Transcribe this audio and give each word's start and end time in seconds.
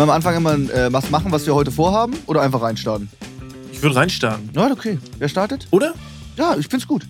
wir 0.00 0.04
am 0.04 0.10
Anfang 0.10 0.34
immer 0.34 0.54
äh, 0.54 0.90
was 0.90 1.10
machen, 1.10 1.30
was 1.30 1.44
wir 1.44 1.54
heute 1.54 1.70
vorhaben 1.70 2.14
oder 2.26 2.40
einfach 2.40 2.62
reinstarten? 2.62 3.10
Ich 3.70 3.82
würde 3.82 3.96
reinstarten. 3.96 4.48
Ja, 4.54 4.70
okay. 4.70 4.98
Wer 5.18 5.28
startet? 5.28 5.66
Oder? 5.70 5.92
Ja, 6.36 6.56
ich 6.56 6.68
find's 6.68 6.88
gut. 6.88 7.02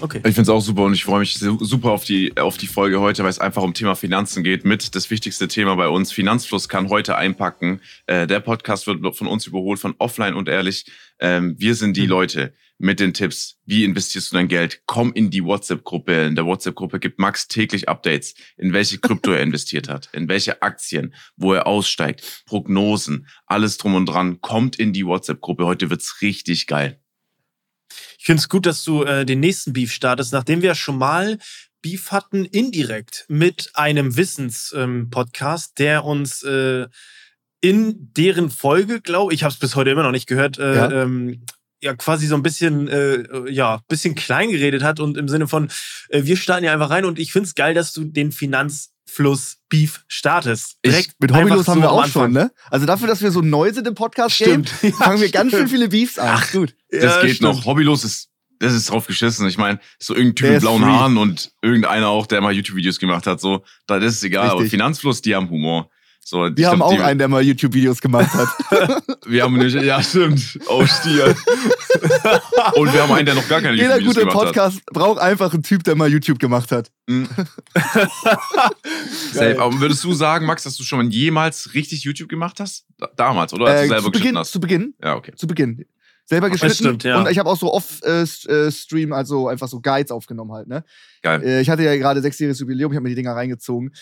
Okay. 0.00 0.18
Ich 0.18 0.34
finde 0.36 0.42
es 0.42 0.48
auch 0.48 0.60
super 0.60 0.82
und 0.82 0.94
ich 0.94 1.02
freue 1.02 1.18
mich 1.18 1.34
super 1.34 1.90
auf 1.90 2.04
die, 2.04 2.36
auf 2.36 2.56
die 2.56 2.68
Folge 2.68 3.00
heute, 3.00 3.24
weil 3.24 3.30
es 3.30 3.40
einfach 3.40 3.64
um 3.64 3.74
Thema 3.74 3.96
Finanzen 3.96 4.44
geht. 4.44 4.64
Mit 4.64 4.94
das 4.94 5.10
wichtigste 5.10 5.48
Thema 5.48 5.74
bei 5.74 5.88
uns. 5.88 6.12
Finanzfluss 6.12 6.68
kann 6.68 6.88
heute 6.90 7.16
einpacken. 7.16 7.80
Äh, 8.06 8.28
der 8.28 8.38
Podcast 8.38 8.86
wird 8.86 9.16
von 9.16 9.26
uns 9.26 9.48
überholt 9.48 9.80
von 9.80 9.96
Offline 9.98 10.34
und 10.34 10.48
Ehrlich. 10.48 10.86
Ähm, 11.18 11.56
wir 11.58 11.74
sind 11.74 11.96
die 11.96 12.02
mhm. 12.02 12.10
Leute 12.10 12.52
mit 12.78 13.00
den 13.00 13.12
Tipps. 13.12 13.58
Wie 13.66 13.84
investierst 13.84 14.32
du 14.32 14.36
dein 14.36 14.48
Geld? 14.48 14.82
Komm 14.86 15.12
in 15.12 15.30
die 15.30 15.44
WhatsApp-Gruppe. 15.44 16.26
In 16.26 16.36
der 16.36 16.46
WhatsApp-Gruppe 16.46 17.00
gibt 17.00 17.18
Max 17.18 17.48
täglich 17.48 17.88
Updates, 17.88 18.34
in 18.56 18.72
welche 18.72 18.98
Krypto 18.98 19.32
er 19.32 19.42
investiert 19.42 19.88
hat, 19.88 20.08
in 20.12 20.28
welche 20.28 20.62
Aktien, 20.62 21.14
wo 21.36 21.52
er 21.52 21.66
aussteigt, 21.66 22.44
Prognosen, 22.46 23.26
alles 23.46 23.78
drum 23.78 23.96
und 23.96 24.06
dran. 24.06 24.40
Kommt 24.40 24.76
in 24.76 24.92
die 24.92 25.04
WhatsApp-Gruppe. 25.04 25.66
Heute 25.66 25.90
wird's 25.90 26.22
richtig 26.22 26.66
geil. 26.66 27.00
Ich 28.18 28.24
finde 28.24 28.40
es 28.40 28.48
gut, 28.48 28.66
dass 28.66 28.84
du 28.84 29.02
äh, 29.02 29.26
den 29.26 29.40
nächsten 29.40 29.72
Beef 29.72 29.92
startest, 29.92 30.32
nachdem 30.32 30.62
wir 30.62 30.74
schon 30.74 30.98
mal 30.98 31.38
Beef 31.82 32.10
hatten, 32.10 32.44
indirekt 32.44 33.24
mit 33.28 33.70
einem 33.74 34.16
Wissens-Podcast, 34.16 35.70
ähm, 35.70 35.84
der 35.84 36.04
uns 36.04 36.42
äh, 36.42 36.86
in 37.60 38.12
deren 38.14 38.50
Folge, 38.50 39.00
glaube 39.00 39.34
ich, 39.34 39.42
habe 39.42 39.52
es 39.52 39.58
bis 39.58 39.74
heute 39.74 39.90
immer 39.90 40.02
noch 40.02 40.12
nicht 40.12 40.26
gehört, 40.26 40.58
äh, 40.58 40.76
ja. 40.76 41.02
Ähm, 41.02 41.44
ja 41.82 41.94
quasi 41.94 42.26
so 42.26 42.34
ein 42.34 42.42
bisschen 42.42 42.88
äh, 42.88 43.50
ja 43.50 43.80
bisschen 43.88 44.14
klein 44.14 44.50
geredet 44.50 44.82
hat 44.82 45.00
und 45.00 45.16
im 45.16 45.28
Sinne 45.28 45.48
von 45.48 45.68
äh, 46.08 46.24
wir 46.24 46.36
starten 46.36 46.64
ja 46.64 46.72
einfach 46.72 46.90
rein 46.90 47.04
und 47.04 47.18
ich 47.18 47.32
finde 47.32 47.46
es 47.46 47.54
geil, 47.54 47.74
dass 47.74 47.92
du 47.92 48.04
den 48.04 48.32
Finanz 48.32 48.92
Fluss 49.08 49.56
Beef 49.68 50.04
startest. 50.06 50.76
Direkt 50.84 51.08
ich, 51.08 51.14
mit 51.18 51.32
Hobbylos 51.32 51.66
haben 51.66 51.80
wir 51.80 51.90
auch 51.90 52.06
schon, 52.06 52.32
ne? 52.32 52.52
Also 52.70 52.86
dafür, 52.86 53.08
dass 53.08 53.22
wir 53.22 53.30
so 53.30 53.40
neu 53.40 53.72
sind 53.72 53.86
im 53.86 53.94
Podcast-Game, 53.94 54.64
fangen 54.98 55.20
wir 55.20 55.30
ganz 55.30 55.52
schön 55.52 55.68
viele 55.68 55.88
Beefs 55.88 56.18
an. 56.18 56.28
Ach, 56.30 56.52
gut. 56.52 56.74
Das 56.90 57.02
ja, 57.02 57.22
geht 57.22 57.36
stimmt. 57.36 57.56
noch. 57.56 57.64
Hobbylos 57.64 58.04
ist, 58.04 58.28
das 58.58 58.74
ist 58.74 58.90
drauf 58.90 59.06
geschissen. 59.06 59.48
Ich 59.48 59.58
meine, 59.58 59.80
so 59.98 60.14
irgendein 60.14 60.36
Typ 60.36 60.50
mit 60.50 60.60
blauen 60.60 60.82
free. 60.82 60.90
Haaren 60.90 61.16
und 61.16 61.52
irgendeiner 61.62 62.08
auch, 62.08 62.26
der 62.26 62.40
mal 62.40 62.52
YouTube-Videos 62.52 62.98
gemacht 62.98 63.26
hat, 63.26 63.40
so, 63.40 63.64
das 63.86 64.02
ist 64.04 64.24
egal. 64.24 64.44
Richtig. 64.44 64.60
Aber 64.60 64.70
Finanzfluss, 64.70 65.22
die 65.22 65.34
haben 65.34 65.48
Humor. 65.50 65.90
So, 66.30 66.40
wir 66.54 66.68
haben 66.68 66.76
glaub, 66.76 66.92
auch 66.92 67.00
einen, 67.00 67.18
der 67.18 67.26
mal 67.26 67.40
YouTube-Videos 67.40 68.02
gemacht 68.02 68.30
hat. 68.34 68.48
wir 69.26 69.42
haben 69.42 69.56
nicht, 69.56 69.74
ja 69.74 70.02
stimmt, 70.02 70.58
oh 70.68 70.84
Stier. 70.84 71.24
Und 72.74 72.92
wir 72.92 73.02
haben 73.02 73.12
einen, 73.12 73.24
der 73.24 73.34
noch 73.34 73.48
gar 73.48 73.62
keine 73.62 73.78
YouTube-Videos 73.78 74.14
gemacht 74.14 74.36
hat. 74.36 74.44
Jeder 74.44 74.60
gute 74.60 74.70
Podcast 74.70 74.86
braucht 74.92 75.18
einfach 75.20 75.54
einen 75.54 75.62
Typ, 75.62 75.84
der 75.84 75.94
mal 75.96 76.12
YouTube 76.12 76.38
gemacht 76.38 76.70
hat. 76.70 76.90
Mhm. 77.06 77.30
Safe. 79.32 79.58
Aber 79.58 79.80
würdest 79.80 80.04
du 80.04 80.12
sagen, 80.12 80.44
Max, 80.44 80.64
dass 80.64 80.76
du 80.76 80.84
schon 80.84 81.10
jemals 81.10 81.72
richtig 81.72 82.04
YouTube 82.04 82.28
gemacht 82.28 82.60
hast? 82.60 82.84
Damals, 83.16 83.54
oder? 83.54 83.64
Als 83.64 83.80
äh, 83.80 83.82
du 83.84 83.88
selber 83.88 84.02
zu 84.02 84.10
Beginn, 84.10 84.36
hast? 84.36 84.52
Zu 84.52 84.60
Beginn. 84.60 84.94
Ja, 85.02 85.16
okay. 85.16 85.32
Zu 85.34 85.46
Beginn. 85.46 85.86
Selber 86.26 86.50
geschnitten. 86.50 86.74
Stimmt, 86.74 87.04
ja. 87.04 87.20
Und 87.20 87.30
ich 87.30 87.38
habe 87.38 87.48
auch 87.48 87.58
so 87.58 87.72
off-stream, 87.72 89.12
äh, 89.12 89.14
also 89.14 89.48
einfach 89.48 89.68
so 89.68 89.80
Guides 89.80 90.10
aufgenommen 90.10 90.52
halt, 90.52 90.68
ne? 90.68 90.84
Geil. 91.22 91.42
Äh, 91.42 91.62
ich 91.62 91.70
hatte 91.70 91.84
ja 91.84 91.96
gerade 91.96 92.20
sechsjähriges 92.20 92.60
Jubiläum, 92.60 92.92
ich 92.92 92.96
habe 92.96 93.04
mir 93.04 93.08
die 93.08 93.14
Dinger 93.14 93.34
reingezogen 93.34 93.94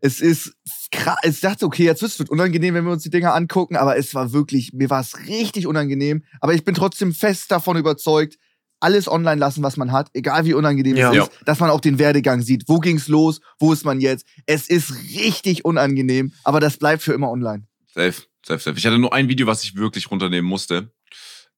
es 0.00 0.20
ist 0.20 0.54
krass. 0.90 1.18
Ich 1.24 1.40
dachte, 1.40 1.66
okay, 1.66 1.84
jetzt 1.84 2.02
wird 2.02 2.12
es 2.12 2.20
unangenehm, 2.28 2.74
wenn 2.74 2.84
wir 2.84 2.92
uns 2.92 3.02
die 3.02 3.10
Dinger 3.10 3.34
angucken, 3.34 3.76
aber 3.76 3.96
es 3.96 4.14
war 4.14 4.32
wirklich, 4.32 4.72
mir 4.72 4.90
war 4.90 5.00
es 5.00 5.26
richtig 5.26 5.66
unangenehm. 5.66 6.24
Aber 6.40 6.54
ich 6.54 6.64
bin 6.64 6.74
trotzdem 6.74 7.14
fest 7.14 7.50
davon 7.50 7.76
überzeugt, 7.76 8.38
alles 8.80 9.08
online 9.08 9.40
lassen, 9.40 9.62
was 9.62 9.76
man 9.76 9.92
hat, 9.92 10.08
egal 10.14 10.44
wie 10.44 10.54
unangenehm 10.54 10.96
ja. 10.96 11.12
es 11.12 11.24
ist, 11.24 11.30
dass 11.44 11.58
man 11.58 11.70
auch 11.70 11.80
den 11.80 11.98
Werdegang 11.98 12.42
sieht. 12.42 12.64
Wo 12.68 12.78
ging's 12.78 13.08
los? 13.08 13.40
Wo 13.58 13.72
ist 13.72 13.84
man 13.84 14.00
jetzt? 14.00 14.24
Es 14.46 14.68
ist 14.68 14.94
richtig 15.18 15.64
unangenehm, 15.64 16.32
aber 16.44 16.60
das 16.60 16.76
bleibt 16.76 17.02
für 17.02 17.12
immer 17.12 17.30
online. 17.30 17.66
Safe, 17.92 18.14
safe, 18.46 18.60
safe. 18.60 18.78
Ich 18.78 18.86
hatte 18.86 18.98
nur 18.98 19.12
ein 19.12 19.28
Video, 19.28 19.46
was 19.46 19.64
ich 19.64 19.74
wirklich 19.74 20.10
runternehmen 20.10 20.48
musste 20.48 20.92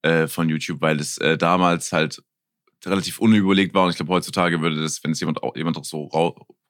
äh, 0.02 0.26
von 0.28 0.48
YouTube, 0.48 0.80
weil 0.80 0.98
es 0.98 1.18
äh, 1.18 1.36
damals 1.36 1.92
halt 1.92 2.22
relativ 2.86 3.18
unüberlegt 3.18 3.74
war 3.74 3.84
und 3.84 3.90
ich 3.90 3.96
glaube 3.96 4.12
heutzutage 4.12 4.62
würde 4.62 4.80
das, 4.80 5.04
wenn 5.04 5.10
es 5.10 5.20
jemand 5.20 5.42
auch, 5.42 5.54
jemand 5.54 5.76
auch 5.76 5.84
so 5.84 6.08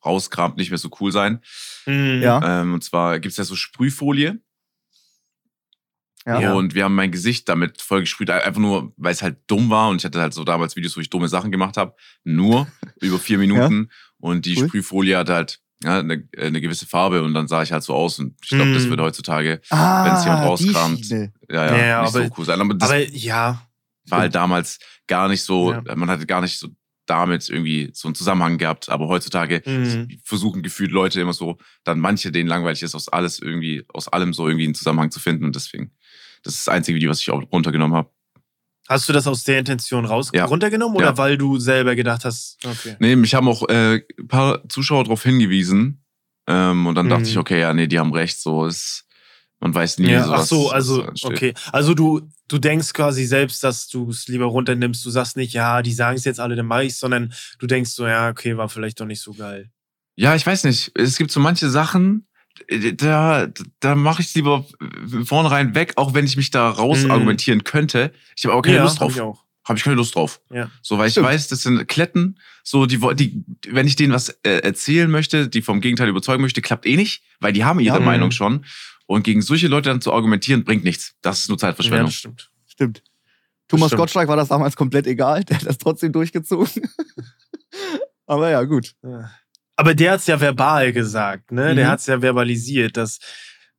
rauskramt, 0.05 0.57
nicht 0.57 0.71
mehr 0.71 0.79
so 0.79 0.91
cool 1.01 1.13
sein. 1.13 1.41
Mhm. 1.87 2.23
Ja. 2.23 2.63
Ähm, 2.63 2.75
und 2.75 2.85
zwar 2.85 3.21
gibt 3.21 3.33
es 3.33 3.39
ja 3.39 3.45
so 3.45 3.57
Sprühfolie. 3.57 4.41
Ja. 6.27 6.53
Und 6.53 6.75
wir 6.75 6.85
haben 6.85 6.95
mein 6.95 7.11
Gesicht 7.11 7.49
damit 7.49 7.81
voll 7.81 8.01
gesprüht, 8.01 8.31
einfach 8.31 8.61
nur, 8.61 8.93
weil 8.97 9.13
es 9.13 9.23
halt 9.23 9.39
dumm 9.47 9.71
war. 9.71 9.89
Und 9.89 9.97
ich 9.97 10.05
hatte 10.05 10.21
halt 10.21 10.35
so 10.35 10.45
damals 10.45 10.77
Videos, 10.77 10.97
wo 10.97 11.01
ich 11.01 11.09
dumme 11.09 11.29
Sachen 11.29 11.51
gemacht 11.51 11.77
habe. 11.77 11.95
Nur 12.25 12.67
über 13.01 13.19
vier 13.19 13.39
Minuten. 13.39 13.89
Ja. 13.89 13.97
Und 14.19 14.45
die 14.45 14.57
cool. 14.59 14.69
Sprühfolie 14.69 15.17
hat 15.17 15.31
halt 15.31 15.61
ja, 15.83 15.99
eine, 15.99 16.29
eine 16.37 16.61
gewisse 16.61 16.87
Farbe 16.87 17.23
und 17.23 17.33
dann 17.33 17.49
sah 17.49 17.63
ich 17.63 17.73
halt 17.73 17.83
so 17.83 17.95
aus. 17.95 18.19
Und 18.19 18.37
ich 18.43 18.51
glaube, 18.51 18.67
mm. 18.67 18.75
das 18.75 18.85
mhm. 18.85 18.91
wird 18.91 19.01
heutzutage, 19.01 19.61
ah, 19.71 20.05
wenn 20.05 20.13
es 20.13 20.25
jemand 20.25 20.45
rauskramt, 20.45 21.09
ja, 21.09 21.27
ja, 21.49 21.77
ja, 21.77 22.03
nicht 22.03 22.15
aber, 22.15 22.27
so 22.27 22.35
cool 22.37 22.45
sein. 22.45 22.61
Aber, 22.61 22.75
das 22.75 22.91
aber 22.91 23.09
ja. 23.09 23.67
War 24.09 24.21
halt 24.21 24.35
damals 24.35 24.79
gar 25.07 25.29
nicht 25.29 25.43
so, 25.43 25.75
man 25.95 26.11
hatte 26.11 26.27
gar 26.27 26.41
nicht 26.41 26.59
so 26.59 26.69
damit 27.11 27.49
irgendwie 27.49 27.91
so 27.93 28.09
einen 28.09 28.15
Zusammenhang 28.15 28.57
gehabt. 28.57 28.89
Aber 28.89 29.09
heutzutage 29.09 29.63
mhm. 29.67 30.21
versuchen 30.25 30.63
gefühlt 30.63 30.93
Leute 30.93 31.21
immer 31.21 31.33
so, 31.33 31.59
dann 31.85 32.01
manche, 32.01 32.33
denen 32.33 32.49
langweilig 32.49 32.83
ist, 32.83 32.95
aus 32.95 33.09
alles 33.09 33.41
irgendwie, 33.41 33.85
aus 33.89 34.09
allem 34.09 34.33
so 34.33 34.47
irgendwie 34.47 34.65
einen 34.65 34.75
Zusammenhang 34.75 35.11
zu 35.11 35.21
finden. 35.21 35.45
Und 35.45 35.57
deswegen, 35.57 35.93
das 36.43 36.55
ist 36.55 36.67
das 36.67 36.75
einzige 36.75 36.97
Video, 36.97 37.11
was 37.11 37.21
ich 37.21 37.31
auch 37.31 37.43
runtergenommen 37.53 37.97
habe. 37.97 38.11
Hast 38.89 39.09
du 39.09 39.13
das 39.13 39.27
aus 39.27 39.45
der 39.45 39.59
Intention 39.59 40.05
raus 40.05 40.31
ja. 40.35 40.45
runtergenommen 40.45 40.97
oder 40.97 41.07
ja. 41.11 41.19
weil 41.19 41.39
du 41.39 41.59
selber 41.59 41.95
gedacht 41.95 42.25
hast, 42.25 42.59
okay. 42.65 42.97
Nee, 42.99 43.15
mich 43.15 43.35
haben 43.35 43.49
auch 43.49 43.69
äh, 43.69 44.03
ein 44.19 44.29
paar 44.29 44.69
Zuschauer 44.69 45.05
darauf 45.05 45.23
hingewiesen. 45.23 46.05
Ähm, 46.47 46.87
und 46.87 46.95
dann 46.95 47.07
mhm. 47.07 47.11
dachte 47.11 47.25
ich, 47.25 47.39
okay, 47.39 47.61
ja, 47.61 47.73
nee, 47.75 47.87
die 47.87 47.99
haben 47.99 48.13
recht. 48.13 48.41
So 48.41 48.67
ist, 48.67 49.07
man 49.61 49.75
weiß 49.75 49.99
nie, 49.99 50.11
ja, 50.11 50.25
so 50.25 50.33
Ach 50.33 50.43
so, 50.43 50.71
also, 50.71 51.09
okay. 51.23 51.53
Also 51.71 51.93
du, 51.93 52.23
du 52.49 52.59
denkst 52.59 52.95
quasi 52.95 53.27
selbst, 53.27 53.63
dass 53.63 53.89
du 53.89 54.09
es 54.09 54.27
lieber 54.27 54.47
runternimmst. 54.47 55.05
Du 55.05 55.11
sagst 55.11 55.37
nicht, 55.37 55.53
ja, 55.53 55.83
die 55.83 55.93
sagen 55.93 56.17
es 56.17 56.25
jetzt 56.25 56.41
alle, 56.41 56.57
dann 56.57 56.67
mach 56.67 56.81
ich's, 56.81 56.99
sondern 56.99 57.33
du 57.59 57.67
denkst 57.67 57.91
so, 57.91 58.07
ja, 58.07 58.31
okay, 58.31 58.57
war 58.57 58.71
vielleicht 58.71 59.01
doch 59.01 59.07
nicht 59.07 59.21
so 59.21 59.35
geil. 59.35 59.71
Ja, 60.17 60.35
ich 60.35 60.47
weiß 60.47 60.65
nicht. 60.65 60.93
Es 60.95 61.19
gibt 61.19 61.31
so 61.31 61.41
manche 61.41 61.69
Sachen, 61.69 62.27
äh, 62.69 62.95
da, 62.95 63.49
da 63.81 63.95
mache 63.95 64.23
ich 64.23 64.29
es 64.29 64.35
lieber 64.35 64.65
vornherein 65.25 65.75
weg, 65.75 65.93
auch 65.97 66.15
wenn 66.15 66.25
ich 66.25 66.39
mich 66.39 66.51
da 66.51 66.71
raus 66.71 67.05
mhm. 67.05 67.11
argumentieren 67.11 67.63
könnte. 67.63 68.13
Ich 68.37 68.45
habe 68.45 68.55
aber 68.55 68.63
keine 68.63 68.79
ja, 68.79 68.85
Lust 68.85 69.01
drauf. 69.01 69.13
Hab 69.13 69.17
ich 69.17 69.23
auch. 69.23 69.45
Habe 69.65 69.79
ich 69.79 69.85
keine 69.85 69.97
Lust 69.97 70.15
drauf. 70.15 70.41
Ja. 70.51 70.71
So, 70.81 70.97
weil 70.97 71.11
Stimmt. 71.11 71.27
ich 71.27 71.33
weiß, 71.35 71.49
das 71.49 71.63
sind 71.63 71.87
Kletten, 71.87 72.41
so 72.65 72.87
die, 72.87 72.99
die, 73.15 73.45
wenn 73.69 73.87
ich 73.87 73.95
denen 73.95 74.13
was 74.13 74.31
äh, 74.43 74.61
erzählen 74.63 75.11
möchte, 75.11 75.49
die 75.49 75.61
vom 75.61 75.83
Gegenteil 75.83 76.09
überzeugen 76.09 76.41
möchte, 76.41 76.63
klappt 76.63 76.87
eh 76.87 76.97
nicht, 76.97 77.23
weil 77.41 77.53
die 77.53 77.65
haben 77.65 77.79
ihre 77.79 77.99
ja, 77.99 78.05
Meinung 78.05 78.31
schon. 78.31 78.65
Und 79.11 79.25
gegen 79.25 79.43
solche 79.43 79.67
Leute 79.67 79.89
dann 79.89 80.01
zu 80.01 80.13
argumentieren, 80.13 80.63
bringt 80.63 80.85
nichts. 80.85 81.17
Das 81.21 81.41
ist 81.41 81.49
nur 81.49 81.59
Zeitverschwendung. 81.59 82.07
Ja, 82.07 82.13
stimmt. 82.13 82.53
Stimmt. 82.65 83.03
Thomas 83.67 83.89
stimmt. 83.89 83.99
Gottschalk 84.03 84.29
war 84.29 84.37
das 84.37 84.47
damals 84.47 84.77
komplett 84.77 85.09
egal. 85.09 85.43
Der 85.49 85.59
hat 85.59 85.67
das 85.67 85.79
trotzdem 85.79 86.13
durchgezogen. 86.13 86.89
Aber 88.27 88.51
ja, 88.51 88.63
gut. 88.63 88.95
Aber 89.75 89.97
der 89.97 90.13
hat 90.13 90.21
es 90.21 90.29
ja 90.29 90.41
verbal 90.41 90.93
gesagt, 90.93 91.51
ne? 91.51 91.73
Mhm. 91.73 91.77
Der 91.77 91.89
hat 91.89 91.99
es 91.99 92.07
ja 92.07 92.23
verbalisiert, 92.23 92.97
dass 92.97 93.19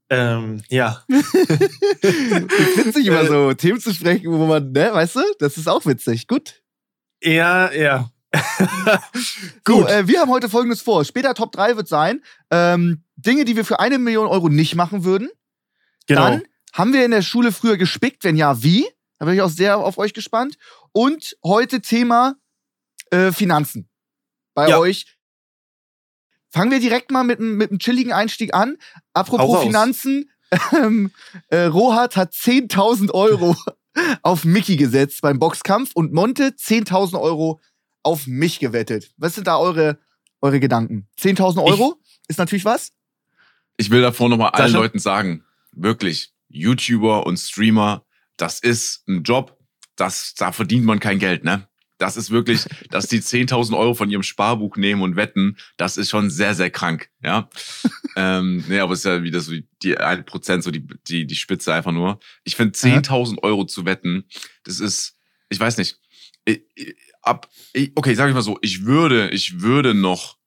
ähm, 0.09 0.61
ja. 0.67 1.01
witzig, 1.07 3.05
immer 3.05 3.25
so 3.25 3.53
Themen 3.53 3.79
zu 3.79 3.93
sprechen, 3.93 4.33
wo 4.33 4.45
man, 4.45 4.73
ne, 4.73 4.89
weißt 4.91 5.15
du, 5.15 5.21
das 5.39 5.57
ist 5.57 5.69
auch 5.69 5.85
witzig. 5.85 6.27
Gut. 6.27 6.61
Ja, 7.23 7.71
ja. 7.71 8.09
Gut. 9.63 9.87
So, 9.87 9.87
äh, 9.87 10.07
wir 10.07 10.19
haben 10.19 10.29
heute 10.29 10.49
folgendes 10.49 10.81
vor. 10.81 11.05
Später 11.05 11.33
Top 11.33 11.53
3 11.53 11.77
wird 11.77 11.87
sein: 11.87 12.21
ähm, 12.49 13.03
Dinge, 13.21 13.45
die 13.45 13.55
wir 13.55 13.65
für 13.65 13.79
eine 13.79 13.99
Million 13.99 14.27
Euro 14.27 14.49
nicht 14.49 14.75
machen 14.75 15.03
würden. 15.03 15.29
Genau. 16.07 16.21
Dann 16.21 16.43
haben 16.73 16.93
wir 16.93 17.05
in 17.05 17.11
der 17.11 17.21
Schule 17.21 17.51
früher 17.51 17.77
gespickt? 17.77 18.23
Wenn 18.23 18.35
ja, 18.35 18.63
wie? 18.63 18.87
Da 19.19 19.25
bin 19.25 19.35
ich 19.35 19.41
auch 19.41 19.49
sehr 19.49 19.77
auf 19.77 19.97
euch 19.97 20.13
gespannt. 20.13 20.57
Und 20.93 21.37
heute 21.43 21.81
Thema 21.81 22.35
äh, 23.11 23.31
Finanzen. 23.31 23.89
Bei 24.53 24.69
ja. 24.69 24.79
euch. 24.79 25.17
Fangen 26.49 26.71
wir 26.71 26.79
direkt 26.79 27.11
mal 27.11 27.23
mit, 27.23 27.39
mit 27.39 27.69
einem 27.69 27.79
chilligen 27.79 28.11
Einstieg 28.11 28.53
an. 28.53 28.77
Apropos 29.13 29.63
Finanzen. 29.63 30.29
Ähm, 30.73 31.11
äh, 31.47 31.61
Rohat 31.61 32.17
hat 32.17 32.33
10.000 32.33 33.11
Euro 33.11 33.55
auf 34.21 34.43
Mickey 34.43 34.75
gesetzt 34.75 35.21
beim 35.21 35.39
Boxkampf 35.39 35.91
und 35.93 36.11
Monte 36.11 36.49
10.000 36.49 37.17
Euro 37.17 37.61
auf 38.03 38.27
mich 38.27 38.59
gewettet. 38.59 39.13
Was 39.15 39.35
sind 39.35 39.47
da 39.47 39.57
eure, 39.57 39.97
eure 40.41 40.59
Gedanken? 40.59 41.07
10.000 41.21 41.63
Euro 41.63 42.01
ich, 42.03 42.19
ist 42.27 42.37
natürlich 42.37 42.65
was. 42.65 42.91
Ich 43.81 43.89
will 43.89 44.03
davor 44.03 44.29
nochmal 44.29 44.51
allen 44.51 44.73
Leuten 44.73 44.99
sagen, 44.99 45.43
wirklich, 45.71 46.33
YouTuber 46.49 47.25
und 47.25 47.37
Streamer, 47.37 48.05
das 48.37 48.59
ist 48.59 49.07
ein 49.07 49.23
Job, 49.23 49.57
das, 49.95 50.35
da 50.35 50.51
verdient 50.51 50.85
man 50.85 50.99
kein 50.99 51.17
Geld, 51.17 51.43
ne? 51.43 51.67
Das 51.97 52.15
ist 52.15 52.29
wirklich, 52.29 52.65
dass 52.91 53.07
die 53.07 53.21
10.000 53.21 53.75
Euro 53.75 53.95
von 53.95 54.11
ihrem 54.11 54.21
Sparbuch 54.21 54.77
nehmen 54.77 55.01
und 55.01 55.15
wetten, 55.15 55.57
das 55.77 55.97
ist 55.97 56.11
schon 56.11 56.29
sehr, 56.29 56.53
sehr 56.53 56.69
krank, 56.69 57.09
ja. 57.23 57.49
ähm, 58.15 58.63
nee, 58.67 58.77
aber 58.77 58.93
es 58.93 58.99
ist 58.99 59.05
ja 59.05 59.23
wieder 59.23 59.39
so 59.39 59.53
die 59.81 59.97
1%, 59.97 60.61
so 60.61 60.69
die, 60.69 60.85
die, 61.07 61.25
die 61.25 61.35
Spitze 61.35 61.73
einfach 61.73 61.91
nur. 61.91 62.19
Ich 62.43 62.55
finde 62.55 62.77
10.000 62.77 63.41
Euro 63.41 63.65
zu 63.65 63.85
wetten, 63.85 64.25
das 64.63 64.79
ist, 64.79 65.17
ich 65.49 65.59
weiß 65.59 65.79
nicht, 65.79 65.97
ab, 67.23 67.49
okay, 67.95 68.13
sag 68.13 68.29
ich 68.29 68.35
mal 68.35 68.43
so, 68.43 68.59
ich 68.61 68.85
würde, 68.85 69.31
ich 69.31 69.61
würde 69.61 69.95
noch 69.95 70.37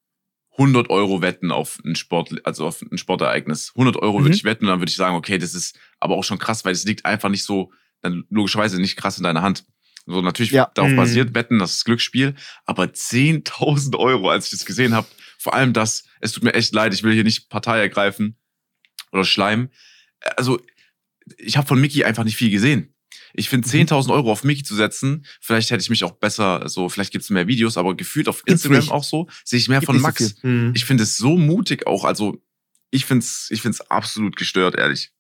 100 0.57 0.89
Euro 0.91 1.21
wetten 1.21 1.51
auf 1.51 1.79
ein 1.85 1.97
Sport, 1.97 2.35
also 2.45 2.67
auf 2.67 2.81
ein 2.83 2.97
Sportereignis. 2.99 3.73
100 3.75 3.97
Euro 3.97 4.19
Mhm. 4.21 4.25
würde 4.25 4.37
ich 4.37 4.45
wetten 4.45 4.65
und 4.67 4.71
dann 4.71 4.81
würde 4.81 4.91
ich 4.91 4.97
sagen, 4.97 5.17
okay, 5.17 5.39
das 5.39 5.55
ist 5.55 5.79
aber 6.01 6.15
auch 6.17 6.25
schon 6.25 6.39
krass, 6.39 6.65
weil 6.65 6.73
es 6.73 6.85
liegt 6.85 7.05
einfach 7.05 7.29
nicht 7.29 7.45
so, 7.45 7.73
dann 8.03 8.25
logischerweise 8.31 8.81
nicht 8.81 8.97
krass 8.97 9.19
in 9.19 9.25
deiner 9.25 9.43
Hand. 9.43 9.65
So 10.07 10.21
natürlich 10.21 10.53
Ja. 10.53 10.71
darauf 10.75 10.93
Mhm. 10.93 10.97
basiert 10.97 11.35
wetten, 11.35 11.59
das 11.59 11.77
ist 11.77 11.85
Glücksspiel, 11.85 12.35
aber 12.67 12.93
10.000 12.93 13.97
Euro, 13.97 14.29
als 14.31 14.45
ich 14.47 14.51
das 14.53 14.65
gesehen 14.67 14.95
habe, 14.95 15.07
vor 15.39 15.55
allem 15.55 15.73
das, 15.73 16.05
es 16.21 16.33
tut 16.33 16.45
mir 16.45 16.55
echt 16.55 16.73
leid, 16.75 16.95
ich 16.95 17.03
will 17.03 17.13
hier 17.15 17.25
nicht 17.25 17.49
Partei 17.49 17.81
ergreifen 17.81 18.37
oder 19.13 19.25
Schleim. 19.25 19.71
Also 20.37 20.61
ich 21.39 21.57
habe 21.57 21.67
von 21.67 21.81
Mickey 21.81 22.05
einfach 22.05 22.25
nicht 22.25 22.37
viel 22.37 22.51
gesehen. 22.51 22.94
Ich 23.37 23.49
finde 23.49 23.67
Mhm. 23.69 23.73
10.000 23.73 24.11
Euro 24.13 24.31
auf 24.31 24.45
Mickey 24.45 24.63
zu 24.63 24.75
setzen, 24.77 25.27
vielleicht 25.41 25.71
hätte 25.71 25.83
ich 25.83 25.91
mich 25.91 26.05
auch 26.05 26.13
besser, 26.13 26.69
so 26.69 26.89
vielleicht 26.89 27.11
gibt 27.13 27.25
es 27.25 27.31
mehr 27.31 27.47
Videos, 27.49 27.77
aber 27.77 27.95
gefühlt 27.97 28.29
auf 28.29 28.45
Gibt's 28.45 28.65
Instagram 28.65 28.79
nicht. 28.81 28.93
auch 28.93 29.05
so, 29.05 29.29
sehe 29.45 29.59
ich 29.59 29.69
mehr 29.69 29.81
Gibt 29.81 29.87
von 29.87 29.97
so 29.97 30.03
Max. 30.03 30.35
viel. 30.41 30.51
Mhm. 30.51 30.73
Ich 30.77 30.85
finde 30.85 31.03
es 31.03 31.17
so 31.17 31.37
mutig 31.37 31.87
auch. 31.87 32.05
Also 32.05 32.41
ich 32.91 33.05
finde 33.07 33.25
es 33.25 33.49
ich 33.51 33.61
find's 33.63 33.81
absolut 33.81 34.37
gestört, 34.37 34.77
ehrlich. 34.77 35.11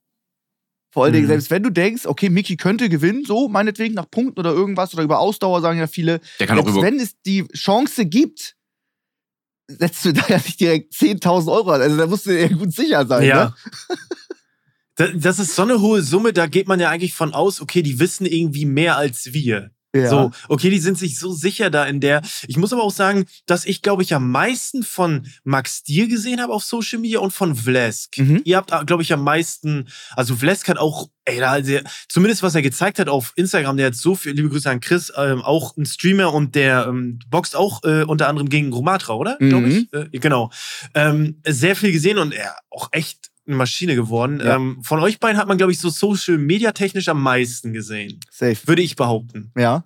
Vor 0.93 1.02
allen 1.05 1.12
Dingen, 1.12 1.25
Mhm. 1.25 1.31
selbst 1.31 1.50
wenn 1.50 1.64
du 1.64 1.70
denkst, 1.70 2.06
okay, 2.06 2.31
Mickey 2.31 2.56
könnte 2.56 2.88
gewinnen, 2.88 3.25
so 3.25 3.49
meinetwegen 3.49 3.94
nach 3.94 4.08
Punkten 4.08 4.38
oder 4.38 4.52
irgendwas 4.52 4.94
oder 4.94 5.02
über 5.02 5.19
Ausdauer, 5.19 5.61
sagen 5.61 5.81
ja 5.81 5.88
viele. 5.88 6.20
Der 6.38 6.46
kann 6.46 6.56
auch 6.56 6.62
Selbst 6.62 6.76
über. 6.78 6.87
wenn 6.87 7.00
es 7.00 7.20
die 7.22 7.49
Chance 7.49 8.06
gibt, 8.06 8.55
setzt 9.66 10.05
du 10.05 10.12
da 10.12 10.25
ja 10.28 10.37
nicht 10.37 10.61
direkt 10.61 10.93
10.000 10.94 11.50
Euro 11.50 11.70
an. 11.72 11.81
Also 11.81 11.96
da 11.96 12.06
musst 12.06 12.26
du 12.26 12.31
dir 12.31 12.43
ja 12.43 12.49
gut 12.56 12.72
sicher 12.72 13.05
sein. 13.08 13.25
Ja. 13.26 13.56
Ne? 13.88 13.96
Da- 14.96 15.08
Das 15.08 15.38
ist 15.38 15.55
so 15.55 15.62
eine 15.62 15.81
hohe 15.81 16.02
Summe, 16.02 16.32
da 16.32 16.46
geht 16.46 16.69
man 16.69 16.81
ja 16.81 16.91
eigentlich 16.91 17.14
von 17.14 17.32
aus, 17.35 17.61
okay, 17.61 17.82
die 17.82 17.99
wissen 17.99 18.26
irgendwie 18.26 18.64
mehr 18.67 18.96
als 18.96 19.32
wir. 19.32 19.70
Ja. 19.96 20.11
So, 20.11 20.32
okay, 20.49 20.70
die 20.70 20.81
sind 20.81 20.99
sich 20.99 21.20
so 21.20 21.31
sicher 21.32 21.70
da 21.70 21.85
in 21.85 22.00
der. 22.00 22.20
Ich 22.49 22.56
muss 22.56 22.73
aber 22.73 22.82
auch 22.82 22.91
sagen, 22.91 23.26
dass 23.46 23.64
ich, 23.64 23.81
glaube 23.81 24.02
ich, 24.02 24.12
am 24.12 24.29
meisten 24.29 24.82
von 24.82 25.29
Max 25.44 25.76
Stier 25.79 26.08
gesehen 26.08 26.41
habe 26.41 26.52
auf 26.52 26.64
Social 26.64 26.99
Media 26.99 27.20
und 27.20 27.31
von 27.32 27.55
Vlesk. 27.55 28.19
Mhm. 28.19 28.41
Ihr 28.44 28.56
habt, 28.56 28.73
glaube 28.88 29.05
ich, 29.05 29.12
am 29.12 29.23
meisten, 29.23 29.87
also 30.17 30.35
Vlesk 30.35 30.69
hat 30.69 30.79
auch, 30.79 31.11
ey, 31.26 31.38
da, 31.38 31.61
der, 31.61 31.85
zumindest 32.08 32.43
was 32.43 32.56
er 32.56 32.62
gezeigt 32.62 32.99
hat 32.99 33.08
auf 33.08 33.35
Instagram, 33.37 33.76
der 33.76 33.87
hat 33.87 33.94
so 33.94 34.17
viel, 34.17 34.32
liebe 34.32 34.49
Grüße 34.49 34.69
an 34.69 34.81
Chris, 34.81 35.12
ähm, 35.17 35.43
auch 35.43 35.76
ein 35.76 35.87
Streamer 35.87 36.32
und 36.35 36.56
der 36.56 36.87
ähm, 36.88 37.20
boxt 37.29 37.55
auch 37.55 37.85
äh, 37.85 38.02
unter 38.02 38.29
anderem 38.29 38.49
gegen 38.49 38.73
Romatra, 38.73 39.14
oder? 39.14 39.37
Glaube 39.38 39.69
Mhm. 39.69 39.88
ich. 39.93 39.93
Äh, 39.93 40.08
genau. 40.19 40.50
Ähm, 40.94 41.40
sehr 41.47 41.76
viel 41.76 41.93
gesehen 41.93 42.19
und 42.19 42.35
er 42.35 42.56
auch 42.69 42.88
echt 42.90 43.31
eine 43.46 43.56
Maschine 43.56 43.94
geworden. 43.94 44.41
Ja. 44.41 44.56
Ähm, 44.56 44.79
von 44.82 45.00
euch 45.00 45.20
beiden 45.20 45.38
hat 45.38 45.49
man, 45.49 45.58
glaube 45.58 45.73
ich, 45.73 45.79
so 45.79 45.91
Social 45.91 46.38
Media 46.38 46.73
technisch 46.73 47.08
am 47.08 47.23
meisten 47.23 47.73
gesehen. 47.73 48.20
Safe. 48.31 48.56
Würde 48.67 48.82
ich 48.82 48.96
behaupten. 48.96 49.52
Ja. 49.56 49.85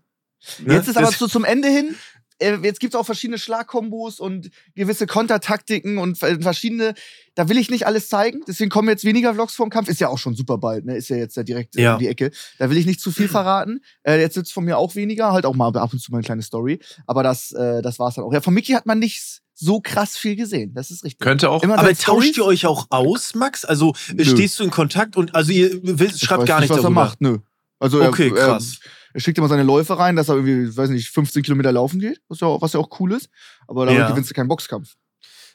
Ne? 0.64 0.74
Jetzt 0.74 0.88
ist 0.88 0.96
aber 0.96 1.10
so 1.10 1.26
zum 1.26 1.44
Ende 1.44 1.68
hin, 1.68 1.96
äh, 2.40 2.56
jetzt 2.62 2.78
gibt 2.78 2.94
es 2.94 3.00
auch 3.00 3.04
verschiedene 3.04 3.38
Schlagkombos 3.38 4.20
und 4.20 4.50
gewisse 4.76 5.06
Kontertaktiken 5.08 5.98
und 5.98 6.16
ver- 6.16 6.40
verschiedene, 6.40 6.94
da 7.34 7.48
will 7.48 7.58
ich 7.58 7.68
nicht 7.70 7.86
alles 7.86 8.08
zeigen, 8.08 8.42
deswegen 8.46 8.70
kommen 8.70 8.88
jetzt 8.88 9.04
weniger 9.04 9.34
Vlogs 9.34 9.56
vom 9.56 9.70
Kampf, 9.70 9.88
ist 9.88 10.00
ja 10.00 10.06
auch 10.08 10.18
schon 10.18 10.36
super 10.36 10.56
bald, 10.58 10.84
ne? 10.84 10.96
ist 10.96 11.08
ja 11.08 11.16
jetzt 11.16 11.36
ja 11.36 11.42
direkt 11.42 11.74
Ja. 11.74 11.94
um 11.94 11.98
die 11.98 12.06
Ecke, 12.06 12.30
da 12.58 12.70
will 12.70 12.76
ich 12.76 12.86
nicht 12.86 13.00
zu 13.00 13.10
viel 13.10 13.26
verraten, 13.28 13.80
äh, 14.04 14.20
jetzt 14.20 14.36
wird's 14.36 14.52
von 14.52 14.64
mir 14.64 14.78
auch 14.78 14.94
weniger, 14.94 15.32
halt 15.32 15.44
auch 15.46 15.56
mal 15.56 15.74
ab 15.76 15.92
und 15.92 15.98
zu 15.98 16.12
mal 16.12 16.18
eine 16.18 16.24
kleine 16.24 16.42
Story, 16.42 16.78
aber 17.06 17.24
das, 17.24 17.50
äh, 17.50 17.82
das 17.82 17.98
war's 17.98 18.14
dann 18.14 18.24
auch. 18.24 18.32
Ja, 18.32 18.40
von 18.40 18.54
Mickey 18.54 18.72
hat 18.74 18.86
man 18.86 19.00
nicht 19.00 19.40
so 19.60 19.80
krass 19.80 20.16
viel 20.16 20.36
gesehen, 20.36 20.72
das 20.74 20.90
ist 20.90 21.02
richtig. 21.04 21.18
Könnte 21.20 21.50
auch. 21.50 21.62
Immer 21.62 21.78
Aber 21.78 21.92
tauscht 21.94 22.36
ihr 22.36 22.44
euch 22.44 22.64
auch 22.66 22.86
aus, 22.90 23.34
Max? 23.34 23.64
Also 23.64 23.94
Nö. 24.14 24.24
stehst 24.24 24.58
du 24.58 24.64
in 24.64 24.70
Kontakt 24.70 25.16
und 25.16 25.34
also 25.34 25.50
ihr 25.52 25.80
wisst, 25.82 26.16
Ich 26.16 26.20
schreibt 26.22 26.46
gar 26.46 26.60
nicht 26.60 26.70
was 26.70 26.76
darüber. 26.80 27.00
er 27.00 27.04
macht, 27.04 27.20
nö. 27.20 27.38
Also 27.80 28.02
Okay, 28.02 28.28
er, 28.28 28.34
krass. 28.46 28.78
Er, 28.82 28.90
er 29.14 29.20
schickt 29.20 29.38
immer 29.38 29.48
seine 29.48 29.64
Läufe 29.64 29.98
rein, 29.98 30.14
dass 30.16 30.28
er 30.28 30.36
irgendwie, 30.36 30.76
weiß 30.76 30.90
nicht, 30.90 31.08
15 31.10 31.42
Kilometer 31.42 31.72
laufen 31.72 31.98
geht, 31.98 32.20
was 32.28 32.40
ja 32.40 32.46
auch, 32.46 32.62
was 32.62 32.72
ja 32.72 32.80
auch 32.80 33.00
cool 33.00 33.12
ist. 33.12 33.28
Aber 33.66 33.84
damit 33.86 34.00
Ja. 34.00 34.10
gewinnst 34.10 34.30
du 34.30 34.34
keinen 34.34 34.48
Boxkampf. 34.48 34.94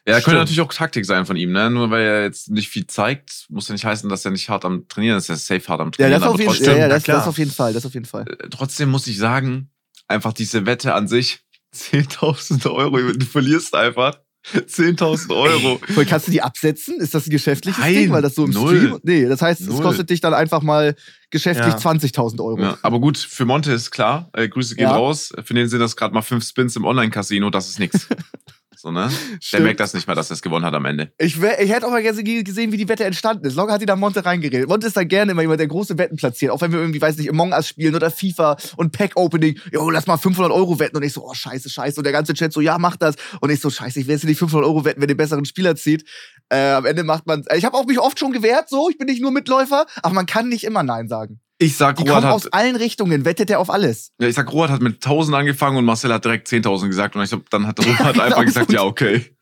Ja, 0.05 0.15
Stimmt. 0.15 0.25
könnte 0.25 0.39
natürlich 0.39 0.59
auch 0.61 0.73
Taktik 0.73 1.05
sein 1.05 1.25
von 1.25 1.37
ihm, 1.37 1.53
ne? 1.53 1.69
Nur 1.69 1.89
weil 1.89 2.01
er 2.01 2.23
jetzt 2.23 2.49
nicht 2.51 2.67
viel 2.67 2.85
zeigt, 2.87 3.45
muss 3.47 3.69
ja 3.69 3.73
nicht 3.73 3.85
heißen, 3.85 4.09
dass 4.09 4.25
er 4.25 4.31
nicht 4.31 4.49
hart 4.49 4.65
am 4.65 4.85
Trainieren 4.89 5.17
ist. 5.17 5.29
Er 5.29 5.35
ist 5.35 5.47
safe 5.47 5.65
hart 5.69 5.79
am 5.79 5.87
Ja, 5.87 5.91
Trainieren. 5.91 6.21
das 6.21 6.29
auf 6.29 6.37
jeden 6.39 6.49
trotzdem. 6.51 6.73
Ja, 6.73 6.77
ja, 6.77 6.87
das, 6.89 7.03
das 7.03 7.25
auf 7.27 7.37
jeden 7.37 7.51
Fall. 7.51 7.71
Das 7.71 7.85
auf 7.85 7.93
jeden 7.93 8.05
Fall. 8.05 8.25
äh, 8.27 8.49
trotzdem 8.49 8.89
muss 8.89 9.07
ich 9.07 9.17
sagen, 9.17 9.69
einfach 10.09 10.33
diese 10.33 10.65
Wette 10.65 10.93
an 10.93 11.07
sich, 11.07 11.42
10.000 11.73 12.71
Euro, 12.71 12.97
du 13.13 13.25
verlierst 13.25 13.73
einfach 13.75 14.17
10.000 14.45 15.33
Euro. 15.35 15.79
Voll, 15.93 16.05
kannst 16.05 16.27
du 16.27 16.31
die 16.31 16.41
absetzen? 16.41 16.99
Ist 16.99 17.13
das 17.13 17.27
ein 17.27 17.29
geschäftliches 17.29 17.79
Nein, 17.79 17.93
Ding? 17.93 18.11
Weil 18.11 18.21
das 18.21 18.35
so 18.35 18.43
im 18.45 18.51
null. 18.51 18.75
Stream. 18.77 18.99
Nee, 19.03 19.25
das 19.25 19.41
heißt, 19.41 19.61
es 19.61 19.67
Null. 19.67 19.81
kostet 19.81 20.09
dich 20.09 20.19
dann 20.19 20.33
einfach 20.33 20.61
mal 20.61 20.95
geschäftlich 21.31 21.73
Ja. 21.73 21.79
20.000 21.79 22.41
Euro. 22.43 22.61
Ja, 22.61 22.77
aber 22.81 22.99
gut, 22.99 23.17
für 23.17 23.45
Monte 23.45 23.71
ist 23.71 23.91
klar, 23.91 24.29
äh, 24.33 24.49
Grüße 24.49 24.75
gehen 24.75 24.83
Ja. 24.89 24.95
raus. 24.95 25.31
Für 25.45 25.53
den 25.53 25.69
sind 25.69 25.79
das 25.79 25.95
gerade 25.95 26.13
mal 26.13 26.21
fünf 26.21 26.45
Spins 26.45 26.75
im 26.75 26.83
Online-Casino, 26.83 27.49
das 27.51 27.69
ist 27.69 27.79
nix. 27.79 28.07
so, 28.77 28.91
ne? 28.91 29.09
Der 29.51 29.61
merkt 29.61 29.79
das 29.79 29.93
nicht 29.93 30.07
mal, 30.07 30.15
dass 30.15 30.29
er 30.29 30.35
es 30.35 30.41
gewonnen 30.41 30.65
hat 30.65 30.73
am 30.73 30.85
Ende. 30.85 31.11
Ich, 31.17 31.41
wär, 31.41 31.61
ich 31.61 31.71
hätte 31.71 31.85
auch 31.87 31.91
mal 31.91 32.01
gerne 32.01 32.23
gesehen, 32.23 32.71
wie 32.71 32.77
die 32.77 32.87
Wette 32.89 33.05
entstanden 33.05 33.45
ist. 33.45 33.55
Locker 33.55 33.73
hat 33.73 33.81
die 33.81 33.85
da 33.85 33.95
Monte 33.95 34.25
reingeredet. 34.25 34.67
Monte 34.67 34.87
ist 34.87 34.97
da 34.97 35.03
gerne 35.03 35.31
immer 35.31 35.41
jemand, 35.41 35.59
der 35.59 35.67
große 35.67 35.97
Wetten 35.97 36.15
platziert. 36.15 36.51
Auch 36.51 36.61
wenn 36.61 36.71
wir 36.71 36.79
irgendwie, 36.79 37.01
weiß 37.01 37.17
nicht, 37.17 37.29
Among 37.29 37.51
Us 37.51 37.67
spielen 37.67 37.95
oder 37.95 38.11
FIFA 38.11 38.57
und 38.77 38.91
Pack-Opening. 38.91 39.59
Jo, 39.71 39.89
lass 39.89 40.07
mal 40.07 40.17
500 40.17 40.51
Euro 40.51 40.79
wetten. 40.79 40.97
Und 40.97 41.03
ich 41.03 41.13
so, 41.13 41.23
oh, 41.25 41.33
scheiße, 41.33 41.69
scheiße. 41.69 41.99
Und 41.99 42.03
der 42.03 42.13
ganze 42.13 42.33
Chat 42.33 42.53
so, 42.53 42.61
ja, 42.61 42.77
mach 42.77 42.97
das. 42.97 43.15
Und 43.41 43.49
ich 43.49 43.59
so, 43.59 43.69
scheiße, 43.69 43.99
ich 43.99 44.07
will 44.07 44.15
jetzt 44.15 44.25
nicht 44.25 44.39
500 44.39 44.67
Euro 44.67 44.85
wetten, 44.85 45.01
wenn 45.01 45.07
den 45.07 45.17
besseren 45.17 45.45
Spieler 45.45 45.75
zieht. 45.75 46.07
Äh, 46.49 46.71
am 46.71 46.85
Ende 46.85 47.03
macht 47.03 47.27
man, 47.27 47.43
ich 47.55 47.65
habe 47.65 47.77
auch 47.77 47.85
mich 47.85 47.99
oft 47.99 48.19
schon 48.19 48.31
gewehrt, 48.31 48.69
so. 48.69 48.89
Ich 48.89 48.97
bin 48.97 49.07
nicht 49.07 49.21
nur 49.21 49.31
Mitläufer. 49.31 49.85
Aber 50.01 50.13
man 50.13 50.25
kann 50.25 50.49
nicht 50.49 50.63
immer 50.63 50.83
Nein 50.83 51.07
sagen. 51.07 51.39
Ich 51.59 51.77
sag, 51.77 51.97
Die 51.97 52.01
Robert 52.01 52.15
kommen 52.15 52.27
hat, 52.27 52.33
aus 52.33 52.47
allen 52.47 52.75
Richtungen. 52.75 53.25
Wettet 53.25 53.49
er 53.49 53.59
auf 53.59 53.69
alles. 53.69 54.11
ja, 54.19 54.27
ich 54.27 54.35
sag, 54.35 54.51
Robert 54.51 54.71
hat 54.71 54.81
mit 54.81 54.95
1000 54.95 55.37
angefangen 55.37 55.77
und 55.77 55.85
Marcel 55.85 56.11
hat 56.13 56.25
direkt 56.25 56.47
10.000 56.47 56.87
gesagt. 56.87 57.15
Und 57.15 57.23
ich 57.23 57.29
glaub, 57.29 57.49
dann 57.49 57.67
hat 57.67 57.79
Robert 57.85 58.13
genau 58.13 58.23
einfach 58.23 58.45
gesagt, 58.45 58.71
ja, 58.73 58.83
okay. 58.83 59.33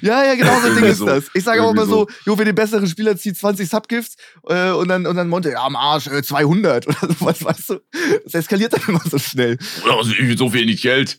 Ja, 0.00 0.24
ja, 0.24 0.34
genau 0.36 0.60
so 0.60 0.68
ein 0.68 0.74
Ding 0.76 0.84
ist 0.84 0.98
so. 0.98 1.06
das. 1.06 1.24
Ich 1.34 1.42
sage 1.42 1.62
auch 1.62 1.72
immer 1.72 1.84
so, 1.84 2.06
jo, 2.24 2.38
wer 2.38 2.44
den 2.44 2.54
besseren 2.54 2.86
Spieler 2.86 3.16
zieht, 3.16 3.36
20 3.36 3.68
Subgifts 3.68 4.16
äh, 4.46 4.70
und 4.70 4.86
dann 4.88 5.04
und 5.04 5.16
dann 5.16 5.28
Monte, 5.28 5.50
ja, 5.50 5.64
am 5.64 5.74
Arsch, 5.74 6.06
äh, 6.06 6.22
200 6.22 6.86
oder 7.02 7.14
sowas, 7.14 7.44
weißt 7.44 7.70
du. 7.70 7.80
Das 8.24 8.34
eskaliert 8.34 8.72
dann 8.72 8.82
immer 8.86 9.02
so 9.04 9.18
schnell. 9.18 9.58
Oder 9.84 9.96
also, 9.96 10.12
so 10.36 10.52
wenig 10.52 10.82
Geld. 10.82 11.18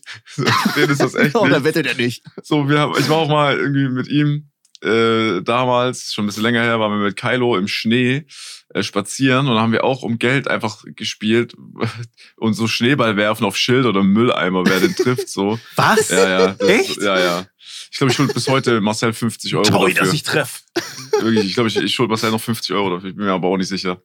Den 0.76 0.90
ist 0.90 1.02
das 1.02 1.14
echt 1.14 1.34
Oder 1.36 1.64
wettet 1.64 1.86
er 1.86 1.94
nicht. 1.94 2.24
So, 2.42 2.68
wir 2.68 2.78
haben, 2.80 2.94
ich 2.98 3.08
war 3.08 3.18
auch 3.18 3.28
mal 3.28 3.58
irgendwie 3.58 3.88
mit 3.88 4.08
ihm 4.08 4.50
äh, 4.84 5.42
damals, 5.42 6.12
schon 6.12 6.24
ein 6.24 6.26
bisschen 6.26 6.42
länger 6.42 6.62
her, 6.62 6.78
waren 6.80 6.92
wir 6.92 7.04
mit 7.04 7.16
Kylo 7.16 7.56
im 7.56 7.68
Schnee 7.68 8.26
äh, 8.68 8.82
spazieren 8.82 9.48
und 9.48 9.58
haben 9.58 9.72
wir 9.72 9.84
auch 9.84 10.02
um 10.02 10.18
Geld 10.18 10.48
einfach 10.48 10.84
gespielt 10.86 11.54
und 12.36 12.54
so 12.54 12.66
Schneeball 12.68 13.16
werfen 13.16 13.44
auf 13.44 13.56
Schild 13.56 13.86
oder 13.86 14.02
Mülleimer, 14.02 14.64
wer 14.66 14.80
den 14.80 14.94
trifft, 14.94 15.28
so. 15.28 15.58
Was? 15.76 16.10
Ja, 16.10 16.28
ja. 16.28 16.46
Das, 16.52 16.68
Echt? 16.68 17.02
Ja, 17.02 17.18
ja. 17.18 17.46
Ich 17.90 17.98
glaube, 17.98 18.10
ich 18.10 18.16
schuld 18.16 18.34
bis 18.34 18.48
heute 18.48 18.80
Marcel 18.80 19.12
50 19.12 19.54
Euro 19.54 19.64
Toi, 19.64 19.90
dafür. 19.90 20.04
dass 20.04 20.12
ich 20.12 20.22
treffe. 20.22 20.60
Wirklich, 21.20 21.46
ich 21.46 21.54
glaube, 21.54 21.68
ich, 21.68 21.76
ich 21.76 21.94
schuld 21.94 22.08
Marcel 22.08 22.30
noch 22.30 22.40
50 22.40 22.74
Euro 22.74 22.90
dafür. 22.90 23.10
Ich 23.10 23.16
bin 23.16 23.24
mir 23.24 23.32
aber 23.32 23.48
auch 23.48 23.56
nicht 23.56 23.68
sicher. 23.68 24.02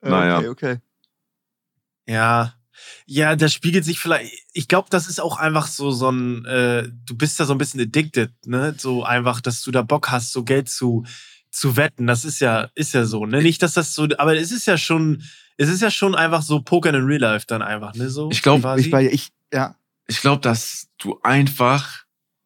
Naja. 0.00 0.38
Okay, 0.38 0.48
okay. 0.48 0.76
Ja. 2.06 2.57
Ja, 3.10 3.36
das 3.36 3.54
spiegelt 3.54 3.86
sich 3.86 3.98
vielleicht. 3.98 4.34
Ich 4.52 4.68
glaube, 4.68 4.88
das 4.90 5.08
ist 5.08 5.18
auch 5.18 5.38
einfach 5.38 5.66
so 5.66 5.90
so 5.90 6.10
ein. 6.10 6.44
Äh, 6.44 6.90
du 7.06 7.16
bist 7.16 7.40
da 7.40 7.46
so 7.46 7.54
ein 7.54 7.58
bisschen 7.58 7.80
addicted, 7.80 8.30
ne? 8.46 8.74
So 8.76 9.02
einfach, 9.02 9.40
dass 9.40 9.62
du 9.62 9.70
da 9.70 9.80
Bock 9.80 10.10
hast, 10.10 10.30
so 10.32 10.44
Geld 10.44 10.68
zu 10.68 11.04
zu 11.50 11.76
wetten. 11.78 12.06
Das 12.06 12.26
ist 12.26 12.40
ja 12.40 12.68
ist 12.74 12.92
ja 12.92 13.06
so, 13.06 13.24
ne? 13.24 13.42
Nicht, 13.42 13.62
dass 13.62 13.72
das 13.72 13.94
so. 13.94 14.06
Aber 14.18 14.36
es 14.36 14.52
ist 14.52 14.66
ja 14.66 14.76
schon. 14.76 15.22
Es 15.56 15.70
ist 15.70 15.80
ja 15.80 15.90
schon 15.90 16.14
einfach 16.14 16.42
so 16.42 16.60
Pokern 16.60 16.94
in 16.94 17.04
Real 17.04 17.20
Life 17.20 17.46
dann 17.48 17.62
einfach, 17.62 17.94
ne? 17.94 18.10
So. 18.10 18.28
Ich 18.30 18.42
glaub, 18.42 18.60
quasi. 18.60 18.88
Ich 18.88 18.92
ich 19.12 19.28
ja, 19.54 19.74
Ich 20.06 20.20
glaube, 20.20 20.42
dass 20.42 20.88
du 20.98 21.18
einfach, 21.22 22.04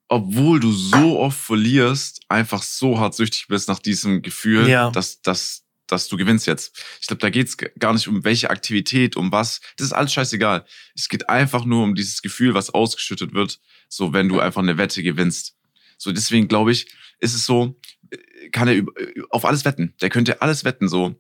obwohl 0.08 0.60
du 0.60 0.70
so 0.70 1.18
oft 1.18 1.38
verlierst, 1.38 2.20
einfach 2.28 2.62
so 2.62 3.00
hart 3.00 3.14
süchtig 3.16 3.48
bist 3.48 3.66
nach 3.68 3.80
diesem 3.80 4.22
Gefühl, 4.22 4.68
Ja. 4.68 4.90
dass, 4.92 5.20
dass, 5.22 5.61
dass 5.92 6.08
du 6.08 6.16
gewinnst 6.16 6.46
jetzt. 6.46 6.76
Ich 7.00 7.06
glaube, 7.06 7.20
da 7.20 7.30
geht's 7.30 7.56
gar 7.78 7.92
nicht 7.92 8.08
um 8.08 8.24
welche 8.24 8.50
Aktivität, 8.50 9.16
um 9.16 9.30
was. 9.30 9.60
Das 9.76 9.86
ist 9.86 9.92
alles 9.92 10.12
scheißegal. 10.12 10.64
Es 10.94 11.08
geht 11.08 11.28
einfach 11.28 11.64
nur 11.64 11.84
um 11.84 11.94
dieses 11.94 12.22
Gefühl, 12.22 12.54
was 12.54 12.70
ausgeschüttet 12.70 13.32
wird, 13.34 13.60
so 13.88 14.12
wenn 14.12 14.28
du 14.28 14.40
einfach 14.40 14.62
eine 14.62 14.78
Wette 14.78 15.02
gewinnst. 15.02 15.54
So 15.98 16.10
deswegen 16.12 16.48
glaube 16.48 16.72
ich, 16.72 16.92
ist 17.20 17.34
es 17.34 17.46
so, 17.46 17.78
äh, 18.10 18.48
kann 18.50 18.66
er 18.68 18.74
äh, 18.76 18.84
auf 19.30 19.44
alles 19.44 19.64
wetten. 19.64 19.94
Der 20.00 20.10
könnte 20.10 20.42
alles 20.42 20.64
wetten 20.64 20.88
so. 20.88 21.14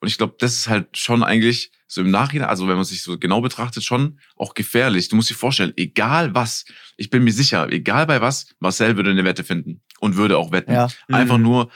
Und 0.00 0.08
ich 0.08 0.18
glaube, 0.18 0.36
das 0.38 0.54
ist 0.54 0.68
halt 0.68 0.96
schon 0.98 1.22
eigentlich 1.22 1.70
so 1.86 2.00
im 2.00 2.10
Nachhinein, 2.10 2.48
also 2.48 2.68
wenn 2.68 2.76
man 2.76 2.84
sich 2.84 3.02
so 3.02 3.18
genau 3.18 3.40
betrachtet, 3.40 3.84
schon 3.84 4.18
auch 4.36 4.54
gefährlich. 4.54 5.08
Du 5.08 5.16
musst 5.16 5.30
dir 5.30 5.34
vorstellen, 5.34 5.72
egal 5.76 6.34
was, 6.34 6.64
ich 6.96 7.08
bin 7.08 7.24
mir 7.24 7.32
sicher, 7.32 7.70
egal 7.72 8.06
bei 8.06 8.20
was, 8.20 8.48
Marcel 8.58 8.96
würde 8.96 9.10
eine 9.10 9.24
Wette 9.24 9.44
finden 9.44 9.80
und 10.00 10.16
würde 10.16 10.36
auch 10.36 10.52
wetten. 10.52 10.72
ja. 10.72 10.88
Einfach 11.08 11.38
Mhm. 11.38 11.44
nur, 11.44 11.70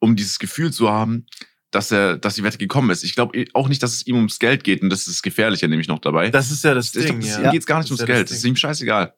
um 0.00 0.16
dieses 0.16 0.38
Gefühl 0.40 0.72
zu 0.72 0.90
haben, 0.90 1.26
dass 1.72 1.90
er, 1.90 2.18
dass 2.18 2.36
die 2.36 2.44
Wette 2.44 2.58
gekommen 2.58 2.90
ist. 2.90 3.02
Ich 3.02 3.14
glaube 3.14 3.44
auch 3.54 3.68
nicht, 3.68 3.82
dass 3.82 3.92
es 3.92 4.06
ihm 4.06 4.16
ums 4.16 4.38
Geld 4.38 4.62
geht 4.62 4.82
und 4.82 4.90
das 4.90 5.00
ist 5.00 5.08
das 5.08 5.22
Gefährliche 5.22 5.66
nämlich 5.66 5.88
noch 5.88 5.98
dabei. 5.98 6.30
Das 6.30 6.50
ist 6.52 6.62
ja 6.62 6.74
das 6.74 6.94
ich 6.94 7.06
Ding, 7.06 7.18
glaube, 7.20 7.42
ja. 7.42 7.48
ihm 7.48 7.50
geht's 7.50 7.66
gar 7.66 7.78
nicht 7.78 7.90
Das 7.90 7.98
ums 7.98 8.00
ja 8.00 8.06
Geld. 8.14 8.26
das 8.26 8.30
Das 8.30 8.38
ist 8.38 8.44
ihm 8.44 8.56
scheißegal. 8.56 9.14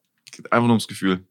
Einfach 0.50 0.62
nur 0.62 0.70
ums 0.70 0.88
Gefühl. 0.88 1.26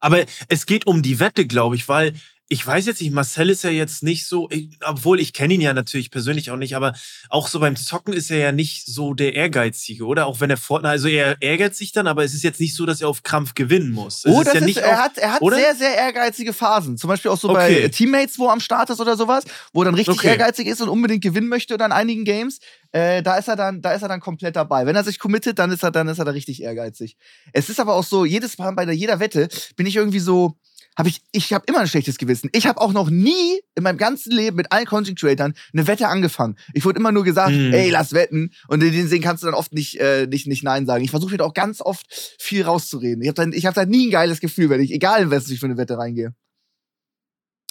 Aber 0.00 0.24
es 0.48 0.66
geht 0.66 0.86
um 0.86 1.02
die 1.02 1.20
Wette, 1.20 1.46
glaube 1.46 1.76
ich, 1.76 1.86
weil 1.88 2.14
ich 2.52 2.66
weiß 2.66 2.84
jetzt 2.86 3.00
nicht, 3.00 3.12
Marcel 3.12 3.48
ist 3.48 3.62
ja 3.62 3.70
jetzt 3.70 4.02
nicht 4.02 4.26
so, 4.26 4.50
ich, 4.50 4.70
obwohl 4.84 5.20
ich 5.20 5.32
kenne 5.32 5.54
ihn 5.54 5.60
ja 5.60 5.72
natürlich 5.72 6.10
persönlich 6.10 6.50
auch 6.50 6.56
nicht, 6.56 6.74
aber 6.74 6.94
auch 7.28 7.46
so 7.46 7.60
beim 7.60 7.76
Zocken 7.76 8.12
ist 8.12 8.28
er 8.28 8.38
ja 8.38 8.50
nicht 8.50 8.86
so 8.86 9.14
der 9.14 9.36
Ehrgeizige, 9.36 10.04
oder? 10.04 10.26
Auch 10.26 10.40
wenn 10.40 10.50
er 10.50 10.56
Fortnite, 10.56 10.90
also 10.90 11.06
er 11.06 11.36
ärgert 11.40 11.76
sich 11.76 11.92
dann, 11.92 12.08
aber 12.08 12.24
es 12.24 12.34
ist 12.34 12.42
jetzt 12.42 12.58
nicht 12.58 12.74
so, 12.74 12.86
dass 12.86 13.00
er 13.02 13.08
auf 13.08 13.22
Krampf 13.22 13.54
gewinnen 13.54 13.92
muss. 13.92 14.24
Es 14.24 14.32
Oh, 14.34 14.42
das 14.42 14.54
ja 14.54 14.58
ist, 14.60 14.66
nicht 14.66 14.78
er 14.78 14.98
hat, 14.98 15.16
er 15.16 15.34
hat 15.34 15.42
oder? 15.42 15.56
sehr, 15.58 15.76
sehr 15.76 15.94
ehrgeizige 15.94 16.52
Phasen. 16.52 16.98
Zum 16.98 17.06
Beispiel 17.06 17.30
auch 17.30 17.38
so 17.38 17.50
Okay. 17.50 17.82
bei 17.82 17.88
Teammates, 17.88 18.36
wo 18.36 18.46
er 18.48 18.52
am 18.52 18.60
Start 18.60 18.90
ist 18.90 19.00
oder 19.00 19.16
sowas, 19.16 19.44
wo 19.72 19.82
er 19.82 19.84
dann 19.84 19.94
richtig 19.94 20.18
Okay. 20.18 20.26
ehrgeizig 20.30 20.66
ist 20.66 20.80
und 20.80 20.88
unbedingt 20.88 21.22
gewinnen 21.22 21.48
möchte 21.48 21.74
oder 21.74 21.86
in 21.86 21.92
einigen 21.92 22.24
Games. 22.24 22.58
Äh, 22.90 23.22
da 23.22 23.36
ist 23.36 23.46
er 23.46 23.54
dann, 23.54 23.80
da 23.80 23.92
ist 23.92 24.02
er 24.02 24.08
dann 24.08 24.18
komplett 24.18 24.56
dabei. 24.56 24.84
Wenn 24.86 24.96
er 24.96 25.04
sich 25.04 25.20
committet, 25.20 25.60
dann 25.60 25.70
ist 25.70 25.84
er, 25.84 25.92
dann 25.92 26.08
ist 26.08 26.18
er 26.18 26.24
da 26.24 26.32
richtig 26.32 26.60
ehrgeizig. 26.64 27.16
Es 27.52 27.68
ist 27.68 27.78
aber 27.78 27.94
auch 27.94 28.02
so, 28.02 28.24
jedes 28.24 28.58
Mal 28.58 28.72
bei 28.72 28.84
der- 28.84 28.96
jeder 28.96 29.20
Wette 29.20 29.48
bin 29.76 29.86
ich 29.86 29.94
irgendwie 29.94 30.18
so, 30.18 30.56
habe 30.98 31.08
ich, 31.08 31.20
ich 31.32 31.52
habe 31.52 31.64
immer 31.68 31.78
ein 31.80 31.88
schlechtes 31.88 32.18
Gewissen. 32.18 32.50
Ich 32.52 32.66
habe 32.66 32.80
auch 32.80 32.92
noch 32.92 33.08
nie 33.10 33.60
in 33.74 33.82
meinem 33.84 33.96
ganzen 33.96 34.32
Leben 34.32 34.56
mit 34.56 34.70
allen 34.72 34.86
Content 34.86 35.18
Creatern 35.18 35.54
eine 35.72 35.86
Wette 35.86 36.08
angefangen. 36.08 36.56
Ich 36.74 36.84
wurde 36.84 36.98
immer 36.98 37.12
nur 37.12 37.24
gesagt, 37.24 37.52
Mhm. 37.54 37.72
ey, 37.72 37.90
lass 37.90 38.12
wetten. 38.12 38.50
Und 38.68 38.82
in 38.82 38.92
den 38.92 39.08
Sinn 39.08 39.22
kannst 39.22 39.42
du 39.42 39.46
dann 39.46 39.54
oft 39.54 39.72
nicht, 39.72 39.98
äh, 40.00 40.26
nicht, 40.26 40.46
nicht 40.46 40.62
Nein 40.64 40.86
sagen. 40.86 41.02
Ich 41.04 41.10
versuche 41.10 41.30
mir 41.30 41.38
da 41.38 41.44
auch 41.44 41.54
ganz 41.54 41.80
oft 41.80 42.06
viel 42.38 42.62
rauszureden. 42.64 43.22
Ich 43.22 43.28
habe 43.28 43.36
dann, 43.36 43.52
ich 43.52 43.66
hab 43.66 43.74
dann 43.74 43.88
nie 43.88 44.08
ein 44.08 44.10
geiles 44.10 44.40
Gefühl, 44.40 44.68
wenn 44.68 44.80
ich, 44.80 44.90
egal 44.90 45.22
in 45.22 45.30
was 45.30 45.48
ich 45.48 45.60
für 45.60 45.66
eine 45.66 45.76
Wette 45.78 45.96
reingehe. 45.96 46.34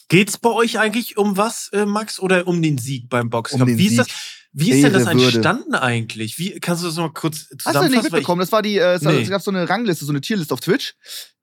Geht's 0.07 0.39
bei 0.39 0.49
euch 0.49 0.79
eigentlich 0.79 1.17
um 1.17 1.37
was, 1.37 1.69
äh, 1.71 1.85
Max, 1.85 2.19
oder 2.19 2.47
um 2.47 2.61
den 2.61 2.79
Sieg 2.79 3.09
beim 3.09 3.29
Boxkampf? 3.29 3.61
Um 3.61 3.67
den 3.67 3.77
wie 3.77 3.85
ist 3.85 3.89
Sieg. 3.91 3.97
das? 3.99 4.07
Wie 4.51 4.71
ist 4.71 4.83
denn 4.83 4.93
das 4.93 5.03
Ehre, 5.03 5.13
Würde. 5.15 5.25
entstanden 5.25 5.75
eigentlich? 5.75 6.39
Wie 6.39 6.59
kannst 6.59 6.81
du 6.81 6.87
das 6.87 6.95
mal 6.97 7.11
kurz 7.13 7.41
Hast 7.41 7.51
du 7.51 7.57
zusammenfassen? 7.57 7.91
nicht 7.93 8.03
mitbekommen? 8.11 8.39
Das 8.39 8.51
war 8.51 8.63
die, 8.63 8.77
äh, 8.77 8.93
es, 8.95 9.03
Nee. 9.03 9.23
gab 9.25 9.43
so 9.43 9.51
eine 9.51 9.69
Rangliste, 9.69 10.05
so 10.05 10.11
eine 10.11 10.21
Tierliste 10.21 10.53
auf 10.55 10.59
Twitch 10.59 10.95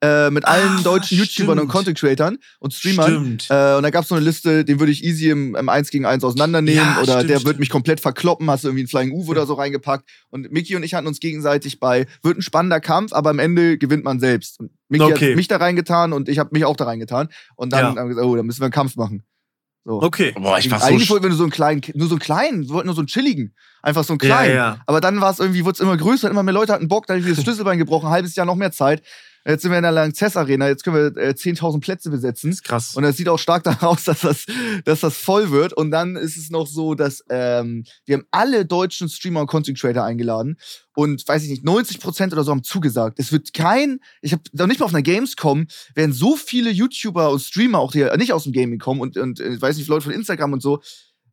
äh, 0.03 0.29
mit 0.31 0.45
allen 0.45 0.79
Ah, 0.79 0.83
deutschen 0.83 1.17
YouTubern 1.17 1.53
und 1.61 1.67
stimmt. 1.67 1.73
Content 1.73 1.99
Creatern 1.99 2.39
und 2.59 2.75
Streamern. 2.75 3.13
Stimmt. 3.13 3.47
Äh, 3.49 3.77
und 3.77 3.85
da 3.85 3.91
gab 3.91 4.03
es 4.03 4.09
so 4.09 4.17
eine 4.17 4.25
Liste, 4.25 4.65
den 4.65 4.81
würde 4.81 4.91
ich 4.91 5.05
easy 5.05 5.31
im, 5.31 5.55
im 5.55 5.69
1 5.69 5.91
gegen 5.91 6.05
1 6.05 6.25
auseinandernehmen 6.25 6.79
Ja, 6.97 6.97
oder 7.01 7.13
stimmt, 7.15 7.31
der 7.31 7.35
stimmt. 7.37 7.47
wird 7.47 7.59
mich 7.61 7.71
komplett 7.71 8.01
verkloppen, 8.01 8.51
hast 8.51 8.65
du 8.65 8.69
irgendwie 8.69 8.81
einen 8.83 8.89
Flying 8.89 9.13
Uwe 9.13 9.31
oder 9.31 9.47
so 9.47 9.55
reingepackt. 9.55 10.09
Und 10.31 10.51
Mickey 10.51 10.75
und 10.75 10.83
ich 10.83 10.95
hatten 10.95 11.07
uns 11.07 11.21
gegenseitig 11.21 11.79
bei, 11.79 12.07
wird 12.25 12.39
ein 12.39 12.43
spannender 12.43 12.81
Kampf, 12.81 13.13
aber 13.13 13.31
am 13.31 13.39
Ende 13.39 13.79
gewinnt 13.79 14.03
man 14.03 14.19
selbst. 14.19 14.59
Und 14.59 14.73
Mickey 14.89 15.05
Okay. 15.05 15.31
hat 15.31 15.37
mich 15.37 15.47
da 15.47 15.59
reingetan 15.59 16.13
und 16.13 16.29
ich 16.29 16.41
habe 16.41 16.51
mich 16.53 16.65
auch 16.65 16.77
da 16.77 16.85
reingetan. 16.87 17.29
Und 17.55 17.73
dann 17.73 17.81
Ja. 17.81 17.87
haben 17.89 17.97
wir 17.97 18.09
gesagt, 18.17 18.27
oh, 18.27 18.35
dann 18.35 18.47
müssen 18.47 18.61
wir 18.61 18.65
einen 18.67 18.73
Kampf 18.73 18.97
machen. 18.97 19.23
So. 19.89 20.03
Okay. 20.03 20.33
Boah, 20.37 20.59
ich 20.59 20.69
war 20.71 20.81
so. 20.81 20.87
Eigentlich 20.87 21.07
sch- 21.07 21.11
wollten 21.11 21.23
wir 21.25 21.29
nur 21.29 21.39
so 21.39 21.45
einen 21.45 21.53
kleinen, 21.53 21.81
nur 21.95 22.09
so 22.09 22.15
einen 22.15 22.21
kleinen, 22.21 22.63
wir 22.65 22.71
wollten 22.71 22.87
nur 22.87 22.95
so 22.97 23.01
einen 23.03 23.07
chilligen. 23.07 23.55
Einfach 23.83 24.03
so 24.03 24.15
einen 24.15 24.21
Ja, 24.21 24.27
kleinen. 24.27 24.55
ja. 24.57 24.79
Aber 24.87 25.01
dann 25.01 25.21
war 25.21 25.31
es 25.31 25.39
irgendwie, 25.39 25.65
wurde 25.65 25.75
es 25.75 25.81
immer 25.81 25.97
größer, 25.97 26.29
immer 26.29 26.43
mehr 26.43 26.53
Leute 26.55 26.73
hatten 26.73 26.89
Bock, 26.89 27.07
dann 27.07 27.15
habe 27.15 27.21
ich 27.21 27.27
mir 27.29 27.35
das 27.37 27.45
Schlüsselbein 27.45 27.79
gebrochen, 27.79 28.07
ein 28.07 28.13
halbes 28.13 28.35
Jahr 28.35 28.47
noch 28.47 28.57
mehr 28.57 28.73
Zeit. 28.73 29.03
Jetzt 29.47 29.63
sind 29.63 29.71
wir 29.71 29.79
in 29.79 29.85
der 29.85 29.93
Lanxess 29.93 30.37
Arena, 30.37 30.67
jetzt 30.67 30.83
können 30.83 31.15
wir 31.15 31.23
äh, 31.23 31.31
10.000 31.31 31.81
Plätze 31.81 32.11
besetzen. 32.11 32.51
Das 32.51 32.59
ist 32.59 32.65
krass. 32.65 32.97
Und 32.97 33.05
es 33.05 33.17
sieht 33.17 33.29
auch 33.29 33.39
stark 33.39 33.63
danach 33.63 33.83
aus, 33.83 34.05
dass 34.05 34.21
das, 34.21 34.47
dass 34.85 35.01
das 35.01 35.17
voll 35.17 35.51
wird. 35.51 35.73
Und 35.73 35.93
dann 35.93 36.17
ist 36.17 36.37
es 36.37 36.51
noch 36.51 36.67
so, 36.67 36.95
dass 36.95 37.25
ähm, 37.31 37.85
wir 38.07 38.17
haben 38.17 38.27
alle 38.33 38.67
deutschen 38.67 39.09
Streamer 39.09 39.41
und 39.43 39.47
Content 39.47 39.79
Creator 39.79 40.05
eingeladen. 40.05 40.57
Und 40.97 41.27
weiß 41.29 41.45
ich 41.45 41.51
nicht, 41.51 41.65
90% 41.65 42.33
oder 42.33 42.43
so 42.43 42.51
haben 42.51 42.65
zugesagt. 42.65 43.19
Es 43.21 43.31
wird 43.31 43.53
kein, 43.53 44.01
ich 44.23 44.33
habe 44.33 44.43
noch 44.53 44.67
nicht 44.67 44.81
mal 44.81 44.87
auf 44.87 44.95
einer 44.95 45.03
Gamescom, 45.03 45.67
werden 45.95 46.13
so 46.13 46.37
viele 46.37 46.71
YouTuber 46.71 47.31
und 47.31 47.41
Streamer 47.41 47.79
auch, 47.79 47.95
ja 47.95 48.17
nicht 48.17 48.33
aus 48.33 48.45
dem 48.45 48.53
Gaming 48.53 48.79
kommen 48.79 49.01
und, 49.01 49.17
und 49.17 49.39
äh, 49.39 49.61
weiß 49.61 49.77
nicht, 49.77 49.89
Leute 49.89 50.05
von 50.05 50.13
Instagram 50.13 50.55
und 50.55 50.63
so, 50.63 50.81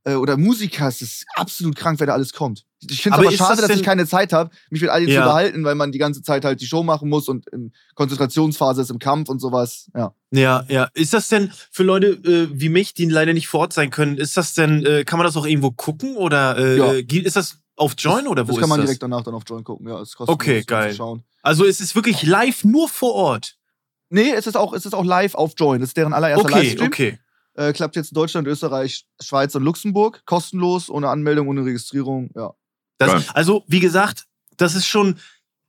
äh, 0.05 0.15
oder 0.15 0.37
Musiker, 0.37 0.87
es 0.87 1.01
ist 1.01 1.25
absolut 1.35 1.75
krank, 1.75 1.99
wer 1.99 2.07
da 2.07 2.13
alles 2.13 2.33
kommt. 2.33 2.65
Ich 2.89 3.01
finde 3.01 3.15
es 3.17 3.19
Aber 3.19 3.27
aber 3.29 3.37
schade, 3.37 3.61
das 3.61 3.69
dass 3.69 3.77
ich 3.77 3.83
keine 3.83 4.05
Zeit 4.05 4.33
habe, 4.33 4.49
mich 4.69 4.81
mit 4.81 4.89
all 4.89 4.99
denen 4.99 5.11
Ja. 5.13 5.21
zu 5.21 5.21
unterhalten, 5.23 5.63
weil 5.63 5.75
man 5.75 5.91
die 5.93 5.97
ganze 5.99 6.21
Zeit 6.21 6.43
halt 6.43 6.59
die 6.59 6.65
Show 6.67 6.83
machen 6.83 7.07
muss 7.07 7.29
und 7.29 7.47
in 7.49 7.71
Konzentrationsphase 7.95 8.81
ist 8.81 8.91
im 8.91 8.99
Kampf 8.99 9.29
und 9.29 9.39
sowas. 9.39 9.89
Ja. 9.95 10.13
Ja, 10.31 10.65
ja. 10.67 10.89
Ist 10.93 11.13
das 11.13 11.29
denn 11.29 11.51
für 11.71 11.83
Leute 11.83 12.07
äh, 12.07 12.49
wie 12.51 12.69
mich, 12.69 12.93
die 12.93 13.05
leider 13.05 13.33
nicht 13.33 13.47
vor 13.47 13.61
Ort 13.61 13.73
sein 13.73 13.89
können, 13.89 14.17
ist 14.17 14.35
das 14.35 14.53
denn, 14.53 14.85
äh, 14.85 15.03
kann 15.05 15.17
man 15.17 15.25
das 15.25 15.37
auch 15.37 15.45
irgendwo 15.45 15.71
gucken 15.71 16.15
oder 16.17 16.57
äh, 16.57 16.77
Ja. 16.77 16.91
ist 17.23 17.35
das 17.37 17.59
auf 17.75 17.93
Join 17.97 18.27
oder 18.27 18.43
wo 18.43 18.47
das 18.47 18.57
ist 18.57 18.59
kann 18.59 18.69
man 18.69 18.79
das? 18.79 18.87
direkt 18.87 19.03
danach 19.03 19.23
dann 19.23 19.33
auf 19.33 19.43
Join 19.47 19.63
gucken. 19.63 19.87
Ja, 19.87 20.01
ist 20.01 20.15
kostenlos 20.15 20.33
Okay, 20.35 20.63
geil. 20.67 20.91
Zu 20.91 20.97
schauen. 20.97 21.23
Also 21.41 21.65
es 21.65 21.79
ist 21.79 21.95
wirklich 21.95 22.23
live 22.23 22.63
nur 22.65 22.87
vor 22.89 23.13
Ort. 23.13 23.55
Nee, 24.09 24.31
es 24.31 24.45
ist 24.45 24.55
auch, 24.57 24.73
es 24.73 24.85
ist 24.85 24.93
auch 24.93 25.03
live 25.05 25.33
auf 25.35 25.53
Join. 25.57 25.79
Das 25.79 25.89
ist 25.89 25.97
deren 25.97 26.13
allererster 26.13 26.45
Okay, 26.49 26.61
Livestream. 26.61 26.87
okay. 26.87 27.19
Äh, 27.55 27.71
klappt 27.73 27.95
jetzt 27.95 28.11
in 28.11 28.15
Deutschland, 28.15 28.47
Österreich, 28.47 29.05
Schweiz 29.21 29.53
und 29.55 29.63
Luxemburg. 29.63 30.23
Kostenlos, 30.25 30.89
ohne 30.89 31.09
Anmeldung, 31.09 31.47
ohne 31.47 31.63
Registrierung. 31.65 32.29
Ja. 32.35 32.53
Das, 32.97 33.29
also, 33.35 33.63
wie 33.67 33.79
gesagt, 33.79 34.25
das 34.57 34.75
ist 34.75 34.87
schon, 34.87 35.19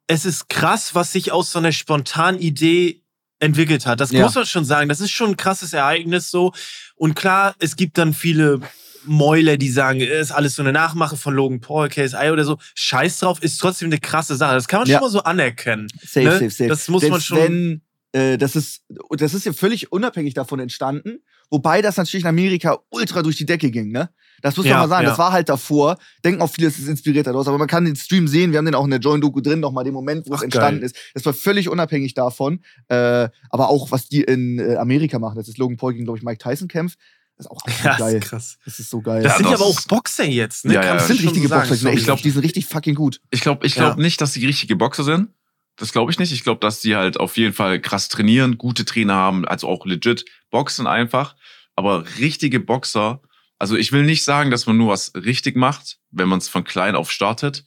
es 0.07 0.25
ist 0.25 0.49
krass, 0.49 0.95
was 0.95 1.13
sich 1.13 1.33
aus 1.33 1.53
so 1.53 1.59
einer 1.59 1.73
spontanen 1.73 2.41
Idee 2.41 3.03
entwickelt 3.39 3.85
hat. 3.87 4.01
Das 4.01 4.13
Ja. 4.13 4.23
muss 4.23 4.35
man 4.35 4.47
schon 4.47 4.65
sagen. 4.65 4.89
Das 4.89 5.01
ist 5.01 5.11
schon 5.11 5.31
ein 5.31 5.37
krasses 5.37 5.73
Ereignis 5.73 6.31
so. 6.31 6.53
Und 6.97 7.15
klar, 7.15 7.55
es 7.59 7.77
gibt 7.77 7.99
dann 7.99 8.15
viele 8.15 8.61
Mäuler, 9.07 9.59
die 9.59 9.69
sagen, 9.69 10.01
es 10.01 10.31
ist 10.31 10.33
alles 10.33 10.55
so 10.55 10.63
eine 10.63 10.73
Nachmache 10.73 11.17
von 11.19 11.35
Logan 11.35 11.61
Paul, 11.61 11.89
KSI 11.91 12.31
oder 12.33 12.45
so. 12.45 12.59
Scheiß 12.75 13.19
drauf, 13.19 13.43
ist 13.43 13.59
trotzdem 13.59 13.89
eine 13.89 13.99
krasse 13.99 14.37
Sache. 14.37 14.55
Das 14.55 14.69
kann 14.69 14.81
man 14.81 14.89
Ja. 14.89 14.97
schon 14.99 15.07
mal 15.09 15.11
so 15.11 15.23
anerkennen. 15.25 15.89
Safe, 16.01 16.25
Ne? 16.25 16.33
safe, 16.33 16.51
safe. 16.51 16.69
Das 16.69 16.89
muss 16.89 17.03
Selbst 17.03 17.13
man 17.13 17.21
schon- 17.21 17.39
Wenn, 17.39 17.83
äh, 18.13 18.39
das, 18.39 18.57
ist, 18.57 18.83
das 19.11 19.35
ist 19.35 19.45
ja 19.45 19.53
völlig 19.53 19.93
unabhängig 19.93 20.33
davon 20.33 20.61
entstanden. 20.61 21.19
Wobei 21.51 21.83
das 21.83 21.97
natürlich 21.97 22.25
in 22.25 22.29
Amerika 22.29 22.79
ultra 22.91 23.23
durch 23.23 23.37
die 23.37 23.47
Decke 23.47 23.71
ging, 23.71 23.91
ne? 23.93 24.11
Das 24.43 24.57
muss 24.57 24.65
man 24.67 24.71
Ja, 24.73 24.79
mal 24.81 24.89
sagen. 24.89 25.05
ja. 25.05 25.11
Das 25.11 25.19
war 25.19 25.33
halt 25.33 25.49
davor. 25.49 25.97
Denken 26.25 26.43
auch 26.43 26.51
viele, 26.51 26.69
es 26.69 26.79
ist 26.79 26.89
inspiriert 26.89 27.27
daraus. 27.27 27.49
Aber 27.49 27.57
man 27.57 27.69
kann 27.69 27.85
den 27.87 27.97
Stream 27.97 28.29
sehen. 28.29 28.51
Wir 28.53 28.59
haben 28.59 28.67
den 28.67 28.75
auch 28.75 28.85
in 28.85 28.91
der 28.91 29.01
Join-Doku 29.01 29.41
drin, 29.41 29.61
nochmal 29.61 29.85
den 29.85 29.95
Moment, 29.95 30.27
wo 30.29 30.33
Ach, 30.35 30.39
es 30.39 30.43
entstanden 30.43 30.81
geil. 30.81 30.87
ist. 30.87 30.97
Das 31.15 31.25
war 31.25 31.33
völlig 31.33 31.69
unabhängig 31.71 32.13
davon. 32.15 32.61
Äh, 32.89 33.29
aber 33.49 33.69
auch, 33.71 33.91
was 33.91 34.09
die 34.09 34.23
in 34.23 34.59
äh, 34.59 34.77
Amerika 34.77 35.19
machen. 35.19 35.37
Das 35.37 35.49
ist 35.49 35.57
Logan 35.57 35.77
Paul 35.79 35.93
gegen, 35.95 36.05
glaube 36.05 36.19
ich, 36.19 36.25
Mike 36.25 36.39
Tyson 36.39 36.69
kämpft. 36.69 36.99
Das 37.39 37.47
ist 37.47 37.51
auch 37.51 37.63
Ja, 37.85 37.97
geil. 37.97 38.17
ist 38.19 38.29
krass. 38.29 38.59
Das 38.67 38.79
ist 38.79 38.91
so 38.91 39.01
geil. 39.01 39.23
Das 39.23 39.33
Ja, 39.33 39.37
sind 39.39 39.47
ja 39.47 39.53
das 39.53 39.61
aber 39.63 39.71
auch 39.71 39.81
Boxer 39.89 40.25
jetzt, 40.25 40.67
ne? 40.67 40.75
Ja, 40.75 40.95
das 40.95 41.07
sind 41.07 41.23
richtige. 41.23 41.49
Boxer. 41.49 41.93
Ich 41.93 42.05
glaube, 42.05 42.21
die 42.23 42.31
sind 42.31 42.43
richtig 42.45 42.67
fucking 42.67 42.95
gut. 42.95 43.21
Ich 43.31 43.41
glaube 43.41 43.67
ich 43.67 43.75
Ja. 43.77 43.85
glaub 43.87 43.99
nicht, 43.99 44.21
dass 44.21 44.33
die 44.35 44.45
richtige 44.45 44.77
Boxer 44.77 45.05
sind. 45.05 45.29
Das 45.77 45.93
glaube 45.93 46.13
ich 46.13 46.19
nicht. 46.19 46.33
Ich 46.33 46.45
glaube, 46.45 46.61
dass 46.61 46.81
die 46.81 46.95
halt 46.97 47.19
auf 47.19 47.37
jeden 47.37 47.53
Fall 47.53 47.81
krass 47.81 48.09
trainieren, 48.09 48.59
gute 48.59 48.85
Trainer 48.85 49.15
haben, 49.15 49.45
also 49.45 49.69
auch 49.69 49.85
legit 49.87 50.25
boxen 50.51 50.87
einfach. 50.87 51.35
Aber 51.75 52.05
richtige 52.19 52.61
Boxer, 52.61 53.21
also 53.59 53.77
ich 53.77 53.91
will 53.91 54.05
nicht 54.05 54.23
sagen, 54.25 54.51
dass 54.53 54.67
man 54.67 54.77
nur 54.77 54.91
was 54.93 55.13
richtig 55.15 55.57
macht, 55.57 55.99
wenn 56.11 56.29
man 56.29 56.39
es 56.39 56.49
von 56.49 56.63
klein 56.65 56.95
auf 56.95 57.11
startet. 57.11 57.65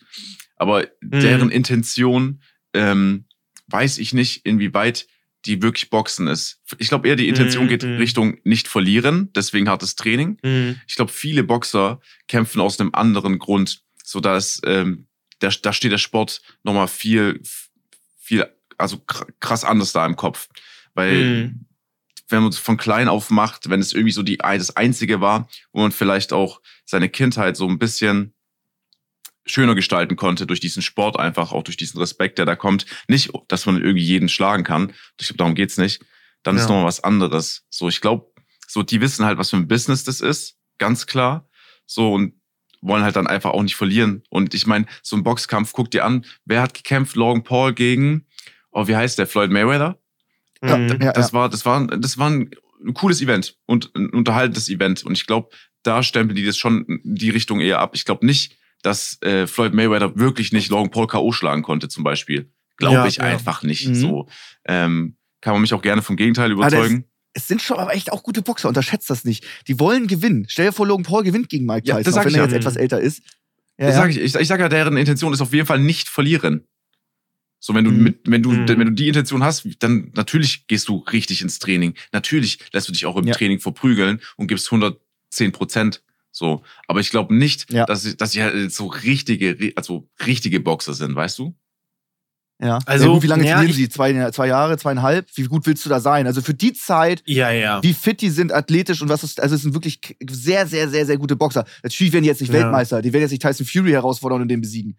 Aber 0.56 0.88
Mhm. 1.02 1.20
deren 1.20 1.50
Intention 1.52 2.42
ähm, 2.74 3.26
weiß 3.68 3.98
ich 3.98 4.14
nicht, 4.14 4.46
inwieweit 4.46 5.08
die 5.46 5.62
wirklich 5.62 5.90
boxen 5.90 6.28
ist. 6.28 6.60
Ich 6.78 6.88
glaube 6.90 7.08
eher, 7.08 7.16
die 7.16 7.28
Intention 7.30 7.66
Mhm, 7.66 7.70
geht 7.70 7.84
mhm. 7.84 7.98
Richtung 7.98 8.38
nicht 8.44 8.68
verlieren, 8.68 9.32
deswegen 9.34 9.70
hartes 9.70 9.96
Training 9.96 10.38
Mhm. 10.44 10.80
ich 10.88 10.96
glaube, 10.96 11.12
viele 11.12 11.44
Boxer 11.44 12.00
kämpfen 12.28 12.62
aus 12.62 12.80
einem 12.80 12.94
anderen 12.94 13.38
Grund. 13.40 13.82
So 14.04 14.20
dass 14.22 14.62
ähm, 14.66 15.08
da, 15.40 15.50
da 15.62 15.74
steht 15.74 15.92
der 15.92 15.98
Sport 15.98 16.42
nochmal 16.64 16.88
viel, 16.88 17.42
viel, 18.28 18.46
also 18.78 18.98
kr- 18.98 19.32
krass 19.40 19.64
anders 19.64 19.94
da 19.94 20.06
im 20.06 20.16
Kopf. 20.18 20.50
Weil 20.94 21.24
Mhm. 21.24 21.66
wenn 22.30 22.42
man 22.42 22.50
es 22.50 22.58
von 22.58 22.76
klein 22.78 23.08
auf 23.08 23.30
macht, 23.30 23.70
wenn 23.70 23.80
es 23.80 23.94
irgendwie 23.94 24.12
so 24.12 24.22
die 24.22 24.38
das 24.38 24.76
Einzige 24.76 25.22
war, 25.22 25.48
wo 25.72 25.82
man 25.82 25.92
vielleicht 25.94 26.34
auch 26.34 26.62
seine 26.86 27.08
Kindheit 27.10 27.56
so 27.56 27.68
ein 27.68 27.80
bisschen 27.80 28.34
schöner 29.46 29.76
gestalten 29.76 30.18
konnte 30.18 30.46
durch 30.46 30.60
diesen 30.60 30.82
Sport 30.82 31.18
einfach, 31.18 31.54
auch 31.54 31.64
durch 31.64 31.78
diesen 31.78 32.00
Respekt, 32.00 32.38
der 32.38 32.46
da 32.46 32.58
kommt. 32.58 32.86
Nicht, 33.08 33.32
dass 33.48 33.66
man 33.66 33.78
irgendwie 33.82 34.04
jeden 34.04 34.28
schlagen 34.28 34.66
kann. 34.66 34.94
Ich 35.18 35.28
glaube, 35.28 35.38
darum 35.38 35.56
geht's 35.56 35.78
nicht. 35.78 36.02
Dann 36.44 36.58
ist 36.58 36.64
Ja. 36.64 36.68
nochmal 36.70 36.86
was 36.86 37.02
anderes. 37.02 37.66
So, 37.70 37.88
ich 37.88 38.02
glaube, 38.02 38.30
so, 38.68 38.84
die 38.84 39.00
wissen 39.00 39.24
halt, 39.26 39.38
was 39.38 39.52
für 39.52 39.56
ein 39.56 39.70
Business 39.70 40.04
das 40.04 40.20
ist. 40.20 40.58
Ganz 40.80 41.06
klar. 41.08 41.48
So, 41.86 42.14
und 42.14 42.34
wollen 42.88 43.04
halt 43.04 43.16
dann 43.16 43.28
einfach 43.28 43.52
auch 43.52 43.64
nicht 43.64 43.76
verlieren. 43.76 44.24
Und 44.30 44.54
ich 44.54 44.66
meine, 44.68 44.86
so 45.04 45.16
ein 45.16 45.24
Boxkampf, 45.24 45.74
guck 45.74 45.92
dir 45.92 46.06
an, 46.06 46.26
wer 46.46 46.62
hat 46.62 46.74
gekämpft? 46.74 47.16
Logan 47.16 47.44
Paul 47.44 47.74
gegen, 47.74 48.26
oh, 48.72 48.88
wie 48.88 48.96
heißt 48.96 49.18
der? 49.20 49.28
Floyd 49.28 49.52
Mayweather? 49.52 49.98
Ja, 50.64 50.78
Mhm. 50.78 51.02
ja, 51.02 51.14
das 51.14 51.28
ja. 51.32 51.34
war, 51.34 51.50
das 51.50 51.66
war, 51.66 51.86
das 51.88 52.18
war 52.18 52.30
ein, 52.30 52.50
cooles 52.94 53.22
Event 53.22 53.58
und 53.66 53.92
ein 53.96 54.10
unterhaltendes 54.12 54.70
Event. 54.70 55.04
Und 55.04 55.14
ich 55.18 55.26
glaube, 55.26 55.50
da 55.84 56.04
stempeln 56.04 56.36
die 56.36 56.46
das 56.46 56.58
schon 56.58 56.86
in 56.86 57.16
die 57.16 57.30
Richtung 57.32 57.60
eher 57.60 57.80
ab. 57.80 57.92
Ich 57.96 58.06
glaube 58.06 58.26
nicht, 58.26 58.56
dass 58.84 59.20
äh, 59.24 59.48
Floyd 59.48 59.74
Mayweather 59.74 60.18
wirklich 60.20 60.52
nicht 60.52 60.70
Logan 60.70 60.92
Paul 60.92 61.08
K.O. 61.08 61.32
schlagen 61.32 61.64
konnte, 61.64 61.90
zum 61.90 62.04
Beispiel. 62.04 62.52
Glaube 62.78 62.94
Ja, 62.96 63.06
ich 63.08 63.16
ja. 63.18 63.24
einfach 63.24 63.64
nicht. 63.64 63.88
Mhm. 63.88 63.96
So 63.96 64.28
ähm, 64.66 65.18
kann 65.42 65.54
man 65.54 65.62
mich 65.62 65.74
auch 65.74 65.82
gerne 65.82 66.02
vom 66.04 66.16
Gegenteil 66.18 66.50
das- 66.50 66.54
überzeugen. 66.58 67.06
Es 67.38 67.48
sind 67.48 67.62
schon 67.62 67.78
aber 67.78 67.94
echt 67.94 68.12
auch 68.12 68.24
gute 68.24 68.42
Boxer, 68.42 68.68
unterschätzt 68.68 69.12
das 69.12 69.24
nicht. 69.24 69.46
Die 69.68 69.80
wollen 69.80 70.08
gewinnen. 70.08 70.46
Stell 70.50 70.66
dir 70.66 70.72
vor, 70.72 70.88
Logan 70.88 71.04
Paul 71.04 71.24
gewinnt 71.24 71.50
gegen 71.50 71.68
Mike 71.68 71.88
Ja, 71.88 71.98
Tyson, 71.98 72.04
das 72.06 72.18
auch 72.20 72.26
wenn 72.26 72.30
ich 72.32 72.36
er 72.38 72.40
ja. 72.40 72.46
jetzt 72.48 72.56
etwas 72.56 72.76
älter 72.78 73.00
ist. 73.00 73.20
Ja, 73.78 73.86
Das 73.86 73.96
ja. 73.96 74.02
sag 74.02 74.10
ich, 74.10 74.18
ich, 74.18 74.34
ich 74.36 74.48
sage 74.48 74.64
ja, 74.64 74.70
deren 74.70 74.98
Intention 74.98 75.34
ist 75.34 75.42
auf 75.42 75.54
jeden 75.54 75.68
Fall 75.68 75.78
nicht 75.80 76.10
verlieren. 76.10 76.64
So, 77.60 77.76
wenn 77.76 77.86
du 77.86 77.92
Mhm. 77.92 78.04
mit, 78.04 78.20
wenn 78.26 78.42
du, 78.42 78.52
Mhm. 78.52 78.68
wenn 78.68 78.80
du 78.88 78.92
die 78.94 79.08
Intention 79.08 79.44
hast, 79.44 79.68
dann 79.80 80.12
natürlich 80.16 80.66
gehst 80.66 80.88
du 80.88 80.98
richtig 81.12 81.42
ins 81.44 81.60
Training. 81.60 81.94
Natürlich 82.12 82.58
lässt 82.74 82.88
du 82.88 82.92
dich 82.92 83.06
auch 83.06 83.18
im 83.18 83.28
Ja. 83.28 83.36
Training 83.36 83.60
verprügeln 83.60 84.20
und 84.36 84.48
gibst 84.48 84.72
110 84.72 85.52
Prozent. 85.52 86.02
So. 86.32 86.64
Aber 86.88 87.02
ich 87.02 87.12
glaube 87.12 87.36
nicht, 87.36 87.72
Ja. 87.72 87.86
dass, 87.86 88.02
sie- 88.02 88.18
dass 88.18 88.32
sie 88.32 88.42
halt 88.42 88.72
so 88.74 88.88
richtige, 88.88 89.52
ri- 89.52 89.74
also 89.76 90.10
richtige 90.26 90.60
Boxer 90.60 90.94
sind, 90.96 91.14
weißt 91.16 91.38
du? 91.38 91.56
Ja. 92.60 92.80
Also, 92.86 93.06
ja, 93.06 93.14
gut, 93.14 93.24
wie 93.24 93.28
lange 93.28 93.44
trainieren 93.44 93.74
sie? 93.74 93.88
Zwei, 93.88 94.32
zwei 94.32 94.48
Jahre, 94.48 94.78
zweieinhalb? 94.78 95.28
Wie 95.36 95.44
gut 95.44 95.68
willst 95.68 95.86
du 95.86 95.90
da 95.90 96.00
sein? 96.00 96.26
Also 96.26 96.42
für 96.42 96.56
die 96.56 96.74
Zeit, 96.74 97.22
ja, 97.26 97.52
ja. 97.52 97.84
wie 97.84 97.94
fit 97.94 98.22
die 98.22 98.32
sind, 98.32 98.52
athletisch 98.52 99.02
und 99.02 99.10
was 99.10 99.24
ist, 99.24 99.40
also 99.40 99.56
es 99.56 99.62
sind 99.62 99.74
wirklich 99.76 100.00
sehr, 100.28 100.66
sehr, 100.66 100.90
sehr, 100.90 101.06
sehr 101.06 101.18
gute 101.18 101.36
Boxer. 101.36 101.66
Natürlich 101.84 102.14
werden 102.14 102.24
die 102.24 102.30
jetzt 102.30 102.42
nicht 102.42 102.52
ja. 102.52 102.62
Weltmeister, 102.62 103.02
die 103.02 103.14
werden 103.14 103.22
jetzt 103.22 103.32
nicht 103.32 103.44
Tyson 103.44 103.66
Fury 103.66 103.92
herausfordern 103.92 104.42
und 104.42 104.48
den 104.48 104.62
besiegen. 104.62 104.98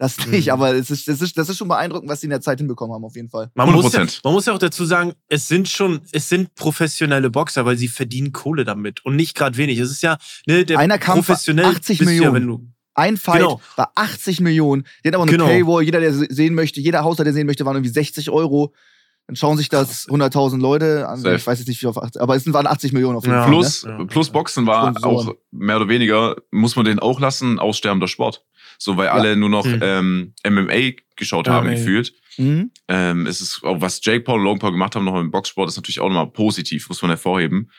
Das 0.00 0.26
nicht, 0.28 0.46
mhm. 0.46 0.52
aber 0.52 0.74
es 0.74 0.90
ist, 0.90 1.08
das, 1.08 1.20
ist, 1.20 1.36
das 1.36 1.48
ist 1.48 1.58
schon 1.58 1.66
beeindruckend, 1.66 2.08
was 2.08 2.20
sie 2.20 2.26
in 2.26 2.30
der 2.30 2.40
Zeit 2.40 2.58
hinbekommen 2.58 2.94
haben, 2.94 3.04
auf 3.04 3.16
jeden 3.16 3.30
Fall. 3.30 3.50
Man 3.54 3.72
muss, 3.72 3.92
ja, 3.92 4.06
man 4.22 4.32
muss 4.32 4.46
ja 4.46 4.52
auch 4.52 4.58
dazu 4.58 4.84
sagen, 4.84 5.14
es 5.28 5.48
sind 5.48 5.68
schon, 5.68 6.00
es 6.12 6.28
sind 6.28 6.54
professionelle 6.54 7.30
Boxer, 7.30 7.66
weil 7.66 7.76
sie 7.76 7.88
verdienen 7.88 8.32
Kohle 8.32 8.64
damit 8.64 9.04
und 9.04 9.16
nicht 9.16 9.34
gerade 9.34 9.56
wenig. 9.56 9.80
Es 9.80 9.90
ist 9.90 10.02
ja, 10.02 10.18
ne, 10.46 10.64
der 10.64 10.78
Einer 10.78 10.98
Kampf 10.98 11.26
professionell 11.26 11.64
80 11.64 12.00
Millionen. 12.02 12.22
Ja, 12.22 12.32
wenn 12.32 12.46
du, 12.46 12.68
ein 12.98 13.16
Fight 13.16 13.40
genau. 13.40 13.60
war 13.76 13.92
80 13.94 14.40
Millionen. 14.40 14.84
Die 15.04 15.08
hat 15.08 15.14
aber 15.14 15.24
eine 15.24 15.32
genau. 15.32 15.46
Paywall. 15.46 15.82
Jeder, 15.82 16.00
der 16.00 16.12
sehen 16.12 16.54
möchte, 16.54 16.80
jeder 16.80 17.04
Haushalt, 17.04 17.26
der 17.26 17.32
sehen 17.32 17.46
möchte, 17.46 17.64
waren 17.64 17.76
irgendwie 17.76 17.92
60 17.92 18.30
Euro. 18.30 18.74
Dann 19.28 19.36
schauen 19.36 19.58
sich 19.58 19.68
das 19.68 20.08
100.000 20.08 20.58
Leute 20.58 21.06
an. 21.06 21.20
Safe. 21.20 21.36
Ich 21.36 21.46
weiß 21.46 21.58
jetzt 21.58 21.68
nicht, 21.68 21.82
wie 21.82 21.86
auf 21.86 22.02
80, 22.02 22.20
aber 22.20 22.34
es 22.34 22.50
waren 22.52 22.66
80 22.66 22.92
Millionen 22.92 23.16
auf 23.16 23.24
jeden 23.24 23.36
ja. 23.36 23.42
Fall. 23.42 23.50
Plus, 23.50 23.84
ne? 23.84 24.06
plus 24.06 24.30
Boxen 24.30 24.66
war 24.66 24.94
auch 25.04 25.34
mehr 25.50 25.76
oder 25.76 25.88
weniger, 25.88 26.36
muss 26.50 26.76
man 26.76 26.86
den 26.86 26.98
auch 26.98 27.20
lassen, 27.20 27.58
aussterbender 27.58 28.08
Sport. 28.08 28.44
So, 28.78 28.96
weil 28.96 29.06
ja. 29.06 29.12
alle 29.12 29.36
nur 29.36 29.50
noch 29.50 29.66
mhm. 29.66 29.80
ähm, 29.82 30.34
MMA 30.48 30.92
geschaut 31.16 31.46
ja, 31.46 31.52
haben, 31.52 31.68
gefühlt. 31.68 32.14
Mhm. 32.38 32.70
Ähm, 32.88 33.26
es 33.26 33.40
ist 33.40 33.62
auch, 33.64 33.80
was 33.80 34.00
Jake 34.02 34.20
Paul 34.20 34.38
und 34.38 34.44
Logan 34.44 34.58
Paul 34.60 34.72
gemacht 34.72 34.96
haben, 34.96 35.04
noch 35.04 35.20
im 35.20 35.30
Boxsport, 35.30 35.68
ist 35.68 35.76
natürlich 35.76 36.00
auch 36.00 36.08
nochmal 36.08 36.30
positiv, 36.30 36.88
muss 36.88 37.02
man 37.02 37.10
hervorheben. 37.10 37.70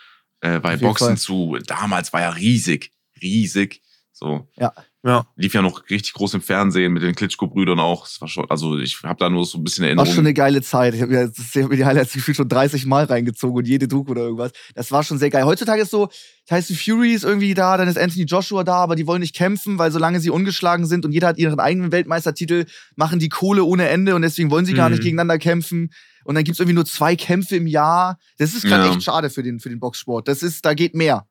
Äh, 0.42 0.60
weil 0.62 0.78
Boxen 0.78 1.08
Fall. 1.08 1.18
zu 1.18 1.58
damals 1.66 2.14
war 2.14 2.22
ja 2.22 2.30
riesig. 2.30 2.92
Riesig. 3.22 3.82
So. 4.12 4.48
Ja. 4.58 4.74
Ja. 5.04 5.26
Lief 5.38 5.54
ja 5.54 5.62
noch 5.62 5.90
richtig 5.90 6.14
groß 6.14 6.34
im 6.34 6.42
Fernsehen 6.42 6.92
mit 6.92 7.04
den 7.04 7.16
Klitschko-Brüdern 7.16 7.80
auch. 7.80 8.06
Schon, 8.06 8.50
also 8.50 8.78
ich 8.78 9.02
habe 9.04 9.18
da 9.18 9.30
nur 9.30 9.46
so 9.46 9.58
ein 9.58 9.64
bisschen 9.64 9.86
Erinnerung. 9.86 10.08
War 10.08 10.14
schon 10.14 10.26
eine 10.26 10.34
geile 10.34 10.62
Zeit. 10.62 10.94
Ich 10.94 11.02
habe 11.02 11.12
mir, 11.12 11.32
hab 11.32 11.70
mir 11.70 11.78
die 11.78 11.86
Highlights 11.86 12.12
gefühlt 12.12 12.36
schon 12.36 12.50
30 12.50 12.86
Mal 12.86 13.06
reingezogen 13.06 13.56
und 13.56 13.68
jede 13.68 13.88
Doku 13.88 14.12
oder 14.12 14.24
irgendwas. 14.24 14.52
Das 14.76 14.92
war 14.92 15.04
schon 15.04 15.18
sehr 15.18 15.30
geil. 15.30 15.46
Heutzutage 15.46 15.84
ist 15.84 15.92
so, 15.92 16.10
Tyson 16.48 16.76
Fury 16.76 17.14
ist 17.14 17.24
irgendwie 17.24 17.54
da, 17.54 17.78
dann 17.78 17.88
ist 17.88 17.98
Anthony 17.98 18.26
Joshua 18.26 18.66
da, 18.66 18.76
aber 18.76 18.98
die 18.98 19.08
wollen 19.08 19.22
nicht 19.22 19.36
kämpfen, 19.36 19.78
weil 19.78 19.92
solange 19.92 20.20
sie 20.20 20.32
ungeschlagen 20.32 20.86
sind 20.86 21.06
und 21.06 21.14
jeder 21.14 21.28
hat 21.28 21.38
ihren 21.38 21.60
eigenen 21.60 21.94
Weltmeistertitel, 21.94 22.66
machen 22.98 23.20
die 23.20 23.30
Kohle 23.30 23.64
ohne 23.64 23.88
Ende 23.88 24.16
und 24.16 24.22
deswegen 24.22 24.52
wollen 24.52 24.66
sie 24.66 24.74
mhm. 24.74 24.78
gar 24.78 24.90
nicht 24.90 25.00
mhm. 25.00 25.04
gegeneinander 25.04 25.38
kämpfen. 25.38 25.92
Und 26.26 26.36
dann 26.36 26.44
gibt's 26.44 26.60
irgendwie 26.60 26.76
nur 26.76 26.86
zwei 26.86 27.16
Kämpfe 27.16 27.56
im 27.56 27.68
Jahr. 27.68 28.20
Das 28.38 28.54
ist 28.54 28.64
gerade 28.64 28.86
ja. 28.86 28.92
echt 28.92 29.04
schade 29.04 29.30
für 29.30 29.44
den, 29.44 29.60
für 29.62 29.70
den 29.70 29.80
Boxsport. 29.80 30.28
Das 30.28 30.44
ist, 30.44 30.66
da 30.66 30.74
geht 30.74 30.94
mehr. 30.94 31.26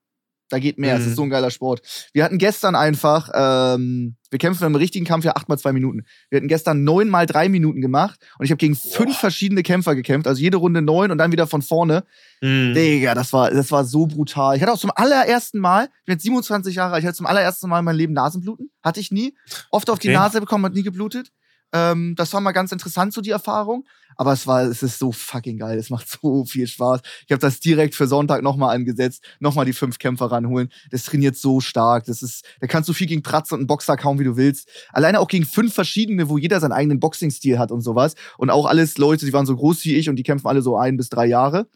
Da 0.50 0.58
geht 0.58 0.78
mehr. 0.78 0.96
Es 0.96 1.02
mhm. 1.02 1.08
ist 1.08 1.16
so 1.16 1.22
ein 1.22 1.30
geiler 1.30 1.50
Sport. 1.50 1.82
Wir 2.12 2.24
hatten 2.24 2.38
gestern 2.38 2.74
einfach, 2.74 3.30
ähm, 3.34 4.16
wir 4.30 4.38
kämpfen 4.38 4.66
im 4.66 4.74
richtigen 4.74 5.04
Kampf 5.04 5.24
ja 5.24 5.36
acht 5.36 5.48
mal 5.48 5.58
zwei 5.58 5.72
Minuten. 5.72 6.04
Wir 6.30 6.38
hatten 6.38 6.48
gestern 6.48 6.84
neun 6.84 7.08
mal 7.08 7.26
drei 7.26 7.48
Minuten 7.48 7.80
gemacht 7.80 8.18
und 8.38 8.44
ich 8.44 8.50
habe 8.50 8.58
gegen 8.58 8.74
fünf 8.74 9.12
Boah. 9.12 9.20
verschiedene 9.20 9.62
Kämpfer 9.62 9.94
gekämpft, 9.94 10.26
also 10.26 10.40
jede 10.40 10.56
Runde 10.56 10.80
neun 10.80 11.10
und 11.10 11.18
dann 11.18 11.32
wieder 11.32 11.46
von 11.46 11.62
vorne. 11.62 12.04
Mhm. 12.40 12.74
Digga, 12.74 13.14
das 13.14 13.32
war, 13.32 13.50
das 13.50 13.70
war 13.70 13.84
so 13.84 14.06
brutal. 14.06 14.56
Ich 14.56 14.62
hatte 14.62 14.72
auch 14.72 14.78
zum 14.78 14.92
allerersten 14.94 15.58
Mal, 15.58 15.84
ich 15.84 16.04
bin 16.06 16.14
jetzt 16.14 16.22
27 16.22 16.74
Jahre 16.74 16.94
alt, 16.94 17.02
ich 17.02 17.06
hatte 17.06 17.18
zum 17.18 17.26
allerersten 17.26 17.68
Mal 17.68 17.80
in 17.80 17.84
meinem 17.84 17.96
Leben 17.96 18.12
Nasenbluten. 18.14 18.70
Hatte 18.82 19.00
ich 19.00 19.10
nie. 19.10 19.34
Oft 19.70 19.90
auf 19.90 19.96
okay. 19.96 20.08
die 20.08 20.14
Nase 20.14 20.40
bekommen, 20.40 20.64
hat 20.64 20.74
nie 20.74 20.82
geblutet. 20.82 21.30
Ähm, 21.72 22.14
das 22.16 22.32
war 22.32 22.40
mal 22.40 22.52
ganz 22.52 22.72
interessant, 22.72 23.12
so 23.12 23.20
die 23.20 23.30
Erfahrung. 23.30 23.84
Aber 24.16 24.32
es 24.32 24.46
war, 24.46 24.62
es 24.62 24.82
ist 24.82 24.98
so 24.98 25.12
fucking 25.12 25.58
geil. 25.58 25.78
Es 25.78 25.90
macht 25.90 26.08
so 26.22 26.44
viel 26.44 26.66
Spaß. 26.66 27.00
Ich 27.26 27.32
habe 27.32 27.40
das 27.40 27.60
direkt 27.60 27.94
für 27.94 28.06
Sonntag 28.06 28.42
nochmal 28.42 28.74
angesetzt, 28.74 29.24
nochmal 29.38 29.64
die 29.64 29.72
fünf 29.72 29.98
Kämpfer 29.98 30.26
ranholen. 30.26 30.70
Das 30.90 31.04
trainiert 31.04 31.36
so 31.36 31.60
stark. 31.60 32.04
Das 32.06 32.22
ist, 32.22 32.44
da 32.60 32.66
kannst 32.66 32.88
du 32.88 32.92
viel 32.92 33.06
gegen 33.06 33.22
Pratz 33.22 33.52
und 33.52 33.60
einen 33.60 33.66
Boxer 33.66 33.96
kaum, 33.96 34.18
wie 34.18 34.24
du 34.24 34.36
willst. 34.36 34.68
Alleine 34.92 35.20
auch 35.20 35.28
gegen 35.28 35.44
fünf 35.44 35.74
verschiedene, 35.74 36.28
wo 36.28 36.38
jeder 36.38 36.60
seinen 36.60 36.72
eigenen 36.72 37.00
Boxing-Stil 37.00 37.58
hat 37.58 37.70
und 37.70 37.82
sowas. 37.82 38.14
Und 38.38 38.50
auch 38.50 38.66
alles 38.66 38.98
Leute, 38.98 39.26
die 39.26 39.32
waren 39.32 39.46
so 39.46 39.56
groß 39.56 39.84
wie 39.84 39.94
ich 39.94 40.08
und 40.08 40.16
die 40.16 40.24
kämpfen 40.24 40.48
alle 40.48 40.62
so 40.62 40.76
ein 40.76 40.96
bis 40.96 41.08
drei 41.08 41.26
Jahre 41.26 41.68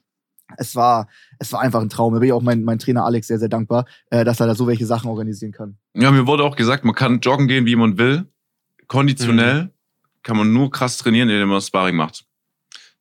es 0.59 0.77
war, 0.77 1.09
es 1.39 1.51
war 1.53 1.61
einfach 1.61 1.81
ein 1.81 1.89
Traum. 1.89 2.13
Da 2.13 2.19
bin 2.19 2.27
ich 2.27 2.33
auch 2.35 2.43
mein, 2.43 2.63
mein 2.63 2.79
Trainer 2.79 3.07
Alex 3.07 3.27
sehr, 3.27 3.39
sehr 3.39 3.49
dankbar, 3.49 3.87
äh, 4.11 4.23
dass 4.23 4.39
er 4.39 4.47
da 4.47 4.55
so 4.55 4.67
welche 4.67 4.85
Sachen 4.85 5.09
organisieren 5.09 5.53
kann. 5.53 5.79
Ja, 5.95 6.11
mir 6.11 6.27
wurde 6.27 6.45
auch 6.45 6.57
gesagt, 6.57 6.85
man 6.85 6.95
kann 6.95 7.21
joggen 7.21 7.49
gehen, 7.49 7.65
wie 7.65 7.77
man 7.77 7.97
will. 7.97 8.27
Konditionell. 8.87 9.65
Mhm 9.65 9.71
kann 10.23 10.37
man 10.37 10.53
nur 10.53 10.71
krass 10.71 10.99
trainieren, 10.99 11.29
indem 11.29 11.49
man 11.49 11.61
Sparring 11.61 11.97
macht. 11.97 12.25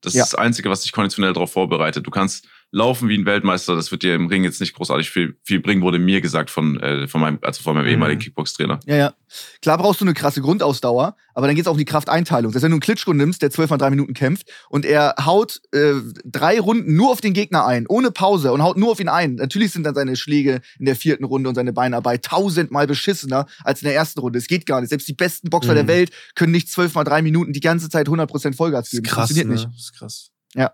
Das 0.02 0.14
ja. 0.14 0.24
ist 0.24 0.34
das 0.34 0.40
Einzige, 0.40 0.70
was 0.70 0.82
dich 0.82 0.92
konditionell 0.92 1.34
darauf 1.34 1.52
vorbereitet. 1.52 2.06
Du 2.06 2.12
kannst 2.12 2.48
laufen 2.72 3.10
wie 3.10 3.18
ein 3.18 3.26
Weltmeister, 3.26 3.76
das 3.76 3.92
wird 3.92 4.04
dir 4.04 4.16
im 4.16 4.28
Ring 4.28 4.46
jetzt 4.46 4.62
nicht 4.62 4.74
großartig 4.74 5.10
viel, 5.10 5.38
viel 5.44 5.60
bringen, 5.60 5.82
wurde 5.82 6.00
mir 6.00 6.22
gesagt 6.22 6.50
von, 6.50 6.80
äh, 6.80 7.08
von 7.08 7.20
meinem, 7.20 7.40
also 7.42 7.62
von 7.62 7.76
meinem 7.76 7.86
mhm. 7.86 7.92
ehemaligen 7.92 8.22
Kickbox-Trainer. 8.22 8.80
Ja, 8.86 8.96
ja. 8.96 9.14
Klar 9.62 9.78
brauchst 9.78 10.00
du 10.00 10.06
eine 10.06 10.14
krasse 10.14 10.42
Grundausdauer, 10.42 11.16
aber 11.34 11.48
dann 11.48 11.56
geht 11.56 11.66
es 11.66 11.68
auch 11.68 11.74
um 11.74 11.78
die 11.78 11.86
Krafteinteilung. 11.86 12.52
Das 12.52 12.58
heißt, 12.58 12.64
wenn 12.64 12.72
du 12.72 12.76
einen 12.76 12.82
Klitschko 12.82 13.14
nimmst, 13.14 13.42
der 13.42 13.52
zwölf 13.52 13.70
mal 13.70 13.78
drei 13.78 13.90
Minuten 13.90 14.14
kämpft 14.14 14.50
und 14.70 14.86
er 14.86 15.16
haut 15.26 15.62
äh, 15.74 15.96
drei 16.24 16.60
Runden 16.60 16.96
nur 16.96 17.12
auf 17.12 17.20
den 17.20 17.34
Gegner 17.34 17.66
ein, 17.66 17.88
ohne 17.88 18.12
Pause 18.12 18.54
und 18.54 18.64
haut 18.64 18.78
nur 18.78 18.92
auf 18.92 19.00
ihn 19.02 19.10
ein. 19.10 19.36
Natürlich 19.36 19.72
sind 19.72 19.84
dann 19.84 19.96
seine 19.96 20.16
Schläge 20.16 20.62
in 20.80 20.86
der 20.86 20.96
vierten 20.96 21.26
Runde 21.26 21.50
und 21.50 21.56
seine 21.56 21.74
Beinarbeit 21.74 22.24
tausendmal 22.24 22.88
beschissener 22.88 23.48
als 23.64 23.82
in 23.82 23.88
der 23.88 23.96
ersten 23.96 24.20
Runde. 24.20 24.40
Es 24.40 24.48
geht 24.48 24.66
gar 24.66 24.80
nicht. 24.80 24.90
Selbst 24.90 25.08
die 25.08 25.14
besten 25.14 25.50
Boxer 25.50 25.72
mhm. 25.72 25.76
der 25.76 25.88
Welt 25.88 26.12
können 26.36 26.52
nicht 26.52 26.70
zwölf 26.70 26.94
mal 26.96 27.04
drei 27.04 27.22
Minuten 27.22 27.52
die 27.52 27.60
ganze 27.60 27.90
Zeit 27.90 28.08
100% 28.08 28.56
Vollgas 28.56 28.90
geben. 28.90 29.04
Das 29.04 29.12
ist 29.12 29.16
krass, 29.16 29.30
Funktioniert 29.30 29.48
ne? 29.48 29.54
nicht. 29.54 29.66
Das 29.66 29.84
ist 29.84 29.94
krass. 29.94 30.32
Ja. 30.56 30.72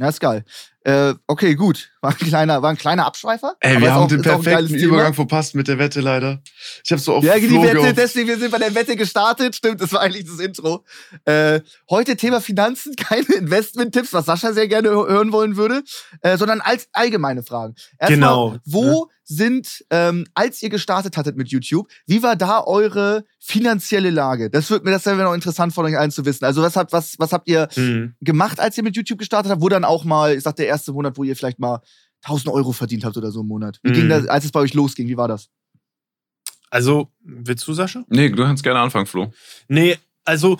Ja, 0.00 0.08
ist 0.08 0.18
geil. 0.20 0.44
Äh, 0.82 1.14
okay, 1.26 1.54
gut. 1.54 1.90
War 2.00 2.12
ein 2.12 2.16
kleiner, 2.16 2.62
war 2.62 2.70
ein 2.70 2.78
kleiner 2.78 3.04
Abschweifer. 3.04 3.54
Ey, 3.60 3.80
wir 3.80 3.92
haben 3.92 4.04
auch, 4.04 4.08
den 4.08 4.22
perfekten 4.22 4.74
Übergang 4.74 5.12
verpasst 5.12 5.54
mit 5.54 5.68
der 5.68 5.78
Wette 5.78 6.00
leider. 6.00 6.40
Ich 6.82 6.90
habe 6.90 7.00
so 7.00 7.14
auf 7.14 7.24
Ja, 7.24 7.38
die 7.38 7.48
Flo 7.48 7.62
Wette, 7.62 7.92
deswegen 7.92 8.28
wir 8.28 8.38
sind 8.38 8.50
bei 8.50 8.58
der 8.58 8.74
Wette 8.74 8.96
gestartet. 8.96 9.56
Stimmt, 9.56 9.82
das 9.82 9.92
war 9.92 10.00
eigentlich 10.00 10.24
das 10.24 10.38
Intro. 10.38 10.84
Äh, 11.26 11.60
heute 11.90 12.16
Thema 12.16 12.40
Finanzen, 12.40 12.96
keine 12.96 13.34
Investment-Tipps, 13.34 14.14
was 14.14 14.24
Sascha 14.24 14.54
sehr 14.54 14.68
gerne 14.68 14.88
hören 14.88 15.32
wollen 15.32 15.56
würde, 15.56 15.82
äh, 16.22 16.38
sondern 16.38 16.62
als 16.62 16.88
allgemeine 16.92 17.42
Fragen. 17.42 17.74
Erstmal, 17.98 18.14
genau. 18.14 18.56
Wo 18.64 19.08
ja 19.10 19.20
sind, 19.30 19.84
ähm, 19.90 20.26
als 20.34 20.60
ihr 20.60 20.70
gestartet 20.70 21.16
hattet 21.16 21.36
mit 21.36 21.48
YouTube, 21.48 21.88
wie 22.06 22.20
war 22.24 22.34
da 22.34 22.64
eure 22.64 23.24
finanzielle 23.38 24.10
Lage? 24.10 24.50
Das 24.50 24.68
wird 24.70 24.84
mir, 24.84 24.90
das 24.90 25.06
wäre 25.06 25.22
noch 25.22 25.34
interessant 25.34 25.72
von 25.72 25.84
euch 25.84 25.96
allen 25.96 26.10
zu 26.10 26.24
wissen. 26.24 26.44
Also 26.44 26.62
was 26.62 26.74
habt, 26.74 26.92
was, 26.92 27.14
was 27.18 27.32
habt 27.32 27.48
ihr 27.48 27.68
mhm. 27.76 28.16
gemacht, 28.20 28.58
als 28.58 28.76
ihr 28.76 28.82
mit 28.82 28.96
YouTube 28.96 29.20
gestartet 29.20 29.52
habt? 29.52 29.62
Wo 29.62 29.68
dann 29.68 29.84
auch 29.84 30.04
mal, 30.04 30.34
ich 30.34 30.42
sag 30.42 30.56
der 30.56 30.66
erste 30.80 30.92
Monat, 30.92 31.16
wo 31.16 31.24
ihr 31.24 31.36
vielleicht 31.36 31.58
mal 31.58 31.80
1000 32.24 32.52
Euro 32.52 32.72
verdient 32.72 33.04
habt 33.04 33.16
oder 33.16 33.30
so 33.30 33.40
im 33.40 33.46
Monat. 33.46 33.78
Wie 33.82 33.90
mhm. 33.90 33.94
ging 33.94 34.08
das, 34.08 34.26
als 34.26 34.44
es 34.44 34.52
bei 34.52 34.60
euch 34.60 34.74
losging? 34.74 35.08
Wie 35.08 35.16
war 35.16 35.28
das? 35.28 35.48
Also, 36.70 37.10
willst 37.20 37.66
du, 37.66 37.72
Sascha? 37.72 38.04
Nee, 38.08 38.28
du 38.30 38.44
kannst 38.44 38.62
gerne 38.62 38.80
anfangen, 38.80 39.06
Flo. 39.06 39.32
Nee, 39.68 39.98
also 40.24 40.58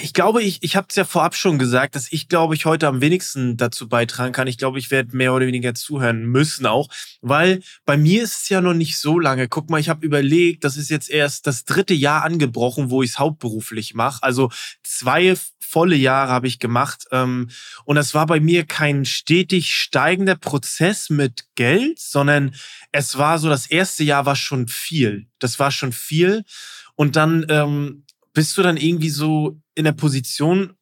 ich 0.00 0.12
glaube, 0.12 0.42
ich, 0.42 0.62
ich 0.62 0.76
habe 0.76 0.86
es 0.88 0.96
ja 0.96 1.04
vorab 1.04 1.34
schon 1.34 1.58
gesagt, 1.58 1.96
dass 1.96 2.10
ich 2.12 2.28
glaube, 2.28 2.54
ich 2.54 2.66
heute 2.66 2.86
am 2.86 3.00
wenigsten 3.00 3.56
dazu 3.56 3.88
beitragen 3.88 4.32
kann. 4.32 4.46
Ich 4.46 4.58
glaube, 4.58 4.78
ich 4.78 4.90
werde 4.90 5.16
mehr 5.16 5.32
oder 5.34 5.46
weniger 5.46 5.74
zuhören 5.74 6.24
müssen 6.24 6.66
auch, 6.66 6.88
weil 7.20 7.60
bei 7.84 7.96
mir 7.96 8.22
ist 8.22 8.42
es 8.42 8.48
ja 8.48 8.60
noch 8.60 8.74
nicht 8.74 8.98
so 8.98 9.18
lange. 9.18 9.48
Guck 9.48 9.70
mal, 9.70 9.80
ich 9.80 9.88
habe 9.88 10.06
überlegt, 10.06 10.64
das 10.64 10.76
ist 10.76 10.90
jetzt 10.90 11.10
erst 11.10 11.46
das 11.46 11.64
dritte 11.64 11.94
Jahr 11.94 12.22
angebrochen, 12.22 12.90
wo 12.90 13.02
ich 13.02 13.10
es 13.10 13.18
hauptberuflich 13.18 13.94
mache. 13.94 14.22
Also 14.22 14.50
zwei 14.82 15.34
volle 15.60 15.96
Jahre 15.96 16.30
habe 16.30 16.46
ich 16.46 16.60
gemacht. 16.60 17.06
Ähm, 17.10 17.50
und 17.84 17.96
das 17.96 18.14
war 18.14 18.26
bei 18.26 18.38
mir 18.38 18.64
kein 18.64 19.04
stetig 19.04 19.74
steigender 19.74 20.36
Prozess 20.36 21.10
mit 21.10 21.46
Geld, 21.56 21.98
sondern 21.98 22.54
es 22.92 23.18
war 23.18 23.38
so, 23.38 23.48
das 23.48 23.66
erste 23.66 24.04
Jahr 24.04 24.26
war 24.26 24.36
schon 24.36 24.68
viel. 24.68 25.26
Das 25.40 25.58
war 25.58 25.72
schon 25.72 25.92
viel. 25.92 26.44
Und 26.94 27.16
dann 27.16 27.44
ähm, 27.48 28.03
bist 28.34 28.58
du 28.58 28.62
dann 28.62 28.76
irgendwie 28.76 29.10
so 29.10 29.58
in 29.74 29.84
der 29.84 29.92
Position, 29.92 30.74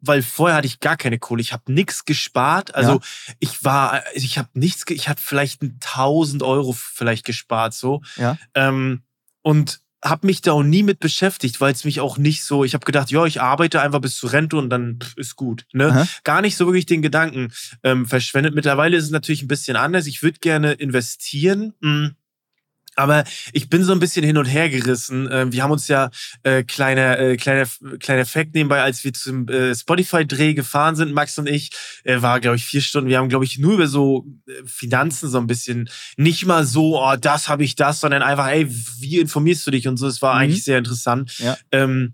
weil 0.00 0.22
vorher 0.22 0.56
hatte 0.56 0.66
ich 0.66 0.80
gar 0.80 0.96
keine 0.96 1.18
Kohle. 1.18 1.42
Ich 1.42 1.52
habe 1.52 1.70
nichts 1.70 2.04
gespart. 2.04 2.74
Also 2.74 2.92
ja. 2.92 3.34
ich 3.38 3.64
war, 3.64 4.02
ich 4.14 4.38
habe 4.38 4.48
nichts, 4.54 4.84
ich 4.88 5.08
hatte 5.08 5.20
vielleicht 5.22 5.62
ein 5.62 5.78
1000 5.84 6.42
Euro 6.42 6.72
vielleicht 6.72 7.26
gespart 7.26 7.74
so. 7.74 8.00
Ja. 8.16 8.38
Ähm, 8.54 9.02
und 9.42 9.80
habe 10.02 10.26
mich 10.26 10.40
da 10.40 10.52
auch 10.52 10.62
nie 10.62 10.82
mit 10.82 10.98
beschäftigt, 10.98 11.60
weil 11.60 11.72
es 11.72 11.84
mich 11.84 12.00
auch 12.00 12.16
nicht 12.16 12.44
so, 12.44 12.64
ich 12.64 12.72
habe 12.72 12.86
gedacht, 12.86 13.10
ja, 13.10 13.26
ich 13.26 13.42
arbeite 13.42 13.82
einfach 13.82 14.00
bis 14.00 14.16
zur 14.16 14.32
Rente 14.32 14.56
und 14.56 14.70
dann 14.70 14.98
pff, 14.98 15.14
ist 15.16 15.36
gut. 15.36 15.66
Ne? 15.74 16.08
Gar 16.24 16.40
nicht 16.40 16.56
so 16.56 16.66
wirklich 16.66 16.86
den 16.86 17.02
Gedanken 17.02 17.52
ähm, 17.82 18.06
verschwendet. 18.06 18.54
Mittlerweile 18.54 18.96
ist 18.96 19.04
es 19.04 19.10
natürlich 19.10 19.42
ein 19.42 19.48
bisschen 19.48 19.76
anders. 19.76 20.06
Ich 20.06 20.22
würde 20.22 20.38
gerne 20.38 20.72
investieren. 20.72 21.74
Mh 21.80 22.06
hm. 22.06 22.16
Aber 23.00 23.24
ich 23.52 23.68
bin 23.68 23.82
so 23.82 23.92
ein 23.92 23.98
bisschen 23.98 24.24
hin 24.24 24.36
und 24.36 24.46
her 24.46 24.68
gerissen. 24.68 25.28
Ähm, 25.30 25.52
wir 25.52 25.62
haben 25.62 25.70
uns 25.70 25.88
ja 25.88 26.10
äh, 26.42 26.62
kleiner 26.62 27.18
äh, 27.18 27.36
kleiner 27.36 27.66
kleiner 27.98 28.26
Fact 28.26 28.54
nebenbei, 28.54 28.82
als 28.82 29.02
wir 29.04 29.12
zum 29.12 29.48
äh, 29.48 29.74
Spotify-Dreh 29.74 30.54
gefahren 30.54 30.96
sind, 30.96 31.12
Max 31.12 31.38
und 31.38 31.48
ich, 31.48 31.70
äh, 32.04 32.22
war 32.22 32.40
glaube 32.40 32.56
ich 32.56 32.64
vier 32.64 32.80
Stunden. 32.80 33.08
Wir 33.08 33.18
haben 33.18 33.28
glaube 33.28 33.44
ich 33.44 33.58
nur 33.58 33.74
über 33.74 33.86
so 33.86 34.26
äh, 34.46 34.52
Finanzen 34.66 35.28
so 35.28 35.38
ein 35.38 35.46
bisschen, 35.46 35.88
nicht 36.16 36.46
mal 36.46 36.64
so, 36.64 37.00
oh, 37.00 37.16
das 37.16 37.48
habe 37.48 37.64
ich 37.64 37.74
das, 37.74 38.00
sondern 38.00 38.22
einfach, 38.22 38.48
ey, 38.48 38.66
wie 38.98 39.18
informierst 39.18 39.66
du 39.66 39.70
dich 39.70 39.88
und 39.88 39.96
so. 39.96 40.06
Es 40.06 40.22
war 40.22 40.34
mhm. 40.34 40.40
eigentlich 40.40 40.64
sehr 40.64 40.78
interessant. 40.78 41.38
Ja. 41.38 41.56
Ähm, 41.72 42.12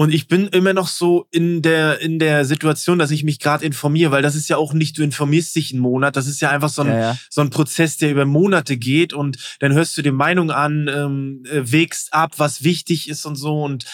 und 0.00 0.14
ich 0.14 0.28
bin 0.28 0.48
immer 0.48 0.72
noch 0.72 0.88
so 0.88 1.26
in 1.30 1.60
der, 1.60 2.00
in 2.00 2.18
der 2.18 2.46
Situation, 2.46 2.98
dass 2.98 3.10
ich 3.10 3.22
mich 3.22 3.38
gerade 3.38 3.66
informiere, 3.66 4.10
weil 4.10 4.22
das 4.22 4.34
ist 4.34 4.48
ja 4.48 4.56
auch 4.56 4.72
nicht, 4.72 4.96
du 4.96 5.02
informierst 5.02 5.54
dich 5.54 5.72
einen 5.72 5.82
Monat, 5.82 6.16
das 6.16 6.26
ist 6.26 6.40
ja 6.40 6.48
einfach 6.48 6.70
so 6.70 6.80
ein, 6.80 6.88
ja, 6.88 6.98
ja. 6.98 7.18
so 7.28 7.42
ein 7.42 7.50
Prozess, 7.50 7.98
der 7.98 8.10
über 8.10 8.24
Monate 8.24 8.78
geht. 8.78 9.12
Und 9.12 9.36
dann 9.58 9.74
hörst 9.74 9.98
du 9.98 10.00
die 10.00 10.10
Meinung 10.10 10.50
an, 10.50 10.88
ähm, 10.88 11.42
äh, 11.44 11.70
wägst 11.70 12.14
ab, 12.14 12.32
was 12.38 12.64
wichtig 12.64 13.10
ist 13.10 13.26
und 13.26 13.36
so. 13.36 13.62
Und 13.62 13.84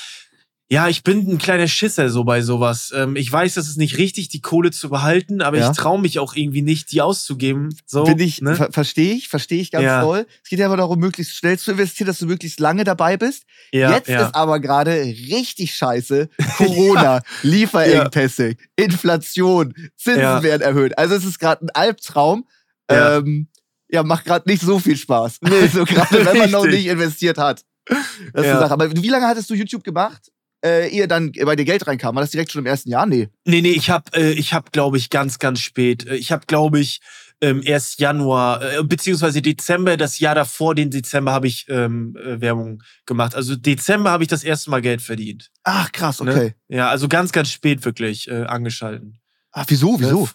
Ja, 0.69 0.89
ich 0.89 1.05
bin 1.05 1.31
ein 1.31 1.39
kleiner 1.39 1.69
Schisser 1.69 2.11
so 2.11 2.25
bei 2.25 2.43
sowas. 2.43 2.93
Ähm, 2.93 3.15
ich 3.15 3.31
weiß, 3.31 3.55
das 3.55 3.69
ist 3.69 3.77
nicht 3.79 3.99
richtig, 3.99 4.29
die 4.31 4.41
Kohle 4.41 4.73
zu 4.73 4.89
behalten, 4.91 5.41
aber 5.41 5.59
Ja. 5.59 5.71
ich 5.71 5.77
traue 5.77 6.01
mich 6.01 6.19
auch 6.19 6.35
irgendwie 6.35 6.63
nicht, 6.63 6.91
die 6.91 7.03
auszugeben. 7.03 7.73
So, 7.87 8.03
Bin 8.03 8.19
ich, 8.19 8.41
ne? 8.43 8.57
ver 8.57 8.73
verstehe 8.73 9.15
ich, 9.15 9.29
verstehe 9.29 9.61
ich 9.61 9.71
ganz 9.71 9.85
Ja. 9.85 10.01
doll. 10.01 10.27
Es 10.43 10.49
geht 10.51 10.59
ja 10.59 10.67
aber 10.67 10.77
darum, 10.77 10.99
möglichst 10.99 11.37
schnell 11.37 11.57
zu 11.57 11.71
investieren, 11.71 12.09
dass 12.09 12.19
du 12.19 12.27
möglichst 12.27 12.59
lange 12.59 12.83
dabei 12.83 13.17
bist. 13.17 13.45
ja, 13.73 13.93
Jetzt 13.93 14.09
ist 14.09 14.35
aber 14.35 14.59
gerade 14.59 14.91
richtig 15.05 15.73
scheiße. 15.77 16.29
Corona, 16.57 17.23
Lieferengpässe, 17.43 18.57
Inflation, 18.75 19.73
Zinsen 19.97 20.43
werden 20.43 20.63
erhöht. 20.63 20.99
Also 20.99 21.15
es 21.15 21.25
ist 21.25 21.39
gerade 21.39 21.65
ein 21.67 21.71
Albtraum. 21.71 22.45
Ja. 22.91 23.19
Ähm, 23.19 23.49
ja, 23.89 24.03
macht 24.03 24.25
gerade 24.25 24.49
nicht 24.49 24.63
so 24.63 24.81
viel 24.81 24.97
Spaß. 24.97 25.39
Nee, 25.43 25.69
so 25.69 25.85
gerade 25.85 26.25
wenn 26.27 26.39
man 26.39 26.51
noch 26.51 26.67
nicht 26.67 26.87
investiert 26.87 27.39
hat. 27.39 27.65
Das 27.89 27.99
ist 28.43 28.47
Ja. 28.47 28.55
die 28.55 28.59
Sache. 28.61 28.73
Aber 28.73 28.91
wie 28.97 29.09
lange 29.09 29.27
hattest 29.29 29.49
du 29.49 29.55
YouTube 29.55 29.85
gemacht, 29.85 30.33
äh, 30.65 30.89
ehe 30.89 31.09
dann 31.09 31.33
bei 31.33 31.57
dir 31.57 31.65
Geld 31.65 31.87
reinkam? 31.87 32.15
War 32.15 32.23
das 32.23 32.31
direkt 32.31 32.53
schon 32.53 32.61
im 32.63 32.67
ersten 32.67 32.91
Jahr? 32.91 33.07
Nee. 33.07 33.29
Nee, 33.45 33.61
nee, 33.61 33.71
ich 33.73 33.91
habe, 33.91 34.05
äh, 34.15 34.33
ich 34.33 34.53
hab, 34.55 34.73
glaube 34.73 34.97
ich, 34.99 35.11
ganz, 35.11 35.39
ganz 35.39 35.61
spät. 35.61 36.07
äh, 36.07 36.17
Ich 36.17 36.33
habe, 36.33 36.47
glaube 36.47 36.81
ich, 36.81 37.01
ähm, 37.43 37.61
erst 37.65 38.01
Januar, 38.01 38.63
äh, 38.63 38.83
beziehungsweise 38.83 39.43
Dezember, 39.43 39.97
das 39.99 40.19
Jahr 40.19 40.35
davor, 40.35 40.75
den 40.75 40.91
Dezember, 40.91 41.33
habe 41.33 41.47
ich 41.47 41.67
ähm, 41.69 42.17
äh, 42.17 42.41
Werbung 42.41 42.83
gemacht. 43.05 43.35
Also 43.35 43.57
Dezember 43.57 44.11
habe 44.11 44.25
ich 44.25 44.29
das 44.29 44.43
erste 44.43 44.71
Mal 44.71 44.81
Geld 44.81 45.03
verdient. 45.03 45.51
Ach, 45.63 45.93
krass, 45.93 46.21
Ne? 46.23 46.31
okay. 46.33 46.55
Ja, 46.69 46.89
also 46.89 47.09
ganz, 47.09 47.33
ganz 47.33 47.51
spät 47.51 47.85
wirklich 47.85 48.29
äh, 48.29 48.45
angeschalten. 48.45 49.19
Ach, 49.53 49.67
wieso, 49.69 50.01
wieso? 50.01 50.29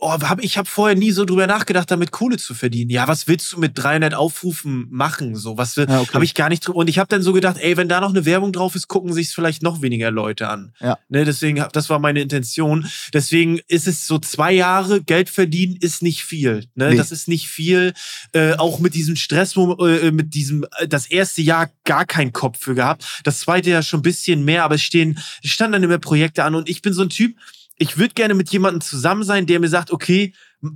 Oh, 0.00 0.12
hab, 0.12 0.44
ich 0.44 0.56
habe 0.56 0.68
vorher 0.68 0.96
nie 0.96 1.10
so 1.10 1.24
drüber 1.24 1.48
nachgedacht, 1.48 1.90
damit 1.90 2.12
Kohle 2.12 2.36
zu 2.36 2.54
verdienen. 2.54 2.88
Ja, 2.88 3.08
was 3.08 3.26
willst 3.26 3.52
du 3.52 3.58
mit 3.58 3.72
300 3.74 4.14
Aufrufen 4.14 4.86
machen? 4.90 5.34
So, 5.34 5.58
was 5.58 5.76
will, 5.76 5.86
Ja, 5.88 6.00
okay. 6.00 6.12
habe 6.14 6.24
ich 6.24 6.34
gar 6.34 6.48
nicht 6.48 6.66
drüber. 6.66 6.78
Und 6.78 6.88
ich 6.88 7.00
habe 7.00 7.08
dann 7.08 7.20
so 7.22 7.32
gedacht, 7.32 7.56
ey, 7.58 7.76
wenn 7.76 7.88
da 7.88 8.00
noch 8.00 8.10
eine 8.10 8.24
Werbung 8.24 8.52
drauf 8.52 8.76
ist, 8.76 8.86
gucken 8.86 9.12
sich 9.12 9.30
vielleicht 9.30 9.62
noch 9.62 9.82
weniger 9.82 10.12
Leute 10.12 10.48
an. 10.48 10.72
Ja. 10.78 10.98
Ne, 11.08 11.24
deswegen, 11.24 11.64
das 11.72 11.90
war 11.90 11.98
meine 11.98 12.20
Intention. 12.20 12.86
Deswegen 13.12 13.58
ist 13.66 13.88
es 13.88 14.06
so 14.06 14.20
zwei 14.20 14.52
Jahre 14.52 15.02
Geld 15.02 15.28
verdienen 15.30 15.76
ist 15.80 16.00
nicht 16.02 16.22
viel. 16.22 16.66
Ne? 16.76 16.90
Nee. 16.90 16.96
Das 16.96 17.10
ist 17.10 17.26
nicht 17.26 17.48
viel. 17.48 17.92
Äh, 18.32 18.54
auch 18.54 18.78
mit 18.78 18.94
diesem 18.94 19.16
Stress, 19.16 19.56
äh, 19.56 20.12
mit 20.12 20.32
diesem, 20.32 20.64
äh, 20.78 20.86
das 20.86 21.06
erste 21.06 21.42
Jahr 21.42 21.70
gar 21.84 22.06
keinen 22.06 22.32
Kopf 22.32 22.58
für 22.60 22.76
gehabt. 22.76 23.22
Das 23.24 23.40
zweite 23.40 23.70
Jahr 23.70 23.82
schon 23.82 23.98
ein 24.00 24.02
bisschen 24.02 24.44
mehr, 24.44 24.62
aber 24.62 24.76
es 24.76 24.82
stehen, 24.82 25.18
es 25.42 25.50
standen 25.50 25.72
dann 25.72 25.82
immer 25.82 25.98
Projekte 25.98 26.44
an 26.44 26.54
und 26.54 26.68
ich 26.68 26.82
bin 26.82 26.92
so 26.92 27.02
ein 27.02 27.08
Typ, 27.08 27.36
ich 27.78 27.96
würde 27.98 28.14
gerne 28.14 28.34
mit 28.34 28.50
jemandem 28.50 28.80
zusammen 28.80 29.22
sein, 29.22 29.46
der 29.46 29.60
mir 29.60 29.68
sagt, 29.68 29.90
okay, 29.92 30.34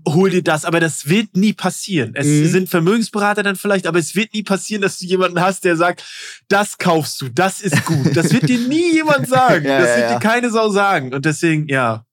hol 0.08 0.30
dir 0.30 0.42
das, 0.42 0.64
aber 0.64 0.78
das 0.78 1.08
wird 1.08 1.36
nie 1.36 1.52
passieren. 1.52 2.12
Es 2.14 2.26
Mhm. 2.26 2.46
sind 2.46 2.68
Vermögensberater 2.68 3.42
dann 3.42 3.56
vielleicht, 3.56 3.86
aber 3.88 3.98
es 3.98 4.14
wird 4.14 4.32
nie 4.32 4.44
passieren, 4.44 4.80
dass 4.82 4.98
du 4.98 5.06
jemanden 5.06 5.40
hast, 5.40 5.64
der 5.64 5.76
sagt, 5.76 6.04
das 6.48 6.78
kaufst 6.78 7.20
du, 7.20 7.28
das 7.28 7.60
ist 7.60 7.84
gut. 7.84 8.16
Das 8.16 8.32
wird 8.32 8.48
dir 8.48 8.58
nie 8.68 8.92
jemand 8.94 9.28
sagen. 9.28 9.64
Ja, 9.66 9.80
das 9.80 9.88
ja, 9.88 9.96
wird 9.96 10.10
ja. 10.10 10.18
dir 10.18 10.20
keine 10.20 10.50
Sau 10.50 10.68
sagen. 10.70 11.12
Und 11.12 11.24
deswegen, 11.24 11.66
ja. 11.68 12.06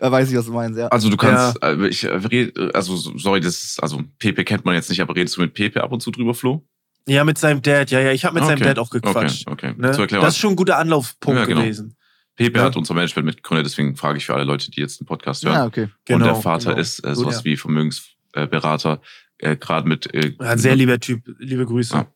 Weiß 0.00 0.30
ich, 0.30 0.36
was 0.36 0.46
du 0.46 0.52
meinst, 0.52 0.78
ja. 0.78 0.86
Also 0.88 1.10
du 1.10 1.16
kannst, 1.16 1.60
äh, 1.60 1.88
ich 1.88 2.04
äh, 2.04 2.10
red, 2.10 2.56
also 2.72 2.96
sorry, 2.96 3.40
das 3.40 3.56
ist, 3.64 3.82
also 3.82 4.00
Pepe 4.20 4.44
kennt 4.44 4.64
man 4.64 4.76
jetzt 4.76 4.88
nicht, 4.88 5.00
aber 5.00 5.16
redest 5.16 5.36
du 5.36 5.40
mit 5.40 5.54
Pepe 5.54 5.82
ab 5.82 5.90
und 5.90 6.00
zu 6.00 6.12
drüber, 6.12 6.34
Flo? 6.34 6.64
Ja, 7.08 7.24
mit 7.24 7.36
seinem 7.38 7.62
Dad, 7.62 7.90
ja, 7.90 7.98
ja, 7.98 8.12
ich 8.12 8.24
habe 8.24 8.34
mit 8.34 8.44
seinem 8.44 8.58
Okay, 8.58 8.64
Dad 8.68 8.78
auch 8.78 8.90
gequatscht. 8.90 9.48
Okay, 9.48 9.70
okay. 9.70 9.80
Ne? 9.80 9.90
Zur 9.90 10.02
Erklärung. 10.02 10.24
Das 10.24 10.34
ist 10.34 10.40
schon 10.40 10.50
ein 10.52 10.56
guter 10.56 10.78
Anlaufpunkt 10.78 11.40
Ja, 11.40 11.46
genau. 11.46 11.62
gewesen. 11.62 11.96
Pepe 12.38 12.58
Ja. 12.58 12.64
hat 12.66 12.76
unser 12.76 12.94
Management 12.94 13.26
mitgegründet, 13.26 13.66
deswegen 13.66 13.96
frage 13.96 14.18
ich 14.18 14.24
für 14.26 14.34
alle 14.34 14.44
Leute, 14.44 14.70
die 14.70 14.80
jetzt 14.80 15.00
den 15.00 15.06
Podcast 15.06 15.44
hören. 15.44 15.54
Ja, 15.54 15.66
okay. 15.66 15.82
und 15.82 15.92
Genau, 16.06 16.24
der 16.24 16.34
Vater 16.36 16.70
genau. 16.70 16.80
ist 16.80 17.00
äh, 17.00 17.08
Gut, 17.08 17.16
sowas 17.16 17.38
ja. 17.38 17.44
wie 17.44 17.56
Vermögensberater, 17.56 19.00
äh, 19.38 19.56
gerade 19.56 19.88
mit 19.88 20.14
äh, 20.14 20.32
sehr 20.56 20.76
lieber 20.76 20.98
Typ. 21.00 21.22
Liebe 21.38 21.66
Grüße. 21.66 21.94
Ja. 21.94 22.06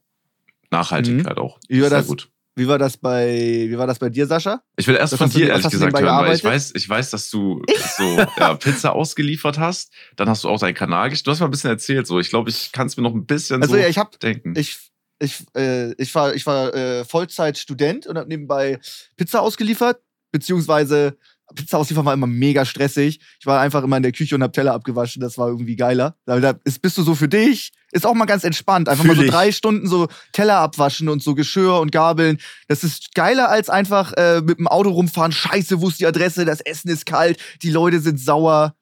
Nachhaltigkeit 0.71 1.37
auch. 1.39 1.59
Wie 1.69 1.83
war 1.83 1.89
Sehr 1.91 1.99
das? 1.99 2.07
gut. 2.09 2.29
Wie 2.55 2.69
war 2.69 2.79
das 2.79 2.99
bei, 2.99 3.67
wie 3.69 3.79
war 3.79 3.87
das 3.87 3.99
bei 3.99 4.11
dir, 4.11 4.27
Sascha? 4.27 4.63
Ich 4.77 4.87
will 4.87 4.95
erst 4.95 5.15
Was 5.15 5.19
von 5.19 5.31
dir 5.31 5.49
ehrlich 5.49 5.69
gesagt 5.69 5.99
hören, 5.99 6.27
weil 6.27 6.37
ich 6.37 6.45
weiß, 6.45 6.73
ich 6.77 6.87
weiß, 6.87 7.11
dass 7.11 7.31
du 7.31 7.63
so 7.97 8.19
ja, 8.39 8.55
Pizza 8.55 8.93
ausgeliefert 8.93 9.59
hast. 9.59 9.91
Dann 10.17 10.29
hast 10.29 10.45
du 10.45 10.51
auch 10.51 10.61
deinen 10.61 10.75
Kanal 10.75 11.09
gestellt. 11.09 11.27
Du 11.27 11.31
hast 11.31 11.41
mal 11.41 11.47
ein 11.47 11.51
bisschen 11.51 11.71
erzählt. 11.71 12.07
So, 12.07 12.21
ich 12.21 12.29
glaube, 12.29 12.51
ich 12.51 12.71
kann 12.73 12.87
es 12.89 12.97
mir 12.99 13.03
noch 13.03 13.15
ein 13.15 13.25
bisschen 13.25 13.63
Also 13.63 13.75
so 13.75 13.81
ja, 13.81 13.89
ich 13.89 13.97
habe 13.97 14.19
denken. 14.19 14.53
ich, 14.57 14.79
ich, 15.19 15.45
äh, 15.57 15.93
ich 15.95 16.15
war, 16.15 16.35
ich 16.35 16.45
war 16.45 16.75
äh, 16.75 17.05
Vollzeit-Student 17.07 18.07
und 18.07 18.19
habe 18.19 18.29
nebenbei 18.29 18.81
Pizza 19.17 19.41
ausgeliefert, 19.41 20.03
beziehungsweise 20.33 21.17
Pizza 21.55 21.77
ausliefern 21.77 22.07
war 22.07 22.15
immer 22.15 22.27
mega 22.27 22.65
stressig. 22.65 23.21
Ich 23.39 23.45
war 23.47 23.61
einfach 23.61 23.83
immer 23.83 23.99
in 23.99 24.03
der 24.03 24.13
Küche 24.13 24.35
und 24.35 24.43
hab 24.43 24.55
Teller 24.55 24.73
abgewaschen, 24.73 25.21
das 25.21 25.37
war 25.37 25.49
irgendwie 25.49 25.77
geiler. 25.77 26.17
Da, 26.25 26.41
da 26.41 26.55
ist, 26.65 26.81
bist 26.81 26.97
du 26.97 27.03
so 27.03 27.15
für 27.15 27.29
dich, 27.29 27.73
ist 27.91 28.07
auch 28.07 28.15
mal 28.15 28.25
ganz 28.25 28.45
entspannt. 28.45 28.89
Einfach 28.89 29.05
mal 29.05 29.11
Fühl 29.15 29.25
so 29.25 29.25
ich. 29.27 29.31
drei 29.31 29.53
Stunden 29.53 29.87
so 29.87 30.09
Teller 30.33 30.57
abwaschen 30.61 31.11
und 31.11 31.23
so 31.23 31.35
Geschirr 31.35 31.79
und 31.81 31.93
Gabeln. 31.93 32.39
Das 32.69 32.85
ist 32.85 33.15
geiler 33.15 33.51
als 33.51 33.69
einfach 33.69 34.15
äh, 34.15 34.41
mit 34.41 34.59
dem 34.59 34.67
Auto 34.67 34.89
rumfahren. 34.91 35.33
Scheiße, 35.33 35.83
wo 35.83 35.89
ist 35.91 36.01
die 36.01 36.07
Adresse? 36.07 36.47
Das 36.47 36.61
Essen 36.63 36.89
ist 36.91 37.05
kalt, 37.05 37.39
die 37.63 37.71
Leute 37.71 38.01
sind 38.01 38.19
sauer. 38.19 38.75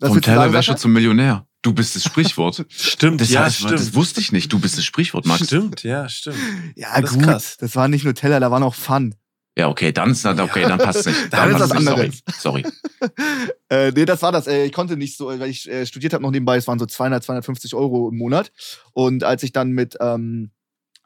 Was 0.00 0.08
Vom 0.10 0.20
Tellerwäscher 0.20 0.72
Sascha? 0.72 0.76
zum 0.76 0.92
Millionär. 0.92 1.46
Du 1.62 1.72
bist 1.72 1.94
das 1.94 2.02
Sprichwort. 2.04 2.64
Stimmt, 2.68 3.20
Das, 3.20 3.30
ja, 3.30 3.44
heißt, 3.44 3.58
stimmt. 3.58 3.72
das 3.74 3.94
wusste 3.94 4.20
ich 4.20 4.32
nicht. 4.32 4.52
Du 4.52 4.58
bist 4.58 4.76
das 4.76 4.84
Sprichwort, 4.84 5.24
Max. 5.26 5.46
Stimmt, 5.46 5.84
ja, 5.84 6.08
stimmt. 6.08 6.36
Ja, 6.74 7.00
Das 7.00 7.10
ist 7.12 7.16
gut. 7.16 7.24
krass. 7.26 7.56
Das 7.58 7.76
waren 7.76 7.90
nicht 7.92 8.04
nur 8.04 8.14
Teller, 8.14 8.40
da 8.40 8.50
war 8.50 8.58
noch 8.60 8.74
Fun. 8.74 9.14
Ja, 9.58 9.68
okay, 9.68 9.90
dann 9.90 10.10
ist 10.10 10.26
okay, 10.26 10.62
dann 10.62 10.78
passt 10.78 11.06
nicht. 11.06 11.16
Dann 11.32 11.50
ist 11.50 11.58
passt 11.58 11.70
das 11.70 11.78
anderes. 11.78 12.22
Sorry. 12.38 12.62
Sorry. 12.62 12.66
Äh, 13.68 13.90
nee, 13.90 14.04
das 14.04 14.22
war 14.22 14.30
das. 14.30 14.46
Äh, 14.46 14.66
ich 14.66 14.72
konnte 14.72 14.96
nicht 14.96 15.16
so, 15.16 15.26
weil 15.26 15.50
ich 15.50 15.68
äh, 15.68 15.86
studiert 15.86 16.12
habe 16.12 16.22
noch 16.22 16.30
nebenbei, 16.30 16.56
es 16.56 16.68
waren 16.68 16.78
so 16.78 16.86
200, 16.86 17.24
250 17.24 17.74
Euro 17.74 18.10
im 18.10 18.16
Monat. 18.16 18.52
Und 18.92 19.24
als 19.24 19.42
ich 19.42 19.50
dann 19.50 19.72
mit 19.72 19.96
ähm, 20.00 20.52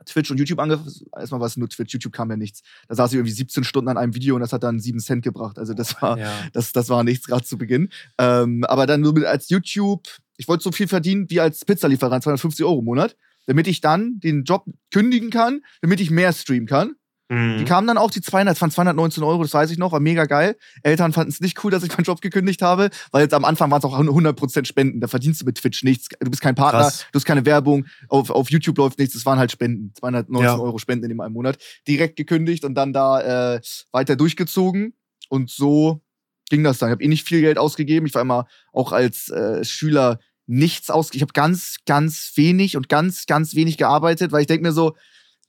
Twitch 0.05 0.31
und 0.31 0.37
YouTube 0.39 0.59
angefangen 0.59 0.91
erstmal 1.19 1.41
war 1.41 1.47
es 1.47 1.57
nur 1.57 1.69
Twitch, 1.71 1.95
YouTube 1.95 2.13
kam 2.13 2.29
ja 2.31 2.37
nichts. 2.37 2.63
Da 2.89 2.95
saß 2.97 3.13
ich 3.13 3.17
irgendwie 3.17 3.33
17 3.33 3.65
Stunden 3.65 3.89
an 3.89 3.97
einem 3.97 4.15
Video 4.15 4.35
und 4.35 4.41
das 4.43 4.53
hat 4.53 4.63
dann 4.63 4.79
7 4.79 5.01
Cent 5.01 5.25
gebracht. 5.25 5.59
Also 5.59 5.73
das 5.73 6.01
war, 6.03 6.19
Ja. 6.19 6.31
das, 6.53 6.73
das 6.73 6.91
war 6.91 7.03
nichts 7.03 7.27
gerade 7.27 7.45
zu 7.45 7.57
Beginn. 7.57 7.89
Ähm, 8.19 8.65
aber 8.65 8.87
dann 8.87 9.01
nur 9.01 9.15
mit, 9.15 9.25
als 9.25 9.49
YouTube, 9.49 10.07
ich 10.37 10.49
wollte 10.49 10.63
so 10.65 10.73
viel 10.73 10.89
verdienen 10.89 11.31
wie 11.31 11.41
als 11.41 11.65
Pizzalieferant, 11.65 12.25
250 12.25 12.65
Euro 12.65 12.81
im 12.81 12.85
Monat, 12.85 13.17
damit 13.47 13.67
ich 13.69 13.81
dann 13.81 14.21
den 14.21 14.45
Job 14.45 14.67
kündigen 14.93 15.31
kann, 15.31 15.63
damit 15.81 16.01
ich 16.01 16.11
mehr 16.11 16.33
streamen 16.35 16.67
kann. 16.67 16.95
Die 17.31 17.35
Mhm. 17.35 17.65
kamen 17.65 17.87
dann 17.87 17.97
auch 17.97 18.11
die 18.11 18.21
200, 18.21 18.57
das 18.57 18.61
waren 18.61 18.73
219 18.73 19.23
Euro, 19.23 19.43
das 19.43 19.55
weiß 19.55 19.71
ich 19.71 19.79
noch, 19.79 19.93
war 19.93 20.01
mega 20.01 20.25
geil. 20.25 20.57
Eltern 20.83 21.13
fanden 21.13 21.31
es 21.31 21.41
nicht 21.41 21.63
cool, 21.63 21.71
dass 21.71 21.85
ich 21.85 21.91
meinen 21.97 22.03
Job 22.03 22.21
gekündigt 22.21 22.61
habe, 22.61 22.91
weil 23.13 23.23
jetzt 23.23 23.35
am 23.35 23.45
Anfang 23.45 23.71
waren 23.71 23.79
es 23.79 23.85
auch 23.85 23.97
100% 23.97 24.67
Spenden. 24.67 25.01
Da 25.01 25.07
verdienst 25.07 25.41
du 25.41 25.45
mit 25.47 25.57
Twitch 25.57 25.85
nichts. 25.85 26.09
Du 26.19 26.29
bist 26.29 26.43
kein 26.43 26.57
Partner, 26.57 26.81
Krass. 26.81 27.07
du 27.13 27.17
hast 27.19 27.25
keine 27.25 27.47
Werbung, 27.47 27.87
auf, 28.09 28.31
auf 28.31 28.51
YouTube 28.51 28.77
läuft 28.79 28.99
nichts, 28.99 29.15
das 29.15 29.25
waren 29.27 29.39
halt 29.39 29.53
Spenden. 29.53 29.93
219 29.95 30.45
Ja. 30.45 30.59
Euro 30.59 30.79
Spenden 30.79 31.05
in 31.05 31.11
dem 31.11 31.21
einen 31.21 31.33
Monat. 31.33 31.59
Direkt 31.87 32.17
gekündigt 32.17 32.65
und 32.65 32.75
dann 32.75 32.93
da 32.93 33.55
äh, 33.55 33.61
weiter 33.93 34.17
durchgezogen. 34.17 34.95
Und 35.29 35.51
so 35.51 36.01
ging 36.49 36.65
das 36.65 36.79
dann. 36.79 36.89
Ich 36.89 36.93
habe 36.95 37.05
eh 37.05 37.09
nicht 37.09 37.29
viel 37.29 37.43
Geld 37.43 37.59
ausgegeben. 37.59 38.07
Ich 38.07 38.15
war 38.15 38.23
immer 38.23 38.47
auch 38.73 38.91
als 38.91 39.29
äh, 39.29 39.65
Schüler 39.65 40.19
nichts 40.49 40.91
ausgegeben. 40.91 41.19
Ich 41.19 41.23
habe 41.23 41.33
ganz, 41.49 41.77
ganz 41.87 42.33
wenig 42.35 42.77
und 42.77 42.89
ganz, 42.89 43.27
ganz 43.27 43.55
wenig 43.55 43.77
gearbeitet, 43.79 44.33
weil 44.33 44.41
ich 44.41 44.49
denke 44.49 44.65
mir 44.65 44.73
so, 44.73 44.97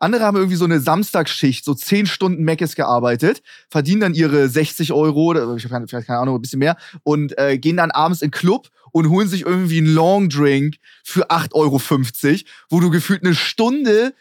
andere 0.01 0.23
haben 0.23 0.37
irgendwie 0.37 0.55
so 0.55 0.65
eine 0.65 0.79
Samstagsschicht, 0.79 1.63
so 1.63 1.73
10 1.73 2.05
Stunden 2.07 2.43
Meckes 2.43 2.75
gearbeitet, 2.75 3.41
verdienen 3.69 4.01
dann 4.01 4.13
ihre 4.13 4.49
60 4.49 4.93
Euro 4.93 5.25
oder 5.29 5.55
ich 5.55 5.65
habe 5.71 5.87
vielleicht 5.87 6.07
keine 6.07 6.19
Ahnung, 6.19 6.35
ein 6.35 6.41
bisschen 6.41 6.59
mehr 6.59 6.77
und 7.03 7.37
äh, 7.37 7.57
gehen 7.57 7.77
dann 7.77 7.91
abends 7.91 8.21
in 8.21 8.27
den 8.27 8.31
Club 8.31 8.69
und 8.91 9.09
holen 9.09 9.27
sich 9.27 9.45
irgendwie 9.45 9.77
einen 9.77 9.93
Long 9.93 10.29
Drink 10.29 10.75
für 11.03 11.29
8,50 11.29 11.53
Euro, 11.53 11.79
wo 12.69 12.79
du 12.79 12.89
gefühlt 12.89 13.23
eine 13.23 13.35
Stunde 13.35 14.13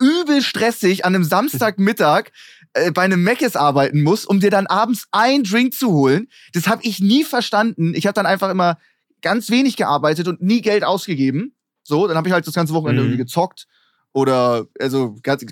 übel 0.00 0.40
stressig 0.42 1.04
an 1.04 1.14
einem 1.14 1.24
Samstagmittag 1.24 2.30
äh, 2.74 2.90
bei 2.90 3.02
einem 3.02 3.22
Meckes 3.22 3.56
arbeiten 3.56 4.02
musst, 4.02 4.28
um 4.28 4.40
dir 4.40 4.50
dann 4.50 4.66
abends 4.66 5.06
einen 5.12 5.44
Drink 5.44 5.74
zu 5.74 5.92
holen. 5.92 6.28
Das 6.52 6.68
habe 6.68 6.82
ich 6.84 7.00
nie 7.00 7.24
verstanden. 7.24 7.92
Ich 7.94 8.06
habe 8.06 8.14
dann 8.14 8.26
einfach 8.26 8.50
immer 8.50 8.78
ganz 9.20 9.50
wenig 9.50 9.76
gearbeitet 9.76 10.28
und 10.28 10.42
nie 10.42 10.60
Geld 10.60 10.84
ausgegeben. 10.84 11.54
So, 11.82 12.06
dann 12.06 12.16
habe 12.16 12.28
ich 12.28 12.32
halt 12.32 12.46
das 12.46 12.54
ganze 12.54 12.72
Wochenende 12.72 13.02
Mhm. 13.02 13.08
irgendwie 13.08 13.24
gezockt 13.24 13.66
oder 14.14 14.66
also 14.80 15.16
ganz, 15.22 15.44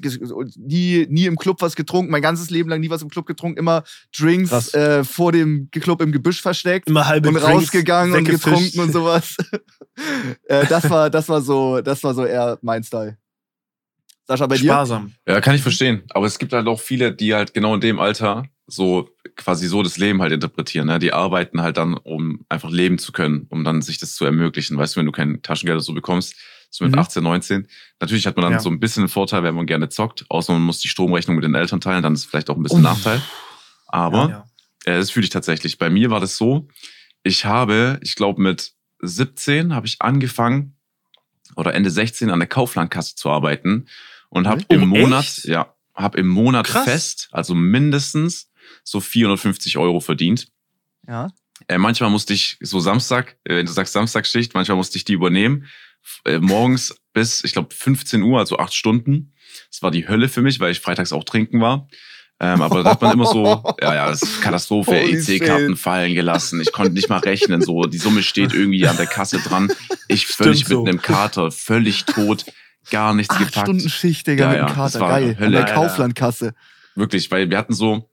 nie, 0.56 1.06
nie 1.10 1.26
im 1.26 1.36
Club 1.36 1.60
was 1.60 1.74
getrunken, 1.74 2.12
mein 2.12 2.22
ganzes 2.22 2.48
Leben 2.48 2.70
lang 2.70 2.80
nie 2.80 2.88
was 2.88 3.02
im 3.02 3.08
Club 3.08 3.26
getrunken, 3.26 3.58
immer 3.58 3.82
Drinks 4.16 4.72
äh, 4.72 5.02
vor 5.02 5.32
dem 5.32 5.68
Club 5.72 6.00
im 6.00 6.12
Gebüsch 6.12 6.40
versteckt 6.40 6.88
Immer 6.88 7.06
halbe 7.06 7.28
und 7.28 7.34
Drinks 7.34 7.48
rausgegangen 7.48 8.14
und 8.14 8.24
getrunken 8.24 8.78
und 8.78 8.92
sowas. 8.92 9.36
äh, 10.44 10.64
das 10.66 10.88
war, 10.88 11.10
das 11.10 11.28
war 11.28 11.42
so, 11.42 11.80
das 11.80 12.02
war 12.04 12.14
so 12.14 12.24
eher 12.24 12.58
mein 12.62 12.84
Style. 12.84 13.18
Sascha, 14.28 14.46
bei 14.46 14.56
dir? 14.56 14.70
Sparsam. 14.70 15.12
Ja, 15.26 15.40
kann 15.40 15.56
ich 15.56 15.62
verstehen. 15.62 16.04
Aber 16.10 16.26
es 16.26 16.38
gibt 16.38 16.52
halt 16.52 16.68
auch 16.68 16.80
viele, 16.80 17.12
die 17.12 17.34
halt 17.34 17.54
genau 17.54 17.74
in 17.74 17.80
dem 17.80 17.98
Alter 17.98 18.44
so 18.68 19.10
quasi 19.34 19.66
so 19.66 19.82
das 19.82 19.98
Leben 19.98 20.22
halt 20.22 20.32
interpretieren. 20.32 20.86
Ne? 20.86 21.00
Die 21.00 21.12
arbeiten 21.12 21.62
halt 21.62 21.76
dann, 21.76 21.94
um 21.94 22.44
einfach 22.48 22.70
leben 22.70 22.98
zu 22.98 23.10
können, 23.10 23.46
um 23.50 23.64
dann 23.64 23.82
sich 23.82 23.98
das 23.98 24.14
zu 24.14 24.24
ermöglichen. 24.24 24.78
Weißt 24.78 24.94
du, 24.94 25.00
wenn 25.00 25.06
du 25.06 25.12
kein 25.12 25.42
Taschengeld 25.42 25.76
oder 25.76 25.84
so 25.84 25.94
bekommst, 25.94 26.36
so 26.74 26.84
mit 26.84 26.94
Mhm. 26.94 26.98
18, 27.00 27.22
19, 27.22 27.68
natürlich 28.00 28.26
hat 28.26 28.34
man 28.36 28.44
dann 28.44 28.52
Ja. 28.54 28.58
so 28.60 28.70
ein 28.70 28.80
bisschen 28.80 29.02
einen 29.02 29.08
Vorteil, 29.10 29.42
wenn 29.44 29.54
man 29.54 29.66
gerne 29.66 29.88
zockt, 29.90 30.24
außer 30.30 30.52
man 30.54 30.62
muss 30.62 30.80
die 30.80 30.88
Stromrechnung 30.88 31.36
mit 31.36 31.44
den 31.44 31.54
Eltern 31.54 31.80
teilen, 31.82 32.02
dann 32.02 32.14
ist 32.14 32.20
es 32.20 32.24
vielleicht 32.26 32.48
auch 32.50 32.56
ein 32.56 32.62
bisschen 32.62 32.78
Uff. 32.78 32.82
Nachteil. 33.04 33.22
Aber 33.88 34.28
Ja. 34.30 34.44
äh, 34.92 34.98
das 34.98 35.10
fühle 35.10 35.24
ich 35.24 35.30
tatsächlich. 35.30 35.76
Bei 35.78 35.90
mir 35.90 36.10
war 36.10 36.18
das 36.18 36.36
so, 36.38 36.66
ich 37.22 37.44
habe, 37.44 38.00
ich 38.02 38.16
glaube 38.16 38.40
mit 38.42 38.72
17 39.00 39.74
habe 39.74 39.86
ich 39.86 40.00
angefangen 40.00 40.76
oder 41.56 41.74
Ende 41.74 41.90
16 41.90 42.30
an 42.30 42.38
der 42.38 42.48
Kauflandkasse 42.48 43.16
zu 43.16 43.28
arbeiten 43.30 43.86
und 44.30 44.46
habe 44.48 44.62
Oh, 44.68 44.74
im 44.74 44.88
Monat, 44.88 45.24
echt? 45.24 45.44
ja, 45.44 45.74
habe 45.94 46.16
im 46.18 46.28
Monat 46.28 46.66
Krass. 46.66 46.84
fest, 46.84 47.28
also 47.32 47.54
mindestens 47.54 48.50
so 48.82 49.00
450 49.00 49.76
Euro 49.76 50.00
verdient. 50.00 50.48
Ja. 51.06 51.28
Äh, 51.68 51.76
manchmal 51.78 52.08
musste 52.10 52.32
ich 52.32 52.56
so 52.60 52.80
Samstag, 52.80 53.36
äh, 53.44 53.56
wenn 53.56 53.66
du 53.66 53.72
sagst 53.72 53.92
Samstagsschicht, 53.92 54.54
manchmal 54.54 54.76
musste 54.78 54.96
ich 54.96 55.04
die 55.04 55.12
übernehmen. 55.12 55.66
Äh, 56.24 56.38
morgens 56.38 56.94
bis, 57.12 57.44
ich 57.44 57.52
glaube, 57.52 57.74
15 57.74 58.22
Uhr, 58.22 58.38
also 58.38 58.58
acht 58.58 58.74
Stunden. 58.74 59.34
Das 59.70 59.82
war 59.82 59.90
die 59.90 60.08
Hölle 60.08 60.28
für 60.28 60.42
mich, 60.42 60.60
weil 60.60 60.72
ich 60.72 60.80
freitags 60.80 61.12
auch 61.12 61.24
trinken 61.24 61.60
war. 61.60 61.88
Ähm, 62.40 62.60
aber 62.60 62.82
da 62.82 62.90
hat 62.90 63.02
man 63.02 63.12
immer 63.12 63.26
so, 63.26 63.44
ja, 63.82 63.94
ja, 63.94 64.08
das 64.08 64.22
ist 64.22 64.40
Katastrophe, 64.42 64.98
EC-Karten 64.98 65.76
fallen 65.76 66.14
gelassen. 66.14 66.60
Ich 66.60 66.72
konnte 66.72 66.92
nicht 66.92 67.08
mal 67.08 67.18
rechnen. 67.18 67.60
So, 67.62 67.82
die 67.84 67.98
Summe 67.98 68.22
steht 68.22 68.52
irgendwie 68.52 68.86
an 68.88 68.96
der 68.96 69.06
Kasse 69.06 69.38
dran. 69.38 69.70
Ich 70.08 70.26
völlig 70.26 70.60
Stimmt 70.60 70.70
so. 70.70 70.82
mit 70.82 70.88
einem 70.88 71.02
Kater, 71.02 71.52
völlig 71.52 72.04
tot, 72.04 72.46
gar 72.90 73.14
nichts 73.14 73.34
Acht 73.34 73.46
gepackt. 73.46 73.68
Stunden 73.68 73.88
Schicht, 73.88 74.26
Digga, 74.26 74.44
Ja, 74.44 74.50
mit 74.50 74.58
dem 74.58 74.66
ja, 74.68 74.74
Kater. 74.74 75.00
war 75.00 75.08
Geil. 75.10 75.36
Hölle. 75.38 75.60
An 75.60 75.66
der. 75.66 75.74
Kauflandkasse. 75.74 76.54
Wirklich, 76.96 77.30
weil 77.30 77.48
wir 77.48 77.58
hatten 77.58 77.74
so 77.74 78.10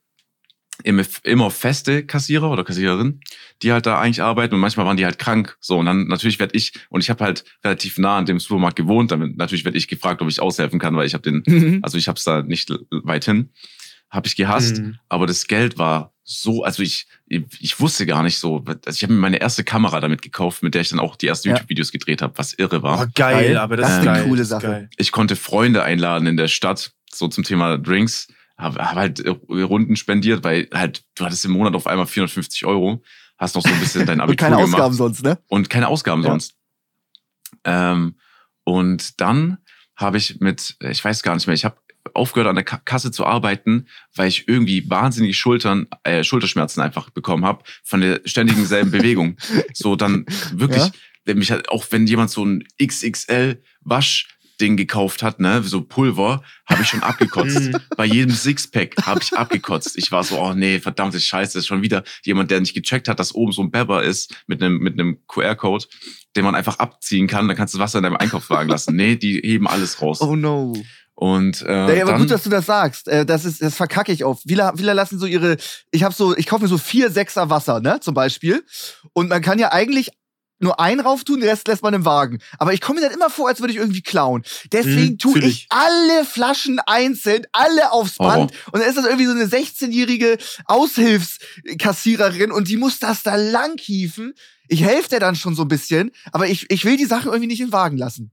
immer, 0.84 1.04
immer 1.24 1.52
feste 1.52 2.06
Kassierer 2.06 2.50
oder 2.52 2.63
Kassiererin, 2.63 3.22
die 3.62 3.72
halt 3.72 3.86
da 3.86 4.00
eigentlich 4.00 4.22
arbeiten 4.22 4.56
und 4.56 4.62
manchmal 4.62 4.86
waren 4.86 4.98
die 4.98 5.06
halt 5.06 5.20
krank. 5.20 5.58
So, 5.60 5.78
und 5.80 5.86
dann 5.86 6.08
natürlich 6.08 6.39
werd 6.39 6.56
ich, 6.56 6.74
und 6.89 7.02
ich 7.02 7.10
habe 7.10 7.24
halt 7.24 7.44
relativ 7.63 7.98
nah 7.98 8.18
an 8.18 8.26
dem 8.26 8.39
Supermarkt 8.39 8.76
gewohnt, 8.76 9.12
damit 9.12 9.38
natürlich 9.38 9.65
werd 9.65 9.76
ich 9.76 9.88
gefragt, 9.88 10.22
ob 10.22 10.30
ich 10.30 10.42
aushelfen 10.42 10.80
kann, 10.80 10.96
weil 10.96 11.06
ich 11.08 11.13
habe 11.13 11.24
den, 11.24 11.44
Mhm. 11.48 11.80
also 11.82 11.98
ich 11.98 12.08
hab's 12.08 12.24
da 12.24 12.42
nicht 12.42 12.72
weit 12.92 13.26
hin, 13.26 13.50
habe 14.10 14.28
ich 14.28 14.36
gehasst, 14.36 14.80
Mhm. 14.80 14.98
aber 15.10 15.28
das 15.28 15.48
Geld 15.48 15.78
war 15.78 16.13
so, 16.24 16.63
also 16.63 16.84
ich, 16.84 17.08
ich 17.28 17.80
wusste 17.80 18.06
gar 18.06 18.22
nicht 18.24 18.38
so, 18.38 18.63
also 18.65 18.96
ich 18.96 19.02
habe 19.04 19.13
mir 19.13 19.20
meine 19.20 19.42
erste 19.42 19.63
Kamera 19.63 20.00
damit 20.00 20.22
gekauft, 20.22 20.62
mit 20.62 20.76
der 20.76 20.82
ich 20.82 20.89
dann 20.89 21.00
auch 21.00 21.15
die 21.15 21.26
ersten 21.28 21.50
Ja. 21.50 21.56
YouTube-Videos 21.56 21.92
gedreht 21.92 22.22
habe, 22.22 22.38
was 22.38 22.54
irre 22.54 22.84
war. 22.84 23.02
Oh, 23.02 23.12
geil, 23.15 23.46
Geil. 23.48 23.58
aber 23.58 23.78
das, 23.78 23.88
Das 23.88 23.96
ist 24.02 24.08
eine 24.08 24.18
geil. 24.20 24.28
coole 24.30 24.46
Sache. 24.46 24.89
ich 24.98 25.12
konnte 25.12 25.36
Freunde 25.36 25.84
einladen 25.84 26.28
in 26.28 26.38
der 26.38 26.48
Stadt, 26.48 26.92
so 27.12 27.28
zum 27.28 27.44
Thema 27.44 27.78
Drinks, 27.80 28.28
habe 28.60 28.78
hab 28.84 28.95
halt 28.95 29.19
äh, 29.22 29.30
Runden 29.62 29.95
spendiert, 29.95 30.43
weil 30.43 30.67
halt, 30.74 31.04
du 31.15 31.26
hattest 31.26 31.45
im 31.45 31.52
Monat 31.52 31.74
auf 31.76 31.88
einmal 31.88 32.06
450 32.06 32.65
Euro, 32.65 33.02
hast 33.38 33.56
noch 33.56 33.63
so 33.63 33.69
ein 33.74 33.80
bisschen 33.80 34.06
dein 34.06 34.19
Und 34.19 34.24
Abitur 34.26 34.45
keine 34.48 34.58
gemacht 34.58 34.74
Ausgaben 34.74 34.93
sonst, 34.95 35.24
ne? 35.24 35.39
und 35.48 35.69
keine 35.69 35.88
Ausgaben 35.88 36.22
Ja. 36.24 36.30
sonst. 36.30 36.54
Ähm, 37.63 38.15
und 38.63 39.19
dann 39.22 39.58
habe 39.95 40.17
ich 40.17 40.39
mit, 40.39 40.76
ich 40.82 41.04
weiß 41.04 41.24
gar 41.24 41.36
nicht 41.36 41.48
mehr, 41.48 41.54
ich 41.54 41.65
habe 41.65 41.78
aufgehört 42.13 42.50
an 42.50 42.56
der 42.56 42.63
Ka 42.63 42.78
Kasse 42.78 43.12
zu 43.12 43.26
arbeiten, 43.26 43.88
weil 44.15 44.28
ich 44.30 44.48
irgendwie 44.48 44.89
wahnsinnige 44.89 45.34
Schultern, 45.34 45.88
äh, 46.04 46.24
Schulterschmerzen 46.24 46.82
einfach 46.82 47.10
bekommen 47.10 47.45
habe 47.45 47.63
von 47.84 48.02
der 48.02 48.22
ständigen 48.26 48.65
selben 48.65 48.91
Bewegung. 48.91 49.38
So 49.74 49.95
dann 49.95 50.26
wirklich, 50.52 50.91
Ja. 51.26 51.34
mich 51.36 51.52
halt, 51.52 51.69
auch 51.69 51.86
wenn 51.91 52.08
jemand 52.08 52.32
so 52.32 52.43
ein 52.45 52.63
XXL 52.82 53.62
Waschding 54.60 54.76
gekauft 54.76 55.24
hat, 55.24 55.39
ne, 55.39 55.63
so 55.63 55.82
Pulver, 55.82 56.43
habe 56.67 56.82
ich 56.82 56.89
schon 56.89 57.02
abgekotzt. 57.04 57.39
Mhm. 57.60 57.76
Bei 57.98 58.06
jedem 58.06 58.34
Sixpack 58.34 58.95
habe 59.06 59.22
ich 59.22 59.34
abgekotzt. 59.34 59.98
Ich 59.98 60.12
war 60.12 60.24
so, 60.24 60.39
oh 60.39 60.54
nee, 60.54 60.80
verdammte 60.80 61.19
Scheiße, 61.19 61.54
das 61.54 61.63
ist 61.63 61.67
schon 61.67 61.82
wieder 61.82 62.04
jemand, 62.24 62.52
der 62.52 62.60
nicht 62.60 62.74
gecheckt 62.74 63.08
hat, 63.08 63.19
dass 63.19 63.34
oben 63.34 63.52
so 63.52 63.62
ein 63.62 63.72
Bever 63.72 64.04
ist 64.04 64.34
mit 64.48 64.62
einem 64.62 64.78
mit 64.80 64.93
einem 64.93 65.19
QR-Code, 65.28 65.86
den 66.36 66.45
man 66.45 66.56
einfach 66.56 66.80
abziehen 66.80 67.28
kann. 67.28 67.48
Dann 67.48 67.58
kannst 67.58 67.74
du 67.74 67.80
Wasser 67.80 68.00
in 68.00 68.04
deinem 68.04 68.15
Einkaufswagen 68.17 68.69
lassen. 68.69 68.95
Nee, 68.95 69.15
die 69.15 69.39
heben 69.43 69.67
alles 69.67 70.02
raus. 70.02 70.22
Oh 70.22 70.36
no. 70.36 70.74
Und 71.15 71.63
äh, 71.63 71.98
Ja, 71.98 72.04
aber 72.04 72.13
dann, 72.13 72.22
gut, 72.22 72.32
dass 72.32 72.43
du 72.43 72.50
das 72.50 72.65
sagst. 72.65 73.08
Äh, 73.08 73.26
Das 73.26 73.43
ist, 73.45 73.62
das 73.62 73.76
verkacke 73.76 74.12
ich 74.12 74.24
auf. 74.24 74.41
Viele, 74.48 74.72
viele 74.78 74.93
lassen 74.93 75.19
so 75.19 75.26
ihre, 75.26 75.58
ich 75.91 76.04
habe 76.04 76.15
so, 76.15 76.36
ich 76.38 76.48
kaufe 76.48 76.63
mir 76.63 76.69
so 76.69 76.78
vier 76.78 77.12
Sechser 77.12 77.50
Wasser, 77.50 77.82
ne, 77.82 78.00
zum 78.00 78.13
Beispiel. 78.13 78.63
Und 79.13 79.28
man 79.30 79.41
kann 79.41 79.60
ja 79.60 79.72
eigentlich 79.74 80.10
nur 80.60 80.80
einen 80.80 81.00
rauf 81.00 81.24
tun, 81.24 81.39
den 81.39 81.50
Rest 81.50 81.67
lässt 81.67 81.84
man 81.84 81.93
im 81.93 82.06
Wagen. 82.06 82.39
Aber 82.58 82.74
ich 82.74 82.82
komme 82.82 83.00
mir 83.00 83.06
dann 83.08 83.15
immer 83.15 83.30
vor, 83.30 83.48
als 83.48 83.60
würde 83.62 83.72
ich 83.72 83.80
irgendwie 83.80 84.02
klauen. 84.02 84.43
Deswegen 84.72 85.13
Mhm, 85.13 85.17
tue 85.17 85.39
ich 85.39 85.45
ich. 85.45 85.67
alle 85.69 86.26
Flaschen 86.26 86.80
einzeln, 86.86 87.45
alle 87.54 87.91
aufs 87.91 88.17
Band. 88.17 88.52
Und 88.72 88.80
dann 88.80 88.89
ist 88.89 88.98
das 88.98 89.06
irgendwie 89.06 89.26
so 89.26 89.32
eine 89.32 89.45
16-jährige 89.45 90.38
Aushilfskassiererin 90.65 92.52
und 92.52 92.67
die 92.67 92.78
muss 92.78 93.00
das 93.00 93.24
da 93.24 93.36
lang 93.36 93.78
hieven. 93.80 94.34
Ich 94.67 94.84
helfe 94.84 95.10
der 95.10 95.19
dann 95.19 95.36
schon 95.36 95.56
so 95.56 95.63
ein 95.63 95.67
bisschen, 95.67 96.12
aber 96.32 96.48
ich, 96.48 96.69
ich 96.69 96.86
will 96.86 96.98
die 96.98 97.06
Sachen 97.06 97.28
irgendwie 97.30 97.48
nicht 97.48 97.62
im 97.62 97.72
Wagen 97.72 97.98
lassen. 97.98 98.32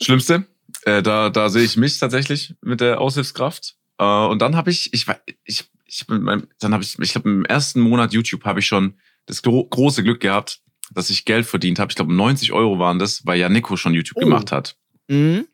Schlimmste, 0.00 0.46
äh, 0.82 1.02
da, 1.02 1.30
da 1.30 1.48
sehe 1.48 1.62
ich 1.64 1.76
mich 1.76 1.98
tatsächlich 1.98 2.54
mit 2.60 2.80
der 2.80 3.00
Aushilfskraft. 3.00 3.76
Äh, 3.98 4.04
und 4.04 4.40
dann 4.40 4.56
habe 4.56 4.70
ich, 4.70 4.92
ich, 4.92 5.06
ich, 5.44 5.64
ich, 5.84 6.08
mit 6.08 6.22
meinem- 6.22 6.48
dann 6.60 6.72
habe 6.72 6.82
ich, 6.82 6.98
ich 6.98 7.12
glaube 7.12 7.28
im 7.30 7.44
ersten 7.44 7.80
Monat 7.80 8.12
YouTube 8.12 8.44
habe 8.44 8.60
ich 8.60 8.66
schon 8.66 8.98
das 9.26 9.42
gro 9.42 9.64
große 9.64 10.02
Glück 10.02 10.20
gehabt, 10.20 10.60
dass 10.94 11.10
ich 11.10 11.24
Geld 11.24 11.46
verdient 11.46 11.78
habe. 11.78 11.90
Ich 11.90 11.96
glaube 11.96 12.12
90 12.14 12.52
Euro 12.52 12.78
waren 12.78 12.98
das, 12.98 13.24
weil 13.26 13.38
ja 13.38 13.48
Nico 13.48 13.76
schon 13.76 13.94
YouTube 13.94 14.18
Oh. 14.18 14.24
gemacht 14.26 14.52
hat. 14.52 14.76
Mhm. 15.08 15.46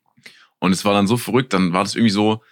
Und 0.60 0.72
es 0.72 0.84
war 0.84 0.92
dann 0.94 1.06
so 1.06 1.16
verrückt, 1.16 1.52
dann 1.52 1.72
war 1.72 1.84
das 1.84 1.94
irgendwie 1.94 2.10
so, 2.12 2.42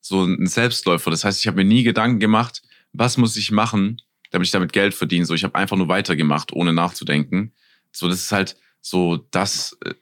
so 0.00 0.24
ein 0.24 0.46
Selbstläufer. 0.46 1.10
Das 1.10 1.24
heißt, 1.24 1.40
ich 1.40 1.46
habe 1.48 1.56
mir 1.58 1.64
nie 1.64 1.82
Gedanken 1.82 2.20
gemacht, 2.20 2.62
was 2.92 3.16
muss 3.16 3.36
ich 3.36 3.50
machen, 3.50 4.00
damit 4.30 4.46
ich 4.46 4.52
damit 4.52 4.72
Geld 4.72 4.94
verdiene. 4.94 5.26
So, 5.26 5.34
ich 5.34 5.42
habe 5.44 5.54
einfach 5.56 5.76
nur 5.76 5.88
weitergemacht, 5.88 6.52
ohne 6.52 6.72
nachzudenken. 6.72 7.52
So, 7.92 8.08
das 8.08 8.18
ist 8.22 8.32
halt 8.32 8.56
so 8.80 9.16
das, 9.32 9.76
äh, 9.84 9.94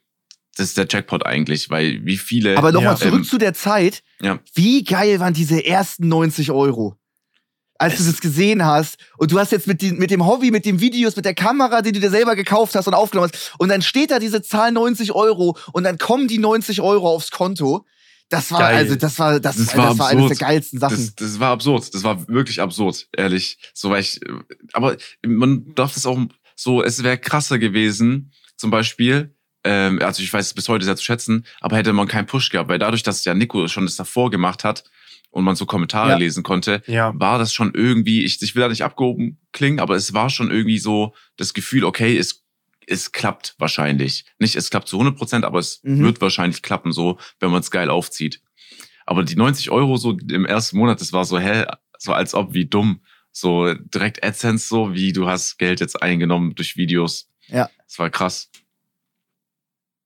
das 0.57 0.67
ist 0.69 0.77
der 0.77 0.87
Jackpot 0.89 1.25
eigentlich, 1.27 1.71
weil 1.71 2.05
wie 2.05 2.19
viele. 2.19 2.57
Aber 2.59 2.71
nochmal 2.71 2.93
Ja, 2.93 2.97
zurück 2.99 3.21
ähm, 3.21 3.25
zu 3.25 3.39
der 3.39 3.55
Zeit. 3.55 4.03
ja. 4.21 4.39
Wie 4.55 4.85
geil 4.85 5.19
waren 5.21 5.33
diese 5.35 5.65
ersten 5.65 6.07
90 6.09 6.51
Euro? 6.53 6.97
Als 7.85 7.97
du 8.03 8.11
Es- 8.11 8.21
gesehen 8.21 8.65
hast 8.65 8.97
und 9.19 9.31
du 9.33 9.39
hast 9.39 9.53
jetzt 9.53 9.67
mit, 9.67 9.81
die, 9.83 9.93
mit 9.93 10.11
dem 10.11 10.27
Hobby, 10.27 10.51
mit 10.51 10.65
den 10.65 10.81
Videos, 10.81 11.17
mit 11.17 11.25
der 11.25 11.35
Kamera, 11.35 11.83
die 11.83 11.93
du 11.93 12.01
dir 12.01 12.11
selber 12.11 12.35
gekauft 12.37 12.75
hast 12.75 12.87
und 12.87 12.95
aufgenommen 12.95 13.31
hast, 13.33 13.53
und 13.59 13.69
dann 13.69 13.83
steht 13.83 14.11
da 14.11 14.19
diese 14.19 14.43
Zahl 14.43 14.73
90 14.73 15.13
Euro 15.13 15.57
und 15.73 15.85
dann 15.85 15.99
kommen 15.99 16.27
die 16.29 16.39
90 16.39 16.81
Euro 16.81 17.09
aufs 17.11 17.31
Konto. 17.31 17.85
Das 18.31 18.51
war, 18.51 18.61
Geil. 18.61 18.77
also, 18.77 18.97
das 18.97 19.19
war, 19.19 19.39
das, 19.39 19.57
Das 19.57 19.67
das 19.67 19.77
war 19.77 19.99
war, 19.99 20.09
eines 20.09 20.29
der 20.29 20.37
geilsten 20.39 20.81
Sachen. 20.81 20.97
Das, 20.97 21.15
das 21.15 21.39
war 21.41 21.51
absurd. 21.51 21.95
Das 21.95 22.03
war 22.05 22.27
wirklich 22.27 22.61
absurd, 22.61 23.07
ehrlich. 23.17 23.59
So, 23.75 23.91
weil 23.91 24.01
ich, 24.01 24.19
aber 24.73 24.97
man 25.25 25.75
darf 25.75 25.93
das 25.95 26.07
auch 26.07 26.19
so, 26.57 26.83
es 26.83 27.03
wäre 27.03 27.19
krasser 27.19 27.59
gewesen, 27.59 28.33
zum 28.57 28.71
Beispiel, 28.71 29.35
ähm, 29.63 30.01
also 30.03 30.23
ich 30.23 30.33
weiß 30.33 30.47
es 30.47 30.55
bis 30.55 30.69
heute 30.69 30.85
sehr 30.85 30.97
zu 30.97 31.05
schätzen, 31.05 31.45
aber 31.61 31.77
hätte 31.77 31.93
man 31.93 32.09
keinen 32.09 32.27
Push 32.27 32.49
gehabt, 32.51 32.71
weil 32.71 32.79
dadurch, 32.79 33.03
dass 33.03 33.25
ja 33.25 33.35
Nico 33.35 33.69
schon 33.69 33.85
das 33.85 33.97
davor 33.97 34.31
gemacht 34.31 34.65
hat 34.65 34.85
und 35.35 35.43
man 35.45 35.57
so 35.57 35.67
Kommentare 35.67 36.11
Ja. 36.11 36.17
lesen 36.17 36.45
konnte, 36.45 36.83
Ja. 36.87 37.13
war 37.17 37.39
das 37.39 37.53
schon 37.53 37.75
irgendwie, 37.75 38.25
ich, 38.25 38.41
ich 38.41 38.55
will 38.55 38.63
da 38.63 38.69
nicht 38.69 38.85
abgehoben 38.85 39.41
klingen, 39.53 39.81
aber 39.81 39.97
es 39.97 40.15
war 40.15 40.31
schon 40.31 40.51
irgendwie 40.51 40.79
so 40.79 41.13
das 41.37 41.55
Gefühl, 41.55 41.85
okay, 41.85 42.17
es, 42.17 42.45
es 42.87 43.11
klappt 43.11 43.57
wahrscheinlich. 43.59 44.25
Nicht, 44.39 44.55
es 44.55 44.71
klappt 44.71 44.87
zu 44.89 44.97
100 44.97 45.17
Prozent, 45.17 45.45
aber 45.45 45.59
es 45.59 45.81
Mhm. 45.83 46.05
wird 46.05 46.21
wahrscheinlich 46.21 46.63
klappen, 46.63 46.93
so, 46.93 47.19
wenn 47.41 47.51
man 47.51 47.61
es 47.61 47.73
geil 47.73 47.91
aufzieht. 47.91 48.41
Aber 49.07 49.25
die 49.25 49.35
90 49.35 49.71
Euro 49.71 49.97
so 49.97 50.17
im 50.31 50.47
ersten 50.47 50.77
Monat, 50.79 51.01
das 51.01 51.13
war 51.13 51.25
so, 51.25 51.39
hä, 51.39 51.65
so 51.99 52.13
als 52.13 52.33
ob, 52.35 52.55
wie 52.55 52.67
dumm. 52.67 53.01
So 53.33 53.75
direkt 53.75 54.23
AdSense, 54.25 54.69
so 54.69 54.95
wie 54.95 55.13
du 55.13 55.27
hast 55.27 55.59
Geld 55.59 55.81
jetzt 55.81 56.01
eingenommen 56.01 56.55
durch 56.55 56.77
Videos. 56.77 57.29
Ja. 57.49 57.69
Das 57.89 57.99
war 57.99 58.09
krass. 58.09 58.51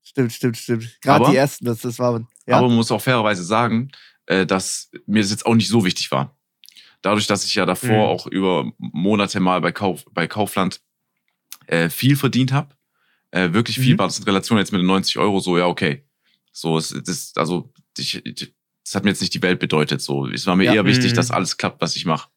Stimmt, 0.02 0.32
stimmt, 0.32 0.56
stimmt. 0.56 0.98
Gerade 1.02 1.30
die 1.30 1.36
ersten, 1.36 1.66
das, 1.66 1.80
das 1.80 1.98
war. 1.98 2.26
Ja. 2.46 2.56
Aber 2.56 2.68
man 2.68 2.76
muss 2.76 2.90
auch 2.90 3.02
fairerweise 3.02 3.44
sagen, 3.44 3.90
äh, 4.28 4.46
dass 4.46 4.90
mir 5.06 5.20
das 5.22 5.30
jetzt 5.30 5.46
auch 5.46 5.54
nicht 5.54 5.68
so 5.68 5.84
wichtig 5.84 6.10
war. 6.10 6.36
Dadurch, 7.02 7.26
dass 7.26 7.44
ich 7.44 7.54
ja 7.54 7.64
davor 7.66 7.88
Mhm. 8.06 8.12
auch 8.12 8.26
über 8.26 8.72
Monate 8.78 9.40
mal 9.40 9.60
bei, 9.60 9.72
Kauf, 9.72 10.04
bei 10.12 10.26
Kaufland 10.26 10.80
äh, 11.66 11.88
viel 11.90 12.16
verdient 12.16 12.52
habe, 12.52 12.74
äh, 13.30 13.52
wirklich 13.52 13.78
viel 13.78 13.94
Mhm. 13.94 13.98
war 13.98 14.06
das 14.06 14.18
in 14.18 14.24
Relation 14.24 14.58
jetzt 14.58 14.72
mit 14.72 14.80
den 14.80 14.86
90 14.86 15.18
Euro 15.18 15.40
so, 15.40 15.58
ja, 15.58 15.66
okay. 15.66 16.04
So, 16.52 16.76
es, 16.78 16.88
das, 17.04 17.32
also, 17.36 17.72
ich, 17.96 18.24
ich, 18.26 18.54
das 18.84 18.94
hat 18.94 19.04
mir 19.04 19.10
jetzt 19.10 19.20
nicht 19.20 19.34
die 19.34 19.42
Welt 19.42 19.60
bedeutet. 19.60 20.00
So, 20.00 20.26
es 20.26 20.46
war 20.46 20.56
mir 20.56 20.64
Ja. 20.64 20.74
eher 20.74 20.84
wichtig, 20.86 21.12
Mhm. 21.12 21.16
dass 21.16 21.30
alles 21.30 21.56
klappt, 21.56 21.80
was 21.80 21.94
ich 21.96 22.04
mache. 22.04 22.28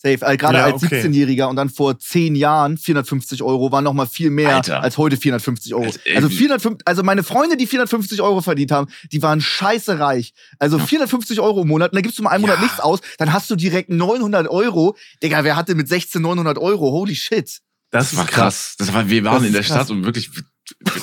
Safe. 0.00 0.24
Also, 0.24 0.36
Gerade 0.38 0.58
Ja, 0.58 0.64
als 0.66 0.82
okay. 0.84 1.02
17-Jähriger 1.02 1.46
und 1.48 1.56
dann 1.56 1.68
vor 1.70 1.98
10 1.98 2.36
Jahren 2.36 2.78
450 2.78 3.42
Euro 3.42 3.72
waren 3.72 3.82
noch 3.82 3.92
mal 3.94 4.06
viel 4.06 4.30
mehr 4.30 4.54
Alter. 4.56 4.80
als 4.80 4.96
heute 4.96 5.16
450 5.16 5.74
Euro. 5.74 5.86
Alter, 5.86 5.98
also, 6.14 6.30
wie- 6.30 6.36
450, 6.36 6.86
also 6.86 7.02
meine 7.02 7.24
Freunde, 7.24 7.56
die 7.56 7.66
450 7.66 8.22
Euro 8.22 8.40
verdient 8.40 8.70
haben, 8.70 8.88
die 9.10 9.20
waren 9.22 9.40
scheiße 9.40 9.98
reich. 9.98 10.32
Also 10.60 10.78
Ja. 10.78 10.86
450 10.86 11.40
Euro 11.40 11.62
im 11.62 11.68
Monat, 11.68 11.90
und 11.90 11.96
dann 11.96 12.02
gibst 12.04 12.16
du 12.18 12.22
mal 12.22 12.30
einen 12.30 12.42
Monat 12.42 12.58
Ja. 12.58 12.62
nichts 12.62 12.78
aus, 12.80 13.00
dann 13.18 13.32
hast 13.32 13.50
du 13.50 13.56
direkt 13.56 13.90
900 13.90 14.48
Euro. 14.48 14.96
Digga, 15.22 15.42
wer 15.42 15.56
hatte 15.56 15.74
mit 15.74 15.88
16 15.88 16.22
900 16.22 16.58
Euro? 16.58 16.92
Holy 16.92 17.16
shit. 17.16 17.58
Das, 17.90 18.10
Das 18.10 18.16
war 18.16 18.24
ist 18.26 18.30
krass. 18.30 18.74
Das 18.78 18.92
war, 18.92 19.08
wir 19.08 19.24
waren 19.24 19.44
in 19.44 19.52
der 19.52 19.62
krass. 19.62 19.74
Stadt 19.76 19.90
und 19.90 20.04
wirklich, 20.04 20.30
wir, 20.34 20.42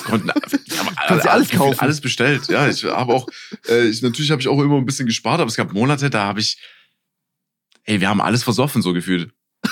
konnten 0.04 0.28
wir 0.64 0.78
haben 0.78 0.96
Kannst 1.06 1.24
dir 1.26 1.30
alles 1.32 1.50
kaufen. 1.50 1.80
Alles 1.80 2.00
bestellt. 2.00 2.48
Ja, 2.48 2.68
ich 2.68 2.84
habe 2.84 3.12
auch, 3.12 3.26
äh, 3.68 3.88
ich, 3.88 4.00
natürlich 4.02 4.30
habe 4.30 4.40
ich 4.40 4.48
auch 4.48 4.58
immer 4.60 4.76
ein 4.78 4.86
bisschen 4.86 5.06
gespart, 5.06 5.40
aber 5.40 5.48
es 5.50 5.56
gab 5.56 5.72
Monate, 5.72 6.08
da 6.08 6.24
habe 6.26 6.40
ich, 6.40 6.56
ey, 7.86 8.00
wir 8.00 8.08
haben 8.08 8.20
alles 8.20 8.42
versoffen, 8.42 8.82
so 8.82 8.92
gefühlt. 8.92 9.30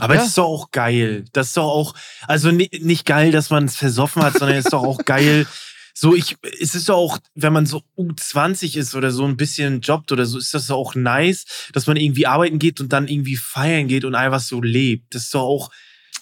Aber 0.00 0.14
Ja. 0.14 0.22
es 0.22 0.28
ist 0.28 0.38
doch 0.38 0.44
auch 0.46 0.70
geil. 0.70 1.24
Das 1.32 1.48
ist 1.48 1.56
doch 1.56 1.64
auch, 1.68 1.94
also 2.26 2.50
ni- 2.50 2.70
nicht 2.80 3.04
geil, 3.06 3.30
dass 3.32 3.50
man 3.50 3.64
es 3.64 3.76
versoffen 3.76 4.22
hat, 4.22 4.38
sondern 4.38 4.56
es 4.56 4.66
ist 4.66 4.72
doch 4.72 4.82
auch 4.84 5.04
geil. 5.04 5.46
So, 6.00 6.14
ich, 6.14 6.36
es 6.60 6.76
ist 6.76 6.88
doch 6.88 6.96
auch, 6.96 7.18
wenn 7.34 7.52
man 7.52 7.66
so 7.66 7.82
U20 7.96 8.76
ist 8.78 8.94
oder 8.94 9.10
so 9.10 9.24
ein 9.24 9.36
bisschen 9.36 9.80
jobbt 9.80 10.12
oder 10.12 10.26
so, 10.26 10.38
ist 10.38 10.54
das 10.54 10.68
doch 10.68 10.76
auch 10.76 10.94
nice, 10.94 11.44
dass 11.72 11.88
man 11.88 11.96
irgendwie 11.96 12.24
arbeiten 12.24 12.60
geht 12.60 12.80
und 12.80 12.92
dann 12.92 13.08
irgendwie 13.08 13.34
feiern 13.34 13.88
geht 13.88 14.04
und 14.04 14.14
einfach 14.14 14.38
so 14.38 14.62
lebt. 14.62 15.12
Das 15.16 15.24
ist 15.24 15.34
doch 15.34 15.42
auch, 15.42 15.72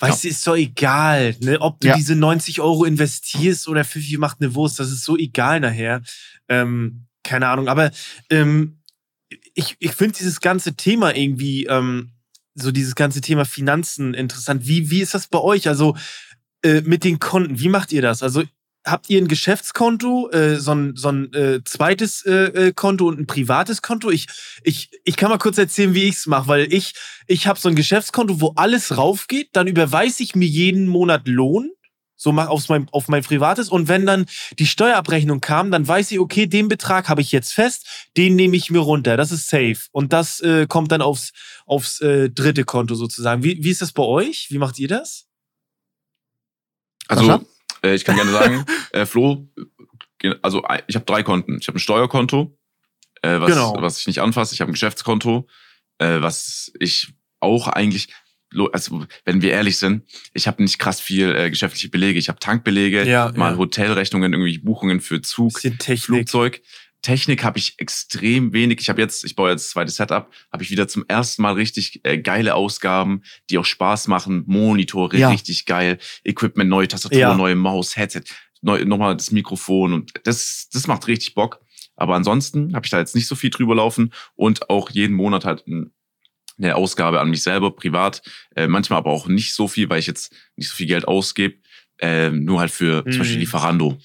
weißt 0.01 0.25
du, 0.25 0.29
ist 0.29 0.47
doch 0.47 0.57
egal, 0.57 1.37
ne? 1.41 1.61
ob 1.61 1.79
du 1.81 1.89
Ja. 1.89 1.95
diese 1.95 2.17
90 2.17 2.63
Euro 2.63 2.85
investierst 2.87 3.69
oder 3.69 3.85
Fifi 3.85 4.17
macht 4.17 4.39
eine 4.41 4.55
Wurst, 4.55 4.81
das 4.81 4.91
ist 4.91 5.05
so 5.05 5.15
egal 5.19 5.61
nachher. 5.61 6.01
Ähm, 6.49 7.05
keine 7.23 7.47
Ahnung, 7.49 7.69
aber 7.69 7.91
ähm, 8.31 8.79
ich, 9.55 9.77
ich 9.79 9.93
finde 9.93 10.19
dieses 10.19 10.41
ganze 10.41 10.75
Thema 10.75 11.15
irgendwie, 11.15 11.67
ähm, 11.67 12.13
so 12.55 12.73
dieses 12.73 12.95
ganze 12.95 13.21
Thema 13.21 13.45
Finanzen 13.45 14.15
interessant. 14.15 14.67
Wie, 14.67 14.91
wie 14.91 15.03
ist 15.03 15.15
das 15.15 15.27
bei 15.27 15.39
euch? 15.39 15.69
Also 15.69 15.97
äh, 16.63 16.81
mit 16.83 17.05
den 17.05 17.19
Konten, 17.19 17.61
wie 17.61 17.69
macht 17.69 17.93
ihr 17.93 18.03
das? 18.03 18.23
Also 18.23 18.45
habt 18.85 19.11
ihr 19.11 19.21
ein 19.21 19.29
Geschäftskonto, 19.29 20.31
äh, 20.31 20.57
so 20.57 20.73
ein, 20.73 20.97
so 20.97 21.09
ein 21.09 21.33
äh, 21.35 21.61
zweites 21.65 22.25
äh, 22.25 22.69
äh, 22.69 22.73
Konto 22.73 23.07
und 23.09 23.19
ein 23.19 23.27
privates 23.27 23.83
Konto? 23.83 24.11
Ich, 24.11 24.27
ich, 24.63 24.91
ich 25.05 25.17
kann 25.17 25.29
mal 25.29 25.39
kurz 25.39 25.59
erzählen, 25.59 25.93
wie 25.93 26.05
ich's 26.05 26.27
mache, 26.27 26.49
weil 26.49 26.73
ich, 26.73 26.95
ich 27.27 27.47
habe 27.47 27.59
so 27.59 27.69
ein 27.69 27.75
Geschäftskonto, 27.75 28.41
wo 28.41 28.53
alles 28.57 28.97
raufgeht, 28.97 29.51
dann 29.53 29.67
überweise 29.67 30.23
ich 30.23 30.35
mir 30.35 30.49
jeden 30.49 30.87
Monat 30.87 31.27
Lohn 31.27 31.73
so 32.17 32.33
mach 32.33 32.49
aufs 32.49 32.69
mein, 32.69 32.89
auf 32.93 33.09
mein 33.09 33.23
privates. 33.23 33.69
Und 33.69 33.89
wenn 33.89 34.07
dann 34.07 34.27
die 34.59 34.67
Steuerabrechnung 34.67 35.41
kam, 35.41 35.71
dann 35.71 35.87
weiß 35.87 36.11
ich, 36.11 36.19
okay, 36.19 36.47
den 36.47 36.69
Betrag 36.69 37.09
habe 37.09 37.21
ich 37.21 37.31
jetzt 37.33 37.53
fest, 37.53 38.09
den 38.17 38.37
nehme 38.37 38.57
ich 38.57 38.71
mir 38.71 38.81
runter. 38.81 39.17
Das 39.17 39.31
ist 39.31 39.49
safe. 39.49 39.79
Und 39.93 40.13
das 40.13 40.41
äh, 40.41 40.67
kommt 40.67 40.93
dann 40.93 41.03
aufs, 41.03 41.33
aufs 41.67 42.01
äh, 42.01 42.31
dritte 42.31 42.65
Konto 42.65 42.95
sozusagen. 42.95 43.43
Wie, 43.43 43.63
wie 43.63 43.71
ist 43.71 43.83
das 43.83 43.93
bei 43.93 44.03
euch? 44.03 44.49
Wie 44.51 44.59
macht 44.59 44.79
ihr 44.79 44.89
das? 44.89 45.27
Also, 47.09 47.45
äh, 47.83 47.95
ich 47.95 48.05
kann 48.05 48.17
gerne 48.17 48.33
sagen, 48.33 48.65
äh, 48.93 49.07
Flo, 49.07 49.49
also 50.43 50.65
ich 50.87 50.97
habe 50.97 51.05
drei 51.05 51.23
Konten. 51.23 51.59
Ich 51.61 51.69
habe 51.69 51.79
ein 51.79 51.81
Steuerkonto, 51.81 52.59
äh, 53.23 53.41
was, 53.41 53.51
genau. 53.51 53.77
was 53.79 54.01
ich 54.01 54.07
nicht 54.07 54.21
anfasse. 54.21 54.55
Ich 54.55 54.61
habe 54.61 54.71
ein 54.71 54.75
Geschäftskonto, 54.75 55.47
äh, 55.99 56.21
was 56.21 56.73
ich 56.81 57.15
auch 57.41 57.69
eigentlich, 57.69 58.09
also 58.73 59.05
wenn 59.25 59.43
wir 59.43 59.51
ehrlich 59.53 59.79
sind, 59.79 60.05
ich 60.33 60.47
habe 60.47 60.63
nicht 60.63 60.79
krass 60.79 61.01
viel 61.01 61.35
äh, 61.35 61.51
geschäftliche 61.51 61.89
Belege. 61.89 62.19
Ich 62.19 62.29
habe 62.29 62.39
Tankbelege, 62.39 63.05
ja, 63.05 63.33
mal 63.37 63.53
ja. 63.53 63.59
Hotelrechnungen, 63.59 64.33
irgendwie 64.33 64.59
Buchungen 64.59 65.01
für 65.01 65.21
Zug, 65.21 65.61
Flugzeug. 65.61 66.63
Technik 67.03 67.45
habe 67.45 67.59
ich 67.59 67.75
extrem 67.79 68.53
wenig. 68.53 68.81
Ich 68.81 68.89
habe 68.89 69.01
jetzt, 69.01 69.25
ich 69.25 69.37
baue 69.37 69.51
jetzt 69.51 69.67
das 69.67 69.71
zweite 69.71 69.93
Setup, 69.93 70.29
habe 70.53 70.65
ich 70.65 70.71
wieder 70.71 70.89
zum 70.89 71.05
ersten 71.07 71.43
Mal 71.43 71.53
richtig 71.53 72.01
äh, 72.05 72.19
geile 72.19 72.57
Ausgaben, 72.57 73.23
die 73.49 73.59
auch 73.59 73.65
Spaß 73.65 74.09
machen. 74.09 74.43
Monitore, 74.47 75.17
ja. 75.17 75.29
richtig 75.29 75.67
geil. 75.67 75.99
Equipment, 76.25 76.69
neue 76.69 76.89
Tastatur, 76.89 77.35
neue 77.35 77.55
Maus, 77.55 77.97
Headset, 77.97 78.23
neu, 78.61 78.85
nochmal 78.85 79.17
das 79.17 79.31
Mikrofon 79.31 79.93
und 79.93 80.13
das, 80.25 80.69
das 80.73 80.89
macht 80.89 81.07
richtig 81.07 81.35
Bock. 81.35 81.61
Aber 81.95 82.17
ansonsten 82.17 82.75
habe 82.75 82.85
ich 82.85 82.91
da 82.91 82.99
jetzt 82.99 83.15
nicht 83.15 83.29
so 83.29 83.37
viel 83.37 83.51
drüber 83.51 83.77
laufen 83.77 84.13
und 84.35 84.69
auch 84.69 84.91
jeden 84.91 85.15
Monat 85.15 85.45
halt 85.45 85.67
ein 85.69 85.93
eine 86.59 86.77
Ausgabe 86.77 87.21
an 87.21 87.31
mich 87.31 87.43
selber, 87.43 87.71
privat. 87.71 88.23
Äh, 88.55 88.67
manchmal 88.67 88.99
aber 88.99 89.11
auch 89.11 89.29
nicht 89.29 89.55
so 89.55 89.69
viel, 89.69 89.89
weil 89.91 89.99
ich 89.99 90.07
jetzt 90.07 90.35
nicht 90.57 90.69
so 90.69 90.75
viel 90.75 90.87
Geld 90.87 91.07
ausgebe. 91.07 91.57
Äh, 91.99 92.31
nur 92.31 92.61
halt 92.61 92.71
für 92.71 93.03
mhm. 93.05 93.11
zum 93.11 93.19
Beispiel 93.21 93.39
Lieferando 93.39 93.99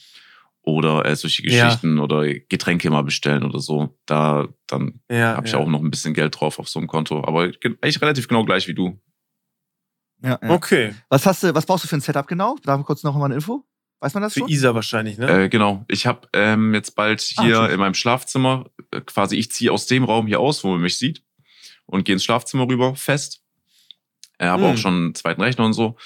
oder 0.63 1.05
äh, 1.05 1.15
solche 1.15 1.41
Geschichten 1.41 1.97
ja. 1.97 2.03
oder 2.03 2.27
Getränke 2.27 2.89
mal 2.89 3.03
bestellen 3.03 3.43
oder 3.43 3.59
so. 3.59 3.97
Da 4.05 4.47
dann 4.67 5.01
ja, 5.09 5.35
habe 5.35 5.47
ich 5.47 5.53
ja. 5.53 5.59
auch 5.59 5.67
noch 5.67 5.81
ein 5.81 5.91
bisschen 5.91 6.13
Geld 6.13 6.39
drauf 6.39 6.59
auf 6.59 6.69
so 6.69 6.79
einem 6.79 6.87
Konto. 6.87 7.23
Aber 7.25 7.43
eigentlich 7.43 8.01
relativ 8.01 8.27
genau 8.27 8.45
gleich 8.45 8.67
wie 8.67 8.73
du. 8.73 8.99
Ja, 10.23 10.39
ja. 10.41 10.49
Okay. 10.49 10.93
Was 11.09 11.25
hast 11.25 11.43
du, 11.43 11.55
was 11.55 11.65
brauchst 11.65 11.83
du 11.83 11.87
für 11.87 11.95
ein 11.95 12.01
Setup 12.01 12.27
genau? 12.27 12.57
Da 12.63 12.73
haben 12.73 12.81
wir 12.81 12.85
kurz 12.85 13.03
noch 13.03 13.15
mal 13.15 13.25
eine 13.25 13.35
Info. 13.35 13.65
Weiß 13.99 14.13
man 14.15 14.23
das 14.23 14.33
Für 14.33 14.39
schon? 14.41 14.49
Isa 14.49 14.73
wahrscheinlich, 14.73 15.19
ne? 15.19 15.43
Äh, 15.43 15.49
genau. 15.49 15.85
Ich 15.87 16.07
habe 16.07 16.27
ähm, 16.33 16.73
jetzt 16.73 16.95
bald 16.95 17.33
ah, 17.37 17.43
hier 17.43 17.59
ah, 17.59 17.67
in 17.67 17.79
meinem 17.79 17.93
Schlafzimmer, 17.93 18.65
äh, 18.89 19.01
quasi 19.01 19.35
ich 19.35 19.51
ziehe 19.51 19.71
aus 19.71 19.85
dem 19.85 20.03
Raum 20.03 20.25
hier 20.25 20.39
aus, 20.39 20.63
wo 20.63 20.69
man 20.69 20.81
mich 20.81 20.97
sieht 20.97 21.23
und 21.85 22.05
gehe 22.05 22.13
ins 22.13 22.23
Schlafzimmer 22.23 22.67
rüber, 22.67 22.95
fest. 22.95 23.41
Äh, 24.37 24.47
habe 24.47 24.63
hm. 24.63 24.73
auch 24.73 24.77
schon 24.77 24.93
einen 24.95 25.15
zweiten 25.15 25.41
Rechner 25.41 25.65
und 25.65 25.73
so. 25.73 25.97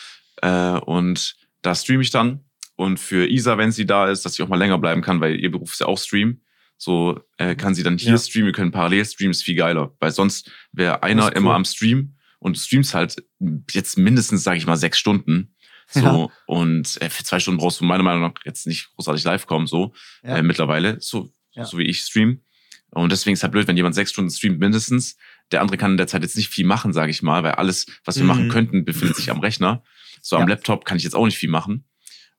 Äh, 0.41 0.79
und 0.79 1.35
da 1.61 1.75
streame 1.75 2.01
ich 2.01 2.11
dann. 2.11 2.45
Und 2.75 2.99
für 2.99 3.27
Isa, 3.27 3.57
wenn 3.57 3.71
sie 3.71 3.85
da 3.85 4.09
ist, 4.09 4.25
dass 4.25 4.33
sie 4.33 4.43
auch 4.43 4.49
mal 4.49 4.57
länger 4.57 4.77
bleiben 4.77 5.01
kann, 5.01 5.21
weil 5.21 5.39
ihr 5.39 5.51
Beruf 5.51 5.73
ist 5.73 5.79
ja 5.79 5.87
auch 5.87 5.97
Stream. 5.97 6.41
So 6.77 7.21
äh, 7.37 7.55
kann 7.55 7.73
sie 7.73 7.83
dann 7.83 7.97
hier 7.97 8.11
ja. 8.11 8.17
streamen, 8.17 8.47
wir 8.47 8.53
können 8.53 8.71
parallel 8.71 9.05
streamen, 9.05 9.31
ist 9.31 9.43
viel 9.43 9.55
geiler. 9.55 9.95
Weil 9.99 10.11
sonst 10.11 10.51
wäre 10.73 11.03
einer 11.03 11.27
cool. 11.27 11.33
immer 11.33 11.55
am 11.55 11.63
Stream 11.63 12.17
und 12.39 12.57
du 12.57 12.59
streamst 12.59 12.93
halt 12.93 13.23
jetzt 13.71 13.97
mindestens, 13.97 14.43
sage 14.43 14.57
ich 14.57 14.65
mal, 14.65 14.75
sechs 14.75 14.99
Stunden. 14.99 15.55
So, 15.87 16.01
ja. 16.01 16.27
und 16.47 16.99
äh, 17.01 17.09
für 17.09 17.23
zwei 17.23 17.39
Stunden 17.39 17.59
brauchst 17.59 17.79
du 17.79 17.85
meiner 17.85 18.03
Meinung 18.03 18.21
nach 18.21 18.33
jetzt 18.43 18.67
nicht 18.67 18.93
großartig 18.95 19.23
live 19.23 19.45
kommen, 19.45 19.67
so 19.67 19.93
ja. 20.23 20.37
äh, 20.37 20.41
mittlerweile, 20.41 20.99
so, 20.99 21.29
so 21.53 21.77
wie 21.77 21.83
ich 21.83 21.99
stream. 21.99 22.41
Und 22.89 23.11
deswegen 23.11 23.33
ist 23.33 23.43
halt 23.43 23.51
blöd, 23.51 23.67
wenn 23.67 23.77
jemand 23.77 23.93
sechs 23.93 24.11
Stunden 24.11 24.31
streamt 24.31 24.59
mindestens. 24.59 25.15
Der 25.51 25.61
andere 25.61 25.77
kann 25.77 25.91
in 25.91 25.97
der 25.97 26.07
Zeit 26.07 26.23
jetzt 26.23 26.37
nicht 26.37 26.49
viel 26.49 26.65
machen, 26.65 26.93
sage 26.93 27.11
ich 27.11 27.21
mal, 27.21 27.43
weil 27.43 27.53
alles, 27.53 27.85
was 28.03 28.17
wir 28.17 28.23
mhm. 28.23 28.29
machen 28.29 28.49
könnten, 28.49 28.85
befindet 28.85 29.15
sich 29.15 29.29
am 29.31 29.39
Rechner. 29.39 29.83
So 30.21 30.37
am 30.37 30.47
Laptop 30.47 30.85
kann 30.85 30.97
ich 30.97 31.03
jetzt 31.03 31.15
auch 31.15 31.25
nicht 31.25 31.37
viel 31.37 31.49
machen. 31.49 31.85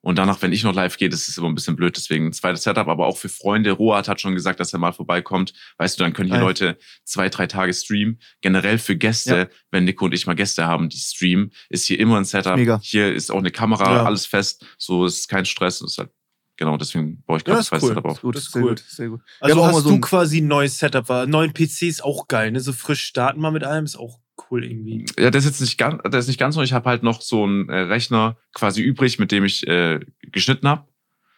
Und 0.07 0.19
danach, 0.19 0.41
wenn 0.41 0.53
ich 0.53 0.63
noch 0.63 0.73
live 0.73 0.99
gehe, 0.99 1.09
das 1.09 1.27
ist 1.27 1.37
immer 1.37 1.49
ein 1.49 1.57
bisschen 1.57 1.75
blöd. 1.75 1.97
Deswegen 1.97 2.27
ein 2.27 2.33
zweites 2.33 2.63
Setup, 2.63 2.87
aber 2.87 3.07
auch 3.07 3.17
für 3.17 3.29
Freunde. 3.29 3.73
Roat 3.73 4.07
hat 4.07 4.21
schon 4.21 4.37
gesagt, 4.37 4.61
dass 4.61 4.73
er 4.73 4.79
mal 4.79 4.93
vorbeikommt. 4.93 5.53
Weißt 5.79 5.99
du, 5.99 6.05
dann 6.05 6.13
können 6.13 6.29
hier 6.29 6.37
Nein. 6.37 6.47
Leute 6.47 6.79
zwei, 7.03 7.29
drei 7.29 7.49
Tage 7.49 7.75
streamen. 7.75 8.21
Generell 8.41 8.79
für 8.79 8.95
Gäste, 8.95 9.37
ja. 9.37 9.49
wenn 9.73 9.85
Nico 9.85 10.05
und 10.05 10.15
ich 10.15 10.29
mal 10.29 10.35
Gäste 10.37 10.65
haben, 10.65 10.89
die 10.89 10.99
streamen, 10.99 11.51
ist 11.71 11.87
hier 11.87 11.99
immer 11.99 12.19
ein 12.19 12.25
Setup. 12.25 12.55
Mega. 12.55 12.79
Hier 12.85 13.13
ist 13.13 13.33
auch 13.33 13.39
eine 13.39 13.51
Kamera, 13.51 13.97
ja. 13.97 14.05
alles 14.05 14.27
fest. 14.27 14.65
So 14.79 15.07
ist 15.07 15.29
kein 15.29 15.45
Stress. 15.45 15.81
ist 15.81 15.99
halt 15.99 16.11
Genau, 16.57 16.77
deswegen 16.77 17.23
brauche 17.27 17.39
ich 17.39 17.45
gerade 17.45 17.59
ja, 17.59 17.69
das 17.71 17.83
cool. 17.83 17.89
Setup 17.89 18.05
auch. 18.07 18.21
Gut, 18.21 18.37
das 18.37 18.45
ist 18.45 18.57
cool. 18.57 18.75
Sehr 18.89 19.09
gut. 19.11 19.21
Also 19.41 19.67
hast 19.67 19.83
so 19.83 19.91
du 19.91 20.01
quasi 20.01 20.41
ein 20.41 20.47
neues 20.47 20.79
Setup, 20.79 21.09
war 21.09 21.27
neuen 21.27 21.53
PC 21.53 21.83
ist 21.83 22.03
auch 22.03 22.29
geil, 22.29 22.51
ne? 22.51 22.61
So 22.61 22.73
frisch 22.73 23.03
starten 23.03 23.41
mal 23.41 23.51
mit 23.51 23.65
allem 23.65 23.85
ist 23.85 23.97
auch 23.97 24.19
cool 24.51 24.65
irgendwie. 24.65 25.05
Ja, 25.19 25.31
das 25.31 25.45
ist 25.45 25.51
jetzt 25.51 25.61
nicht 25.61 25.79
ganz, 25.79 26.01
das 26.05 26.25
ist 26.25 26.29
nicht 26.29 26.41
ganz 26.41 26.57
neu. 26.57 26.63
Ich 26.63 26.73
habe 26.73 26.89
halt 26.89 27.03
noch 27.03 27.21
so 27.21 27.45
einen 27.45 27.69
äh, 27.69 27.81
Rechner 27.81 28.37
quasi 28.55 28.81
übrig, 28.81 29.19
mit 29.19 29.33
dem 29.33 29.45
ich 29.45 29.67
äh, 29.67 30.01
geschnitten 30.23 30.69
habe. 30.69 30.85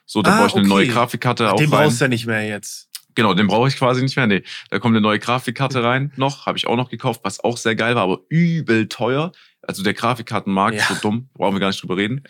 So, 0.07 0.23
da 0.23 0.33
ah, 0.33 0.37
brauche 0.39 0.47
ich 0.47 0.55
eine 0.55 0.63
okay. 0.63 0.69
neue 0.69 0.87
Grafikkarte. 0.87 1.51
Ach, 1.51 1.57
den 1.57 1.71
brauchst 1.71 2.01
du 2.01 2.05
ja 2.05 2.09
nicht 2.09 2.27
mehr 2.27 2.47
jetzt. 2.47 2.89
Genau, 3.15 3.35
den 3.35 3.49
brauche 3.49 3.67
ich 3.67 3.77
quasi 3.77 4.01
nicht 4.01 4.17
mehr. 4.17 4.29
Nee, 4.29 4.45
da 4.71 4.79
kommt 4.79 4.93
eine 4.93 5.01
neue 5.01 5.19
Grafikkarte 5.19 5.83
rein 5.83 6.13
noch, 6.17 6.47
habe 6.47 6.57
ich 6.57 6.69
auch 6.69 6.77
noch 6.77 6.89
gekauft, 6.89 7.21
was 7.25 7.41
auch 7.41 7.57
sehr 7.57 7.75
geil 7.75 7.97
war, 7.97 8.05
aber 8.05 8.21
übel 8.29 8.89
teuer. 8.89 9.33
Also 9.61 9.83
der 9.83 9.95
Grafikkartenmarkt 9.95 10.77
ja. 10.77 10.83
ist 10.83 10.89
so 10.89 10.95
dumm, 10.95 11.29
brauchen 11.35 11.57
wir 11.57 11.61
gar 11.61 11.69
nicht 11.69 11.83
drüber 11.83 11.97
reden. 11.97 12.23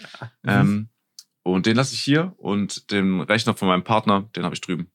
Ja. 0.45 0.61
Ähm, 0.61 0.89
und 1.53 1.67
den 1.67 1.77
lasse 1.77 1.95
ich 1.95 2.01
hier 2.01 2.35
und 2.39 2.91
den 2.91 3.21
Rechner 3.21 3.55
von 3.55 3.69
meinem 3.69 3.85
Partner, 3.85 4.29
den 4.37 4.45
habe 4.45 4.55
ich 4.55 4.61
drüben. 4.61 4.91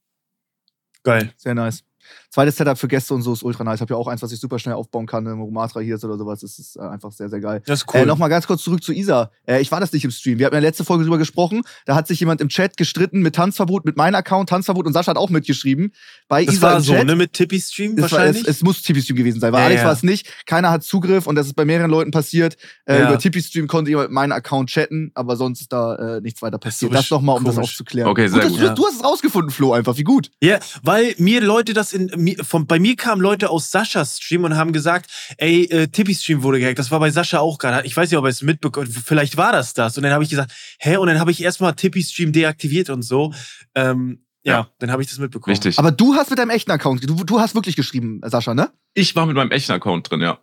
Geil. 1.02 1.32
Sehr 1.36 1.54
nice. 1.54 1.84
Zweites 2.30 2.56
Setup 2.56 2.78
für 2.78 2.88
Gäste 2.88 3.14
und 3.14 3.22
so 3.22 3.32
ist 3.32 3.42
ultra 3.42 3.64
nice. 3.64 3.76
Ich 3.76 3.80
habe 3.80 3.94
ja 3.94 3.98
auch 3.98 4.08
eins, 4.08 4.22
was 4.22 4.32
ich 4.32 4.40
super 4.40 4.58
schnell 4.58 4.74
aufbauen 4.74 5.06
kann, 5.06 5.24
wenn 5.24 5.40
Romatra 5.40 5.80
hier 5.80 5.96
ist 5.96 6.04
oder 6.04 6.16
sowas. 6.16 6.40
Das 6.40 6.58
ist 6.58 6.76
äh, 6.76 6.80
einfach 6.80 7.12
sehr, 7.12 7.28
sehr 7.28 7.40
geil. 7.40 7.62
Das 7.66 7.80
ist 7.80 7.94
cool. 7.94 8.00
Äh, 8.00 8.06
Nochmal 8.06 8.28
ganz 8.28 8.46
kurz 8.46 8.62
zurück 8.62 8.82
zu 8.82 8.92
Isa. 8.92 9.30
Äh, 9.46 9.60
ich 9.60 9.70
war 9.70 9.80
das 9.80 9.92
nicht 9.92 10.04
im 10.04 10.10
Stream. 10.10 10.38
Wir 10.38 10.46
hatten 10.46 10.54
ja 10.54 10.60
letzte 10.60 10.84
Folge 10.84 11.04
drüber 11.04 11.18
gesprochen. 11.18 11.62
Da 11.86 11.94
hat 11.94 12.06
sich 12.06 12.20
jemand 12.20 12.40
im 12.40 12.48
Chat 12.48 12.76
gestritten 12.76 13.20
mit 13.20 13.34
Tanzverbot, 13.34 13.84
mit 13.84 13.96
meinem 13.96 14.16
Account. 14.16 14.48
Tanzverbot 14.48 14.86
und 14.86 14.92
Sascha 14.92 15.10
hat 15.10 15.16
auch 15.16 15.30
mitgeschrieben. 15.30 15.92
Bei 16.28 16.44
das 16.44 16.54
Isa 16.54 16.66
war 16.66 16.76
im 16.76 16.82
so, 16.82 16.92
Chat. 16.92 17.06
ne? 17.06 17.16
Mit 17.16 17.32
Tippi-Stream 17.32 18.00
wahrscheinlich? 18.00 18.44
War, 18.44 18.50
es, 18.50 18.56
es, 18.56 18.62
muss 18.62 18.82
Tippi-Stream 18.82 19.16
gewesen 19.16 19.40
sein, 19.40 19.52
weil 19.52 19.60
ja, 19.60 19.66
Alex 19.66 19.80
ja. 19.80 19.86
war 19.86 19.92
es 19.92 20.02
nicht. 20.02 20.46
Keiner 20.46 20.70
hat 20.70 20.82
Zugriff 20.82 21.26
und 21.26 21.36
das 21.36 21.46
ist 21.46 21.54
bei 21.54 21.64
mehreren 21.64 21.90
Leuten 21.90 22.10
passiert. 22.10 22.56
Äh, 22.84 22.98
ja. 22.98 23.08
Über 23.08 23.18
Tippi-Stream 23.18 23.66
konnte 23.66 23.90
jemand 23.90 24.08
mit 24.08 24.14
meinem 24.14 24.32
Account 24.32 24.70
chatten, 24.70 25.10
aber 25.14 25.36
sonst 25.36 25.60
ist 25.60 25.72
da 25.72 26.16
äh, 26.16 26.20
nichts 26.20 26.42
weiter 26.42 26.58
passiert. 26.58 26.92
Das, 26.92 27.02
das 27.02 27.10
nochmal, 27.10 27.36
um 27.36 27.44
komisch. 27.44 27.56
das 27.56 27.64
aufzuklären. 27.64 28.10
Okay, 28.10 28.28
sehr 28.28 28.42
gut. 28.42 28.50
gut. 28.50 28.60
Du, 28.60 28.74
du, 28.74 28.86
hast 28.86 28.96
es 28.96 29.04
rausgefunden, 29.04 29.50
Flo, 29.50 29.72
einfach. 29.72 29.96
Wie 29.96 30.04
gut. 30.04 30.30
Ja, 30.42 30.58
weil 30.82 31.14
mir 31.18 31.40
Leute 31.40 31.72
das 31.72 31.92
in, 31.94 32.36
von, 32.44 32.66
bei 32.66 32.78
mir 32.78 32.96
kamen 32.96 33.22
Leute 33.22 33.50
aus 33.50 33.70
Saschas 33.70 34.18
Stream 34.18 34.44
und 34.44 34.56
haben 34.56 34.72
gesagt, 34.72 35.10
ey, 35.38 35.64
äh, 35.64 35.86
Tippi 35.86 36.14
Stream 36.14 36.42
wurde 36.42 36.60
gehackt. 36.60 36.78
Das 36.78 36.90
war 36.90 37.00
bei 37.00 37.10
Sascha 37.10 37.38
auch 37.38 37.58
gerade. 37.58 37.86
Ich 37.86 37.96
weiß 37.96 38.10
nicht, 38.10 38.18
ob 38.18 38.24
er 38.24 38.30
es 38.30 38.42
mitbekommen 38.42 38.86
Vielleicht 38.88 39.36
war 39.36 39.52
das 39.52 39.74
das. 39.74 39.96
Und 39.96 40.02
dann 40.02 40.12
habe 40.12 40.24
ich 40.24 40.30
gesagt, 40.30 40.52
hä? 40.78 40.96
Und 40.96 41.06
dann 41.06 41.20
habe 41.20 41.30
ich 41.30 41.42
erstmal 41.42 41.74
Tippi 41.74 42.02
Stream 42.02 42.32
deaktiviert 42.32 42.90
und 42.90 43.02
so. 43.02 43.32
Ähm, 43.74 44.24
ja, 44.44 44.52
ja, 44.52 44.68
dann 44.78 44.90
habe 44.90 45.02
ich 45.02 45.08
das 45.08 45.18
mitbekommen. 45.18 45.52
Richtig. 45.52 45.78
Aber 45.78 45.90
du 45.90 46.14
hast 46.14 46.28
mit 46.28 46.38
deinem 46.38 46.50
echten 46.50 46.70
Account, 46.70 47.08
du, 47.08 47.24
du 47.24 47.40
hast 47.40 47.54
wirklich 47.54 47.76
geschrieben, 47.76 48.20
Sascha, 48.24 48.54
ne? 48.54 48.70
Ich 48.92 49.16
war 49.16 49.24
mit 49.24 49.36
meinem 49.36 49.50
echten 49.50 49.72
Account 49.72 50.10
drin, 50.10 50.20
ja. 50.20 50.38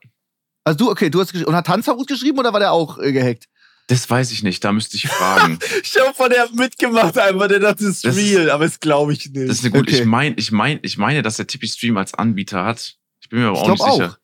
Also 0.64 0.78
du, 0.78 0.92
okay, 0.92 1.10
du 1.10 1.20
hast 1.20 1.32
geschrieben. 1.32 1.50
Und 1.50 1.56
hat 1.56 1.68
Tanzhaus 1.68 2.06
geschrieben 2.06 2.40
oder 2.40 2.54
war 2.54 2.60
der 2.60 2.72
auch 2.72 2.98
äh, 2.98 3.12
gehackt? 3.12 3.48
Das 3.92 4.10
weiß 4.10 4.32
ich 4.32 4.42
nicht, 4.42 4.64
da 4.64 4.72
müsste 4.72 4.96
ich 4.96 5.10
fragen. 5.10 5.60
ich 5.84 6.00
habe 6.00 6.14
von 6.16 6.30
der 6.30 6.48
mitgemacht 6.54 7.18
einmal, 7.18 7.50
der 7.50 7.60
dachte, 7.60 7.84
das 7.84 8.06
ist 8.06 8.18
real, 8.18 8.50
aber 8.50 8.64
das 8.64 8.80
glaube 8.80 9.12
ich 9.12 9.30
nicht. 9.30 9.50
Das 9.50 9.58
ist 9.58 9.66
eine 9.66 9.72
gute, 9.72 9.92
okay. 9.92 10.00
ich 10.00 10.06
meine, 10.06 10.36
ich 10.38 10.54
meine, 10.54 10.80
ich 10.82 10.98
meine, 10.98 11.22
dass 11.22 11.36
der 11.36 11.46
Tippy 11.46 11.68
Stream 11.68 11.98
als 11.98 12.14
Anbieter 12.14 12.64
hat. 12.64 12.96
Ich 13.22 13.28
bin 13.28 13.42
mir 13.42 13.48
aber 13.48 13.60
auch 13.60 13.70
nicht 13.70 13.82
auch. 13.82 13.92
sicher. 13.92 14.18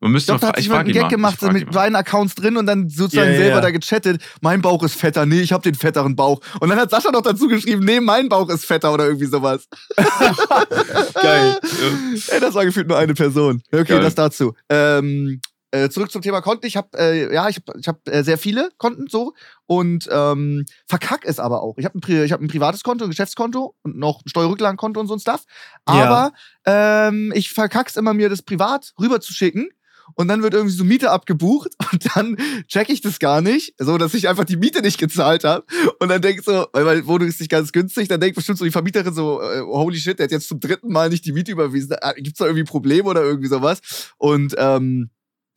Man 0.00 0.12
müsste 0.12 0.32
ich 0.32 0.38
glaube, 0.38 0.52
da 0.52 0.58
hat 0.58 0.64
sich 0.64 0.72
einen 0.72 0.92
Gag 0.92 1.10
gemacht 1.10 1.42
mit 1.42 1.70
beiden 1.70 1.96
Accounts 1.96 2.34
drin 2.34 2.56
und 2.56 2.64
dann 2.64 2.88
sozusagen 2.88 3.28
yeah, 3.28 3.38
selber 3.38 3.56
yeah. 3.56 3.60
da 3.60 3.70
gechattet. 3.72 4.22
Mein 4.40 4.62
Bauch 4.62 4.82
ist 4.82 4.94
fetter. 4.94 5.26
Nee, 5.26 5.42
ich 5.42 5.52
habe 5.52 5.62
den 5.62 5.74
fetteren 5.74 6.16
Bauch. 6.16 6.40
Und 6.60 6.70
dann 6.70 6.78
hat 6.78 6.88
Sascha 6.88 7.10
noch 7.10 7.22
dazu 7.22 7.46
geschrieben, 7.46 7.84
nee, 7.84 8.00
mein 8.00 8.30
Bauch 8.30 8.48
ist 8.48 8.64
fetter 8.64 8.92
oder 8.94 9.04
irgendwie 9.04 9.26
sowas. 9.26 9.68
Geil. 11.14 11.58
Ey, 12.28 12.40
das 12.40 12.54
war 12.54 12.64
gefühlt 12.64 12.88
nur 12.88 12.96
eine 12.96 13.12
Person. 13.12 13.62
Okay, 13.70 13.84
Geil. 13.84 14.00
das 14.00 14.14
dazu. 14.14 14.54
Ähm, 14.70 15.40
äh, 15.74 15.90
zurück 15.90 16.10
zum 16.10 16.22
Thema 16.22 16.40
Konten. 16.40 16.66
Ich 16.66 16.76
habe 16.76 16.96
äh, 16.96 17.34
ja, 17.34 17.48
ich 17.48 17.56
habe 17.56 17.78
ich 17.78 17.88
hab, 17.88 18.06
äh, 18.08 18.22
sehr 18.22 18.38
viele 18.38 18.70
Konten 18.78 19.06
so 19.08 19.34
und 19.66 20.08
ähm, 20.10 20.64
verkack 20.86 21.24
es 21.24 21.40
aber 21.40 21.62
auch. 21.62 21.76
Ich 21.78 21.84
habe 21.84 21.98
ein, 21.98 22.30
hab 22.30 22.40
ein 22.40 22.48
privates 22.48 22.82
Konto, 22.82 23.04
ein 23.04 23.10
Geschäftskonto 23.10 23.74
und 23.82 23.96
noch 23.96 24.24
ein 24.24 24.28
Steuerrücklagenkonto 24.28 25.00
und 25.00 25.08
so 25.08 25.14
ein 25.14 25.20
Stuff. 25.20 25.44
Aber 25.84 26.32
ja. 26.66 27.08
ähm, 27.08 27.32
ich 27.34 27.50
verkack's 27.50 27.96
immer 27.96 28.14
mir 28.14 28.28
das 28.28 28.42
privat 28.42 28.94
rüberzuschicken 29.00 29.68
und 30.14 30.28
dann 30.28 30.42
wird 30.42 30.54
irgendwie 30.54 30.74
so 30.74 30.84
Miete 30.84 31.10
abgebucht 31.10 31.72
und 31.92 32.14
dann 32.14 32.36
check 32.68 32.88
ich 32.90 33.00
das 33.00 33.18
gar 33.18 33.40
nicht, 33.40 33.74
so 33.78 33.98
dass 33.98 34.14
ich 34.14 34.28
einfach 34.28 34.44
die 34.44 34.56
Miete 34.56 34.82
nicht 34.82 34.98
gezahlt 34.98 35.44
habe 35.44 35.64
und 35.98 36.08
dann 36.08 36.22
denk 36.22 36.42
so, 36.44 36.66
weil 36.72 37.06
Wohnung 37.06 37.28
ist 37.28 37.40
nicht 37.40 37.50
ganz 37.50 37.72
günstig, 37.72 38.08
dann 38.08 38.20
denkt 38.20 38.36
bestimmt 38.36 38.58
so 38.58 38.64
die 38.64 38.70
Vermieterin 38.70 39.14
so, 39.14 39.40
äh, 39.40 39.60
holy 39.60 39.96
shit, 39.96 40.18
der 40.18 40.24
hat 40.24 40.32
jetzt 40.32 40.48
zum 40.48 40.60
dritten 40.60 40.92
Mal 40.92 41.08
nicht 41.08 41.24
die 41.24 41.32
Miete 41.32 41.52
überwiesen, 41.52 41.96
äh, 42.00 42.14
gibt's 42.20 42.38
da 42.38 42.46
irgendwie 42.46 42.64
Probleme 42.64 43.08
oder 43.08 43.22
irgendwie 43.22 43.48
sowas 43.48 43.80
und 44.18 44.54
ähm, 44.58 45.10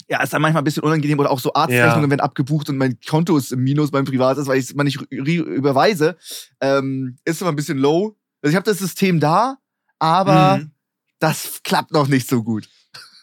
ja, 0.10 0.24
ist 0.24 0.32
dann 0.32 0.41
manchmal 0.41 0.62
ein 0.62 0.66
bisschen 0.66 0.84
unangenehm 0.84 1.20
oder 1.20 1.32
auch 1.32 1.39
so 1.39 1.53
Arztrechnungen 1.53 2.05
ja. 2.05 2.10
werden 2.12 2.22
abgebucht 2.22 2.70
und 2.70 2.78
mein 2.78 2.99
Konto 3.01 3.38
ist 3.38 3.51
im 3.51 3.64
Minus, 3.64 3.91
mein 3.91 4.05
privates, 4.05 4.47
weil 4.47 4.58
ich 4.58 4.66
es 4.66 4.76
mal 4.76 4.84
nicht 4.84 4.99
überweise, 5.12 6.18
ähm, 6.62 7.18
ist 7.26 7.41
immer 7.41 7.51
ein 7.51 7.55
bisschen 7.55 7.78
low. 7.78 8.18
Also 8.41 8.51
ich 8.51 8.55
habe 8.55 8.66
das 8.66 8.78
System 8.78 9.20
da, 9.20 9.58
aber 9.99 10.58
mhm. 10.58 10.72
das 11.20 11.62
klappt 11.64 11.91
noch 11.91 12.08
nicht 12.08 12.30
so 12.30 12.43
gut. 12.43 12.70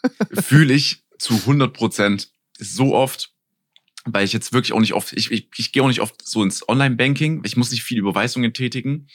Fühle 0.33 0.75
ich 0.75 1.05
zu 1.19 1.35
100 1.35 1.73
Prozent 1.73 2.29
so 2.59 2.95
oft, 2.95 3.33
weil 4.05 4.25
ich 4.27 4.35
jetzt 4.35 4.53
wirklich 4.53 4.75
auch 4.75 4.81
nicht 4.81 4.93
oft, 4.93 5.15
ich, 5.15 5.31
ich, 5.31 5.49
ich 5.57 5.73
gehe 5.73 5.83
auch 5.83 5.89
nicht 5.89 6.01
oft 6.01 6.27
so 6.27 6.43
ins 6.43 6.69
Online-Banking, 6.69 7.43
ich 7.45 7.57
muss 7.57 7.71
nicht 7.71 7.83
viel 7.83 7.99
Überweisungen 7.99 8.53
tätigen, 8.53 9.09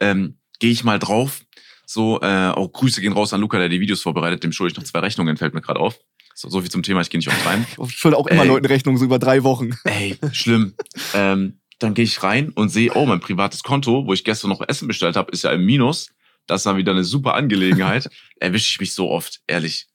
ähm, 0.00 0.38
gehe 0.58 0.72
ich 0.72 0.82
mal 0.82 0.98
drauf. 0.98 1.42
So, 1.86 2.20
äh, 2.20 2.48
auch 2.48 2.72
Grüße 2.72 3.00
gehen 3.00 3.12
raus 3.12 3.32
an 3.32 3.40
Luca, 3.40 3.58
der 3.58 3.68
die 3.68 3.80
Videos 3.80 4.00
vorbereitet, 4.02 4.42
dem 4.42 4.52
schulde 4.52 4.72
ich 4.72 4.78
noch 4.78 4.84
zwei 4.84 5.00
Rechnungen, 5.00 5.36
fällt 5.36 5.52
mir 5.52 5.60
gerade 5.60 5.80
auf. 5.80 5.98
So, 6.34 6.48
so 6.48 6.60
viel 6.60 6.70
zum 6.70 6.82
Thema, 6.82 7.00
ich 7.00 7.10
gehe 7.10 7.18
nicht 7.18 7.28
oft 7.28 7.46
rein. 7.46 7.66
Ich 7.86 7.98
schulde 7.98 8.16
auch 8.16 8.26
immer 8.26 8.42
ey, 8.42 8.48
Leuten 8.48 8.66
Rechnungen, 8.66 8.98
so 8.98 9.04
über 9.04 9.18
drei 9.18 9.42
Wochen. 9.42 9.70
Ey, 9.84 10.16
schlimm. 10.32 10.74
ähm, 11.14 11.58
dann 11.78 11.94
gehe 11.94 12.04
ich 12.04 12.22
rein 12.22 12.50
und 12.50 12.68
sehe, 12.68 12.92
oh, 12.94 13.06
mein 13.06 13.20
privates 13.20 13.62
Konto, 13.62 14.06
wo 14.06 14.12
ich 14.12 14.24
gestern 14.24 14.50
noch 14.50 14.62
Essen 14.66 14.88
bestellt 14.88 15.16
habe, 15.16 15.32
ist 15.32 15.44
ja 15.44 15.50
im 15.50 15.64
Minus. 15.64 16.10
Das 16.46 16.66
war 16.66 16.76
wieder 16.76 16.92
eine 16.92 17.04
super 17.04 17.34
Angelegenheit. 17.34 18.08
Erwische 18.40 18.70
ich 18.70 18.80
mich 18.80 18.94
so 18.94 19.10
oft, 19.10 19.40
ehrlich. 19.46 19.86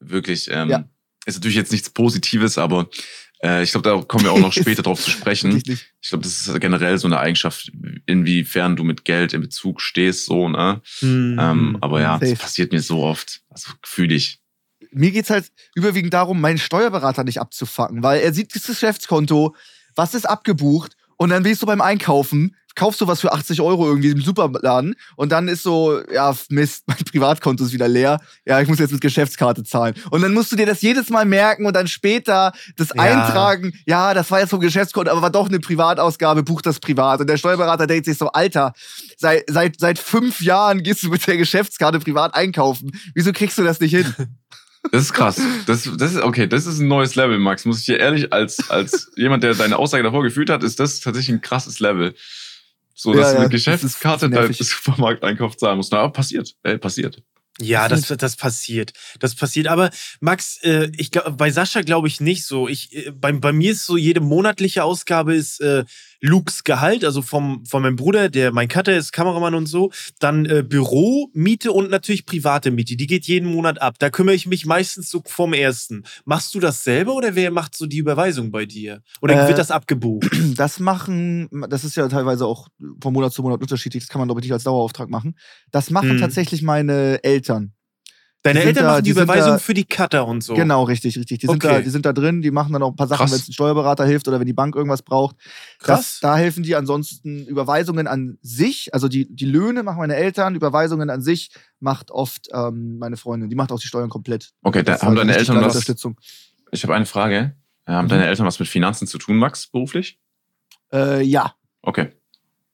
Wirklich. 0.00 0.48
Ähm, 0.50 0.70
ja. 0.70 0.84
Ist 1.26 1.36
natürlich 1.36 1.56
jetzt 1.56 1.72
nichts 1.72 1.90
Positives, 1.90 2.58
aber 2.58 2.88
äh, 3.42 3.62
ich 3.62 3.70
glaube, 3.70 3.88
da 3.88 4.02
kommen 4.02 4.24
wir 4.24 4.32
auch 4.32 4.38
noch 4.38 4.52
später 4.52 4.82
drauf 4.82 5.00
zu 5.00 5.10
sprechen. 5.10 5.62
Ich 5.66 6.08
glaube, 6.08 6.24
das 6.24 6.46
ist 6.46 6.60
generell 6.60 6.98
so 6.98 7.06
eine 7.06 7.18
Eigenschaft, 7.18 7.72
inwiefern 8.06 8.76
du 8.76 8.84
mit 8.84 9.04
Geld 9.04 9.32
in 9.32 9.40
Bezug 9.40 9.80
stehst, 9.80 10.26
so, 10.26 10.48
ne? 10.48 10.82
Mhm. 11.00 11.38
Ähm, 11.40 11.78
aber 11.80 12.00
ja, 12.00 12.14
Safe. 12.14 12.30
das 12.30 12.38
passiert 12.38 12.72
mir 12.72 12.80
so 12.80 13.02
oft. 13.02 13.42
Also 13.48 13.70
fühle 13.82 14.14
ich 14.14 14.40
mir 14.94 15.10
geht's 15.10 15.30
halt 15.30 15.50
überwiegend 15.74 16.14
darum, 16.14 16.40
meinen 16.40 16.58
Steuerberater 16.58 17.24
nicht 17.24 17.40
abzufacken, 17.40 18.02
weil 18.02 18.20
er 18.20 18.32
sieht 18.32 18.54
das 18.54 18.66
Geschäftskonto, 18.66 19.54
was 19.94 20.14
ist 20.14 20.28
abgebucht 20.28 20.96
und 21.16 21.30
dann 21.30 21.42
bist 21.42 21.62
du 21.62 21.66
beim 21.66 21.80
Einkaufen, 21.80 22.56
kaufst 22.74 23.00
du 23.00 23.06
was 23.06 23.20
für 23.20 23.32
80 23.32 23.60
Euro 23.60 23.86
irgendwie 23.86 24.10
im 24.10 24.20
Superladen 24.20 24.94
und 25.16 25.32
dann 25.32 25.48
ist 25.48 25.62
so, 25.62 26.00
ja, 26.12 26.34
Mist, 26.48 26.84
mein 26.86 26.98
Privatkonto 26.98 27.64
ist 27.64 27.72
wieder 27.72 27.88
leer. 27.88 28.20
Ja, 28.44 28.60
ich 28.60 28.68
muss 28.68 28.78
jetzt 28.78 28.92
mit 28.92 29.00
Geschäftskarte 29.00 29.64
zahlen. 29.64 29.94
Und 30.10 30.22
dann 30.22 30.34
musst 30.34 30.50
du 30.52 30.56
dir 30.56 30.66
das 30.66 30.82
jedes 30.82 31.10
Mal 31.10 31.24
merken 31.24 31.66
und 31.66 31.74
dann 31.74 31.86
später 31.86 32.52
das 32.76 32.88
ja. 32.94 33.02
eintragen. 33.02 33.72
Ja, 33.86 34.14
das 34.14 34.30
war 34.30 34.40
jetzt 34.40 34.50
vom 34.50 34.60
Geschäftskonto, 34.60 35.10
aber 35.10 35.22
war 35.22 35.30
doch 35.30 35.48
eine 35.48 35.60
Privatausgabe, 35.60 36.42
buch 36.42 36.62
das 36.62 36.80
privat. 36.80 37.20
Und 37.20 37.28
der 37.28 37.36
Steuerberater 37.36 37.86
denkt 37.86 38.06
sich 38.06 38.18
so, 38.18 38.28
Alter, 38.28 38.72
seit, 39.16 39.44
seit, 39.48 39.78
seit 39.78 39.98
fünf 39.98 40.40
Jahren 40.40 40.82
gehst 40.82 41.02
du 41.02 41.10
mit 41.10 41.26
der 41.26 41.36
Geschäftskarte 41.36 42.00
privat 42.00 42.34
einkaufen. 42.34 42.90
Wieso 43.14 43.32
kriegst 43.32 43.58
du 43.58 43.62
das 43.62 43.80
nicht 43.80 43.94
hin? 43.94 44.14
Das 44.92 45.02
ist 45.02 45.12
krass. 45.12 45.40
Das, 45.66 45.88
das 45.96 46.12
ist, 46.14 46.22
okay, 46.22 46.46
das 46.46 46.66
ist 46.66 46.78
ein 46.78 46.88
neues 46.88 47.14
Level, 47.14 47.38
Max. 47.38 47.64
Muss 47.64 47.80
ich 47.80 47.86
dir 47.86 47.98
ehrlich, 47.98 48.32
als, 48.32 48.70
als 48.70 49.10
jemand, 49.16 49.42
der 49.42 49.54
deine 49.54 49.78
Aussage 49.78 50.02
davor 50.02 50.22
gefühlt 50.22 50.50
hat, 50.50 50.62
ist 50.62 50.78
das 50.78 51.00
tatsächlich 51.00 51.34
ein 51.34 51.40
krasses 51.40 51.80
Level. 51.80 52.14
So, 52.94 53.12
dass 53.12 53.26
ja, 53.26 53.30
du 53.30 53.36
eine 53.36 53.44
ja, 53.46 53.48
Geschäftskarte 53.48 54.30
deinen 54.30 54.52
Supermarkteinkauf 54.52 55.56
zahlen 55.56 55.78
musst. 55.78 55.92
Na, 55.92 56.06
passiert. 56.08 56.54
Ey, 56.62 56.78
passiert. 56.78 57.22
Ja, 57.60 57.88
das, 57.88 58.08
das 58.08 58.36
passiert. 58.36 58.92
Das 59.20 59.36
passiert. 59.36 59.68
Aber 59.68 59.90
Max, 60.20 60.58
äh, 60.62 60.90
ich 60.96 61.12
glaub, 61.12 61.36
bei 61.38 61.52
Sascha 61.52 61.82
glaube 61.82 62.08
ich 62.08 62.20
nicht 62.20 62.44
so. 62.44 62.68
Ich, 62.68 62.92
äh, 62.94 63.12
bei, 63.12 63.30
bei 63.32 63.52
mir 63.52 63.72
ist 63.72 63.86
so, 63.86 63.96
jede 63.96 64.20
monatliche 64.20 64.82
Ausgabe 64.82 65.34
ist 65.34 65.60
äh, 65.60 65.84
Lukes 66.24 66.64
Gehalt, 66.64 67.04
also 67.04 67.20
vom, 67.20 67.66
von 67.66 67.82
meinem 67.82 67.96
Bruder, 67.96 68.30
der 68.30 68.50
mein 68.50 68.66
Cutter 68.66 68.96
ist, 68.96 69.12
Kameramann 69.12 69.54
und 69.54 69.66
so. 69.66 69.92
Dann 70.20 70.46
äh, 70.46 70.64
Büromiete 70.66 71.70
und 71.70 71.90
natürlich 71.90 72.24
private 72.24 72.70
Miete. 72.70 72.96
Die 72.96 73.06
geht 73.06 73.26
jeden 73.26 73.52
Monat 73.52 73.82
ab. 73.82 73.96
Da 73.98 74.08
kümmere 74.08 74.34
ich 74.34 74.46
mich 74.46 74.64
meistens 74.64 75.10
so 75.10 75.20
vom 75.26 75.52
ersten. 75.52 76.04
Machst 76.24 76.54
du 76.54 76.60
das 76.60 76.82
selber 76.82 77.14
oder 77.14 77.34
wer 77.34 77.50
macht 77.50 77.76
so 77.76 77.84
die 77.84 77.98
Überweisung 77.98 78.50
bei 78.50 78.64
dir? 78.64 79.02
Oder 79.20 79.44
äh, 79.44 79.48
wird 79.48 79.58
das 79.58 79.70
abgebucht? 79.70 80.30
Das 80.54 80.78
machen, 80.78 81.48
das 81.68 81.84
ist 81.84 81.96
ja 81.96 82.06
teilweise 82.08 82.46
auch 82.46 82.68
von 83.02 83.12
Monat 83.12 83.32
zu 83.32 83.42
Monat 83.42 83.60
unterschiedlich. 83.60 84.04
Das 84.04 84.08
kann 84.08 84.20
man, 84.20 84.28
glaube 84.28 84.40
ich, 84.40 84.44
nicht 84.44 84.52
als 84.52 84.62
Dauerauftrag 84.64 85.10
machen. 85.10 85.36
Das 85.72 85.90
machen 85.90 86.10
hm. 86.10 86.20
tatsächlich 86.20 86.62
meine 86.62 87.22
Eltern. 87.22 87.73
Deine 88.44 88.60
die 88.60 88.66
Eltern 88.66 88.84
da, 88.84 88.90
machen 88.90 89.04
die, 89.04 89.12
die 89.14 89.18
Überweisung 89.18 89.52
da, 89.52 89.58
für 89.58 89.72
die 89.72 89.84
Cutter 89.84 90.26
und 90.26 90.44
so. 90.44 90.52
Genau, 90.52 90.82
richtig, 90.82 91.16
richtig. 91.16 91.38
Die 91.38 91.46
sind, 91.46 91.64
okay. 91.64 91.76
da, 91.76 91.80
die 91.80 91.88
sind 91.88 92.04
da 92.04 92.12
drin, 92.12 92.42
die 92.42 92.50
machen 92.50 92.74
dann 92.74 92.82
auch 92.82 92.90
ein 92.90 92.96
paar 92.96 93.08
Sachen, 93.08 93.30
wenn 93.30 93.38
es 93.38 93.48
ein 93.48 93.54
Steuerberater 93.54 94.04
hilft 94.04 94.28
oder 94.28 94.38
wenn 94.38 94.46
die 94.46 94.52
Bank 94.52 94.76
irgendwas 94.76 95.00
braucht. 95.00 95.36
Krass. 95.78 96.18
Das, 96.18 96.20
da 96.20 96.36
helfen 96.36 96.62
die 96.62 96.76
ansonsten 96.76 97.46
Überweisungen 97.46 98.06
an 98.06 98.36
sich, 98.42 98.92
also 98.92 99.08
die, 99.08 99.34
die 99.34 99.46
Löhne 99.46 99.82
machen 99.82 99.96
meine 99.96 100.16
Eltern, 100.16 100.54
Überweisungen 100.54 101.08
an 101.08 101.22
sich 101.22 101.52
macht 101.80 102.10
oft 102.10 102.48
ähm, 102.52 102.98
meine 102.98 103.16
Freundin. 103.16 103.48
Die 103.48 103.56
macht 103.56 103.72
auch 103.72 103.80
die 103.80 103.86
Steuern 103.86 104.10
komplett. 104.10 104.52
Okay, 104.62 104.82
da 104.82 105.00
haben 105.00 105.16
deine 105.16 105.34
Eltern 105.34 105.56
was. 105.56 105.74
Unterstützung. 105.74 106.20
Ich 106.70 106.82
habe 106.82 106.94
eine 106.94 107.06
Frage. 107.06 107.56
Haben 107.86 108.06
mhm. 108.06 108.10
deine 108.10 108.26
Eltern 108.26 108.46
was 108.46 108.58
mit 108.58 108.68
Finanzen 108.68 109.06
zu 109.06 109.16
tun, 109.16 109.36
Max, 109.36 109.68
beruflich? 109.68 110.18
Äh, 110.92 111.22
ja. 111.22 111.54
Okay. 111.80 112.12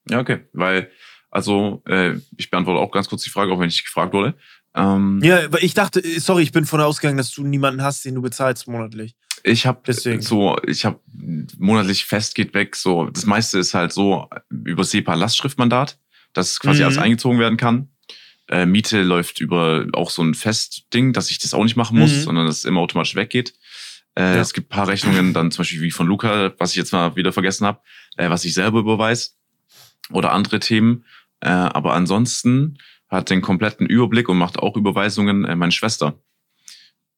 Ja, 0.09 0.19
okay. 0.19 0.49
Weil, 0.53 0.91
also, 1.31 1.83
äh, 1.87 2.15
ich 2.37 2.51
beantworte 2.51 2.81
auch 2.81 2.91
ganz 2.91 3.09
kurz 3.09 3.23
die 3.23 3.31
Frage, 3.31 3.53
auch 3.53 3.61
wenn 3.61 3.69
ich 3.69 3.85
gefragt 3.85 4.13
wurde. 4.13 4.37
Ähm, 4.75 5.21
ja, 5.23 5.49
ich 5.61 5.75
dachte, 5.75 6.03
sorry, 6.21 6.43
ich 6.43 6.53
bin 6.53 6.65
von 6.65 6.81
ausgegangen, 6.81 7.19
dass 7.19 7.33
du 7.33 7.43
niemanden 7.43 7.83
hast, 7.83 8.05
den 8.05 8.15
du 8.15 8.23
bezahlst 8.23 8.69
monatlich. 8.69 9.15
Ich 9.43 9.67
habe 9.67 9.93
so, 9.93 10.59
ich 10.67 10.85
habe 10.85 11.01
monatlich 11.59 12.05
fest 12.05 12.35
geht 12.35 12.55
weg. 12.55 12.77
So, 12.77 13.07
das 13.07 13.25
meiste 13.27 13.59
ist 13.59 13.75
halt 13.75 13.93
so 13.93 14.29
über 14.51 14.85
SEPA 14.85 15.15
Lastschriftmandat, 15.15 15.99
das 16.33 16.61
quasi 16.61 16.81
mhm. 16.81 16.87
alles 16.87 16.99
eingezogen 16.99 17.39
werden 17.39 17.57
kann. 17.57 17.89
Äh, 18.49 18.67
Miete 18.67 19.03
läuft 19.03 19.41
über 19.41 19.87
auch 19.93 20.11
so 20.11 20.23
ein 20.23 20.35
Festding, 20.35 21.13
dass 21.13 21.31
ich 21.31 21.39
das 21.39 21.55
auch 21.55 21.63
nicht 21.63 21.77
machen 21.77 21.99
muss, 21.99 22.13
mhm. 22.13 22.21
sondern 22.23 22.47
dass 22.47 22.59
es 22.59 22.65
immer 22.65 22.81
automatisch 22.81 23.15
weggeht. 23.15 23.55
Äh, 24.17 24.35
ja. 24.35 24.41
Es 24.41 24.53
gibt 24.53 24.69
paar 24.69 24.89
Rechnungen, 24.89 25.33
dann 25.33 25.51
zum 25.51 25.63
Beispiel 25.63 25.83
wie 25.83 25.91
von 25.91 26.07
Luca, 26.07 26.53
was 26.59 26.71
ich 26.71 26.77
jetzt 26.77 26.93
mal 26.93 27.17
wieder 27.17 27.33
vergessen 27.33 27.67
habe, 27.67 27.81
äh, 28.17 28.29
was 28.29 28.45
ich 28.45 28.55
selber 28.55 28.81
überweise 28.81 29.31
oder 30.11 30.33
andere 30.33 30.61
Themen. 30.61 31.05
Äh, 31.41 31.49
aber 31.49 31.95
ansonsten 31.95 32.77
hat 33.11 33.31
den 33.31 33.43
kompletten 33.43 33.87
Überblick 33.87 34.29
und 34.29 34.39
macht 34.39 34.59
auch 34.59 34.77
Überweisungen. 34.77 35.45
Äh, 35.45 35.57
meine 35.57 35.73
Schwester. 35.73 36.19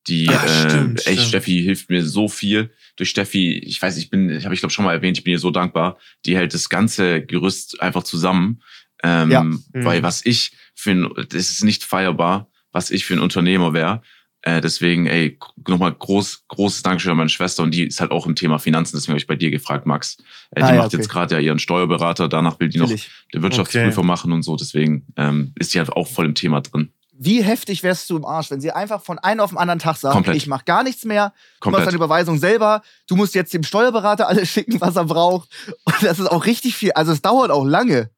Die, 0.08 0.28
Ach, 0.28 0.44
äh, 0.44 0.68
stimmt, 0.68 1.06
äh, 1.06 1.10
echt, 1.10 1.20
stimmt. 1.20 1.28
Steffi 1.28 1.62
hilft 1.62 1.90
mir 1.90 2.04
so 2.04 2.28
viel. 2.28 2.72
Durch 2.96 3.10
Steffi, 3.10 3.58
ich 3.58 3.80
weiß, 3.80 3.96
ich 3.98 4.10
bin, 4.10 4.30
ich 4.30 4.44
habe 4.44 4.54
ich 4.54 4.60
glaube 4.60 4.72
schon 4.72 4.84
mal 4.84 4.94
erwähnt, 4.94 5.18
ich 5.18 5.24
bin 5.24 5.32
ihr 5.32 5.38
so 5.38 5.50
dankbar. 5.50 5.98
Die 6.26 6.36
hält 6.36 6.54
das 6.54 6.68
ganze 6.68 7.24
Gerüst 7.24 7.80
einfach 7.80 8.02
zusammen. 8.02 8.62
Ähm, 9.04 9.30
ja. 9.30 9.44
Mhm. 9.44 9.60
Weil 9.72 10.02
was 10.02 10.24
ich 10.24 10.52
für 10.74 10.90
ein, 10.90 11.08
das 11.28 11.50
ist 11.50 11.62
nicht 11.62 11.84
feierbar, 11.84 12.50
was 12.72 12.90
ich 12.90 13.04
für 13.04 13.14
ein 13.14 13.20
Unternehmer 13.20 13.74
wäre. 13.74 14.02
Äh, 14.42 14.60
deswegen, 14.60 15.06
ey, 15.06 15.38
nochmal 15.68 15.92
groß, 15.92 16.44
großes 16.48 16.82
Dankeschön 16.82 17.12
an 17.12 17.16
meine 17.16 17.28
Schwester 17.28 17.62
und 17.62 17.72
die 17.72 17.84
ist 17.84 18.00
halt 18.00 18.10
auch 18.10 18.26
im 18.26 18.34
Thema 18.34 18.58
Finanzen, 18.58 18.96
deswegen 18.96 19.12
habe 19.12 19.18
ich 19.18 19.26
bei 19.28 19.36
dir 19.36 19.50
gefragt, 19.52 19.86
Max. 19.86 20.16
Äh, 20.50 20.60
die 20.60 20.62
ah, 20.62 20.68
ja, 20.70 20.76
macht 20.78 20.86
okay. 20.88 20.96
jetzt 20.96 21.08
gerade 21.08 21.34
ja 21.36 21.40
ihren 21.40 21.60
Steuerberater, 21.60 22.28
danach 22.28 22.58
will 22.58 22.68
die 22.68 22.78
Natürlich. 22.78 23.08
noch 23.08 23.30
den 23.32 23.42
Wirtschaftsprüfer 23.42 23.98
okay. 23.98 24.06
machen 24.06 24.32
und 24.32 24.42
so, 24.42 24.56
deswegen 24.56 25.06
ähm, 25.16 25.52
ist 25.58 25.74
die 25.74 25.78
halt 25.78 25.90
auch 25.90 26.08
voll 26.08 26.26
im 26.26 26.34
Thema 26.34 26.60
drin. 26.60 26.92
Wie 27.12 27.40
heftig 27.40 27.84
wärst 27.84 28.10
du 28.10 28.16
im 28.16 28.24
Arsch, 28.24 28.50
wenn 28.50 28.60
sie 28.60 28.72
einfach 28.72 29.00
von 29.00 29.20
einem 29.20 29.40
auf 29.40 29.50
den 29.50 29.58
anderen 29.58 29.78
Tag 29.78 29.96
sagt, 29.96 30.12
Komplett. 30.12 30.36
ich 30.36 30.48
mach 30.48 30.64
gar 30.64 30.82
nichts 30.82 31.04
mehr, 31.04 31.28
du 31.28 31.60
Komplett. 31.60 31.72
machst 31.72 31.86
deine 31.86 31.96
Überweisung 31.96 32.38
selber, 32.38 32.82
du 33.06 33.14
musst 33.14 33.36
jetzt 33.36 33.54
dem 33.54 33.62
Steuerberater 33.62 34.26
alles 34.28 34.48
schicken, 34.48 34.80
was 34.80 34.96
er 34.96 35.04
braucht. 35.04 35.48
Und 35.84 36.02
das 36.02 36.18
ist 36.18 36.26
auch 36.26 36.46
richtig 36.46 36.74
viel, 36.74 36.90
also 36.92 37.12
es 37.12 37.22
dauert 37.22 37.52
auch 37.52 37.64
lange. 37.64 38.10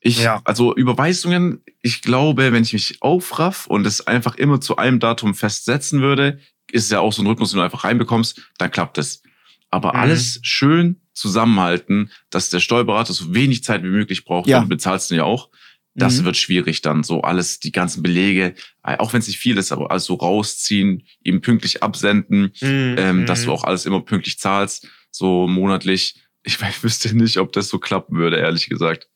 Ich, 0.00 0.22
ja. 0.22 0.40
also 0.44 0.74
Überweisungen, 0.74 1.62
ich 1.82 2.02
glaube, 2.02 2.52
wenn 2.52 2.62
ich 2.62 2.72
mich 2.72 2.98
aufraff 3.00 3.66
und 3.66 3.86
es 3.86 4.06
einfach 4.06 4.36
immer 4.36 4.60
zu 4.60 4.76
einem 4.76 5.00
Datum 5.00 5.34
festsetzen 5.34 6.00
würde, 6.00 6.38
ist 6.70 6.84
es 6.84 6.90
ja 6.90 7.00
auch 7.00 7.12
so 7.12 7.22
ein 7.22 7.26
Rhythmus, 7.26 7.50
den 7.50 7.58
du 7.58 7.64
einfach 7.64 7.84
reinbekommst, 7.84 8.42
dann 8.58 8.70
klappt 8.70 8.98
es. 8.98 9.22
Aber 9.70 9.94
mhm. 9.94 10.00
alles 10.00 10.38
schön 10.42 11.00
zusammenhalten, 11.12 12.10
dass 12.30 12.50
der 12.50 12.60
Steuerberater 12.60 13.12
so 13.12 13.34
wenig 13.34 13.64
Zeit 13.64 13.82
wie 13.82 13.88
möglich 13.88 14.24
braucht, 14.24 14.48
ja. 14.48 14.60
dann 14.60 14.68
bezahlst 14.68 15.10
du 15.10 15.16
ja 15.16 15.24
auch. 15.24 15.50
Das 15.94 16.20
mhm. 16.20 16.26
wird 16.26 16.36
schwierig 16.36 16.80
dann, 16.80 17.02
so 17.02 17.22
alles, 17.22 17.58
die 17.58 17.72
ganzen 17.72 18.04
Belege, 18.04 18.54
auch 18.82 19.12
wenn 19.12 19.18
es 19.18 19.26
nicht 19.26 19.40
viel 19.40 19.58
ist, 19.58 19.72
aber 19.72 19.90
alles 19.90 20.04
so 20.04 20.14
rausziehen, 20.14 21.02
ihm 21.24 21.40
pünktlich 21.40 21.82
absenden, 21.82 22.52
mhm. 22.60 22.94
ähm, 22.96 23.26
dass 23.26 23.42
du 23.42 23.48
mhm. 23.48 23.54
auch 23.54 23.64
alles 23.64 23.84
immer 23.84 24.00
pünktlich 24.00 24.38
zahlst, 24.38 24.86
so 25.10 25.48
monatlich. 25.48 26.22
Ich, 26.44 26.58
ich 26.68 26.84
wüsste 26.84 27.16
nicht, 27.16 27.38
ob 27.38 27.52
das 27.52 27.68
so 27.68 27.78
klappen 27.78 28.16
würde, 28.16 28.36
ehrlich 28.36 28.68
gesagt. 28.68 29.08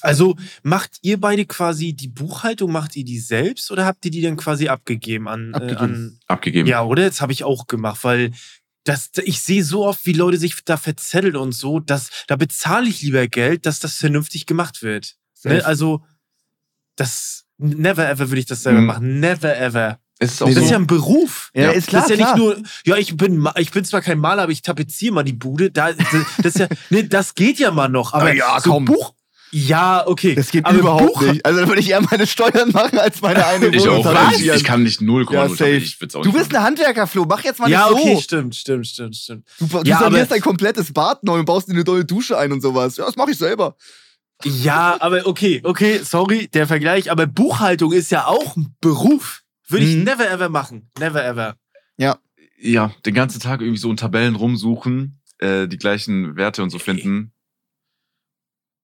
Also 0.00 0.36
macht 0.62 0.98
ihr 1.02 1.20
beide 1.20 1.44
quasi 1.44 1.92
die 1.92 2.08
Buchhaltung, 2.08 2.70
macht 2.70 2.94
ihr 2.96 3.04
die 3.04 3.18
selbst 3.18 3.70
oder 3.70 3.84
habt 3.84 4.04
ihr 4.04 4.10
die 4.10 4.22
dann 4.22 4.36
quasi 4.36 4.68
abgegeben 4.68 5.28
an 5.28 5.54
abgegeben? 5.54 5.78
Äh, 5.78 5.82
an, 5.82 6.18
abgegeben. 6.26 6.68
Ja, 6.68 6.84
oder? 6.84 7.06
Das 7.06 7.20
habe 7.20 7.32
ich 7.32 7.44
auch 7.44 7.66
gemacht, 7.66 8.04
weil 8.04 8.32
das, 8.84 9.10
ich 9.24 9.40
sehe 9.40 9.64
so 9.64 9.84
oft, 9.84 10.06
wie 10.06 10.12
Leute 10.12 10.38
sich 10.38 10.64
da 10.64 10.76
verzetteln 10.76 11.36
und 11.36 11.52
so, 11.52 11.80
dass 11.80 12.10
da 12.26 12.36
bezahle 12.36 12.88
ich 12.88 13.02
lieber 13.02 13.26
Geld, 13.26 13.66
dass 13.66 13.80
das 13.80 13.96
vernünftig 13.96 14.46
gemacht 14.46 14.82
wird. 14.82 15.16
Ne? 15.44 15.64
Also 15.64 16.04
das 16.96 17.44
never 17.58 18.08
ever 18.08 18.30
würde 18.30 18.40
ich 18.40 18.46
das 18.46 18.62
selber 18.62 18.80
mhm. 18.80 18.86
machen, 18.86 19.20
never 19.20 19.56
ever. 19.58 19.98
Ist, 20.20 20.42
auch 20.42 20.46
das 20.46 20.56
so. 20.56 20.62
ist 20.62 20.70
ja 20.70 20.76
ein 20.78 20.86
Beruf. 20.86 21.50
Ja, 21.54 21.64
ja, 21.64 21.70
ist 21.70 21.88
klar. 21.88 22.02
Das 22.02 22.10
ist 22.10 22.18
ja 22.18 22.24
klar. 22.24 22.34
nicht 22.34 22.44
nur, 22.44 22.62
ja, 22.86 22.96
ich 22.96 23.16
bin, 23.16 23.48
ich 23.56 23.70
bin 23.70 23.84
zwar 23.84 24.00
kein 24.00 24.18
Maler, 24.18 24.42
aber 24.42 24.52
ich 24.52 24.62
tapeziere 24.62 25.14
mal 25.14 25.22
die 25.22 25.32
Bude. 25.32 25.70
Da, 25.70 25.92
das, 25.92 26.44
ist 26.44 26.58
ja, 26.58 26.66
nee, 26.90 27.04
das 27.04 27.36
geht 27.36 27.60
ja 27.60 27.70
mal 27.70 27.88
noch. 27.88 28.14
Aber 28.14 28.34
ja, 28.34 28.58
so 28.60 28.72
komm. 28.72 28.84
Buch, 28.84 29.14
ja, 29.50 30.06
okay. 30.06 30.34
Das 30.34 30.50
geht 30.50 30.64
aber 30.66 30.78
überhaupt 30.78 31.14
Buch 31.14 31.22
nicht. 31.22 31.44
Also 31.44 31.60
da 31.60 31.68
würde 31.68 31.80
ich 31.80 31.90
eher 31.90 32.00
meine 32.00 32.26
Steuern 32.26 32.70
machen, 32.70 32.98
als 32.98 33.20
meine 33.20 33.46
eine 33.46 33.66
ich 33.68 33.88
auch. 33.88 34.32
Ich, 34.32 34.46
ich 34.46 34.64
kann 34.64 34.82
nicht 34.82 35.00
null 35.00 35.26
ja, 35.30 35.46
ich 35.46 35.98
auch 36.14 36.22
Du 36.22 36.32
bist 36.32 36.54
ein 36.54 36.62
Handwerker, 36.62 37.06
Flo. 37.06 37.24
Mach 37.28 37.42
jetzt 37.44 37.60
mal 37.60 37.70
ja, 37.70 37.88
nicht 37.88 37.98
so. 37.98 38.06
Ja, 38.06 38.12
okay, 38.12 38.22
stimmt, 38.22 38.56
stimmt, 38.56 38.86
stimmt, 38.86 39.16
stimmt. 39.16 39.46
Du, 39.58 39.66
du 39.66 39.82
ja, 39.84 39.98
sanierst 39.98 40.30
dein 40.30 40.40
komplettes 40.40 40.92
Bad 40.92 41.24
neu 41.24 41.38
und 41.38 41.44
baust 41.44 41.68
dir 41.68 41.72
eine 41.72 41.84
neue 41.84 42.04
Dusche 42.04 42.36
ein 42.38 42.52
und 42.52 42.60
sowas. 42.60 42.96
Ja, 42.96 43.06
das 43.06 43.16
mache 43.16 43.30
ich 43.30 43.38
selber. 43.38 43.76
Ja, 44.44 44.96
aber 45.00 45.26
okay, 45.26 45.60
okay, 45.64 46.00
sorry, 46.02 46.48
der 46.48 46.66
Vergleich. 46.66 47.10
Aber 47.10 47.26
Buchhaltung 47.26 47.92
ist 47.92 48.10
ja 48.10 48.26
auch 48.26 48.56
ein 48.56 48.74
Beruf. 48.80 49.42
Würde 49.66 49.84
ich 49.84 49.96
mhm. 49.96 50.04
never 50.04 50.30
ever 50.30 50.48
machen. 50.48 50.90
Never 50.98 51.24
ever. 51.24 51.56
Ja. 51.96 52.18
Ja, 52.60 52.92
den 53.06 53.14
ganzen 53.14 53.40
Tag 53.40 53.60
irgendwie 53.60 53.78
so 53.78 53.90
in 53.90 53.96
Tabellen 53.96 54.34
rumsuchen, 54.34 55.20
äh, 55.38 55.68
die 55.68 55.78
gleichen 55.78 56.36
Werte 56.36 56.62
und 56.62 56.70
so 56.70 56.78
finden. 56.78 57.32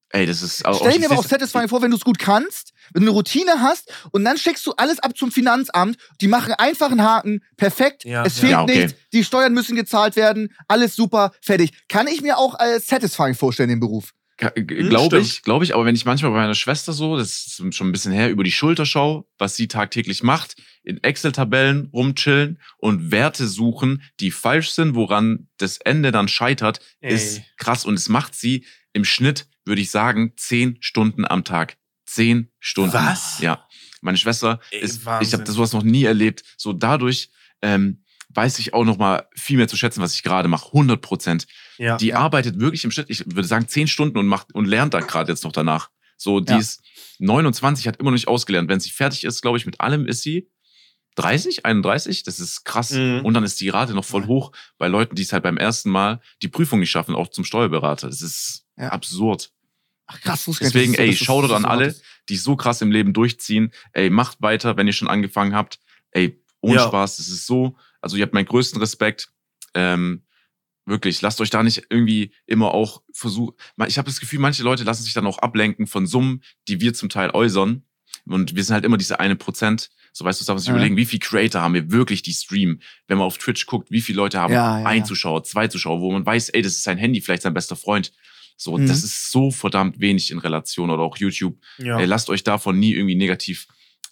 Ey, 0.09 0.25
das 0.25 0.41
ist 0.41 0.65
auch. 0.65 0.79
Stell 0.79 0.99
dir 0.99 1.09
aber 1.09 1.19
auch 1.19 1.25
Satisfying 1.25 1.67
vor, 1.67 1.81
wenn 1.81 1.91
du 1.91 1.97
es 1.97 2.03
gut 2.03 2.19
kannst, 2.19 2.73
wenn 2.93 3.03
du 3.03 3.09
eine 3.09 3.17
Routine 3.17 3.59
hast 3.59 3.91
und 4.11 4.23
dann 4.23 4.37
schickst 4.37 4.65
du 4.65 4.73
alles 4.73 4.99
ab 4.99 5.17
zum 5.17 5.31
Finanzamt, 5.31 5.97
die 6.21 6.27
machen 6.27 6.53
einfach 6.53 6.91
einen 6.91 7.03
Haken, 7.03 7.43
perfekt, 7.57 8.05
ja, 8.05 8.23
es 8.23 8.39
fehlt 8.39 8.51
ja, 8.51 8.63
okay. 8.63 8.85
nichts, 8.85 8.99
die 9.11 9.23
Steuern 9.23 9.53
müssen 9.53 9.75
gezahlt 9.75 10.15
werden, 10.15 10.53
alles 10.67 10.95
super, 10.95 11.31
fertig. 11.41 11.71
Kann 11.89 12.07
ich 12.07 12.21
mir 12.21 12.37
auch 12.37 12.55
als 12.55 12.87
Satisfying 12.87 13.35
vorstellen, 13.35 13.69
den 13.69 13.79
Beruf? 13.79 14.13
Hm, 14.39 14.89
glaube 14.89 15.19
ich, 15.19 15.43
glaube 15.43 15.63
ich, 15.63 15.73
aber 15.73 15.85
wenn 15.85 15.95
ich 15.95 16.05
manchmal 16.05 16.31
bei 16.31 16.39
meiner 16.39 16.55
Schwester 16.55 16.91
so, 16.91 17.15
das 17.17 17.29
ist 17.29 17.75
schon 17.75 17.87
ein 17.87 17.91
bisschen 17.93 18.11
her, 18.11 18.29
über 18.29 18.43
die 18.43 18.51
Schulter 18.51 18.85
schaue, 18.85 19.25
was 19.37 19.55
sie 19.55 19.69
tagtäglich 19.69 20.23
macht, 20.23 20.55
in 20.83 21.01
Excel-Tabellen 21.01 21.89
rumchillen 21.93 22.59
und 22.77 23.11
Werte 23.11 23.47
suchen, 23.47 24.03
die 24.19 24.31
falsch 24.31 24.71
sind, 24.71 24.93
woran 24.93 25.47
das 25.57 25.77
Ende 25.77 26.11
dann 26.11 26.27
scheitert, 26.27 26.81
Ey. 26.99 27.15
ist 27.15 27.41
krass. 27.57 27.85
Und 27.85 27.93
es 27.93 28.09
macht 28.09 28.35
sie 28.35 28.65
im 28.91 29.05
Schnitt, 29.05 29.47
würde 29.65 29.81
ich 29.81 29.91
sagen, 29.91 30.33
zehn 30.37 30.77
Stunden 30.79 31.25
am 31.25 31.43
Tag. 31.43 31.77
Zehn 32.05 32.51
Stunden. 32.59 32.93
Was? 32.93 33.39
Ja. 33.39 33.67
Meine 34.01 34.17
Schwester 34.17 34.59
Ey, 34.71 34.81
ist, 34.81 35.05
Wahnsinn. 35.05 35.27
ich 35.27 35.33
habe 35.33 35.51
sowas 35.51 35.73
noch 35.73 35.83
nie 35.83 36.03
erlebt. 36.03 36.43
So 36.57 36.73
dadurch 36.73 37.29
ähm, 37.61 38.03
weiß 38.29 38.59
ich 38.59 38.73
auch 38.73 38.85
noch 38.85 38.97
mal 38.97 39.27
viel 39.35 39.57
mehr 39.57 39.67
zu 39.67 39.77
schätzen, 39.77 40.01
was 40.01 40.13
ich 40.13 40.23
gerade 40.23 40.47
mache. 40.47 40.67
100 40.67 41.01
Prozent. 41.01 41.47
Ja. 41.77 41.97
Die 41.97 42.13
arbeitet 42.13 42.59
wirklich 42.59 42.83
im 42.83 42.91
Schnitt, 42.91 43.09
ich 43.09 43.25
würde 43.25 43.47
sagen, 43.47 43.67
zehn 43.67 43.87
Stunden 43.87 44.17
und 44.17 44.27
macht 44.27 44.53
und 44.53 44.65
lernt 44.65 44.93
da 44.93 44.99
gerade 44.99 45.31
jetzt 45.31 45.43
noch 45.43 45.51
danach. 45.51 45.89
So, 46.17 46.39
die 46.39 46.53
ja. 46.53 46.59
ist 46.59 46.81
29, 47.19 47.87
hat 47.87 47.97
immer 47.97 48.11
noch 48.11 48.15
nicht 48.15 48.27
ausgelernt. 48.27 48.69
Wenn 48.69 48.79
sie 48.79 48.89
fertig 48.89 49.23
ist, 49.23 49.41
glaube 49.41 49.57
ich, 49.57 49.65
mit 49.65 49.81
allem 49.81 50.05
ist 50.05 50.21
sie 50.21 50.49
30, 51.15 51.65
31. 51.65 52.23
Das 52.23 52.39
ist 52.39 52.63
krass. 52.63 52.91
Mhm. 52.91 53.21
Und 53.23 53.33
dann 53.33 53.43
ist 53.43 53.59
die 53.61 53.69
Rate 53.69 53.93
noch 53.93 54.05
voll 54.05 54.27
hoch 54.27 54.51
bei 54.77 54.87
Leuten, 54.87 55.15
die 55.15 55.23
es 55.23 55.33
halt 55.33 55.43
beim 55.43 55.57
ersten 55.57 55.89
Mal 55.89 56.21
die 56.41 56.47
Prüfung 56.47 56.79
nicht 56.79 56.91
schaffen, 56.91 57.15
auch 57.15 57.29
zum 57.29 57.43
Steuerberater. 57.43 58.07
Das 58.07 58.21
ist 58.21 58.65
ja. 58.77 58.89
absurd. 58.89 59.51
Ach 60.07 60.21
krass, 60.21 60.47
wusste 60.47 60.65
Deswegen, 60.65 60.93
ey, 60.93 61.15
schaut 61.15 61.51
an 61.51 61.65
alle, 61.65 61.95
die 62.29 62.37
so 62.37 62.55
krass 62.55 62.81
im 62.81 62.91
Leben 62.91 63.13
durchziehen. 63.13 63.71
Ey, 63.93 64.09
macht 64.09 64.41
weiter, 64.41 64.77
wenn 64.77 64.87
ihr 64.87 64.93
schon 64.93 65.07
angefangen 65.07 65.55
habt. 65.55 65.79
Ey, 66.11 66.41
ohne 66.61 66.75
ja. 66.75 66.87
Spaß, 66.87 67.17
das 67.17 67.27
ist 67.27 67.45
so 67.45 67.75
also 68.05 68.17
ihr 68.17 68.23
habt 68.23 68.35
meinen 68.35 68.45
größten 68.45 68.79
Respekt. 68.79 69.31
Ähm, 69.73 70.21
wirklich, 70.85 71.23
lasst 71.23 71.41
euch 71.41 71.49
da 71.49 71.63
nicht 71.63 71.87
irgendwie 71.89 72.31
immer 72.45 72.71
auch 72.71 73.01
versuchen. 73.11 73.55
Ich 73.87 73.97
habe 73.97 74.07
das 74.07 74.19
Gefühl, 74.19 74.37
manche 74.37 74.61
Leute 74.61 74.83
lassen 74.83 75.01
sich 75.01 75.13
dann 75.13 75.25
auch 75.25 75.39
ablenken 75.39 75.87
von 75.87 76.05
Summen, 76.05 76.43
die 76.67 76.79
wir 76.81 76.93
zum 76.93 77.09
Teil 77.09 77.31
äußern. 77.31 77.83
Und 78.27 78.55
wir 78.55 78.63
sind 78.63 78.75
halt 78.75 78.85
immer 78.85 78.97
diese 78.97 79.19
eine 79.19 79.35
Prozent. 79.35 79.89
So 80.13 80.23
weißt 80.23 80.39
du, 80.39 80.45
darf 80.45 80.53
man 80.53 80.59
sich 80.59 80.67
ja. 80.67 80.75
überlegen, 80.75 80.97
wie 80.97 81.05
viele 81.05 81.19
Creator 81.19 81.61
haben 81.61 81.73
wir 81.73 81.91
wirklich, 81.91 82.21
die 82.21 82.31
streamen. 82.31 82.79
Wenn 83.07 83.17
man 83.17 83.25
auf 83.25 83.39
Twitch 83.39 83.65
guckt, 83.65 83.89
wie 83.89 84.01
viele 84.01 84.17
Leute 84.17 84.39
haben 84.39 84.53
ja, 84.53 84.79
ja, 84.79 84.85
ein 84.85 85.03
Zuschauer, 85.03 85.43
zwei 85.43 85.67
Zuschauer, 85.67 85.99
wo 85.99 86.11
man 86.11 86.23
weiß, 86.23 86.49
ey, 86.49 86.61
das 86.61 86.73
ist 86.73 86.83
sein 86.83 86.99
Handy, 86.99 87.21
vielleicht 87.21 87.41
sein 87.41 87.55
bester 87.55 87.75
Freund. 87.75 88.13
So, 88.57 88.77
mhm. 88.77 88.87
das 88.87 89.03
ist 89.03 89.31
so 89.31 89.51
verdammt 89.51 89.99
wenig 89.99 90.31
in 90.31 90.39
Relation 90.39 90.89
oder 90.89 91.03
auch 91.03 91.17
YouTube. 91.17 91.57
Ja. 91.77 91.99
Ey, 91.99 92.05
lasst 92.05 92.29
euch 92.29 92.43
davon 92.43 92.79
nie 92.79 92.93
irgendwie 92.93 93.15
negativ, 93.15 93.67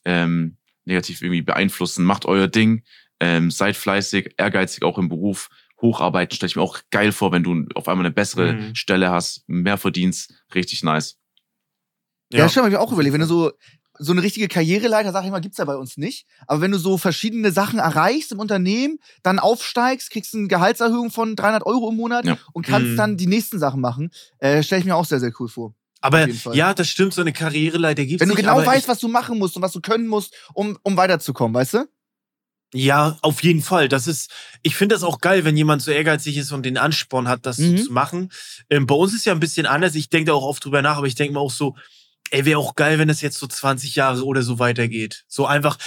ähm, 0.05 0.57
negativ 0.85 1.21
irgendwie 1.21 1.41
beeinflussen. 1.41 2.05
Macht 2.05 2.25
euer 2.25 2.47
Ding. 2.47 2.83
Ähm, 3.19 3.51
seid 3.51 3.77
fleißig, 3.77 4.35
ehrgeizig 4.37 4.83
auch 4.83 4.97
im 4.97 5.07
Beruf, 5.07 5.49
hocharbeiten, 5.81 6.35
stelle 6.35 6.47
ich 6.47 6.55
mir 6.55 6.61
auch 6.61 6.79
geil 6.89 7.11
vor, 7.11 7.31
wenn 7.31 7.43
du 7.43 7.65
auf 7.75 7.87
einmal 7.87 8.05
eine 8.05 8.13
bessere 8.13 8.53
mhm. 8.53 8.75
Stelle 8.75 9.11
hast, 9.11 9.43
mehr 9.47 9.77
verdienst, 9.77 10.33
richtig 10.55 10.83
nice. 10.83 11.19
Ja, 12.31 12.47
ja 12.47 12.67
ich 12.67 12.77
auch 12.77 12.91
überlegt, 12.91 13.13
wenn 13.13 13.21
du 13.21 13.27
so 13.27 13.51
so 13.99 14.11
eine 14.11 14.23
richtige 14.23 14.47
Karriereleiter, 14.47 15.11
sag 15.11 15.23
ich 15.23 15.31
mal, 15.31 15.39
gibt's 15.39 15.57
ja 15.57 15.65
bei 15.65 15.75
uns 15.75 15.97
nicht. 15.97 16.25
Aber 16.47 16.61
wenn 16.61 16.71
du 16.71 16.77
so 16.77 16.97
verschiedene 16.97 17.51
Sachen 17.51 17.79
erreichst 17.79 18.31
im 18.31 18.39
Unternehmen, 18.39 18.99
dann 19.21 19.39
aufsteigst, 19.39 20.09
kriegst 20.09 20.33
eine 20.33 20.47
Gehaltserhöhung 20.47 21.11
von 21.11 21.35
300 21.35 21.65
Euro 21.65 21.89
im 21.89 21.97
Monat 21.97 22.25
ja. 22.25 22.37
und 22.53 22.65
kannst 22.65 22.91
mhm. 22.91 22.97
dann 22.97 23.17
die 23.17 23.27
nächsten 23.27 23.59
Sachen 23.59 23.81
machen, 23.81 24.11
äh, 24.39 24.63
stelle 24.63 24.79
ich 24.79 24.85
mir 24.85 24.95
auch 24.95 25.05
sehr, 25.05 25.19
sehr 25.19 25.31
cool 25.39 25.47
vor. 25.47 25.73
Aber 26.01 26.27
ja, 26.27 26.73
das 26.73 26.89
stimmt, 26.89 27.13
so 27.13 27.21
eine 27.21 27.31
Karriereleiter 27.31 28.03
gibt's 28.03 28.19
nicht. 28.25 28.37
Wenn 28.37 28.45
du 28.45 28.51
genau 28.51 28.65
weißt, 28.65 28.89
was 28.89 28.99
du 28.99 29.07
machen 29.07 29.39
musst 29.39 29.55
und 29.55 29.61
was 29.61 29.71
du 29.71 29.79
können 29.79 30.07
musst, 30.07 30.35
um, 30.53 30.77
um 30.83 30.97
weiterzukommen, 30.97 31.53
weißt 31.55 31.75
du? 31.75 31.87
Ja, 32.73 33.17
auf 33.21 33.41
jeden 33.43 33.61
Fall. 33.61 33.87
Das 33.87 34.07
ist, 34.07 34.31
ich 34.63 34.75
finde 34.75 34.95
das 34.95 35.03
auch 35.03 35.21
geil, 35.21 35.45
wenn 35.45 35.55
jemand 35.55 35.81
so 35.81 35.91
ehrgeizig 35.91 36.35
ist 36.37 36.51
und 36.51 36.65
den 36.65 36.77
Ansporn 36.77 37.27
hat, 37.27 37.45
das 37.45 37.59
mhm. 37.59 37.77
zu 37.77 37.93
machen. 37.93 38.31
Ähm, 38.69 38.87
bei 38.87 38.95
uns 38.95 39.13
ist 39.13 39.25
ja 39.25 39.31
ein 39.31 39.39
bisschen 39.39 39.65
anders. 39.65 39.95
Ich 39.95 40.09
denke 40.09 40.31
da 40.31 40.33
auch 40.33 40.43
oft 40.43 40.65
drüber 40.65 40.81
nach, 40.81 40.97
aber 40.97 41.07
ich 41.07 41.15
denke 41.15 41.33
mir 41.33 41.39
auch 41.39 41.51
so, 41.51 41.75
ey, 42.33 42.45
wäre 42.45 42.59
auch 42.59 42.75
geil, 42.75 42.99
wenn 42.99 43.07
das 43.07 43.21
jetzt 43.21 43.37
so 43.37 43.47
20 43.47 43.95
Jahre 43.95 44.25
oder 44.25 44.41
so 44.41 44.59
weitergeht. 44.59 45.23
So 45.27 45.45
einfach 45.45 45.77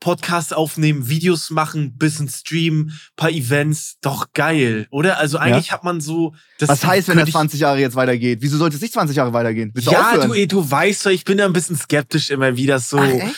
Podcast 0.00 0.52
aufnehmen, 0.52 1.08
Videos 1.08 1.48
machen, 1.48 1.96
bisschen 1.96 2.28
streamen, 2.28 2.98
paar 3.16 3.30
Events, 3.30 3.96
doch 4.02 4.26
geil, 4.34 4.86
oder? 4.90 5.16
Also 5.18 5.38
eigentlich 5.38 5.68
ja. 5.68 5.72
hat 5.72 5.84
man 5.84 6.02
so. 6.02 6.34
Was 6.60 6.84
heißt, 6.84 7.08
wenn 7.08 7.16
das 7.16 7.30
20 7.30 7.58
Jahre 7.58 7.78
jetzt 7.78 7.96
weitergeht? 7.96 8.40
Wieso 8.42 8.58
sollte 8.58 8.76
es 8.76 8.82
nicht 8.82 8.92
20 8.92 9.16
Jahre 9.16 9.32
weitergehen? 9.32 9.70
Willst 9.72 9.90
ja, 9.90 10.18
du, 10.18 10.34
ey, 10.34 10.46
du 10.46 10.70
weißt 10.70 11.06
doch, 11.06 11.10
ich 11.10 11.24
bin 11.24 11.38
da 11.38 11.46
ein 11.46 11.54
bisschen 11.54 11.76
skeptisch 11.76 12.28
immer, 12.28 12.54
wie 12.54 12.66
das 12.66 12.90
so. 12.90 12.98
Ach, 12.98 13.34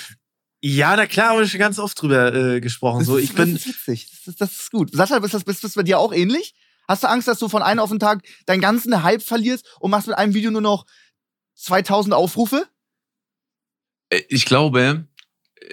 ja, 0.61 0.97
na 0.97 1.07
klar, 1.07 1.29
haben 1.29 1.39
wir 1.39 1.47
schon 1.47 1.61
ganz 1.61 1.79
oft 1.79 2.01
drüber 2.03 2.35
äh, 2.35 2.61
gesprochen. 2.61 2.99
Das 2.99 3.07
so, 3.07 3.19
ich 3.19 3.33
bin, 3.33 3.55
das 3.55 3.65
ist 3.65 3.69
witzig. 3.69 4.09
Das 4.11 4.27
ist, 4.27 4.41
das 4.41 4.53
ist 4.53 4.71
gut. 4.73 4.91
Sascha, 4.93 5.19
ist 5.19 5.35
das, 5.35 5.43
ist 5.45 5.63
das 5.63 5.75
bei 5.75 5.85
dir 5.85 6.01
auch 6.01 6.13
ähnlich? 6.13 6.55
Hast 6.89 7.05
du 7.05 7.09
Angst, 7.09 7.29
dass 7.29 7.39
du 7.39 7.49
von 7.49 7.63
einem 7.63 7.81
auf 7.81 7.91
den 7.91 8.01
Tag 8.01 8.23
deinen 8.47 8.61
ganzen 8.61 9.05
Hype 9.05 9.23
verlierst 9.23 9.65
und 9.79 9.93
machst 9.93 10.09
mit 10.09 10.19
einem 10.19 10.35
Video 10.35 10.51
nur 10.51 10.61
noch 10.61 10.85
2000 11.57 12.15
Aufrufe? 12.15 12.67
Äh, 14.11 14.23
ich 14.29 14.45
glaube, 14.45 15.07
äh, 15.57 15.67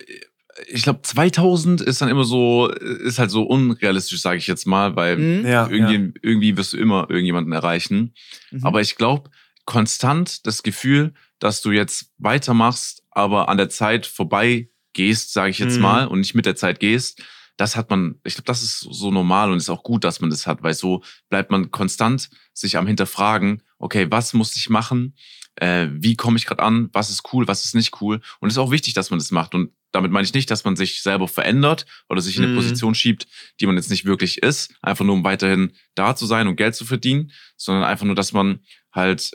ich 0.68 0.84
glaube 0.84 1.02
2000 1.02 1.82
ist 1.82 2.02
dann 2.02 2.10
immer 2.10 2.26
so, 2.26 2.70
ist 2.70 3.20
halt 3.20 3.32
so 3.32 3.44
unrealistisch, 3.44 4.22
sage 4.22 4.38
ich 4.38 4.48
jetzt 4.48 4.66
mal, 4.66 4.96
weil 4.96 5.18
mhm. 5.18 5.46
ja, 5.46 5.68
irgendwie, 5.68 5.96
ja. 5.96 6.12
irgendwie 6.22 6.58
wirst 6.58 6.74
du 6.74 6.78
immer 6.78 7.10
irgendjemanden 7.10 7.54
erreichen. 7.54 8.14
Mhm. 8.52 8.66
Aber 8.66 8.82
ich 8.82 8.96
glaube, 8.96 9.30
konstant 9.66 10.46
das 10.46 10.64
Gefühl, 10.64 11.14
dass 11.40 11.62
du 11.62 11.72
jetzt 11.72 12.12
weitermachst, 12.18 13.04
aber 13.12 13.50
an 13.50 13.58
der 13.58 13.70
Zeit 13.70 14.06
vorbei 14.06 14.70
gehst, 14.94 15.34
sage 15.34 15.50
ich 15.50 15.60
jetzt 15.60 15.78
mhm. 15.78 15.82
mal, 15.82 16.08
und 16.08 16.20
nicht 16.20 16.36
mit 16.36 16.46
der 16.46 16.56
Zeit 16.56 16.80
gehst, 16.80 17.22
das 17.58 17.76
hat 17.76 17.90
man, 17.90 18.20
ich 18.24 18.34
glaube, 18.36 18.48
das 18.48 18.64
ist 18.64 18.80
so 18.80 19.12
normal 19.12 19.52
und 19.52 19.58
ist 19.58 19.70
auch 19.70 19.84
gut, 19.84 20.04
dass 20.04 20.22
man 20.22 20.30
das 20.30 20.48
hat, 20.48 20.64
weil 20.64 20.74
so 20.74 21.04
bleibt 21.30 21.52
man 21.52 21.72
konstant 21.72 22.30
sich 22.54 22.78
am 22.78 22.88
Hinterfragen, 22.88 23.62
okay, 23.84 24.08
was 24.10 24.34
muss 24.34 24.56
ich 24.56 24.70
machen? 24.70 25.16
Äh, 25.56 25.88
wie 25.92 26.16
komme 26.16 26.38
ich 26.38 26.46
gerade 26.46 26.64
an? 26.64 26.90
Was 26.94 27.10
ist 27.10 27.34
cool, 27.34 27.48
was 27.48 27.66
ist 27.66 27.76
nicht 27.76 28.02
cool? 28.02 28.22
Und 28.40 28.48
es 28.48 28.56
ist 28.56 28.58
auch 28.58 28.72
wichtig, 28.72 28.94
dass 28.94 29.10
man 29.10 29.20
das 29.20 29.30
macht. 29.30 29.54
Und 29.54 29.72
damit 29.92 30.12
meine 30.12 30.26
ich 30.26 30.34
nicht, 30.34 30.50
dass 30.50 30.64
man 30.64 30.76
sich 30.76 31.02
selber 31.04 31.28
verändert 31.28 31.86
oder 32.10 32.22
sich 32.22 32.38
in 32.38 32.44
eine 32.44 32.54
mhm. 32.54 32.58
Position 32.58 32.96
schiebt, 32.96 33.28
die 33.60 33.68
man 33.68 33.76
jetzt 33.76 33.90
nicht 33.90 34.06
wirklich 34.06 34.42
ist, 34.42 34.74
einfach 34.82 35.06
nur 35.06 35.14
um 35.14 35.24
weiterhin 35.24 35.74
da 35.96 36.16
zu 36.16 36.26
sein 36.26 36.48
und 36.48 36.56
Geld 36.56 36.76
zu 36.76 36.86
verdienen, 36.86 37.32
sondern 37.58 37.84
einfach 37.84 38.06
nur, 38.06 38.16
dass 38.16 38.34
man 38.34 38.62
halt 38.92 39.32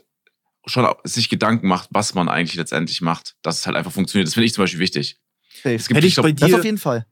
schon 0.67 0.87
sich 1.05 1.29
Gedanken 1.29 1.69
macht, 1.69 1.91
was 1.93 2.15
man 2.15 2.29
eigentlich 2.29 2.57
letztendlich 2.57 3.01
macht, 3.01 3.37
dass 3.43 3.59
es 3.59 3.67
halt 3.67 3.77
einfach 3.77 3.93
funktioniert. 3.93 4.27
Das 4.27 4.35
finde 4.35 4.47
ich 4.47 4.55
zum 4.55 4.65
Beispiel 4.65 4.81
wichtig. 4.81 5.19
Es 5.63 5.89
gibt, 5.89 5.97
Hätte 5.97 6.07
ich, 6.07 6.13
ich 6.13 6.15
glaub, 6.15 6.25
bei 6.25 6.33
dir, 6.33 6.49
das 6.49 6.55
auf 6.55 6.65
jeden 6.65 6.79
Fall. 6.79 7.07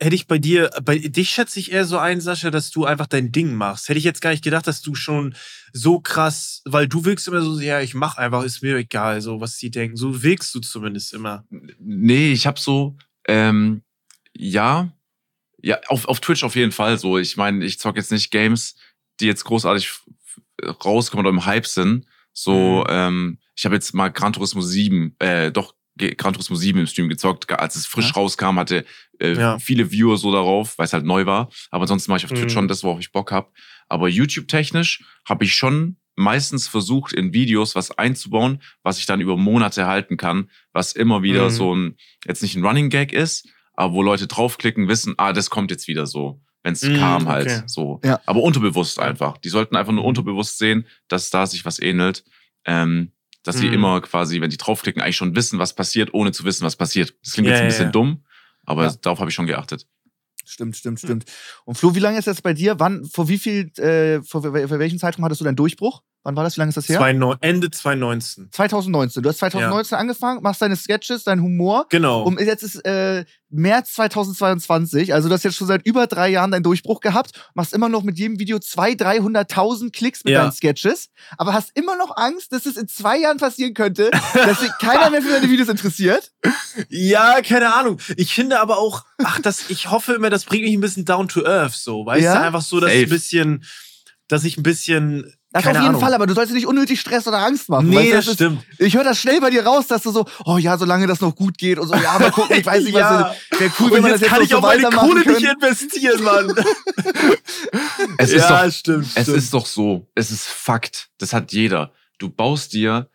Hätte 0.00 0.14
ich 0.14 0.26
bei 0.26 0.38
dir, 0.38 0.70
bei 0.82 0.98
dich 0.98 1.30
schätze 1.30 1.58
ich 1.58 1.72
eher 1.72 1.84
so 1.84 1.98
ein, 1.98 2.20
Sascha, 2.20 2.50
dass 2.50 2.70
du 2.70 2.84
einfach 2.84 3.06
dein 3.06 3.32
Ding 3.32 3.54
machst. 3.54 3.88
Hätte 3.88 3.98
ich 3.98 4.04
jetzt 4.04 4.20
gar 4.20 4.30
nicht 4.30 4.44
gedacht, 4.44 4.66
dass 4.66 4.80
du 4.80 4.94
schon 4.94 5.34
so 5.72 6.00
krass, 6.00 6.62
weil 6.64 6.86
du 6.86 7.04
wirkst 7.04 7.26
immer 7.26 7.42
so, 7.42 7.58
ja, 7.60 7.80
ich 7.80 7.94
mach 7.94 8.16
einfach, 8.16 8.44
ist 8.44 8.62
mir 8.62 8.76
egal, 8.76 9.20
so 9.20 9.40
was 9.40 9.56
die 9.56 9.70
denken. 9.70 9.96
So 9.96 10.22
wirkst 10.22 10.54
du 10.54 10.60
zumindest 10.60 11.12
immer. 11.14 11.44
Nee, 11.80 12.32
ich 12.32 12.46
habe 12.46 12.60
so, 12.60 12.96
ähm, 13.26 13.82
ja, 14.32 14.92
ja, 15.60 15.80
auf, 15.88 16.06
auf 16.06 16.20
Twitch 16.20 16.44
auf 16.44 16.54
jeden 16.54 16.72
Fall 16.72 16.98
so. 16.98 17.18
Ich 17.18 17.36
meine, 17.36 17.64
ich 17.64 17.80
zock 17.80 17.96
jetzt 17.96 18.12
nicht 18.12 18.30
Games, 18.30 18.76
die 19.20 19.26
jetzt 19.26 19.44
großartig 19.44 19.90
rauskommen 20.84 21.26
oder 21.26 21.34
im 21.34 21.44
Hype 21.44 21.66
sind, 21.66 22.06
so, 22.32 22.84
mhm. 22.86 22.86
ähm, 22.88 23.38
ich 23.56 23.64
habe 23.64 23.74
jetzt 23.74 23.92
mal 23.94 24.10
Gran 24.10 24.32
Turismo 24.32 24.60
7, 24.60 25.16
äh, 25.18 25.50
doch 25.50 25.74
Gran 25.98 26.32
Turismo 26.32 26.56
7 26.56 26.78
im 26.78 26.86
Stream 26.86 27.08
gezockt. 27.08 27.50
Als 27.50 27.76
es 27.76 27.86
frisch 27.86 28.08
ja. 28.08 28.12
rauskam, 28.14 28.58
hatte 28.58 28.84
äh, 29.20 29.34
ja. 29.34 29.58
viele 29.58 29.90
Viewer 29.90 30.16
so 30.16 30.32
darauf, 30.32 30.78
weil 30.78 30.86
es 30.86 30.92
halt 30.92 31.04
neu 31.04 31.26
war. 31.26 31.50
Aber 31.70 31.82
ansonsten 31.82 32.10
mache 32.10 32.18
ich 32.18 32.24
auf 32.24 32.30
Twitch 32.30 32.44
mhm. 32.44 32.50
schon 32.50 32.68
das, 32.68 32.82
worauf 32.82 33.00
ich 33.00 33.12
Bock 33.12 33.32
habe. 33.32 33.50
Aber 33.88 34.08
YouTube-technisch 34.08 35.02
habe 35.26 35.44
ich 35.44 35.54
schon 35.54 35.96
meistens 36.18 36.66
versucht, 36.68 37.12
in 37.12 37.32
Videos 37.32 37.74
was 37.74 37.92
einzubauen, 37.92 38.60
was 38.82 38.98
ich 38.98 39.06
dann 39.06 39.20
über 39.20 39.36
Monate 39.36 39.86
halten 39.86 40.16
kann, 40.16 40.50
was 40.72 40.92
immer 40.92 41.22
wieder 41.22 41.44
mhm. 41.44 41.50
so 41.50 41.74
ein, 41.74 41.96
jetzt 42.26 42.42
nicht 42.42 42.56
ein 42.56 42.64
Running 42.64 42.90
Gag 42.90 43.12
ist, 43.12 43.48
aber 43.74 43.94
wo 43.94 44.02
Leute 44.02 44.26
draufklicken, 44.26 44.88
wissen, 44.88 45.14
ah, 45.16 45.32
das 45.32 45.50
kommt 45.50 45.70
jetzt 45.70 45.86
wieder 45.86 46.06
so, 46.06 46.42
wenn 46.64 46.72
es 46.72 46.82
Mm, 46.82 46.96
kam 46.96 47.28
halt 47.28 47.46
okay. 47.46 47.62
so. 47.66 48.00
Ja. 48.04 48.20
Aber 48.26 48.42
unterbewusst 48.42 48.98
einfach. 48.98 49.38
Die 49.38 49.48
sollten 49.48 49.76
einfach 49.76 49.92
nur 49.92 50.04
unterbewusst 50.04 50.58
sehen, 50.58 50.86
dass 51.06 51.30
da 51.30 51.46
sich 51.46 51.64
was 51.64 51.78
ähnelt. 51.78 52.24
Ähm, 52.64 53.12
dass 53.48 53.56
sie 53.58 53.68
Mm. 53.70 53.72
immer 53.74 54.00
quasi, 54.02 54.40
wenn 54.40 54.50
die 54.50 54.56
draufklicken, 54.58 55.00
eigentlich 55.02 55.16
schon 55.16 55.34
wissen, 55.34 55.58
was 55.58 55.74
passiert, 55.74 56.12
ohne 56.12 56.32
zu 56.32 56.44
wissen, 56.44 56.64
was 56.64 56.76
passiert. 56.76 57.14
Das 57.24 57.32
klingt 57.32 57.46
Ja, 57.48 57.52
jetzt 57.54 57.60
ein 57.60 57.64
ja, 57.64 57.68
bisschen 57.68 57.84
ja. 57.86 57.90
dumm, 57.92 58.24
aber 58.66 58.84
Ja. 58.84 58.94
darauf 59.00 59.18
habe 59.20 59.30
ich 59.30 59.34
schon 59.34 59.46
geachtet. 59.46 59.86
Stimmt, 60.44 60.76
stimmt, 60.76 60.98
stimmt. 60.98 61.24
Und 61.64 61.76
Flo, 61.76 61.94
wie 61.94 61.98
lange 61.98 62.18
ist 62.18 62.26
das 62.26 62.40
bei 62.40 62.54
dir? 62.54 62.78
Wann, 62.78 63.04
vor 63.04 63.28
wie 63.28 63.38
viel, 63.38 63.70
äh, 63.78 64.22
vor, 64.22 64.42
vor 64.42 64.52
welchem 64.78 64.98
Zeitraum 64.98 65.24
hattest 65.24 65.40
du 65.40 65.44
deinen 65.44 65.56
Durchbruch? 65.56 66.02
Wann 66.28 66.36
war 66.36 66.44
das? 66.44 66.56
Wie 66.56 66.60
lange 66.60 66.68
ist 66.68 66.76
das 66.76 66.86
her? 66.90 66.98
Zwei 66.98 67.14
Neu- 67.14 67.36
Ende 67.40 67.70
2019. 67.70 68.50
2019. 68.52 69.22
Du 69.22 69.30
hast 69.30 69.38
2019 69.38 69.96
angefangen, 69.96 70.42
machst 70.42 70.60
deine 70.60 70.76
Sketches, 70.76 71.24
deinen 71.24 71.40
Humor. 71.42 71.86
Genau. 71.88 72.22
Und 72.22 72.38
jetzt 72.38 72.62
ist 72.62 72.84
äh, 72.84 73.24
März 73.48 73.94
2022, 73.94 75.14
also 75.14 75.28
du 75.28 75.34
hast 75.34 75.42
jetzt 75.44 75.56
schon 75.56 75.66
seit 75.66 75.86
über 75.86 76.06
drei 76.06 76.28
Jahren 76.28 76.50
deinen 76.50 76.64
Durchbruch 76.64 77.00
gehabt, 77.00 77.30
machst 77.54 77.72
immer 77.72 77.88
noch 77.88 78.02
mit 78.02 78.18
jedem 78.18 78.38
Video 78.38 78.58
200.000, 78.58 78.98
300.000 79.48 79.90
Klicks 79.90 80.22
mit 80.22 80.34
Ja. 80.34 80.42
deinen 80.42 80.52
Sketches, 80.52 81.08
aber 81.38 81.54
hast 81.54 81.70
immer 81.74 81.96
noch 81.96 82.14
Angst, 82.18 82.52
dass 82.52 82.66
es 82.66 82.76
in 82.76 82.88
zwei 82.88 83.16
Jahren 83.20 83.38
passieren 83.38 83.72
könnte, 83.72 84.10
dass 84.34 84.60
sich 84.60 84.70
keiner 84.82 85.08
mehr 85.08 85.22
für 85.22 85.30
deine 85.30 85.48
Videos 85.50 85.70
interessiert. 85.70 86.30
Ja, 86.90 87.40
keine 87.40 87.72
Ahnung. 87.74 87.98
Ich 88.18 88.34
finde 88.34 88.60
aber 88.60 88.76
auch, 88.76 89.06
ach, 89.24 89.40
das, 89.40 89.70
ich 89.70 89.90
hoffe 89.90 90.12
immer, 90.12 90.28
das 90.28 90.44
bringt 90.44 90.64
mich 90.64 90.74
ein 90.74 90.80
bisschen 90.82 91.06
down 91.06 91.26
to 91.28 91.46
earth, 91.46 91.72
so. 91.72 92.04
Weißt 92.04 92.22
Ja? 92.22 92.34
du, 92.38 92.44
einfach 92.44 92.60
so, 92.60 92.80
dass 92.80 92.90
ich 92.90 92.96
Safe. 93.00 93.06
ein 93.06 93.08
bisschen, 93.08 93.64
dass 94.28 94.44
ich 94.44 94.58
ein 94.58 94.62
bisschen. 94.62 95.32
Das 95.50 95.62
keine 95.64 95.78
auf 95.78 95.82
jeden 95.82 95.88
Ahnung. 95.94 96.00
Fall, 96.02 96.12
aber 96.14 96.26
du 96.26 96.34
sollst 96.34 96.50
dir 96.50 96.54
nicht 96.56 96.66
unnötig 96.66 97.00
Stress 97.00 97.26
oder 97.26 97.38
Angst 97.38 97.70
machen. 97.70 97.88
Nee, 97.88 98.12
das 98.12 98.26
ist- 98.26 98.34
stimmt. 98.34 98.62
Ich 98.78 98.94
höre 98.94 99.04
das 99.04 99.18
schnell 99.18 99.40
bei 99.40 99.48
dir 99.48 99.64
raus, 99.64 99.86
dass 99.86 100.02
du 100.02 100.10
so, 100.10 100.26
oh 100.44 100.58
ja, 100.58 100.76
solange 100.76 101.06
das 101.06 101.20
noch 101.22 101.34
gut 101.34 101.56
geht 101.56 101.78
und 101.78 101.88
so, 101.88 101.94
ja, 101.94 102.18
mal 102.18 102.30
gucken, 102.30 102.56
ich 102.58 102.66
weiß 102.66 102.84
nicht, 102.84 102.92
was 102.94 103.00
Ja. 103.00 103.34
wäre 103.58 103.72
cool, 103.80 103.90
wenn 103.92 104.02
man 104.02 104.10
jetzt 104.10 104.20
das 104.22 104.28
jetzt 104.28 104.30
kann 104.30 104.42
ich 104.42 104.50
so 104.50 104.58
auch 104.58 104.62
meine 104.62 104.90
Kohle 104.90 105.22
können. 105.22 105.36
nicht 105.36 105.50
investieren, 105.52 106.22
Mann. 106.22 106.54
Es 108.18 108.30
ist 108.32 108.48
ja, 108.48 108.64
doch, 108.64 108.72
stimmt. 108.72 109.06
Es 109.14 109.22
stimmt. 109.22 109.36
ist 109.38 109.54
doch 109.54 109.66
so, 109.66 110.08
es 110.14 110.30
ist 110.30 110.46
Fakt, 110.46 111.08
das 111.18 111.32
hat 111.32 111.52
jeder. 111.52 111.92
Du 112.18 112.28
baust 112.28 112.72
dir 112.72 113.08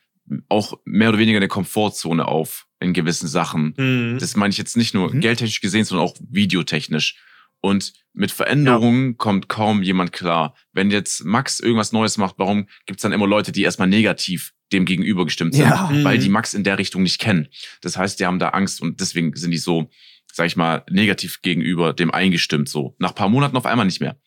auch 0.50 0.74
mehr 0.86 1.10
oder 1.10 1.18
weniger 1.18 1.38
eine 1.38 1.48
Komfortzone 1.48 2.26
auf 2.28 2.66
in 2.80 2.94
gewissen 2.94 3.28
Sachen. 3.28 3.74
Mhm. 3.78 4.18
Das 4.20 4.36
meine 4.36 4.52
ich 4.52 4.58
jetzt 4.58 4.78
nicht 4.78 4.94
nur 4.94 5.14
Mhm. 5.14 5.20
geldtechnisch 5.20 5.62
gesehen, 5.62 5.86
sondern 5.86 6.08
auch 6.08 6.16
videotechnisch. 6.30 7.18
Und 7.66 7.94
mit 8.12 8.30
Veränderungen 8.32 9.18
kommt 9.18 9.48
kaum 9.48 9.84
jemand 9.84 10.12
klar. 10.12 10.54
Wenn 10.74 10.92
jetzt 10.92 11.24
Max 11.24 11.62
irgendwas 11.62 11.94
Neues 11.94 12.18
macht, 12.18 12.36
warum 12.38 12.68
gibt's 12.86 13.04
dann 13.04 13.14
immer 13.14 13.26
Leute, 13.26 13.54
die 13.54 13.64
erstmal 13.64 13.88
negativ 13.88 14.52
dem 14.74 14.84
gegenüber 14.84 15.24
gestimmt 15.24 15.54
sind? 15.56 15.64
Ja. 15.64 15.90
Weil 16.04 16.18
Mhm. 16.18 16.22
die 16.22 16.30
Max 16.30 16.54
in 16.54 16.66
der 16.66 16.78
Richtung 16.78 17.04
nicht 17.04 17.20
kennen. 17.20 17.48
Das 17.80 17.96
heißt, 17.96 18.20
die 18.20 18.26
haben 18.26 18.38
da 18.38 18.50
Angst 18.50 18.82
und 18.82 19.00
deswegen 19.00 19.34
sind 19.38 19.52
die 19.52 19.58
so, 19.58 19.90
sag 20.34 20.48
ich 20.48 20.58
mal, 20.58 20.84
negativ 20.90 21.42
gegenüber 21.42 21.94
dem 21.94 22.12
eingestimmt 22.12 22.68
so. 22.68 22.96
Nach 23.00 23.16
paar 23.16 23.30
Monaten 23.30 23.56
auf 23.56 23.66
einmal 23.66 23.86
nicht 23.86 24.02
mehr. 24.02 24.20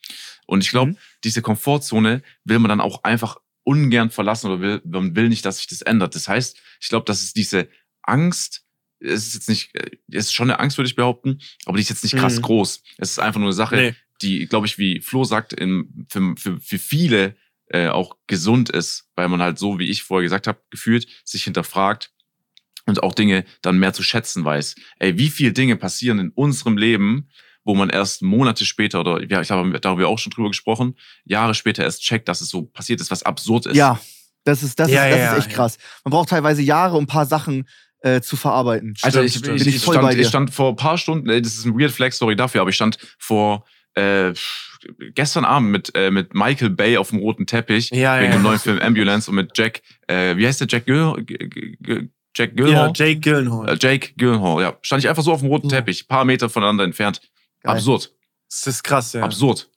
Und 0.47 0.63
ich 0.63 0.71
glaube, 0.71 0.93
Mhm. 0.93 0.97
diese 1.23 1.43
Komfortzone 1.43 2.23
will 2.43 2.57
man 2.57 2.69
dann 2.69 2.81
auch 2.81 3.03
einfach 3.03 3.37
ungern 3.63 4.09
verlassen 4.09 4.47
oder 4.49 4.61
will, 4.61 4.81
man 4.83 5.15
will 5.15 5.29
nicht, 5.29 5.45
dass 5.45 5.57
sich 5.57 5.67
das 5.67 5.83
ändert. 5.83 6.15
Das 6.15 6.27
heißt, 6.27 6.57
ich 6.81 6.89
glaube, 6.89 7.05
dass 7.05 7.21
es 7.21 7.33
diese 7.33 7.69
Angst, 8.01 8.63
es 8.99 9.27
ist 9.27 9.33
jetzt 9.35 9.49
nicht, 9.49 9.75
äh, 9.75 9.91
es 10.11 10.25
ist 10.25 10.33
schon 10.33 10.49
eine 10.49 10.59
Angst, 10.59 10.77
würde 10.77 10.87
ich 10.89 10.95
behaupten, 10.95 11.39
aber 11.65 11.77
die 11.77 11.83
ist 11.83 11.89
jetzt 11.89 12.03
nicht 12.03 12.15
krass 12.17 12.37
Mhm. 12.37 12.41
groß. 12.43 12.81
Es 12.97 13.11
ist 13.11 13.19
einfach 13.19 13.39
nur 13.39 13.47
eine 13.49 13.53
Sache, 13.53 13.75
Nee. 13.75 13.95
die, 14.21 14.45
glaube 14.47 14.67
ich, 14.67 14.77
wie 14.77 15.01
Flo 15.01 15.23
sagt, 15.23 15.53
in, 15.53 16.05
für, 16.09 16.35
für, 16.37 16.59
für 16.59 16.79
viele 16.79 17.35
äh, 17.69 17.87
auch 17.89 18.15
gesund 18.27 18.69
ist, 18.69 19.09
weil 19.15 19.27
man 19.29 19.41
halt 19.41 19.59
so, 19.59 19.77
wie 19.79 19.89
ich 19.89 20.03
vorher 20.03 20.23
gesagt 20.23 20.47
habe, 20.47 20.59
gefühlt 20.69 21.07
sich 21.25 21.43
hinterfragt 21.43 22.11
und 22.85 23.03
auch 23.03 23.13
Dinge 23.13 23.43
dann 23.61 23.77
mehr 23.77 23.91
zu 23.93 24.03
schätzen 24.03 24.45
weiß. 24.45 24.75
Ey, 24.99 25.17
wie 25.17 25.29
viele 25.29 25.51
Dinge 25.51 25.75
passieren 25.75 26.19
in 26.19 26.29
unserem 26.29 26.77
Leben, 26.77 27.29
wo 27.65 27.75
man 27.75 27.89
erst 27.89 28.21
Monate 28.21 28.63
später 28.65 29.01
oder 29.01 29.21
ja, 29.29 29.41
ich 29.41 29.47
glaube, 29.47 29.77
da 29.81 29.89
haben 29.89 29.99
wir 29.99 30.07
auch 30.07 30.19
schon 30.19 30.31
drüber 30.31 30.47
gesprochen, 30.47 30.95
Jahre 31.25 31.53
später 31.53 31.83
erst 31.83 32.01
checkt, 32.01 32.29
dass 32.29 32.39
es 32.39 32.47
so 32.47 32.61
passiert 32.61 33.01
ist, 33.01 33.11
was 33.11 33.23
absurd 33.23 33.65
ist. 33.65 33.75
Ja, 33.75 33.99
das 34.45 34.63
ist, 34.63 34.79
das 34.79 34.89
Ja, 34.89 35.03
ist, 35.05 35.11
das 35.11 35.19
ja, 35.19 35.31
ist 35.33 35.37
echt 35.39 35.49
ja. 35.51 35.55
krass. 35.57 35.77
Man 36.05 36.11
braucht 36.11 36.29
teilweise 36.29 36.61
Jahre, 36.61 36.95
um 36.95 37.03
ein 37.03 37.07
paar 37.07 37.25
Sachen 37.25 37.67
äh, 38.01 38.21
zu 38.21 38.35
verarbeiten. 38.37 38.95
Stimmt, 38.95 39.15
ich, 39.25 39.35
ich, 39.35 39.41
Bin 39.41 39.55
ich 39.55 39.67
ich, 39.67 39.79
voll 39.83 39.95
bei 39.95 40.01
stand, 40.01 40.13
dir. 40.17 40.21
ich 40.21 40.27
stand 40.27 40.53
vor 40.53 40.69
ein 40.69 40.75
paar 40.75 40.97
Stunden, 40.97 41.29
ey, 41.29 41.41
das 41.41 41.55
ist 41.55 41.65
ein 41.65 41.77
weird 41.79 41.91
Flag 41.91 42.11
Story 42.11 42.35
dafür, 42.35 42.61
aber 42.61 42.69
ich 42.69 42.75
stand 42.75 42.97
vor 43.17 43.65
äh, 43.95 44.33
gestern 45.15 45.43
Abend 45.45 45.71
mit, 45.71 45.91
äh, 45.95 46.11
mit 46.11 46.33
Michael 46.35 46.69
Bay 46.69 46.97
auf 46.97 47.09
dem 47.09 47.19
roten 47.19 47.47
Teppich 47.47 47.89
Ja, 47.89 48.19
wegen 48.19 48.31
ja. 48.31 48.37
dem 48.37 48.43
neuen 48.43 48.59
Film 48.59 48.79
Ambulance 48.79 49.29
und 49.29 49.35
mit 49.35 49.57
Jack, 49.57 49.81
äh, 50.07 50.35
wie 50.37 50.45
heißt 50.45 50.61
der 50.61 50.67
Jack 50.69 50.85
Gil 50.85 51.25
Jack 52.35 52.51
Ja, 52.51 52.55
Gyllenhaal? 52.55 52.91
Jake 52.93 53.19
Gyllenhaal. 53.19 53.69
Äh, 53.69 53.77
Jake 53.81 54.13
Gyllenhaal, 54.15 54.61
ja. 54.61 54.77
Stand 54.83 55.03
ich 55.03 55.09
einfach 55.09 55.23
so 55.23 55.33
auf 55.33 55.39
dem 55.39 55.49
roten 55.49 55.69
Ja. 55.69 55.77
Teppich, 55.77 56.07
paar 56.07 56.23
Meter 56.25 56.49
voneinander 56.49 56.83
entfernt. 56.83 57.19
Geil. 57.63 57.73
Absurd, 57.73 58.13
Das 58.49 58.67
ist 58.67 58.83
krass, 58.83 59.13
ja. 59.13 59.23
absurd. 59.23 59.67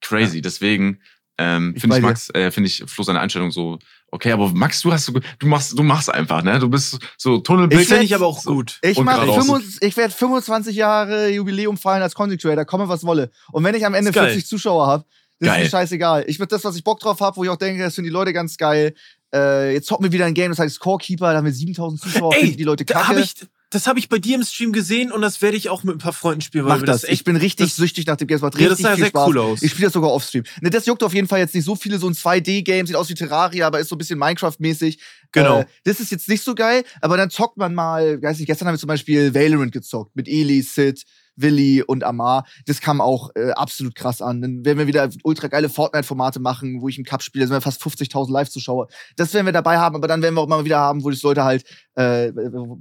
Crazy, 0.00 0.40
deswegen 0.40 1.00
ähm, 1.38 1.72
Ich 1.74 1.80
finde 1.82 1.94
bei 1.94 1.98
ich 1.98 2.02
dir. 2.02 2.08
Max, 2.08 2.30
äh, 2.30 2.50
finde 2.50 2.68
ich 2.68 2.82
Flo 2.86 3.04
seine 3.04 3.20
Einstellung 3.20 3.50
so, 3.50 3.78
okay, 4.14 4.32
aber 4.32 4.50
Max, 4.52 4.80
du 4.82 4.92
hast 4.92 5.06
so, 5.06 5.12
du 5.12 5.46
machst, 5.46 5.78
du 5.78 5.82
machst 5.82 6.08
einfach, 6.12 6.42
ne? 6.42 6.58
Du 6.58 6.68
bist 6.68 6.98
so 7.18 7.38
Tunnelblick. 7.38 7.80
Ich 7.82 7.88
Finde 7.88 8.04
ich 8.04 8.14
aber 8.14 8.26
auch 8.26 8.40
so- 8.40 8.54
gut. 8.54 8.78
Ich, 8.82 8.96
Und 8.96 9.04
mach 9.04 9.14
geradeaus. 9.16 9.44
25 9.46 9.82
ich 9.82 9.96
werde 9.96 10.14
25 10.14 10.76
Jahre 10.76 11.28
Jubiläum 11.30 11.76
feiern 11.76 12.02
als 12.02 12.14
Content 12.14 12.40
Creator, 12.40 12.64
komme 12.64 12.88
was 12.88 13.04
wolle. 13.04 13.30
Und 13.52 13.62
wenn 13.64 13.74
ich 13.74 13.84
am 13.84 13.94
Ende 13.94 14.10
Ist 14.10 14.14
geil. 14.14 14.26
40 14.30 14.46
Zuschauer 14.46 14.86
habe, 14.86 15.04
das 15.40 15.48
ist 15.48 15.54
Geil. 15.54 15.64
mir 15.64 15.70
scheißegal. 15.70 16.24
Ich 16.28 16.38
würde 16.38 16.50
das, 16.54 16.64
was 16.64 16.76
ich 16.76 16.84
Bock 16.84 17.00
drauf 17.00 17.20
habe, 17.20 17.36
wo 17.36 17.44
ich 17.44 17.50
auch 17.50 17.56
denke, 17.56 17.82
das 17.82 17.94
finden 17.96 18.06
die 18.08 18.12
Leute 18.12 18.32
ganz 18.32 18.56
geil. 18.56 18.94
Äh, 19.34 19.72
jetzt 19.74 19.88
zocken 19.88 20.04
wir 20.04 20.12
wieder 20.12 20.26
ein 20.26 20.34
Game, 20.34 20.52
das 20.52 20.60
heißt 20.60 20.76
Scorekeeper, 20.76 21.32
da 21.32 21.38
haben 21.38 21.44
wir 21.44 21.52
7000 21.52 22.00
Zuschauer, 22.00 22.34
Ey, 22.36 22.54
die 22.56 22.62
Leute 22.62 22.84
Da 22.84 22.94
kacke. 22.94 23.08
hab 23.08 23.16
ich, 23.18 23.34
das 23.74 23.86
habe 23.86 23.98
ich 23.98 24.08
bei 24.08 24.18
dir 24.18 24.36
im 24.36 24.42
Stream 24.42 24.72
gesehen 24.72 25.10
und 25.12 25.20
das 25.22 25.42
werde 25.42 25.56
ich 25.56 25.68
auch 25.68 25.82
mit 25.84 25.96
ein 25.96 25.98
paar 25.98 26.12
Freunden 26.12 26.40
spielen. 26.40 26.64
weil 26.64 26.74
Mach 26.74 26.80
mir 26.80 26.86
das. 26.86 27.04
echt, 27.04 27.12
ich 27.12 27.24
bin 27.24 27.36
richtig 27.36 27.68
das- 27.68 27.76
süchtig 27.76 28.06
nach 28.06 28.16
dem 28.16 28.26
Game. 28.28 28.36
Es 28.36 28.42
macht 28.42 28.54
Ja, 28.54 28.68
richtig 28.68 28.76
das 28.84 28.90
sah 28.90 28.94
viel 28.94 29.04
sehr 29.04 29.08
Spaß. 29.10 29.28
cool 29.28 29.38
aus. 29.38 29.62
Ich 29.62 29.70
spiele 29.72 29.86
das 29.86 29.92
sogar 29.94 30.10
offstream. 30.12 30.44
Ne, 30.60 30.70
das 30.70 30.86
juckt 30.86 31.02
auf 31.02 31.12
jeden 31.14 31.28
Fall 31.28 31.40
jetzt 31.40 31.54
nicht 31.54 31.64
so 31.64 31.74
viele, 31.76 31.98
so 31.98 32.06
ein 32.08 32.14
2D-Game, 32.14 32.86
sieht 32.86 32.96
aus 32.96 33.08
wie 33.08 33.14
Terraria, 33.14 33.66
aber 33.66 33.80
ist 33.80 33.88
so 33.88 33.94
ein 33.96 33.98
bisschen 33.98 34.18
Minecraft-mäßig. 34.18 34.98
Genau. 35.32 35.60
Äh, 35.60 35.66
das 35.84 36.00
ist 36.00 36.10
jetzt 36.12 36.28
nicht 36.28 36.42
so 36.44 36.54
geil, 36.54 36.84
aber 37.00 37.16
dann 37.16 37.30
zockt 37.30 37.56
man 37.56 37.74
mal, 37.74 38.22
weiß 38.22 38.38
nicht, 38.38 38.46
gestern 38.46 38.68
haben 38.68 38.74
wir 38.74 38.78
zum 38.78 38.86
Beispiel 38.88 39.34
Valorant 39.34 39.72
gezockt 39.72 40.14
mit 40.14 40.28
Eli, 40.28 40.62
Sid, 40.62 41.02
Willi 41.36 41.82
und 41.82 42.04
Amar. 42.04 42.46
Das 42.66 42.80
kam 42.80 43.00
auch 43.00 43.30
äh, 43.34 43.50
absolut 43.52 43.94
krass 43.94 44.22
an. 44.22 44.40
Dann 44.42 44.64
werden 44.64 44.78
wir 44.78 44.86
wieder 44.86 45.08
ultra 45.22 45.48
geile 45.48 45.68
Fortnite-Formate 45.68 46.40
machen, 46.40 46.80
wo 46.80 46.88
ich 46.88 46.98
im 46.98 47.04
Cup 47.04 47.22
spiele. 47.22 47.44
Da 47.44 47.48
sind 47.48 47.56
wir 47.56 47.60
fast 47.60 47.82
50.000 47.82 48.30
Live-Zuschauer. 48.32 48.88
Das 49.16 49.32
werden 49.34 49.46
wir 49.46 49.52
dabei 49.52 49.78
haben, 49.78 49.96
aber 49.96 50.08
dann 50.08 50.22
werden 50.22 50.34
wir 50.34 50.40
auch 50.40 50.48
mal 50.48 50.64
wieder 50.64 50.78
haben, 50.78 51.04
wo 51.04 51.10
das 51.10 51.22
Leute 51.22 51.44
halt, 51.44 51.64
äh, 51.94 52.32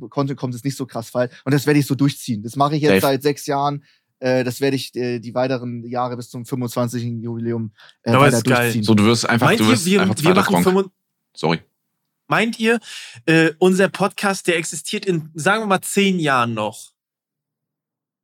Content 0.09 0.39
kommt, 0.39 0.55
ist 0.55 0.65
nicht 0.65 0.77
so 0.77 0.85
krass 0.85 1.09
fallen. 1.09 1.29
Und 1.45 1.53
das 1.53 1.65
werde 1.65 1.79
ich 1.79 1.87
so 1.87 1.95
durchziehen. 1.95 2.43
Das 2.43 2.55
mache 2.55 2.75
ich 2.75 2.81
jetzt 2.81 3.01
Safe. 3.01 3.13
seit 3.13 3.23
sechs 3.23 3.45
Jahren. 3.45 3.83
Äh, 4.19 4.43
das 4.43 4.61
werde 4.61 4.75
ich 4.77 4.95
äh, 4.95 5.19
die 5.19 5.33
weiteren 5.35 5.83
Jahre 5.83 6.15
bis 6.15 6.29
zum 6.29 6.45
25. 6.45 7.21
Jubiläum 7.21 7.73
äh, 8.03 8.11
Aber 8.11 8.21
weiter 8.21 8.37
ist 8.37 8.45
geil. 8.45 8.55
durchziehen. 8.63 8.83
So, 8.83 8.93
du 8.95 9.05
wirst 9.05 9.27
einfach, 9.27 9.47
meint 9.47 9.59
du 9.59 9.65
ihr, 9.65 9.69
wirst 9.71 9.85
wir, 9.85 10.01
einfach 10.01 10.15
wir 10.17 10.33
machen 10.33 10.53
Gronk. 10.53 10.63
25 10.63 10.93
Sorry. 11.35 11.61
Meint 12.27 12.59
ihr, 12.59 12.79
äh, 13.25 13.51
unser 13.59 13.89
Podcast, 13.89 14.47
der 14.47 14.57
existiert 14.57 15.05
in, 15.05 15.29
sagen 15.33 15.63
wir 15.63 15.67
mal, 15.67 15.81
zehn 15.81 16.19
Jahren 16.19 16.53
noch? 16.53 16.92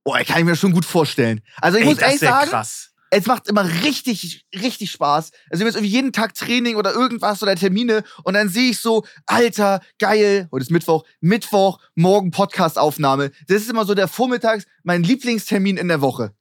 Boah, 0.09 0.23
kann 0.23 0.39
ich 0.39 0.45
mir 0.45 0.55
schon 0.55 0.71
gut 0.71 0.85
vorstellen. 0.85 1.41
Also 1.57 1.77
ich 1.77 1.83
Ey, 1.83 1.89
muss 1.91 1.99
ehrlich 1.99 2.19
sagen, 2.19 2.49
krass. 2.49 2.93
es 3.11 3.27
macht 3.27 3.47
immer 3.47 3.63
richtig, 3.83 4.43
richtig 4.55 4.89
Spaß. 4.89 5.29
Also 5.51 5.63
jetzt 5.63 5.75
irgendwie 5.75 5.93
jeden 5.93 6.11
Tag 6.13 6.33
Training 6.33 6.77
oder 6.77 6.93
irgendwas 6.93 7.43
oder 7.43 7.55
Termine 7.55 8.03
und 8.23 8.33
dann 8.33 8.49
sehe 8.49 8.71
ich 8.71 8.79
so, 8.79 9.05
Alter, 9.27 9.81
geil, 9.99 10.47
heute 10.51 10.63
ist 10.63 10.71
Mittwoch, 10.71 11.03
Mittwoch, 11.21 11.79
morgen 11.93 12.31
Podcast-Aufnahme. 12.31 13.29
Das 13.47 13.61
ist 13.61 13.69
immer 13.69 13.85
so 13.85 13.93
der 13.93 14.07
Vormittags, 14.07 14.65
mein 14.81 15.03
Lieblingstermin 15.03 15.77
in 15.77 15.89
der 15.89 16.01
Woche. 16.01 16.33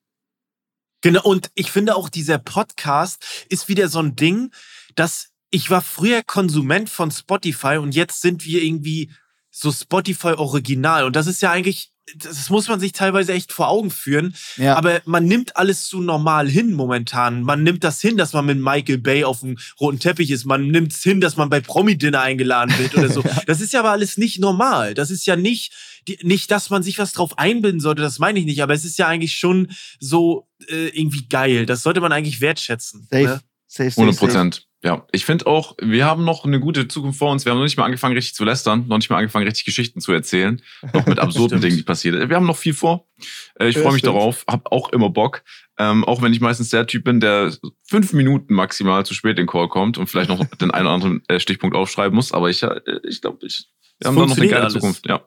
Genau, 1.03 1.23
und 1.25 1.51
ich 1.55 1.71
finde 1.71 1.95
auch, 1.95 2.09
dieser 2.09 2.39
Podcast 2.39 3.47
ist 3.51 3.69
wieder 3.69 3.91
so 3.91 3.99
ein 3.99 4.17
Ding, 4.17 4.51
dass 4.95 5.29
ich 5.51 5.69
war 5.69 5.83
früher 5.83 6.23
Konsument 6.23 6.89
von 6.89 7.11
Spotify 7.11 7.77
und 7.77 7.95
jetzt 7.95 8.23
sind 8.23 8.47
wir 8.47 8.63
irgendwie 8.63 9.11
so 9.51 9.71
Spotify 9.71 10.29
Original. 10.39 11.05
Und 11.05 11.17
das 11.17 11.27
ist 11.27 11.43
ja 11.43 11.51
eigentlich, 11.51 11.93
das 12.17 12.51
muss 12.51 12.69
man 12.69 12.81
sich 12.81 12.93
teilweise 12.93 13.33
echt 13.33 13.53
vor 13.53 13.69
Augen 13.69 13.91
führen. 13.91 14.35
Ja. 14.57 14.77
Aber 14.77 15.01
man 15.05 15.25
nimmt 15.25 15.57
alles 15.57 15.89
so 15.89 16.01
normal 16.01 16.49
hin 16.49 16.73
momentan. 16.73 17.43
Man 17.43 17.63
nimmt 17.63 17.85
das 17.85 18.01
hin, 18.01 18.17
dass 18.17 18.33
man 18.33 18.47
mit 18.47 18.59
Michael 18.59 18.99
Bay 18.99 19.25
auf 19.25 19.41
dem 19.41 19.59
roten 19.81 19.99
Teppich 19.99 20.31
ist. 20.31 20.45
Man 20.45 20.69
nimmt 20.69 20.93
es 20.93 21.03
hin, 21.03 21.21
dass 21.21 21.37
man 21.37 21.51
bei 21.51 21.61
Promi-Dinner 21.61 22.21
eingeladen 22.21 22.77
wird 22.79 22.97
oder 22.97 23.11
so. 23.11 23.23
Das 23.47 23.61
ist 23.61 23.73
ja 23.73 23.81
aber 23.81 23.91
alles 23.93 24.19
nicht 24.19 24.41
normal. 24.41 24.95
Das 24.95 25.11
ist 25.11 25.27
ja 25.27 25.37
nicht, 25.37 25.73
die, 26.07 26.19
nicht, 26.23 26.51
dass 26.51 26.71
man 26.71 26.83
sich 26.83 26.99
was 26.99 27.13
drauf 27.13 27.39
einbinden 27.39 27.81
sollte. 27.81 28.03
Das 28.03 28.19
meine 28.19 28.39
ich 28.39 28.45
nicht. 28.45 28.63
Aber 28.63 28.75
es 28.75 28.85
ist 28.85 28.99
ja 28.99 29.07
eigentlich 29.07 29.37
schon 29.37 29.71
so 30.01 30.49
äh, 30.69 30.89
irgendwie 30.89 31.27
geil. 31.29 31.67
Das 31.67 31.83
sollte 31.83 32.01
man 32.01 32.13
eigentlich 32.13 32.41
wertschätzen. 32.41 33.07
Safe. 33.11 33.23
Ne? 33.25 33.41
Safe, 33.67 33.91
safe, 33.91 34.01
100 34.01 34.15
safe. 34.15 34.27
Prozent. 34.27 34.68
Ja, 34.85 35.05
ich 35.11 35.25
finde 35.25 35.49
auch, 35.49 35.75
wir 35.83 36.05
haben 36.07 36.25
noch 36.25 36.45
eine 36.45 36.61
gute 36.61 36.87
Zukunft 36.87 37.19
vor 37.19 37.33
uns. 37.33 37.45
Wir 37.45 37.51
haben 37.51 37.59
noch 37.59 37.65
nicht 37.65 37.77
mal 37.77 37.85
angefangen, 37.85 38.15
richtig 38.15 38.35
zu 38.37 38.45
lästern, 38.45 38.87
noch 38.87 38.99
nicht 38.99 39.11
mal 39.11 39.17
angefangen, 39.17 39.45
richtig 39.45 39.65
Geschichten 39.65 40.01
zu 40.01 40.13
erzählen, 40.13 40.63
noch 40.93 41.05
mit 41.07 41.19
absurden. 41.19 41.61
Dingen, 41.61 41.77
die 41.77 41.83
passiert 41.83 42.15
sind. 42.17 42.29
Wir 42.29 42.37
haben 42.37 42.47
noch 42.47 42.57
viel 42.57 42.75
vor. 42.75 43.09
Äh, 43.59 43.71
Ich 43.71 43.77
freue 43.79 43.93
mich 43.93 44.01
stimmt. 44.01 44.15
darauf, 44.15 44.45
hab 44.47 44.71
auch 44.71 44.91
immer 44.93 45.11
Bock. 45.11 45.43
Ähm, 45.79 46.05
auch 46.05 46.23
wenn 46.23 46.33
ich 46.33 46.41
meistens 46.41 46.71
der 46.71 46.87
Typ 46.87 47.03
bin, 47.05 47.19
der 47.19 47.53
fünf 47.89 48.13
Minuten 48.13 48.55
maximal 48.55 49.05
zu 49.05 49.15
spät 49.15 49.33
in 49.33 49.37
den 49.45 49.47
Call 49.49 49.69
kommt 49.69 49.99
und 49.99 50.07
vielleicht 50.07 50.29
noch 50.31 50.45
den 50.61 50.71
einen 50.71 50.87
oder 50.87 50.95
anderen 50.95 51.23
äh, 51.27 51.41
Stichpunkt 51.41 51.75
aufschreiben 51.75 52.15
muss. 52.15 52.31
Aber 52.33 52.49
ich, 52.49 52.63
äh, 52.63 52.81
ich 53.03 53.21
glaube, 53.21 53.45
ich, 53.47 53.67
wir 53.99 54.09
haben 54.09 54.17
da 54.17 54.27
noch 54.27 54.37
eine 54.37 54.47
geile 54.47 54.63
alles. 54.63 54.75
Zukunft. 54.75 55.09
Ja. 55.09 55.23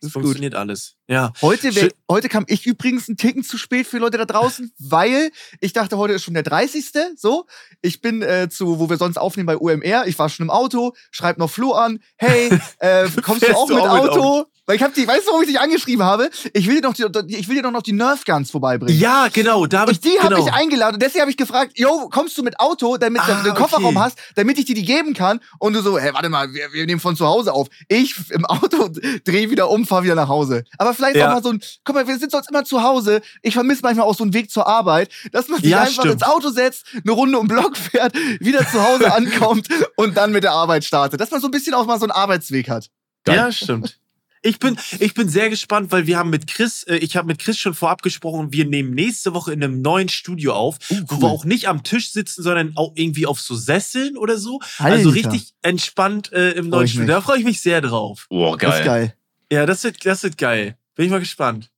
Das 0.00 0.12
funktioniert 0.12 0.54
gut. 0.54 0.60
alles. 0.60 0.96
Ja. 1.08 1.32
Heute, 1.42 1.74
wär, 1.74 1.90
heute 2.10 2.28
kam 2.28 2.44
ich 2.48 2.66
übrigens 2.66 3.08
einen 3.08 3.16
Ticken 3.16 3.42
zu 3.42 3.58
spät 3.58 3.86
für 3.86 3.98
Leute 3.98 4.16
da 4.16 4.24
draußen, 4.24 4.72
weil 4.78 5.30
ich 5.60 5.72
dachte, 5.72 5.98
heute 5.98 6.14
ist 6.14 6.24
schon 6.24 6.34
der 6.34 6.42
30. 6.42 6.86
So. 7.16 7.46
Ich 7.82 8.00
bin 8.00 8.22
äh, 8.22 8.48
zu, 8.48 8.78
wo 8.78 8.88
wir 8.88 8.96
sonst 8.96 9.18
aufnehmen 9.18 9.46
bei 9.46 9.56
UMR. 9.56 10.06
Ich 10.06 10.18
war 10.18 10.28
schon 10.28 10.44
im 10.44 10.50
Auto, 10.50 10.94
schreib 11.10 11.38
noch 11.38 11.50
Flo 11.50 11.72
an. 11.72 12.00
Hey, 12.16 12.50
äh, 12.78 13.08
kommst 13.22 13.46
du 13.46 13.56
auch, 13.56 13.68
du 13.68 13.74
mit, 13.74 13.82
auch 13.82 13.88
Auto? 13.88 14.02
mit 14.02 14.12
Auto? 14.12 14.49
Weil 14.70 14.76
ich 14.76 14.84
hab 14.84 14.94
die, 14.94 15.04
weißt 15.04 15.26
du, 15.26 15.30
warum 15.32 15.42
ich 15.42 15.48
dich 15.48 15.58
angeschrieben 15.58 16.04
habe? 16.04 16.30
Ich 16.52 16.68
will 16.68 16.76
dir 16.76 16.82
noch 16.82 16.94
die, 16.94 17.36
ich 17.36 17.48
will 17.48 17.56
dir 17.56 17.62
doch 17.62 17.72
noch 17.72 17.82
die 17.82 17.92
Nerf 17.92 18.24
Guns 18.24 18.52
vorbeibringen. 18.52 19.00
Ja, 19.00 19.26
genau. 19.26 19.66
Da 19.66 19.80
hab 19.80 19.88
und 19.88 20.04
die 20.04 20.10
genau. 20.10 20.22
habe 20.22 20.38
ich 20.38 20.52
eingeladen. 20.52 20.94
Und 20.94 21.02
deswegen 21.02 21.22
habe 21.22 21.30
ich 21.32 21.36
gefragt, 21.36 21.72
yo, 21.76 22.08
kommst 22.08 22.38
du 22.38 22.44
mit 22.44 22.60
Auto, 22.60 22.96
damit 22.96 23.20
ah, 23.20 23.42
du 23.42 23.48
den 23.48 23.56
Kofferraum 23.56 23.96
okay. 23.96 24.04
hast, 24.04 24.18
damit 24.36 24.60
ich 24.60 24.66
dir 24.66 24.76
die 24.76 24.84
geben 24.84 25.12
kann? 25.12 25.40
Und 25.58 25.72
du 25.72 25.82
so, 25.82 25.98
hey, 25.98 26.14
warte 26.14 26.28
mal, 26.28 26.54
wir, 26.54 26.72
wir 26.72 26.86
nehmen 26.86 27.00
von 27.00 27.16
zu 27.16 27.26
Hause 27.26 27.52
auf. 27.52 27.66
Ich 27.88 28.14
im 28.30 28.46
Auto 28.46 28.88
dreh 29.24 29.50
wieder 29.50 29.68
um, 29.70 29.84
fahr 29.84 30.04
wieder 30.04 30.14
nach 30.14 30.28
Hause. 30.28 30.62
Aber 30.78 30.94
vielleicht 30.94 31.16
ja. 31.16 31.26
auch 31.26 31.34
mal 31.34 31.42
so 31.42 31.50
ein, 31.50 31.60
guck 31.82 31.96
mal, 31.96 32.06
wir 32.06 32.16
sind 32.16 32.30
sonst 32.30 32.48
immer 32.48 32.62
zu 32.62 32.80
Hause. 32.84 33.22
Ich 33.42 33.54
vermisse 33.54 33.82
manchmal 33.82 34.06
auch 34.06 34.14
so 34.14 34.22
einen 34.22 34.34
Weg 34.34 34.52
zur 34.52 34.68
Arbeit, 34.68 35.10
dass 35.32 35.48
man 35.48 35.60
sich 35.60 35.70
ja, 35.70 35.80
einfach 35.80 35.94
stimmt. 35.94 36.12
ins 36.12 36.22
Auto 36.22 36.50
setzt, 36.50 36.84
eine 36.94 37.10
Runde 37.10 37.40
um 37.40 37.48
Block 37.48 37.76
fährt, 37.76 38.14
wieder 38.38 38.64
zu 38.68 38.80
Hause 38.80 39.12
ankommt 39.12 39.66
und 39.96 40.16
dann 40.16 40.30
mit 40.30 40.44
der 40.44 40.52
Arbeit 40.52 40.84
startet. 40.84 41.20
Dass 41.20 41.32
man 41.32 41.40
so 41.40 41.48
ein 41.48 41.50
bisschen 41.50 41.74
auch 41.74 41.86
mal 41.86 41.98
so 41.98 42.04
einen 42.04 42.12
Arbeitsweg 42.12 42.68
hat. 42.68 42.88
Geil. 43.24 43.34
Ja, 43.34 43.50
stimmt. 43.50 43.98
Ich 44.42 44.58
bin, 44.58 44.78
ich 44.98 45.12
bin 45.12 45.28
sehr 45.28 45.50
gespannt, 45.50 45.92
weil 45.92 46.06
wir 46.06 46.16
haben 46.16 46.30
mit 46.30 46.46
Chris, 46.46 46.82
äh, 46.84 46.96
ich 46.96 47.16
habe 47.16 47.26
mit 47.26 47.38
Chris 47.38 47.58
schon 47.58 47.74
vorab 47.74 48.00
gesprochen, 48.02 48.52
wir 48.52 48.64
nehmen 48.64 48.94
nächste 48.94 49.34
Woche 49.34 49.52
in 49.52 49.62
einem 49.62 49.82
neuen 49.82 50.08
Studio 50.08 50.54
auf, 50.54 50.78
uh, 50.88 50.94
cool. 50.94 51.04
wo 51.08 51.20
wir 51.20 51.28
auch 51.28 51.44
nicht 51.44 51.68
am 51.68 51.82
Tisch 51.82 52.10
sitzen, 52.12 52.42
sondern 52.42 52.72
auch 52.76 52.92
irgendwie 52.94 53.26
auf 53.26 53.38
so 53.38 53.54
Sesseln 53.54 54.16
oder 54.16 54.38
so. 54.38 54.60
Also 54.78 54.84
Alter. 54.84 54.96
Also 54.96 55.10
richtig 55.10 55.52
entspannt 55.60 56.32
äh, 56.32 56.52
im 56.52 56.70
neuen 56.70 56.88
Studio. 56.88 57.08
Da 57.08 57.20
freue 57.20 57.38
ich 57.38 57.44
mich 57.44 57.60
sehr 57.60 57.82
drauf. 57.82 58.26
Boah, 58.30 58.56
geil. 58.56 58.70
Das 58.70 58.78
ist 58.80 58.86
geil. 58.86 59.14
Ja, 59.52 59.66
das 59.66 59.84
wird, 59.84 60.06
das 60.06 60.22
wird 60.22 60.38
geil. 60.38 60.76
Bin 60.94 61.04
ich 61.04 61.10
mal 61.10 61.20
gespannt. 61.20 61.70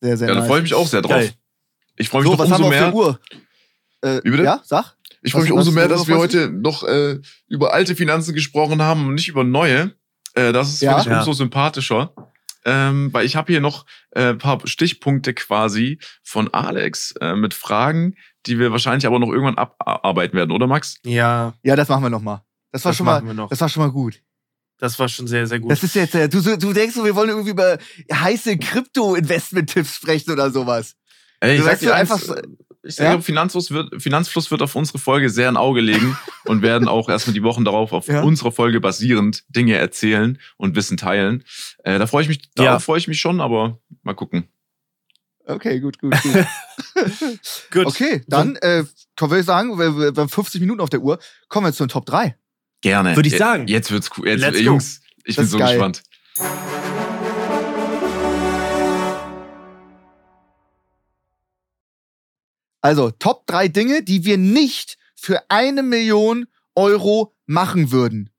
Sehr, 0.00 0.16
sehr 0.16 0.28
Ja, 0.28 0.34
da 0.36 0.44
freue 0.44 0.58
ich 0.58 0.64
mich 0.64 0.74
auch 0.74 0.86
sehr 0.86 1.02
drauf. 1.02 1.12
Geil. 1.12 1.32
Ich 1.96 2.08
freue 2.08 2.22
mich 2.22 2.28
so, 2.28 2.32
noch 2.32 2.38
was 2.38 2.50
umso 2.50 2.64
haben 2.64 2.70
wir 2.70 2.80
mehr. 2.80 2.94
Uhr? 2.94 3.20
Äh, 4.00 4.20
Wie 4.24 4.30
bitte? 4.30 4.44
Ja, 4.44 4.62
sag. 4.64 4.96
Ich 5.22 5.32
freue 5.32 5.42
mich 5.42 5.52
umso 5.52 5.72
mehr, 5.72 5.88
dass 5.88 6.06
wir 6.06 6.16
heute 6.16 6.48
noch 6.48 6.84
äh, 6.84 7.18
über 7.48 7.74
alte 7.74 7.96
Finanzen 7.96 8.34
gesprochen 8.34 8.80
haben 8.80 9.08
und 9.08 9.14
nicht 9.14 9.28
über 9.28 9.44
neue. 9.44 9.97
Äh, 10.34 10.52
das 10.52 10.68
ist 10.68 10.82
ja. 10.82 11.00
ich 11.00 11.08
umso 11.08 11.32
sympathischer 11.32 12.12
ähm, 12.68 13.12
weil 13.12 13.24
ich 13.24 13.36
habe 13.36 13.52
hier 13.52 13.60
noch 13.60 13.86
äh, 14.10 14.34
paar 14.34 14.60
Stichpunkte 14.66 15.32
quasi 15.32 15.98
von 16.22 16.52
Alex 16.52 17.14
äh, 17.20 17.34
mit 17.34 17.54
Fragen, 17.54 18.14
die 18.46 18.58
wir 18.58 18.72
wahrscheinlich 18.72 19.06
aber 19.06 19.18
noch 19.18 19.28
irgendwann 19.28 19.56
abarbeiten 19.56 20.36
werden, 20.36 20.50
oder 20.50 20.66
Max? 20.66 20.96
Ja. 21.04 21.54
Ja, 21.62 21.76
das 21.76 21.88
machen 21.88 22.02
wir 22.02 22.10
noch 22.10 22.20
mal. 22.20 22.44
Das 22.70 22.84
war 22.84 22.90
das 22.90 22.96
schon 22.96 23.06
mal, 23.06 23.48
das 23.48 23.60
war 23.60 23.68
schon 23.68 23.82
mal 23.82 23.90
gut. 23.90 24.20
Das 24.78 24.98
war 24.98 25.08
schon 25.08 25.26
sehr, 25.26 25.46
sehr 25.46 25.58
gut. 25.58 25.70
Das 25.72 25.82
ist 25.82 25.94
jetzt, 25.94 26.14
äh, 26.14 26.28
du, 26.28 26.40
du 26.40 26.72
denkst 26.72 26.94
so, 26.94 27.04
wir 27.04 27.16
wollen 27.16 27.30
irgendwie 27.30 27.50
über 27.50 27.78
heiße 28.12 28.58
Krypto-Investment-Tipps 28.58 29.96
sprechen 29.96 30.30
oder 30.30 30.50
sowas. 30.50 30.94
Ey, 31.40 31.56
ich 31.56 31.64
sag 31.64 31.80
dir 31.80 31.94
einfach, 31.94 32.20
ich 32.82 32.96
denke, 32.96 33.14
ja? 33.14 33.20
Finanzfluss, 33.20 33.70
wird, 33.70 34.00
Finanzfluss 34.00 34.50
wird 34.50 34.62
auf 34.62 34.74
unsere 34.74 34.98
Folge 34.98 35.30
sehr 35.30 35.48
ein 35.48 35.56
Auge 35.56 35.80
legen 35.80 36.16
und 36.44 36.62
werden 36.62 36.88
auch 36.88 37.08
erstmal 37.08 37.34
die 37.34 37.42
Wochen 37.42 37.64
darauf 37.64 37.92
auf 37.92 38.08
ja? 38.08 38.22
unsere 38.22 38.52
Folge 38.52 38.80
basierend 38.80 39.44
Dinge 39.48 39.76
erzählen 39.76 40.38
und 40.56 40.76
Wissen 40.76 40.96
teilen. 40.96 41.44
Äh, 41.84 41.98
da 41.98 42.06
freue 42.06 42.22
ich 42.22 42.28
mich, 42.28 42.50
da 42.54 42.64
ja. 42.64 42.78
freue 42.78 42.98
ich 42.98 43.08
mich 43.08 43.20
schon, 43.20 43.40
aber 43.40 43.78
mal 44.02 44.14
gucken. 44.14 44.48
Okay, 45.44 45.80
gut, 45.80 45.98
gut, 45.98 46.14
gut. 46.22 46.46
gut. 47.70 47.86
Okay, 47.86 48.22
dann 48.28 48.56
äh, 48.56 48.84
können 49.16 49.32
wir 49.32 49.42
sagen, 49.42 49.78
wir, 49.78 49.96
wir 49.96 50.12
haben 50.14 50.28
50 50.28 50.60
Minuten 50.60 50.80
auf 50.80 50.90
der 50.90 51.00
Uhr. 51.00 51.18
Kommen 51.48 51.66
wir 51.66 51.72
zu 51.72 51.84
den 51.84 51.88
Top 51.88 52.04
3. 52.04 52.36
Gerne. 52.82 53.16
Würde 53.16 53.28
ich 53.28 53.38
sagen. 53.38 53.66
Jetzt 53.66 53.90
wird's 53.90 54.10
cool. 54.16 54.28
Jetzt, 54.28 54.60
Jungs, 54.60 55.00
ich 55.24 55.36
das 55.36 55.44
bin 55.44 55.50
so 55.50 55.58
geil. 55.58 55.72
gespannt. 55.72 56.02
Also 62.88 63.10
Top 63.10 63.46
drei 63.46 63.68
Dinge, 63.68 64.02
die 64.02 64.24
wir 64.24 64.38
nicht 64.38 64.96
für 65.14 65.42
eine 65.50 65.82
Million 65.82 66.46
Euro 66.74 67.34
machen 67.44 67.90
würden. 67.90 68.30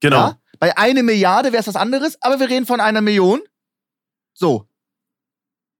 Genau. 0.00 0.16
Ja? 0.16 0.40
Bei 0.58 0.76
einer 0.76 1.02
Milliarde 1.02 1.52
wäre 1.52 1.62
es 1.62 1.66
was 1.66 1.76
anderes, 1.76 2.18
aber 2.20 2.38
wir 2.38 2.50
reden 2.50 2.66
von 2.66 2.80
einer 2.80 3.00
Million. 3.00 3.40
So. 4.34 4.68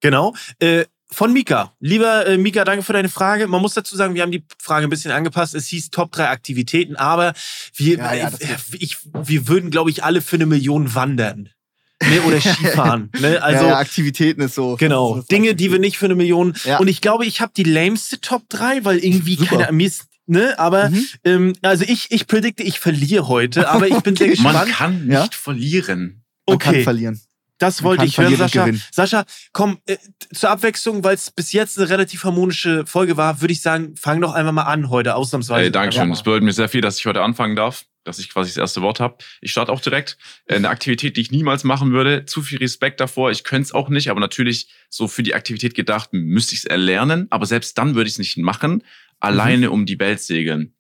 Genau. 0.01 0.35
Äh, 0.61 0.87
von 1.11 1.35
Mika. 1.35 1.77
Lieber 1.79 2.27
äh, 2.27 2.39
Mika, 2.39 2.64
danke 2.64 2.85
für 2.85 2.95
deine 2.95 3.11
Frage. 3.11 3.49
Man 3.49 3.61
muss 3.61 3.75
dazu 3.75 3.95
sagen, 3.97 4.14
wir 4.14 4.23
haben 4.23 4.33
die 4.33 4.47
Frage 4.59 4.87
ein 4.87 4.91
bisschen 4.91 5.12
angepasst. 5.12 5.55
Es 5.55 5.67
hieß 5.67 5.91
Top 5.91 6.11
3 6.12 6.31
Aktivitäten, 6.31 6.97
aber 6.97 7.35
wir, 7.75 7.99
ja, 7.99 8.14
ja, 8.14 8.29
äh, 8.29 8.57
ich, 8.79 8.97
wir 9.12 9.47
würden, 9.47 9.71
glaube 9.71 9.91
ich, 9.91 10.05
alle 10.05 10.23
für 10.23 10.37
eine 10.37 10.47
Million 10.47 10.95
wandern. 10.95 11.51
Ne, 12.03 12.20
oder 12.22 12.40
Skifahren. 12.40 13.11
ne? 13.18 13.42
Also, 13.42 13.64
ja, 13.64 13.70
ja, 13.70 13.78
Aktivitäten 13.78 14.42
ist 14.42 14.55
so. 14.55 14.76
Genau. 14.76 15.18
Ist 15.18 15.30
Dinge, 15.30 15.55
die 15.55 15.72
wir 15.72 15.78
nicht 15.78 15.99
für 15.99 16.07
eine 16.07 16.14
Million. 16.14 16.55
Ja. 16.64 16.78
Und 16.78 16.88
ich 16.88 17.01
glaube, 17.01 17.24
ich 17.24 17.40
habe 17.40 17.53
die 17.57 17.62
lameste 17.62 18.20
Top 18.20 18.49
3, 18.49 18.84
weil 18.84 18.99
irgendwie 18.99 19.36
Super. 19.36 19.57
keine 19.59 19.72
mir 19.72 19.86
ist, 19.86 20.07
ne, 20.26 20.59
aber 20.59 20.90
mhm. 20.90 21.07
ähm, 21.24 21.53
also 21.62 21.84
ich, 21.86 22.11
ich 22.11 22.26
predikte, 22.26 22.62
ich 22.62 22.80
verliere 22.80 23.28
heute, 23.28 23.68
aber 23.70 23.86
ich 23.86 24.01
bin 24.01 24.14
okay. 24.14 24.24
sehr 24.24 24.28
gespannt. 24.28 24.55
Man 24.55 24.68
kann 24.68 25.07
nicht 25.07 25.34
verlieren. 25.34 26.22
Man 26.47 26.57
okay. 26.57 26.72
kann 26.72 26.82
verlieren. 26.82 27.20
Das 27.59 27.82
wollte 27.82 28.05
ich 28.05 28.18
hören, 28.18 28.36
Sascha. 28.36 28.68
Sascha, 28.92 29.24
komm, 29.55 29.78
äh, 29.86 29.97
zur 30.34 30.51
Abwechslung, 30.51 31.03
weil 31.05 31.14
es 31.14 31.30
bis 31.30 31.53
jetzt 31.53 31.78
eine 31.78 31.88
relativ 31.88 32.24
harmonische 32.24 32.84
Folge 32.84 33.16
war, 33.16 33.40
würde 33.40 33.53
ich 33.53 33.62
sagen, 33.62 33.94
fang 33.97 34.20
doch 34.20 34.34
einfach 34.34 34.53
mal 34.53 34.64
an 34.64 34.90
heute, 34.90 35.14
ausnahmsweise. 35.14 35.62
Hey, 35.62 35.70
Dankeschön. 35.70 36.12
Es 36.12 36.22
bedeutet 36.22 36.44
mir 36.44 36.53
sehr 36.53 36.68
viel, 36.68 36.82
dass 36.82 36.99
ich 36.99 37.07
heute 37.07 37.22
anfangen 37.22 37.57
darf 37.57 37.86
dass 38.07 38.18
ich 38.18 38.30
quasi 38.30 38.50
das 38.50 38.57
erste 38.57 38.82
Wort 38.82 39.00
habe. 39.00 39.18
Ich 39.40 39.50
starte 39.50 39.72
auch 39.72 39.80
direkt. 39.80 40.16
Äh, 40.46 40.57
eine 40.57 40.68
Aktivität, 40.68 41.16
die 41.16 41.20
ich 41.20 41.30
niemals 41.30 41.64
machen 41.64 41.92
würde. 41.92 42.24
Zu 42.24 42.42
viel 42.42 42.59
Respekt 42.59 43.00
davor. 43.00 43.30
Ich 43.30 43.44
könnte 43.44 43.66
es 43.66 43.72
auch 43.72 43.88
nicht, 43.88 44.11
aber 44.11 44.20
natürlich 44.20 44.68
so 44.88 45.09
für 45.09 45.22
die 45.22 45.34
Aktivität 45.34 45.74
gedacht, 45.74 46.11
müsste 46.12 46.54
ich 46.54 46.61
es 46.61 46.64
erlernen. 46.64 47.26
Aber 47.30 47.46
selbst 47.46 47.76
dann 47.78 47.94
würde 47.94 48.09
ich 48.09 48.14
es 48.14 48.18
nicht 48.18 48.36
machen. 48.38 48.82
Alleine 49.20 49.66
mhm. 49.66 49.72
um 49.72 49.86
die 49.86 49.98
Welt 49.98 50.20
segeln. 50.20 50.74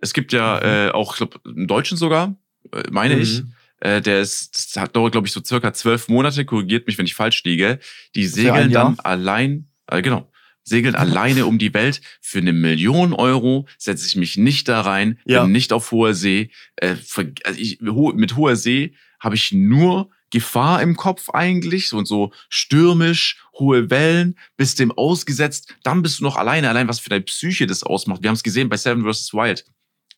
Es 0.00 0.12
gibt 0.12 0.32
ja 0.32 0.56
mhm. 0.56 0.66
äh, 0.66 0.90
auch, 0.90 1.12
ich 1.12 1.18
glaube, 1.18 1.40
einen 1.44 1.66
Deutschen 1.66 1.96
sogar, 1.96 2.36
äh, 2.72 2.82
meine 2.90 3.16
mhm. 3.16 3.22
ich. 3.22 3.42
Äh, 3.80 4.00
der 4.00 4.20
ist, 4.20 4.74
das 4.74 4.82
hat 4.82 4.96
dauert, 4.96 5.12
glaube 5.12 5.28
ich, 5.28 5.32
so 5.32 5.42
circa 5.42 5.72
zwölf 5.72 6.08
Monate, 6.08 6.44
korrigiert 6.44 6.86
mich, 6.86 6.98
wenn 6.98 7.06
ich 7.06 7.14
falsch 7.14 7.44
liege. 7.44 7.78
Die 8.16 8.26
segeln 8.26 8.72
dann 8.72 8.98
allein, 9.00 9.68
äh, 9.86 10.02
genau, 10.02 10.30
segeln 10.68 10.94
alleine 10.94 11.46
um 11.46 11.58
die 11.58 11.74
Welt. 11.74 12.00
Für 12.20 12.38
eine 12.38 12.52
Million 12.52 13.12
Euro 13.12 13.66
setze 13.78 14.06
ich 14.06 14.16
mich 14.16 14.36
nicht 14.36 14.68
da 14.68 14.82
rein, 14.82 15.18
ja. 15.24 15.42
bin 15.42 15.52
nicht 15.52 15.72
auf 15.72 15.90
hoher 15.90 16.14
See. 16.14 16.50
Äh, 16.76 16.96
also 17.44 17.58
ich, 17.58 17.80
mit 17.80 18.36
hoher 18.36 18.56
See 18.56 18.94
habe 19.20 19.34
ich 19.34 19.52
nur 19.52 20.10
Gefahr 20.30 20.82
im 20.82 20.96
Kopf 20.96 21.30
eigentlich 21.30 21.92
und 21.92 22.06
so 22.06 22.32
stürmisch, 22.50 23.42
hohe 23.58 23.90
Wellen, 23.90 24.36
bist 24.56 24.78
dem 24.78 24.92
ausgesetzt, 24.92 25.74
dann 25.82 26.02
bist 26.02 26.20
du 26.20 26.24
noch 26.24 26.36
alleine, 26.36 26.68
allein 26.68 26.88
was 26.88 27.00
für 27.00 27.10
deine 27.10 27.24
Psyche 27.24 27.66
das 27.66 27.82
ausmacht. 27.82 28.22
Wir 28.22 28.28
haben 28.28 28.34
es 28.34 28.42
gesehen 28.42 28.68
bei 28.68 28.76
Seven 28.76 29.10
vs. 29.10 29.32
Wild. 29.32 29.64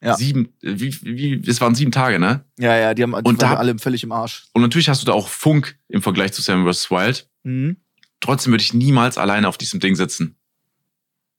Ja. 0.02 0.16
Sieben, 0.16 0.54
wie, 0.62 0.96
wie, 1.02 1.42
es 1.46 1.60
waren 1.60 1.74
sieben 1.74 1.92
Tage, 1.92 2.18
ne? 2.18 2.44
Ja, 2.58 2.74
ja, 2.76 2.94
die 2.94 3.02
haben 3.02 3.12
die 3.12 3.28
und 3.28 3.42
da, 3.42 3.54
alle 3.54 3.78
völlig 3.78 4.02
im 4.02 4.12
Arsch. 4.12 4.44
Und 4.54 4.62
natürlich 4.62 4.88
hast 4.88 5.02
du 5.02 5.06
da 5.06 5.12
auch 5.12 5.28
Funk 5.28 5.78
im 5.88 6.00
Vergleich 6.00 6.32
zu 6.32 6.40
Seven 6.40 6.70
vs. 6.70 6.90
Wild. 6.90 7.28
Mhm. 7.42 7.76
Trotzdem 8.20 8.52
würde 8.52 8.62
ich 8.62 8.74
niemals 8.74 9.18
alleine 9.18 9.48
auf 9.48 9.58
diesem 9.58 9.78
Ding 9.78 9.94
sitzen. 9.94 10.36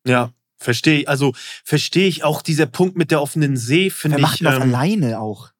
Ja, 0.05 0.31
verstehe 0.57 1.01
ich. 1.01 1.09
Also 1.09 1.33
verstehe 1.63 2.07
ich 2.07 2.23
auch 2.23 2.41
dieser 2.41 2.65
Punkt 2.65 2.97
mit 2.97 3.11
der 3.11 3.21
offenen 3.21 3.57
See, 3.57 3.89
finde 3.89 4.17
ich. 4.17 4.21
Macht 4.21 4.45
das 4.45 4.55
ähm, 4.55 4.61
alleine 4.61 5.19
auch. 5.19 5.51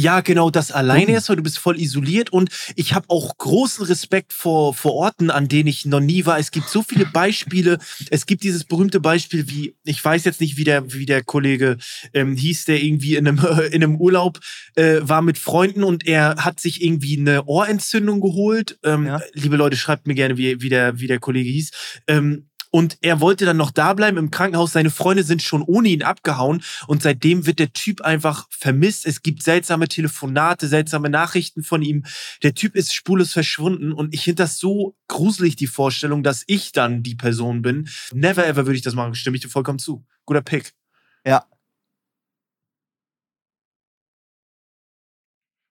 Ja, 0.00 0.20
genau, 0.20 0.48
das 0.48 0.70
alleine 0.70 1.16
ist, 1.16 1.28
weil 1.28 1.34
du 1.34 1.42
bist 1.42 1.58
voll 1.58 1.80
isoliert 1.80 2.30
und 2.30 2.50
ich 2.76 2.94
habe 2.94 3.06
auch 3.08 3.36
großen 3.36 3.84
Respekt 3.86 4.32
vor, 4.32 4.72
vor 4.72 4.94
Orten, 4.94 5.28
an 5.28 5.48
denen 5.48 5.66
ich 5.66 5.86
noch 5.86 5.98
nie 5.98 6.24
war. 6.24 6.38
Es 6.38 6.52
gibt 6.52 6.68
so 6.68 6.84
viele 6.84 7.04
Beispiele. 7.04 7.78
Es 8.08 8.26
gibt 8.26 8.44
dieses 8.44 8.62
berühmte 8.62 9.00
Beispiel, 9.00 9.48
wie, 9.48 9.74
ich 9.82 10.04
weiß 10.04 10.24
jetzt 10.24 10.40
nicht, 10.40 10.56
wie 10.56 10.62
der, 10.62 10.92
wie 10.92 11.04
der 11.04 11.24
Kollege 11.24 11.78
ähm, 12.14 12.36
hieß, 12.36 12.66
der 12.66 12.80
irgendwie 12.80 13.16
in 13.16 13.26
einem, 13.26 13.38
in 13.72 13.82
einem 13.82 13.96
Urlaub 13.96 14.38
äh, 14.76 15.00
war 15.00 15.20
mit 15.20 15.36
Freunden 15.36 15.82
und 15.82 16.06
er 16.06 16.44
hat 16.44 16.60
sich 16.60 16.84
irgendwie 16.84 17.18
eine 17.18 17.46
Ohrentzündung 17.46 18.20
geholt. 18.20 18.78
Ähm, 18.84 19.06
ja. 19.06 19.20
Liebe 19.32 19.56
Leute, 19.56 19.76
schreibt 19.76 20.06
mir 20.06 20.14
gerne, 20.14 20.36
wie, 20.36 20.60
wie, 20.60 20.68
der, 20.68 21.00
wie 21.00 21.08
der 21.08 21.18
Kollege 21.18 21.50
hieß. 21.50 21.72
Ähm, 22.06 22.48
und 22.70 22.98
er 23.00 23.20
wollte 23.20 23.44
dann 23.44 23.56
noch 23.56 23.70
da 23.70 23.94
bleiben 23.94 24.16
im 24.16 24.30
Krankenhaus. 24.30 24.72
Seine 24.72 24.90
Freunde 24.90 25.22
sind 25.22 25.42
schon 25.42 25.62
ohne 25.62 25.88
ihn 25.88 26.02
abgehauen 26.02 26.62
und 26.86 27.02
seitdem 27.02 27.46
wird 27.46 27.58
der 27.58 27.72
Typ 27.72 28.00
einfach 28.02 28.46
vermisst. 28.50 29.06
Es 29.06 29.22
gibt 29.22 29.42
seltsame 29.42 29.88
Telefonate, 29.88 30.68
seltsame 30.68 31.10
Nachrichten 31.10 31.62
von 31.62 31.82
ihm. 31.82 32.04
Der 32.42 32.54
Typ 32.54 32.74
ist 32.74 32.94
spurlos 32.94 33.32
verschwunden 33.32 33.92
und 33.92 34.14
ich 34.14 34.24
finde 34.24 34.42
das 34.42 34.58
so 34.58 34.96
gruselig, 35.08 35.56
die 35.56 35.66
Vorstellung, 35.66 36.22
dass 36.22 36.44
ich 36.46 36.72
dann 36.72 37.02
die 37.02 37.14
Person 37.14 37.62
bin. 37.62 37.88
Never 38.12 38.46
ever 38.46 38.66
würde 38.66 38.76
ich 38.76 38.82
das 38.82 38.94
machen. 38.94 39.14
Stimme 39.14 39.36
ich 39.36 39.42
dir 39.42 39.48
vollkommen 39.48 39.78
zu. 39.78 40.04
Guter 40.26 40.42
Pick. 40.42 40.72
Ja. 41.24 41.44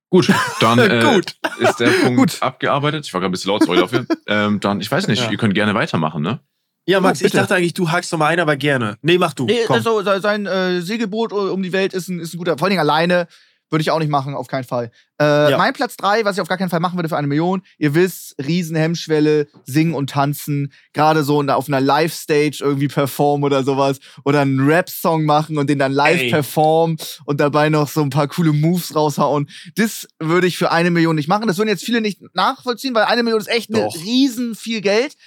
Gut, 0.10 0.32
dann 0.62 0.80
äh, 0.80 1.04
Gut. 1.04 1.36
ist 1.60 1.80
der 1.80 1.90
Punkt 1.90 2.18
Gut. 2.18 2.42
abgearbeitet. 2.42 3.06
Ich 3.06 3.14
war 3.14 3.20
gerade 3.20 3.30
ein 3.30 3.34
bisschen 3.34 3.52
laut, 3.52 3.64
sorry 3.64 3.80
dafür. 3.80 4.06
Ähm, 4.26 4.60
dann, 4.60 4.80
ich 4.80 4.90
weiß 4.90 5.08
nicht, 5.08 5.24
ja. 5.24 5.32
ihr 5.32 5.38
könnt 5.38 5.54
gerne 5.54 5.74
weitermachen, 5.74 6.22
ne? 6.22 6.40
Ja, 6.88 7.02
Max, 7.02 7.22
oh, 7.22 7.26
ich 7.26 7.34
dachte 7.34 7.54
eigentlich, 7.54 7.74
du 7.74 7.92
hakst 7.92 8.12
noch 8.14 8.20
mal 8.20 8.28
ein, 8.28 8.40
aber 8.40 8.56
gerne. 8.56 8.98
Nee, 9.02 9.18
mach 9.18 9.34
du. 9.34 9.46
Nee, 9.46 9.66
also 9.68 10.02
sein 10.02 10.46
äh, 10.46 10.82
Segelboot 10.82 11.34
um 11.34 11.62
die 11.62 11.74
Welt 11.74 11.94
ist 11.94 12.08
ein, 12.08 12.20
ist 12.20 12.34
ein 12.34 12.38
guter, 12.38 12.58
vor 12.58 12.66
allen 12.66 12.72
Dingen 12.72 12.80
alleine. 12.80 13.28
Würde 13.70 13.82
ich 13.82 13.92
auch 13.92 14.00
nicht 14.00 14.10
machen, 14.10 14.34
auf 14.34 14.48
keinen 14.48 14.64
Fall. 14.64 14.92
Äh, 15.20 15.52
ja. 15.52 15.58
Mein 15.58 15.74
Platz 15.74 15.98
3, 15.98 16.24
was 16.24 16.38
ich 16.38 16.42
auf 16.42 16.48
gar 16.48 16.58
keinen 16.58 16.70
Fall 16.70 16.80
machen 16.80 16.98
würde 16.98 17.10
für 17.10 17.18
eine 17.18 17.28
Million, 17.28 17.64
ihr 17.78 17.94
wisst, 17.96 18.36
Riesenhemmschwelle, 18.42 19.48
singen 19.66 19.94
und 19.94 20.12
tanzen, 20.12 20.72
gerade 20.94 21.24
so 21.24 21.42
auf 21.42 21.68
einer 21.68 21.82
Live-Stage 21.82 22.60
irgendwie 22.62 22.88
performen 22.88 23.44
oder 23.44 23.66
sowas. 23.66 24.00
Oder 24.24 24.40
einen 24.40 24.66
Rap-Song 24.66 25.26
machen 25.26 25.58
und 25.58 25.70
den 25.70 25.80
dann 25.80 25.92
live 25.92 26.22
Ey. 26.22 26.30
performen 26.30 26.96
und 27.26 27.42
dabei 27.42 27.68
noch 27.68 27.90
so 27.90 28.02
ein 28.02 28.10
paar 28.10 28.30
coole 28.30 28.54
Moves 28.54 28.96
raushauen. 28.96 29.50
Das 29.76 30.08
würde 30.18 30.48
ich 30.48 30.58
für 30.58 30.72
eine 30.72 30.90
Million 30.90 31.18
nicht 31.18 31.28
machen. 31.28 31.48
Das 31.50 31.58
würden 31.58 31.68
jetzt 31.68 31.84
viele 31.84 32.00
nicht 32.00 32.22
nachvollziehen, 32.36 32.96
weil 32.96 33.04
eine 33.04 33.24
Million 33.24 33.42
ist 33.42 33.50
echt 33.50 33.76
eine 33.76 33.86
riesen 33.88 34.56
viel 34.56 34.80
Geld. 34.80 35.18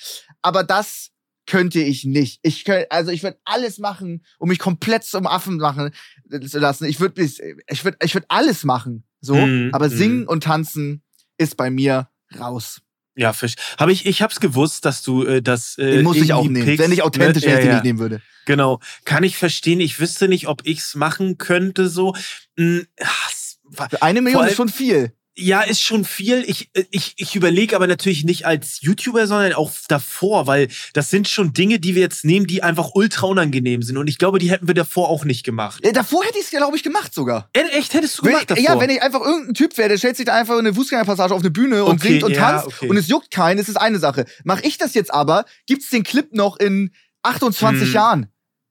Aber 0.40 0.64
das 0.64 1.10
könnte 1.50 1.80
ich 1.80 2.04
nicht. 2.04 2.38
Ich 2.42 2.64
könnte, 2.64 2.90
also 2.92 3.10
ich 3.10 3.24
würde 3.24 3.38
alles 3.44 3.78
machen, 3.78 4.24
um 4.38 4.48
mich 4.48 4.60
komplett 4.60 5.02
zum 5.02 5.26
Affen 5.26 5.56
machen 5.56 5.90
zu 6.46 6.58
lassen. 6.60 6.84
Ich 6.84 7.00
würde 7.00 7.20
ich, 7.20 7.84
würde 7.84 7.98
ich 8.02 8.14
würde 8.14 8.26
alles 8.28 8.62
machen, 8.62 9.02
so, 9.20 9.34
mm, 9.34 9.70
aber 9.72 9.90
singen 9.90 10.24
mm. 10.24 10.28
und 10.28 10.44
tanzen 10.44 11.02
ist 11.38 11.56
bei 11.56 11.68
mir 11.68 12.08
raus. 12.38 12.82
Ja, 13.16 13.32
Fisch. 13.32 13.54
Habe 13.78 13.90
ich, 13.90 14.06
ich 14.06 14.22
hab's 14.22 14.38
gewusst, 14.38 14.84
dass 14.84 15.02
du 15.02 15.24
äh, 15.24 15.42
das. 15.42 15.76
Äh, 15.76 15.96
Den 15.96 16.04
muss 16.04 16.18
ich 16.18 16.32
auch 16.32 16.44
nehmen. 16.44 16.64
Pickst, 16.64 16.78
Wenn 16.78 16.92
ich 16.92 17.02
authentisch 17.02 17.44
ne? 17.44 17.50
ja, 17.50 17.58
ja. 17.58 17.74
nicht 17.74 17.84
nehmen 17.84 17.98
würde. 17.98 18.22
Genau. 18.46 18.78
Kann 19.04 19.24
ich 19.24 19.36
verstehen. 19.36 19.80
Ich 19.80 19.98
wüsste 19.98 20.28
nicht, 20.28 20.46
ob 20.46 20.62
ich's 20.64 20.94
machen 20.94 21.36
könnte, 21.36 21.88
so. 21.88 22.14
Hm, 22.56 22.86
eine 24.00 24.22
Million 24.22 24.46
ist 24.46 24.56
schon 24.56 24.68
viel. 24.68 25.12
Ja, 25.40 25.62
ist 25.62 25.80
schon 25.80 26.04
viel. 26.04 26.44
Ich, 26.46 26.70
äh, 26.74 26.84
ich, 26.90 27.14
ich 27.16 27.34
überlege 27.34 27.74
aber 27.74 27.86
natürlich 27.86 28.24
nicht 28.24 28.46
als 28.46 28.80
YouTuber, 28.82 29.26
sondern 29.26 29.54
auch 29.54 29.72
davor, 29.88 30.46
weil 30.46 30.68
das 30.92 31.10
sind 31.10 31.28
schon 31.28 31.52
Dinge, 31.52 31.80
die 31.80 31.94
wir 31.94 32.02
jetzt 32.02 32.24
nehmen, 32.24 32.46
die 32.46 32.62
einfach 32.62 32.90
ultra 32.94 33.26
unangenehm 33.26 33.82
sind. 33.82 33.96
Und 33.96 34.08
ich 34.08 34.18
glaube, 34.18 34.38
die 34.38 34.50
hätten 34.50 34.66
wir 34.66 34.74
davor 34.74 35.08
auch 35.08 35.24
nicht 35.24 35.44
gemacht. 35.44 35.80
Ja, 35.84 35.92
davor 35.92 36.24
hätte 36.24 36.38
ich 36.38 36.44
es, 36.44 36.50
glaube 36.50 36.76
ich, 36.76 36.82
gemacht 36.82 37.14
sogar. 37.14 37.48
Äh, 37.54 37.62
echt, 37.78 37.94
hättest 37.94 38.18
du 38.18 38.22
wenn 38.24 38.32
gemacht 38.32 38.50
ich, 38.50 38.56
davor? 38.56 38.64
Ja, 38.64 38.80
wenn 38.80 38.90
ich 38.90 39.02
einfach 39.02 39.20
irgendein 39.20 39.54
Typ 39.54 39.76
wäre, 39.78 39.88
der 39.88 39.98
stellt 39.98 40.16
sich 40.16 40.26
da 40.26 40.34
einfach 40.34 40.54
in 40.54 40.60
eine 40.60 40.74
Fußgängerpassage 40.74 41.34
auf 41.34 41.40
eine 41.40 41.50
Bühne 41.50 41.84
und 41.84 41.94
okay, 41.94 42.08
singt 42.08 42.24
und 42.24 42.32
ja, 42.32 42.40
tanzt 42.40 42.66
okay. 42.66 42.88
und 42.88 42.96
es 42.96 43.08
juckt 43.08 43.30
keinen, 43.30 43.56
das 43.56 43.68
ist 43.68 43.76
eine 43.76 43.98
Sache. 43.98 44.26
Mach 44.44 44.60
ich 44.62 44.76
das 44.76 44.94
jetzt 44.94 45.12
aber, 45.12 45.46
gibt's 45.66 45.88
den 45.90 46.02
Clip 46.02 46.32
noch 46.34 46.58
in 46.58 46.90
28 47.22 47.86
hm. 47.86 47.92
Jahren. 47.92 48.26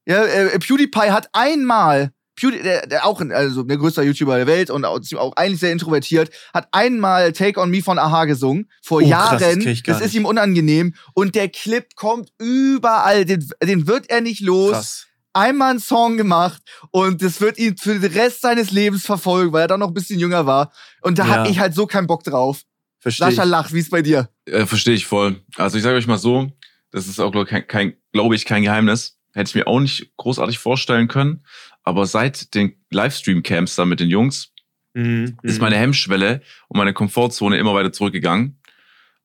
Ja, 0.06 0.24
äh, 0.24 0.58
PewDiePie 0.60 1.12
hat 1.12 1.30
einmal 1.34 2.12
Pewdie, 2.40 2.62
der, 2.64 2.88
der 2.88 3.06
auch 3.06 3.22
ein, 3.22 3.32
also 3.32 3.64
der 3.64 3.78
größte 3.78 4.02
YouTuber 4.02 4.38
der 4.38 4.48
Welt 4.48 4.70
und 4.70 4.86
auch, 4.86 5.00
auch, 5.16 5.36
eigentlich 5.36 5.60
sehr 5.60 5.72
introvertiert, 5.72 6.32
hat 6.54 6.68
einmal 6.72 7.34
Take 7.34 7.60
on 7.60 7.70
Me 7.70 7.82
von 7.82 8.00
Aha 8.00 8.26
gesungen 8.26 8.70
vor 8.82 8.98
oh, 8.98 9.06
Jahren. 9.06 9.38
Krass, 9.38 9.64
das, 9.64 9.84
das 9.84 10.02
ist 10.02 10.16
ihm 10.16 10.26
unangenehm 10.26 10.94
und 11.14 11.36
der 11.36 11.50
Clip 11.50 11.96
kommt 11.96 12.32
überall, 12.40 13.26
den, 13.26 13.48
den 13.64 13.88
wird 13.88 14.10
er 14.10 14.22
nicht 14.22 14.42
los. 14.42 14.72
Krass. 14.72 15.06
Einmal 15.32 15.70
einen 15.70 15.80
Song 15.80 16.18
gemacht 16.18 16.62
und 16.90 17.22
das 17.22 17.40
wird 17.40 17.60
ihn 17.60 17.78
für 17.78 18.00
den 18.00 18.12
Rest 18.12 18.42
seines 18.42 18.72
Lebens 18.72 19.06
verfolgen, 19.06 19.54
weil 19.54 19.62
er 19.62 19.68
dann 19.68 19.80
noch 19.80 19.90
ein 19.90 19.94
bisschen 19.94 20.20
jünger 20.20 20.48
war. 20.48 20.72
Und 21.02 21.20
da 21.20 21.26
ja. 21.26 21.30
hatte 21.30 21.52
ich 21.52 21.60
halt 21.60 21.76
so 21.76 21.86
keinen 21.86 22.08
Bock 22.08 22.24
drauf. 22.24 22.64
Versteh 23.00 23.26
Sascha 23.26 23.44
ich. 23.44 23.50
lacht, 23.50 23.74
wie 23.74 23.80
ist 23.80 23.92
bei 23.92 24.02
dir? 24.02 24.30
Äh, 24.46 24.66
Verstehe 24.66 24.96
ich 24.96 25.06
voll. 25.06 25.42
Also 25.56 25.78
ich 25.78 25.84
sage 25.84 25.98
euch 25.98 26.08
mal 26.08 26.18
so, 26.18 26.52
das 26.92 27.08
ist 27.08 27.20
auch, 27.20 27.32
glaube 27.32 27.46
kein, 27.46 27.68
kein, 27.68 27.94
glaub 28.12 28.34
ich, 28.34 28.46
kein 28.46 28.64
Geheimnis. 28.64 29.19
Hätte 29.34 29.50
ich 29.50 29.56
mir 29.56 29.68
auch 29.68 29.80
nicht 29.80 30.12
großartig 30.18 30.60
vorstellen 30.60 31.08
können. 31.08 31.46
Aber 31.84 32.06
seit 32.06 32.54
den 32.56 32.76
Livestream-Camps 32.92 33.76
da 33.76 33.86
mit 33.86 34.00
den 34.00 34.10
Jungs 34.10 34.54
mhm, 34.94 35.38
ist 35.44 35.56
mhm. 35.56 35.62
meine 35.62 35.78
Hemmschwelle 35.78 36.42
und 36.68 36.78
meine 36.78 36.94
Komfortzone 36.94 37.58
immer 37.58 37.74
weiter 37.74 37.92
zurückgegangen. 37.92 38.60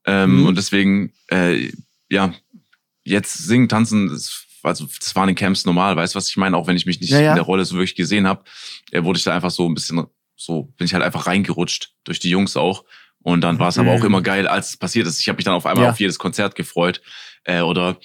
Ähm, 0.06 0.40
mhm. 0.40 0.46
Und 0.46 0.58
deswegen, 0.58 1.12
äh, 1.28 1.70
ja, 2.10 2.34
jetzt 3.04 3.34
singen, 3.34 3.68
tanzen, 3.68 4.08
das, 4.08 4.46
also 4.62 4.86
das 4.98 5.14
war 5.14 5.24
in 5.24 5.28
den 5.28 5.36
Camps 5.36 5.64
normal, 5.64 5.96
weißt 5.96 6.14
du, 6.14 6.16
was 6.16 6.28
ich 6.28 6.36
meine? 6.36 6.56
Auch 6.56 6.66
wenn 6.66 6.76
ich 6.76 6.86
mich 6.86 7.00
nicht 7.00 7.10
ja, 7.10 7.20
ja. 7.20 7.30
in 7.30 7.36
der 7.36 7.44
Rolle 7.44 7.64
so 7.64 7.74
wirklich 7.74 7.96
gesehen 7.96 8.26
habe, 8.26 8.44
äh, 8.90 9.02
wurde 9.02 9.18
ich 9.18 9.24
da 9.24 9.34
einfach 9.34 9.50
so 9.50 9.68
ein 9.68 9.74
bisschen, 9.74 10.06
so 10.36 10.64
bin 10.76 10.86
ich 10.86 10.94
halt 10.94 11.02
einfach 11.02 11.26
reingerutscht 11.26 11.94
durch 12.04 12.18
die 12.18 12.30
Jungs 12.30 12.56
auch. 12.56 12.84
Und 13.22 13.40
dann 13.40 13.58
war 13.58 13.68
es 13.68 13.78
aber 13.78 13.92
auch 13.92 14.00
mhm. 14.00 14.06
immer 14.06 14.22
geil, 14.22 14.46
als 14.46 14.70
es 14.70 14.76
passiert 14.76 15.06
ist. 15.06 15.18
Ich 15.18 15.28
habe 15.28 15.36
mich 15.36 15.46
dann 15.46 15.54
auf 15.54 15.64
einmal 15.64 15.84
ja. 15.84 15.90
auf 15.90 16.00
jedes 16.00 16.18
Konzert 16.18 16.54
gefreut. 16.54 17.00
Äh, 17.44 17.62
oder 17.62 17.98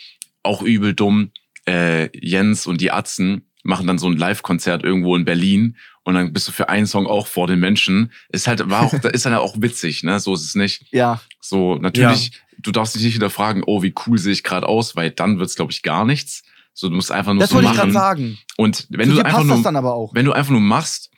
auch 0.43 0.61
übel 0.61 0.93
dumm, 0.93 1.31
äh, 1.69 2.09
Jens 2.13 2.67
und 2.67 2.81
die 2.81 2.91
Atzen, 2.91 3.45
machen 3.63 3.87
dann 3.87 3.97
so 3.97 4.07
ein 4.07 4.17
Live-Konzert 4.17 4.83
irgendwo 4.83 5.15
in 5.15 5.25
Berlin 5.25 5.77
und 6.03 6.13
dann 6.15 6.33
bist 6.33 6.47
du 6.47 6.51
für 6.51 6.69
einen 6.69 6.87
Song 6.87 7.07
auch 7.07 7.27
vor 7.27 7.47
den 7.47 7.59
Menschen. 7.59 8.11
Ist 8.29 8.47
halt, 8.47 8.67
war 8.69 8.83
auch, 8.83 8.93
ist 9.13 9.25
dann 9.25 9.33
auch 9.35 9.55
witzig, 9.59 10.03
ne? 10.03 10.19
So 10.19 10.33
ist 10.33 10.43
es 10.43 10.55
nicht. 10.55 10.85
Ja. 10.91 11.21
So, 11.41 11.75
natürlich, 11.75 12.27
ja. 12.27 12.39
du 12.59 12.71
darfst 12.71 12.95
dich 12.95 13.03
nicht 13.03 13.15
wieder 13.15 13.29
fragen, 13.29 13.63
oh, 13.65 13.83
wie 13.83 13.93
cool 14.05 14.17
sehe 14.17 14.33
ich 14.33 14.43
gerade 14.43 14.67
aus, 14.67 14.95
weil 14.95 15.11
dann 15.11 15.39
wird's, 15.39 15.55
glaube 15.55 15.71
ich, 15.71 15.83
gar 15.83 16.05
nichts. 16.05 16.43
So, 16.73 16.89
du 16.89 16.95
musst 16.95 17.11
einfach 17.11 17.33
nur 17.33 17.41
das 17.41 17.49
so 17.49 17.55
machen. 17.55 17.65
Das 17.65 17.75
wollte 17.75 17.89
ich 17.89 17.93
gerade 17.93 18.15
sagen. 18.15 18.39
Und 18.57 18.87
wenn 18.89 19.09
Zu 19.09 19.15
du 19.15 19.25
einfach 19.25 19.43
nur, 19.43 20.09
wenn 20.13 20.25
du 20.25 20.31
einfach 20.31 20.51
nur 20.51 20.61
machst, 20.61 21.11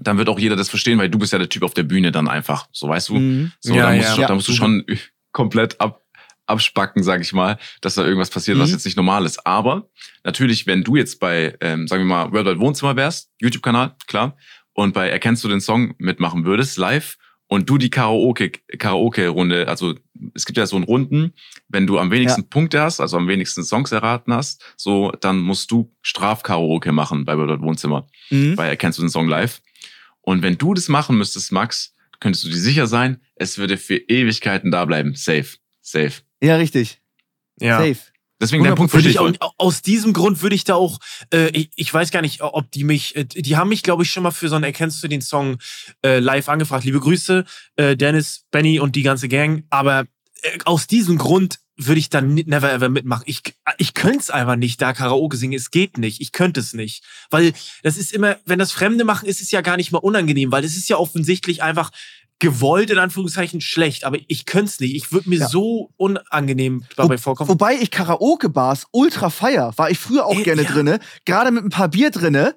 dann 0.00 0.18
wird 0.18 0.28
auch 0.28 0.38
jeder 0.38 0.56
das 0.56 0.68
verstehen, 0.68 0.98
weil 0.98 1.08
du 1.08 1.18
bist 1.18 1.32
ja 1.32 1.38
der 1.38 1.48
Typ 1.48 1.62
auf 1.62 1.74
der 1.74 1.84
Bühne 1.84 2.10
dann 2.10 2.28
einfach. 2.28 2.66
So, 2.72 2.88
weißt 2.88 3.10
du? 3.10 3.14
Mhm. 3.14 3.52
So, 3.60 3.74
ja, 3.74 3.90
da 3.90 3.96
musst, 3.96 4.08
ja. 4.08 4.14
Du, 4.16 4.22
da 4.22 4.34
musst 4.34 4.48
du 4.48 4.52
schon 4.52 4.84
komplett 5.30 5.80
ab, 5.80 6.02
abspacken, 6.46 7.02
sag 7.02 7.20
ich 7.20 7.32
mal, 7.32 7.58
dass 7.80 7.94
da 7.94 8.04
irgendwas 8.04 8.30
passiert, 8.30 8.58
mhm. 8.58 8.62
was 8.62 8.70
jetzt 8.70 8.84
nicht 8.84 8.96
normal 8.96 9.24
ist. 9.24 9.46
Aber 9.46 9.88
natürlich, 10.22 10.66
wenn 10.66 10.84
du 10.84 10.96
jetzt 10.96 11.20
bei, 11.20 11.56
ähm, 11.60 11.88
sagen 11.88 12.02
wir 12.02 12.08
mal, 12.08 12.32
Worldwide 12.32 12.60
Wohnzimmer 12.60 12.96
wärst, 12.96 13.30
YouTube-Kanal, 13.40 13.96
klar, 14.06 14.36
und 14.72 14.92
bei 14.92 15.08
Erkennst 15.08 15.44
du 15.44 15.48
den 15.48 15.60
Song 15.60 15.94
mitmachen 15.98 16.44
würdest, 16.44 16.76
live, 16.76 17.16
und 17.46 17.68
du 17.68 17.78
die 17.78 17.90
Karaoke, 17.90 18.50
Karaoke-Runde, 18.50 19.68
also 19.68 19.94
es 20.34 20.46
gibt 20.46 20.56
ja 20.56 20.66
so 20.66 20.76
einen 20.76 20.84
Runden, 20.84 21.34
wenn 21.68 21.86
du 21.86 21.98
am 21.98 22.10
wenigsten 22.10 22.42
ja. 22.42 22.46
Punkte 22.48 22.80
hast, 22.80 23.00
also 23.00 23.16
am 23.16 23.28
wenigsten 23.28 23.62
Songs 23.62 23.92
erraten 23.92 24.32
hast, 24.32 24.64
so, 24.76 25.12
dann 25.20 25.38
musst 25.38 25.70
du 25.70 25.92
Straf-Karaoke 26.02 26.92
machen 26.92 27.24
bei 27.24 27.36
Worldwide 27.36 27.62
Wohnzimmer, 27.62 28.06
mhm. 28.30 28.56
bei 28.56 28.68
Erkennst 28.68 28.98
du 28.98 29.02
den 29.02 29.10
Song 29.10 29.28
live. 29.28 29.60
Und 30.22 30.42
wenn 30.42 30.56
du 30.56 30.74
das 30.74 30.88
machen 30.88 31.18
müsstest, 31.18 31.52
Max, 31.52 31.94
könntest 32.18 32.44
du 32.44 32.48
dir 32.48 32.56
sicher 32.56 32.86
sein, 32.86 33.20
es 33.36 33.58
würde 33.58 33.76
für 33.76 33.96
Ewigkeiten 33.96 34.70
da 34.70 34.84
bleiben. 34.84 35.14
Safe. 35.14 35.46
Safe. 35.82 36.12
Ja, 36.44 36.56
richtig. 36.56 37.00
Ja. 37.60 37.78
Safe. 37.78 37.98
Deswegen 38.40 38.64
der 38.64 38.72
Punkt 38.72 38.92
würde 38.92 39.08
ich 39.08 39.18
auch, 39.18 39.32
aus 39.56 39.80
diesem 39.80 40.12
Grund 40.12 40.42
würde 40.42 40.54
ich 40.54 40.64
da 40.64 40.74
auch, 40.74 40.98
äh, 41.32 41.48
ich, 41.50 41.70
ich, 41.76 41.94
weiß 41.94 42.10
gar 42.10 42.20
nicht, 42.20 42.42
ob 42.42 42.70
die 42.72 42.84
mich, 42.84 43.16
äh, 43.16 43.24
die 43.24 43.56
haben 43.56 43.68
mich, 43.68 43.82
glaube 43.82 44.02
ich, 44.02 44.10
schon 44.10 44.24
mal 44.24 44.32
für 44.32 44.48
so 44.48 44.56
ein 44.56 44.64
Erkennst 44.64 45.02
du 45.02 45.08
den 45.08 45.22
Song 45.22 45.56
äh, 46.04 46.18
live 46.18 46.48
angefragt. 46.48 46.84
Liebe 46.84 47.00
Grüße, 47.00 47.44
äh, 47.76 47.96
Dennis, 47.96 48.44
Benny 48.50 48.80
und 48.80 48.96
die 48.96 49.02
ganze 49.02 49.28
Gang. 49.28 49.64
Aber 49.70 50.00
äh, 50.42 50.58
aus 50.64 50.86
diesem 50.86 51.16
Grund 51.16 51.60
würde 51.76 51.98
ich 51.98 52.10
dann 52.10 52.34
never 52.34 52.72
ever 52.72 52.88
mitmachen. 52.88 53.24
Ich, 53.26 53.42
ich 53.78 53.94
könnte 53.94 54.18
es 54.18 54.30
einfach 54.30 54.56
nicht, 54.56 54.82
da 54.82 54.92
Karaoke 54.92 55.36
singen. 55.36 55.54
Es 55.54 55.70
geht 55.70 55.96
nicht. 55.96 56.20
Ich 56.20 56.32
könnte 56.32 56.60
es 56.60 56.74
nicht. 56.74 57.02
Weil 57.30 57.52
das 57.82 57.96
ist 57.96 58.12
immer, 58.12 58.36
wenn 58.44 58.58
das 58.58 58.72
Fremde 58.72 59.04
machen, 59.04 59.28
ist 59.28 59.40
es 59.40 59.50
ja 59.50 59.60
gar 59.60 59.76
nicht 59.76 59.90
mal 59.90 59.98
unangenehm, 59.98 60.52
weil 60.52 60.64
es 60.64 60.76
ist 60.76 60.88
ja 60.88 60.98
offensichtlich 60.98 61.62
einfach 61.62 61.90
gewollt 62.44 62.90
in 62.90 62.98
Anführungszeichen 62.98 63.60
schlecht, 63.60 64.04
aber 64.04 64.18
ich 64.28 64.44
könnte 64.44 64.66
es 64.66 64.80
nicht. 64.80 64.94
Ich 64.94 65.12
würde 65.12 65.30
mir 65.30 65.40
ja. 65.40 65.48
so 65.48 65.90
unangenehm 65.96 66.84
dabei 66.96 67.16
vorkommen. 67.16 67.48
Wobei 67.48 67.74
ich 67.74 67.90
Karaoke-Bars 67.90 68.86
ultra 68.92 69.30
feier, 69.30 69.72
war 69.76 69.90
ich 69.90 69.98
früher 69.98 70.26
auch 70.26 70.38
äh, 70.38 70.42
gerne 70.42 70.62
ja. 70.62 70.70
drinne, 70.70 70.98
gerade 71.24 71.50
mit 71.50 71.64
ein 71.64 71.70
paar 71.70 71.88
Bier 71.88 72.10
drinne. 72.10 72.54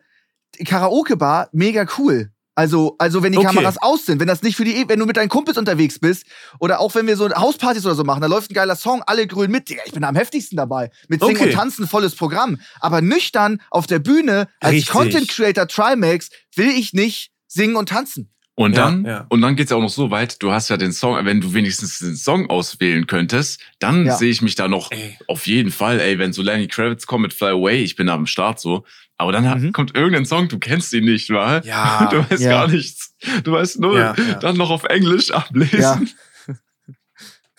Karaoke-Bar 0.65 1.49
mega 1.53 1.85
cool. 1.97 2.31
Also, 2.53 2.95
also 2.97 3.21
wenn 3.21 3.31
die 3.31 3.37
okay. 3.37 3.47
Kameras 3.47 3.77
aus 3.77 4.05
sind, 4.07 4.19
wenn 4.19 4.27
das 4.27 4.41
nicht 4.41 4.57
für 4.57 4.65
die, 4.65 4.89
wenn 4.89 4.99
du 4.99 5.05
mit 5.05 5.15
deinen 5.15 5.29
Kumpels 5.29 5.57
unterwegs 5.57 5.99
bist 5.99 6.25
oder 6.59 6.79
auch 6.79 6.95
wenn 6.95 7.05
wir 7.05 7.15
so 7.15 7.29
Hauspartys 7.29 7.85
oder 7.85 7.93
so 7.93 8.03
machen, 8.03 8.21
da 8.21 8.27
läuft 8.27 8.49
ein 8.49 8.55
geiler 8.55 8.75
Song, 8.75 9.03
alle 9.05 9.27
grün 9.27 9.51
mit, 9.51 9.69
Digga, 9.69 9.83
ich 9.85 9.93
bin 9.93 10.03
am 10.03 10.15
heftigsten 10.15 10.57
dabei. 10.57 10.89
Mit 11.07 11.21
Singen 11.21 11.35
okay. 11.35 11.49
und 11.49 11.53
Tanzen, 11.53 11.87
volles 11.87 12.15
Programm. 12.15 12.59
Aber 12.79 13.01
nüchtern 13.01 13.61
auf 13.69 13.85
der 13.85 13.99
Bühne 13.99 14.47
als 14.59 14.73
Richtig. 14.73 14.91
Content 14.91 15.27
Creator 15.29 15.67
Trimax 15.67 16.29
will 16.55 16.69
ich 16.69 16.93
nicht 16.93 17.31
singen 17.47 17.75
und 17.75 17.89
tanzen. 17.89 18.33
Und 18.59 18.75
dann, 18.75 19.05
ja, 19.05 19.27
und 19.29 19.41
dann 19.41 19.55
geht's 19.55 19.69
ja 19.69 19.77
auch 19.77 19.81
noch 19.81 19.89
so 19.89 20.09
weit, 20.09 20.41
du 20.41 20.51
hast 20.51 20.69
ja 20.69 20.77
den 20.77 20.91
Song, 20.91 21.23
wenn 21.25 21.41
du 21.41 21.53
wenigstens 21.53 21.99
den 21.99 22.15
Song 22.15 22.49
auswählen 22.49 23.05
könntest, 23.05 23.61
dann 23.77 24.07
ja. 24.07 24.15
sehe 24.15 24.31
ich 24.31 24.41
mich 24.41 24.55
da 24.55 24.67
noch 24.67 24.91
ey. 24.91 25.15
auf 25.27 25.45
jeden 25.45 25.69
Fall, 25.69 25.99
ey, 25.99 26.17
wenn 26.17 26.33
so 26.33 26.41
Lenny 26.41 26.67
Kravitz 26.67 27.05
kommt 27.05 27.21
mit 27.21 27.35
Fly 27.35 27.49
Away, 27.49 27.83
ich 27.83 27.95
bin 27.95 28.09
am 28.09 28.25
Start 28.25 28.59
so. 28.59 28.83
Aber 29.15 29.31
dann 29.31 29.61
mhm. 29.61 29.73
kommt 29.73 29.95
irgendein 29.95 30.25
Song, 30.25 30.47
du 30.47 30.57
kennst 30.57 30.91
ihn 30.93 31.05
nicht, 31.05 31.29
wa? 31.29 31.61
Ja. 31.63 32.09
Du 32.11 32.27
weißt 32.27 32.43
gar 32.43 32.67
nichts. 32.67 33.15
Du 33.43 33.51
weißt 33.51 33.79
nur, 33.79 34.15
dann 34.41 34.57
noch 34.57 34.71
auf 34.71 34.85
Englisch 34.85 35.29
ablesen. 35.29 36.09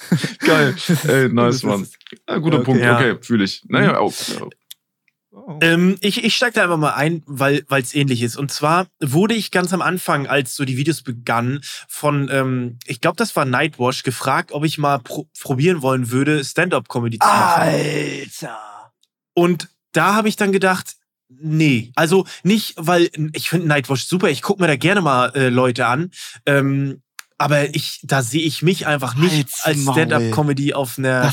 Geil. 0.41 0.75
Ey, 1.07 1.29
nice, 1.29 1.63
Mann. 1.65 1.87
Ja, 2.29 2.39
guter 2.39 2.57
okay, 2.57 2.65
Punkt. 2.65 2.83
Okay, 2.83 3.17
fühle 3.21 3.45
ich. 3.45 3.63
Naja, 3.69 3.93
mhm. 3.93 3.99
auch. 3.99 4.13
Oh. 5.49 5.59
Ähm, 5.63 5.97
ich 6.03 6.23
ich 6.23 6.37
steige 6.37 6.53
da 6.57 6.65
einfach 6.65 6.77
mal 6.77 6.93
ein, 6.93 7.23
weil 7.25 7.65
es 7.71 7.95
ähnlich 7.95 8.21
ist. 8.21 8.37
Und 8.37 8.53
zwar 8.53 8.87
wurde 9.01 9.35
ich 9.35 9.51
ganz 9.51 9.73
am 9.73 9.81
Anfang, 9.81 10.27
als 10.27 10.55
so 10.55 10.67
die 10.67 10.77
Videos 10.77 11.01
begannen, 11.01 11.61
von, 11.89 12.29
ähm, 12.31 12.79
ich 12.85 13.01
glaube, 13.01 13.17
das 13.17 13.35
war 13.35 13.47
Nightwash, 13.47 14.03
gefragt, 14.03 14.53
ob 14.53 14.67
ich 14.67 14.77
mal 14.77 14.99
pro 14.99 15.27
probieren 15.41 15.81
wollen 15.81 16.11
würde, 16.11 16.45
Stand-up-Comedy 16.45 17.19
zu 17.19 17.27
machen. 17.27 17.63
Alter! 17.63 18.93
Und 19.33 19.71
da 19.93 20.15
habe 20.15 20.29
ich 20.29 20.37
dann 20.37 20.53
gedacht, 20.53 20.97
nee. 21.31 21.93
Also 21.95 22.27
nicht, 22.43 22.75
weil 22.77 23.09
ich 23.33 23.49
finde 23.49 23.69
Nightwash 23.69 24.05
super, 24.05 24.29
ich 24.29 24.43
gucke 24.43 24.61
mir 24.61 24.69
da 24.69 24.77
gerne 24.77 25.01
mal 25.01 25.35
äh, 25.35 25.49
Leute 25.49 25.87
an. 25.87 26.11
Ähm, 26.45 27.01
aber 27.39 27.75
ich, 27.75 28.01
da 28.03 28.21
sehe 28.21 28.43
ich 28.43 28.61
mich 28.61 28.87
einfach 28.87 29.15
nicht 29.15 29.33
Halt's 29.33 29.65
als 29.65 29.81
Stand-up-Comedy 29.81 30.75
auf 30.75 30.99
einer. 30.99 31.33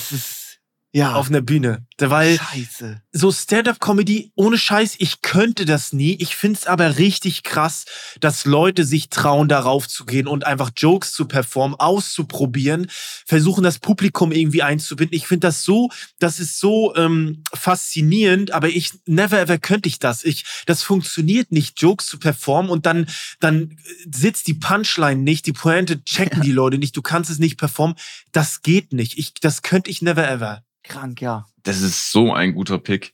Ja. 0.96 1.16
auf 1.16 1.28
einer 1.28 1.42
Bühne. 1.42 1.86
Weil 1.98 2.38
Scheiße. 2.38 3.02
so 3.12 3.30
Stand-up-Comedy, 3.30 4.32
ohne 4.36 4.58
Scheiß, 4.58 4.96
ich 5.00 5.22
könnte 5.22 5.66
das 5.66 5.92
nie. 5.92 6.16
Ich 6.22 6.38
find's 6.38 6.68
aber 6.68 6.98
richtig 6.98 7.44
krass, 7.44 7.84
dass 8.22 8.46
Leute 8.46 8.86
sich 8.86 9.10
trauen, 9.10 9.50
darauf 9.50 9.90
zu 9.90 10.06
gehen 10.06 10.26
und 10.26 10.46
einfach 10.46 10.72
Jokes 10.78 11.12
zu 11.12 11.26
performen, 11.26 11.78
auszuprobieren, 11.78 12.88
versuchen 13.26 13.62
das 13.62 13.80
Publikum 13.80 14.32
irgendwie 14.32 14.64
einzubinden. 14.64 15.18
Ich 15.18 15.28
finde 15.28 15.48
das 15.48 15.66
so, 15.66 15.90
das 16.20 16.40
ist 16.40 16.62
so 16.62 16.96
ähm, 16.96 17.44
faszinierend, 17.54 18.52
aber 18.52 18.70
ich 18.70 18.92
never 19.06 19.38
ever 19.38 19.58
könnte 19.58 19.90
ich 19.90 20.00
das. 20.00 20.24
Ich, 20.24 20.46
das 20.66 20.82
funktioniert 20.82 21.52
nicht, 21.52 21.82
Jokes 21.82 22.06
zu 22.06 22.20
performen 22.20 22.72
und 22.72 22.86
dann, 22.86 23.08
dann 23.42 23.78
sitzt 24.10 24.48
die 24.48 24.54
Punchline 24.54 25.22
nicht, 25.22 25.46
die 25.46 25.52
Pointe 25.52 26.06
checken 26.06 26.42
die 26.42 26.54
Leute 26.54 26.78
nicht, 26.78 26.96
du 26.96 27.02
kannst 27.02 27.30
es 27.30 27.40
nicht 27.40 27.58
performen. 27.58 27.98
Das 28.32 28.62
geht 28.62 28.94
nicht. 28.94 29.18
Ich, 29.18 29.34
das 29.34 29.62
könnte 29.62 29.90
ich 29.92 30.02
never 30.02 30.26
ever. 30.26 30.64
Krank, 30.88 31.22
ja. 31.22 31.46
Das 31.64 31.82
ist 31.82 32.12
so 32.12 32.34
ein 32.34 32.54
guter 32.54 32.78
Pick. 32.78 33.14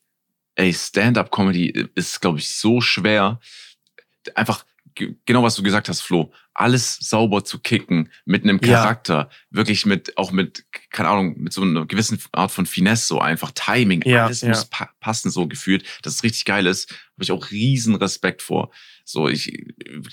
Ey, 0.55 0.73
Stand-up-Comedy 0.73 1.87
ist, 1.95 2.19
glaube 2.21 2.39
ich, 2.39 2.49
so 2.55 2.81
schwer. 2.81 3.39
Einfach 4.35 4.65
ge- 4.95 5.15
genau, 5.25 5.43
was 5.43 5.55
du 5.55 5.63
gesagt 5.63 5.89
hast, 5.89 6.01
Flo. 6.01 6.31
Alles 6.53 6.97
sauber 6.99 7.43
zu 7.45 7.59
kicken 7.59 8.09
mit 8.25 8.43
einem 8.43 8.59
Ja. 8.61 8.81
Charakter, 8.81 9.29
wirklich 9.49 9.85
mit 9.85 10.17
auch 10.17 10.31
mit 10.33 10.65
keine 10.91 11.07
Ahnung 11.09 11.39
mit 11.39 11.53
so 11.53 11.61
einer 11.61 11.85
gewissen 11.85 12.21
Art 12.33 12.51
von 12.51 12.65
Finesse, 12.65 13.07
so 13.07 13.19
einfach 13.21 13.51
Timing. 13.55 14.01
Ja, 14.05 14.25
alles 14.25 14.41
ja. 14.41 14.49
muss 14.49 14.65
pa 14.65 14.89
passen, 14.99 15.31
so 15.31 15.47
gefühlt. 15.47 15.85
Dass 16.03 16.15
es 16.15 16.23
richtig 16.23 16.43
geil 16.43 16.67
ist, 16.67 16.91
habe 16.91 17.23
ich 17.23 17.31
auch 17.31 17.49
riesen 17.51 17.95
Respekt 17.95 18.41
vor. 18.41 18.71
So, 19.05 19.29
ich 19.29 19.47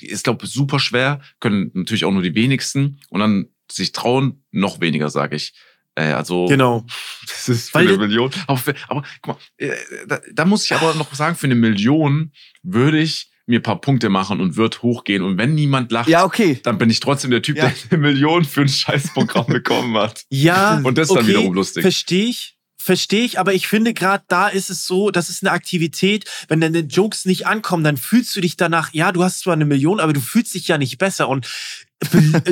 ist 0.01 0.25
glaube 0.25 0.47
super 0.47 0.79
schwer, 0.79 1.21
können 1.41 1.73
natürlich 1.75 2.05
auch 2.05 2.13
nur 2.13 2.23
die 2.23 2.35
wenigsten 2.37 3.01
und 3.11 3.21
dann 3.21 3.49
sich 3.71 3.91
trauen 3.93 4.45
noch 4.53 4.81
weniger, 4.81 5.11
sage 5.11 5.35
ich. 5.37 5.53
Äh, 5.99 6.13
also 6.13 6.47
Genau. 6.47 6.85
das 7.27 7.49
ist 7.49 7.71
für 7.71 7.75
Weil 7.75 7.89
eine 7.89 7.99
Million. 7.99 8.31
Aber, 8.47 8.57
für, 8.59 8.75
aber 8.89 9.03
guck 9.23 9.35
mal, 9.37 9.41
äh, 9.57 9.75
da, 10.07 10.21
da 10.33 10.45
muss 10.45 10.65
ich 10.65 10.73
aber 10.75 10.95
noch 10.95 11.13
sagen, 11.15 11.37
für 11.37 11.47
eine 11.47 11.55
Million 11.55 12.33
würde 12.63 12.99
ich 13.01 13.31
mir 13.47 13.61
ein 13.61 13.63
paar 13.63 13.81
Punkte 13.81 14.11
machen 14.11 14.41
und 14.41 14.57
würde 14.57 14.77
hochgehen. 14.83 15.23
Und 15.23 15.39
wenn 15.39 15.55
niemand 15.55 15.91
lacht, 15.91 16.09
Ja, 16.09 16.25
okay. 16.25 16.61
dann 16.63 16.77
bin 16.79 16.91
ich 16.91 17.01
trotzdem 17.01 17.31
der 17.31 17.41
Typ, 17.43 17.57
Ja. 17.57 17.65
der 17.69 17.75
eine 17.91 17.99
Million 17.99 18.45
für 18.45 18.61
ein 18.61 18.69
Scheißprogramm 18.69 19.47
bekommen 19.49 19.97
hat. 19.97 20.25
Ja, 20.29 20.81
Und 20.85 20.99
das 20.99 21.09
ist 21.09 21.17
dann 21.17 21.27
wiederum 21.27 21.55
lustig. 21.55 21.83
Verstehe 21.83 22.27
ich. 22.27 22.55
Verstehe 22.81 23.25
ich, 23.25 23.41
aber 23.41 23.55
ich 23.55 23.67
finde 23.67 23.93
gerade 23.93 24.23
da 24.29 24.47
ist 24.49 24.71
es 24.71 24.87
so, 24.87 25.11
das 25.11 25.31
ist 25.31 25.43
eine 25.43 25.51
Aktivität, 25.51 26.27
wenn 26.47 26.61
deine 26.61 26.79
Jokes 26.81 27.25
nicht 27.25 27.45
ankommen, 27.47 27.83
dann 27.83 27.97
fühlst 27.97 28.37
du 28.37 28.41
dich 28.41 28.57
danach, 28.57 28.95
ja, 28.95 29.11
du 29.11 29.25
hast 29.25 29.41
zwar 29.41 29.55
eine 29.55 29.65
Million, 29.65 29.99
aber 29.99 30.13
du 30.13 30.21
fühlst 30.21 30.55
dich 30.55 30.69
ja 30.69 30.79
nicht 30.79 30.97
besser 30.97 31.29
und 31.29 31.45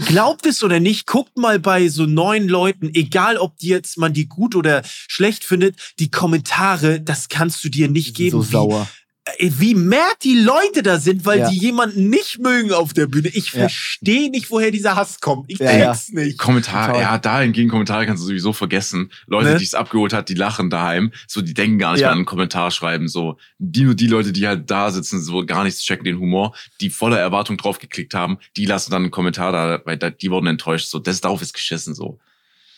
glaubt 0.07 0.47
es 0.47 0.62
oder 0.62 0.80
nicht, 0.80 1.07
guckt 1.07 1.36
mal 1.38 1.59
bei 1.59 1.88
so 1.88 2.05
neuen 2.07 2.49
Leuten, 2.49 2.90
egal 2.94 3.36
ob 3.38 3.57
die 3.59 3.68
jetzt 3.68 3.97
man 3.97 4.12
die 4.12 4.26
gut 4.26 4.55
oder 4.55 4.82
schlecht 4.84 5.44
findet, 5.44 5.76
die 5.99 6.11
Kommentare, 6.11 7.01
das 7.01 7.28
kannst 7.28 7.62
du 7.64 7.68
dir 7.68 7.88
nicht 7.88 8.16
geben. 8.16 8.42
so 8.42 8.49
wie, 8.49 8.53
sauer. 8.53 8.82
äh, 8.82 9.05
wie 9.41 9.74
mehr 9.74 10.07
die 10.22 10.39
Leute 10.41 10.83
da 10.85 10.99
sind, 10.99 11.27
weil 11.27 11.41
Ja. 11.41 11.51
die 11.51 11.59
jemanden 11.59 12.09
nicht 12.11 12.39
mögen 12.39 12.72
auf 12.72 12.93
der 12.93 13.07
Bühne. 13.07 13.29
Ich 13.29 13.53
Ja. 13.53 13.61
verstehe 13.61 14.31
nicht, 14.31 14.51
woher 14.51 14.70
dieser 14.70 14.95
Hass 14.95 15.20
kommt. 15.20 15.51
Ich 15.51 15.59
Ja, 15.59 15.72
ja. 15.77 15.93
check's 15.93 16.11
nicht. 16.12 16.39
Kommentare, 16.39 16.93
Total. 16.93 17.03
ja, 17.03 17.18
da 17.18 17.41
hingegen 17.41 17.68
Kommentare 17.68 18.07
kannst 18.07 18.22
du 18.22 18.29
sowieso 18.29 18.53
vergessen. 18.53 19.11
Leute, 19.27 19.51
Ne? 19.51 19.59
die 19.59 19.64
es 19.64 19.74
abgeholt 19.74 20.12
hat, 20.12 20.29
die 20.29 20.35
lachen 20.35 20.70
daheim. 20.70 21.11
So, 21.27 21.43
die 21.43 21.55
denken 21.55 21.79
gar 21.79 21.93
nicht 21.93 22.03
Ja. 22.03 22.07
mehr 22.09 22.12
an 22.12 22.18
einen 22.18 22.27
Kommentar 22.27 22.70
schreiben. 22.70 23.09
So, 23.09 23.37
die 23.59 23.83
nur 23.83 23.95
die 23.95 24.07
Leute, 24.07 24.33
die 24.33 24.47
halt 24.47 24.70
da 24.70 24.91
sitzen, 24.91 25.20
so 25.20 25.45
gar 25.45 25.64
nichts 25.64 25.83
checken 25.83 26.05
den 26.05 26.18
Humor, 26.20 26.55
die 26.81 26.91
voller 26.91 27.18
Erwartung 27.18 27.57
draufgeklickt 27.57 28.14
haben, 28.14 28.39
die 28.57 28.64
lassen 28.66 28.91
dann 28.93 29.03
einen 29.03 29.11
Kommentar 29.11 29.51
da, 29.53 29.83
weil 29.85 29.97
die 29.99 30.31
wurden 30.31 30.47
enttäuscht. 30.47 30.89
So, 30.89 30.99
das 31.01 31.20
darauf 31.20 31.43
ist 31.43 31.53
geschissen. 31.53 31.95
So, 31.95 32.18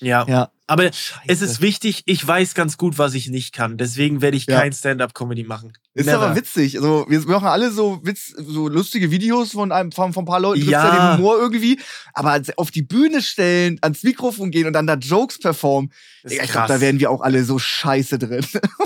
Ja. 0.00 0.24
Ja. 0.28 0.50
Aber 0.70 0.84
Scheiße. 0.92 1.22
es 1.28 1.40
ist 1.40 1.60
wichtig, 1.62 2.02
ich 2.04 2.26
weiß 2.26 2.54
ganz 2.54 2.76
gut, 2.76 2.98
was 2.98 3.14
ich 3.14 3.28
nicht 3.28 3.54
kann. 3.54 3.78
Deswegen 3.78 4.20
werde 4.20 4.36
ich 4.36 4.44
Ja. 4.46 4.60
kein 4.60 4.72
Stand-up-Comedy 4.74 5.44
machen. 5.44 5.72
Ist 5.94 6.04
Never. 6.06 6.20
aber 6.26 6.36
witzig. 6.36 6.76
Also, 6.76 7.06
wir 7.08 7.20
machen 7.20 7.48
alle 7.48 7.70
so 7.70 8.00
Witz, 8.04 8.34
so 8.36 8.68
lustige 8.68 9.10
Videos 9.10 9.52
von 9.52 9.72
einem, 9.72 9.92
von, 9.92 10.12
von 10.12 10.24
ein 10.24 10.26
paar 10.26 10.40
Leuten, 10.40 10.68
Ja. 10.68 10.84
ja 10.84 11.12
den 11.14 11.18
Humor 11.18 11.38
irgendwie. 11.38 11.80
Aber 12.12 12.38
auf 12.56 12.70
die 12.70 12.82
Bühne 12.82 13.22
stellen, 13.22 13.78
ans 13.80 14.02
Mikrofon 14.02 14.50
gehen 14.50 14.66
und 14.66 14.74
dann 14.74 14.86
da 14.86 14.94
Jokes 14.94 15.38
performen, 15.38 15.90
ich 16.24 16.38
glaube, 16.38 16.68
da 16.68 16.80
werden 16.82 17.00
wir 17.00 17.10
auch 17.10 17.22
alle 17.22 17.44
so 17.44 17.58
scheiße 17.58 18.18
drin. 18.18 18.44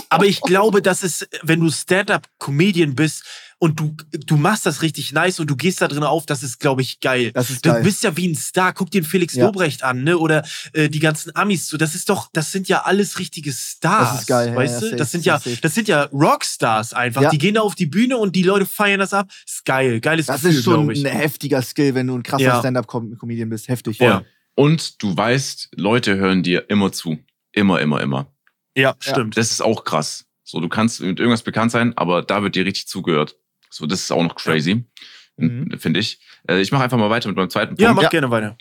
Aber 0.09 0.27
ich 0.27 0.41
glaube, 0.41 0.83
dass 0.83 1.03
es, 1.03 1.27
wenn 1.43 1.59
du 1.61 1.71
Stand-up-Comedian 1.71 2.95
bist 2.95 3.25
und 3.63 3.79
du, 3.79 3.95
du 4.27 4.37
machst 4.37 4.67
das 4.67 4.83
richtig 4.83 5.13
nice 5.13 5.39
und 5.39 5.49
du 5.49 5.55
gehst 5.55 5.81
da 5.81 5.87
drin 5.87 6.03
auf, 6.03 6.27
das 6.27 6.43
ist, 6.43 6.59
glaube 6.59 6.83
ich, 6.83 6.99
geil. 6.99 7.31
Das 7.33 7.49
ist 7.49 7.65
Du 7.65 7.71
geil. 7.71 7.85
bist 7.85 8.03
ja 8.03 8.17
wie 8.17 8.27
ein 8.27 8.35
Star. 8.35 8.73
Guck 8.73 8.91
dir 8.91 9.03
den 9.03 9.07
Felix 9.07 9.35
Ja. 9.35 9.47
Lobrecht 9.47 9.85
an, 9.85 10.03
ne? 10.03 10.19
Oder 10.19 10.45
äh, 10.73 10.89
die 10.89 10.99
ganzen 10.99 11.31
Amis. 11.37 11.69
So, 11.69 11.77
das 11.77 11.95
ist 11.95 12.09
doch, 12.09 12.29
das 12.33 12.51
sind 12.51 12.67
ja 12.69 12.83
alles 12.83 13.21
richtige 13.21 13.53
Stars. 13.53 14.11
Das 14.11 14.21
ist 14.23 14.27
geil, 14.27 14.49
ja, 14.49 14.57
weißt 14.57 14.75
ja, 14.75 14.81
du? 14.81 14.87
safe, 14.87 14.97
das 14.97 15.11
sind 15.13 15.25
ja, 15.25 15.39
safe. 15.39 15.59
das 15.63 15.75
sind 15.77 15.87
ja 15.87 16.03
Rockstars 16.07 16.93
einfach. 16.93 17.23
Ja. 17.23 17.31
Die 17.31 17.39
gehen 17.39 17.55
da 17.55 17.61
auf 17.61 17.77
die 17.77 17.87
Bühne 17.87 18.17
und 18.17 18.35
die 18.35 18.43
Leute 18.43 18.67
feiern 18.67 18.99
das 18.99 19.15
ab. 19.15 19.31
Ist 19.47 19.65
geil, 19.65 20.01
geiles 20.01 20.27
Das 20.27 20.43
Gefühl, 20.43 20.59
ist 20.59 20.65
schon 20.65 20.91
ein 20.91 21.05
heftiger 21.07 21.63
Skill, 21.63 21.95
wenn 21.95 22.09
du 22.09 22.17
ein 22.19 22.25
krasser 22.25 22.43
Ja. 22.43 22.59
Stand-Up-Comedian 22.59 23.49
bist. 23.49 23.69
Heftig. 23.69 24.01
Ja. 24.01 24.25
Und 24.57 25.01
du 25.05 25.17
weißt, 25.17 25.69
Leute 25.77 26.17
hören 26.17 26.43
dir 26.43 26.69
immer 26.69 26.91
zu. 26.91 27.17
Immer, 27.53 27.81
immer, 27.81 28.01
immer. 28.01 28.27
Ja, 28.77 28.97
stimmt. 28.99 29.37
Das 29.37 29.53
ist 29.53 29.61
auch 29.63 29.85
krass. 29.85 30.25
So, 30.43 30.59
du 30.59 30.69
kannst 30.69 31.01
mit 31.01 31.21
irgendwas 31.21 31.43
bekannt 31.43 31.71
sein, 31.71 31.97
aber 31.97 32.23
da 32.23 32.43
wird 32.43 32.57
dir 32.57 32.65
richtig 32.65 32.89
zugehört. 32.89 33.37
So, 33.73 33.87
das 33.87 34.01
ist 34.03 34.13
auch 34.13 34.23
noch 34.23 34.35
crazy, 34.37 34.85
Mhm. 35.39 35.79
finde 35.79 36.01
ich. 36.01 36.21
Äh, 36.49 36.61
ich 36.61 36.71
mache 36.73 36.85
einfach 36.85 36.99
mal 36.99 37.11
weiter 37.11 37.29
mit 37.29 37.37
meinem 37.37 37.51
zweiten 37.51 37.71
Punkt. 37.71 37.81
Ja, 37.81 37.95
mach 37.95 38.03
Ja. 38.03 38.09
gerne 38.11 38.31
weiter. 38.31 38.57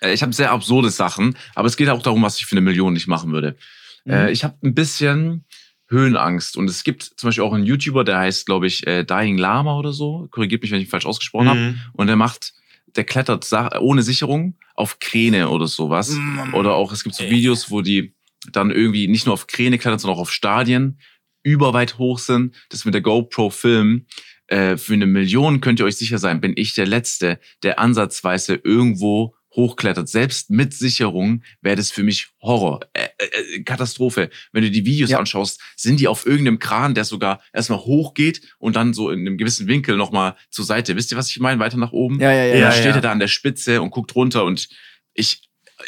Äh, 0.00 0.12
Ich 0.12 0.22
habe 0.22 0.32
sehr 0.32 0.50
absurde 0.50 0.90
Sachen, 0.90 1.36
aber 1.54 1.68
es 1.68 1.76
geht 1.76 1.88
auch 1.88 2.02
darum, 2.02 2.22
was 2.22 2.38
ich 2.38 2.46
für 2.46 2.52
eine 2.52 2.60
Million 2.62 2.92
nicht 2.92 3.06
machen 3.06 3.30
würde. 3.32 3.56
Mhm. 4.04 4.12
Äh, 4.12 4.30
ich 4.32 4.42
habe 4.44 4.56
ein 4.64 4.74
bisschen 4.74 5.44
Höhenangst 5.88 6.56
und 6.56 6.68
es 6.68 6.82
gibt 6.82 7.04
zum 7.04 7.28
Beispiel 7.28 7.44
auch 7.44 7.52
einen 7.52 7.64
YouTuber, 7.64 8.02
der 8.02 8.18
heißt, 8.18 8.46
glaube 8.46 8.66
ich, 8.66 8.86
äh, 8.88 9.04
Dying 9.04 9.38
Lama 9.38 9.78
oder 9.78 9.92
so. 9.92 10.26
Korrigiert 10.32 10.62
mich, 10.62 10.72
wenn 10.72 10.80
ich 10.80 10.88
ihn 10.88 10.90
falsch 10.90 11.06
ausgesprochen 11.06 11.48
habe. 11.48 11.60
Mhm. 11.60 11.80
Und 11.92 12.08
der 12.08 12.16
macht, 12.16 12.54
der 12.96 13.04
klettert 13.04 13.44
Sa- 13.44 13.78
ohne 13.78 14.02
Sicherung 14.02 14.56
auf 14.74 14.98
Kräne 14.98 15.48
oder 15.48 15.68
sowas. 15.68 16.10
Mm. 16.10 16.54
Oder 16.54 16.74
auch, 16.74 16.92
es 16.92 17.04
gibt 17.04 17.14
so 17.14 17.22
Ey. 17.24 17.30
Videos, 17.30 17.70
wo 17.70 17.82
die 17.82 18.14
dann 18.52 18.70
irgendwie 18.70 19.06
nicht 19.06 19.26
nur 19.26 19.32
auf 19.32 19.46
Kräne 19.46 19.78
klettern, 19.78 19.98
sondern 20.00 20.16
auch 20.18 20.22
auf 20.22 20.32
Stadien 20.32 20.98
überweit 21.42 21.98
hoch 21.98 22.18
sind. 22.18 22.54
Das 22.70 22.84
mit 22.84 22.92
der 22.94 23.00
GoPro 23.00 23.50
filmen. 23.50 24.06
Äh, 24.48 24.76
für 24.76 24.94
eine 24.94 25.06
Million 25.06 25.60
könnt 25.60 25.80
ihr 25.80 25.86
euch 25.86 25.96
sicher 25.96 26.18
sein, 26.18 26.40
bin 26.40 26.52
ich 26.56 26.74
der 26.74 26.86
Letzte, 26.86 27.40
der 27.62 27.78
ansatzweise 27.78 28.54
irgendwo 28.54 29.34
hochklettert. 29.54 30.08
Selbst 30.08 30.50
mit 30.50 30.74
Sicherung 30.74 31.42
wäre 31.62 31.76
das 31.76 31.90
für 31.90 32.02
mich 32.02 32.28
Horror. 32.42 32.80
Äh, 32.92 33.08
äh, 33.18 33.62
Katastrophe. 33.62 34.28
Wenn 34.52 34.62
du 34.62 34.70
die 34.70 34.84
Videos 34.84 35.10
Ja. 35.10 35.18
anschaust, 35.18 35.60
sind 35.76 35.98
die 35.98 36.08
auf 36.08 36.26
irgendeinem 36.26 36.58
Kran, 36.58 36.94
der 36.94 37.04
sogar 37.04 37.40
erstmal 37.54 37.78
hochgeht 37.80 38.42
und 38.58 38.76
dann 38.76 38.92
so 38.92 39.10
in 39.10 39.20
einem 39.20 39.38
gewissen 39.38 39.66
Winkel 39.66 39.96
nochmal 39.96 40.36
zur 40.50 40.64
Seite. 40.66 40.94
Wisst 40.94 41.10
ihr, 41.10 41.16
was 41.16 41.30
ich 41.30 41.40
meine? 41.40 41.58
Weiter 41.58 41.78
nach 41.78 41.92
oben. 41.92 42.20
Ja, 42.20 42.30
ja, 42.32 42.44
ja. 42.44 42.52
Und 42.52 42.58
Ja, 42.58 42.64
dann 42.68 42.72
steht 42.72 42.84
ja. 42.86 42.94
er 42.96 43.00
da 43.00 43.12
an 43.12 43.18
der 43.18 43.28
Spitze 43.28 43.80
und 43.80 43.90
guckt 43.90 44.14
runter 44.14 44.44
und 44.44 44.68
ich, 45.14 45.40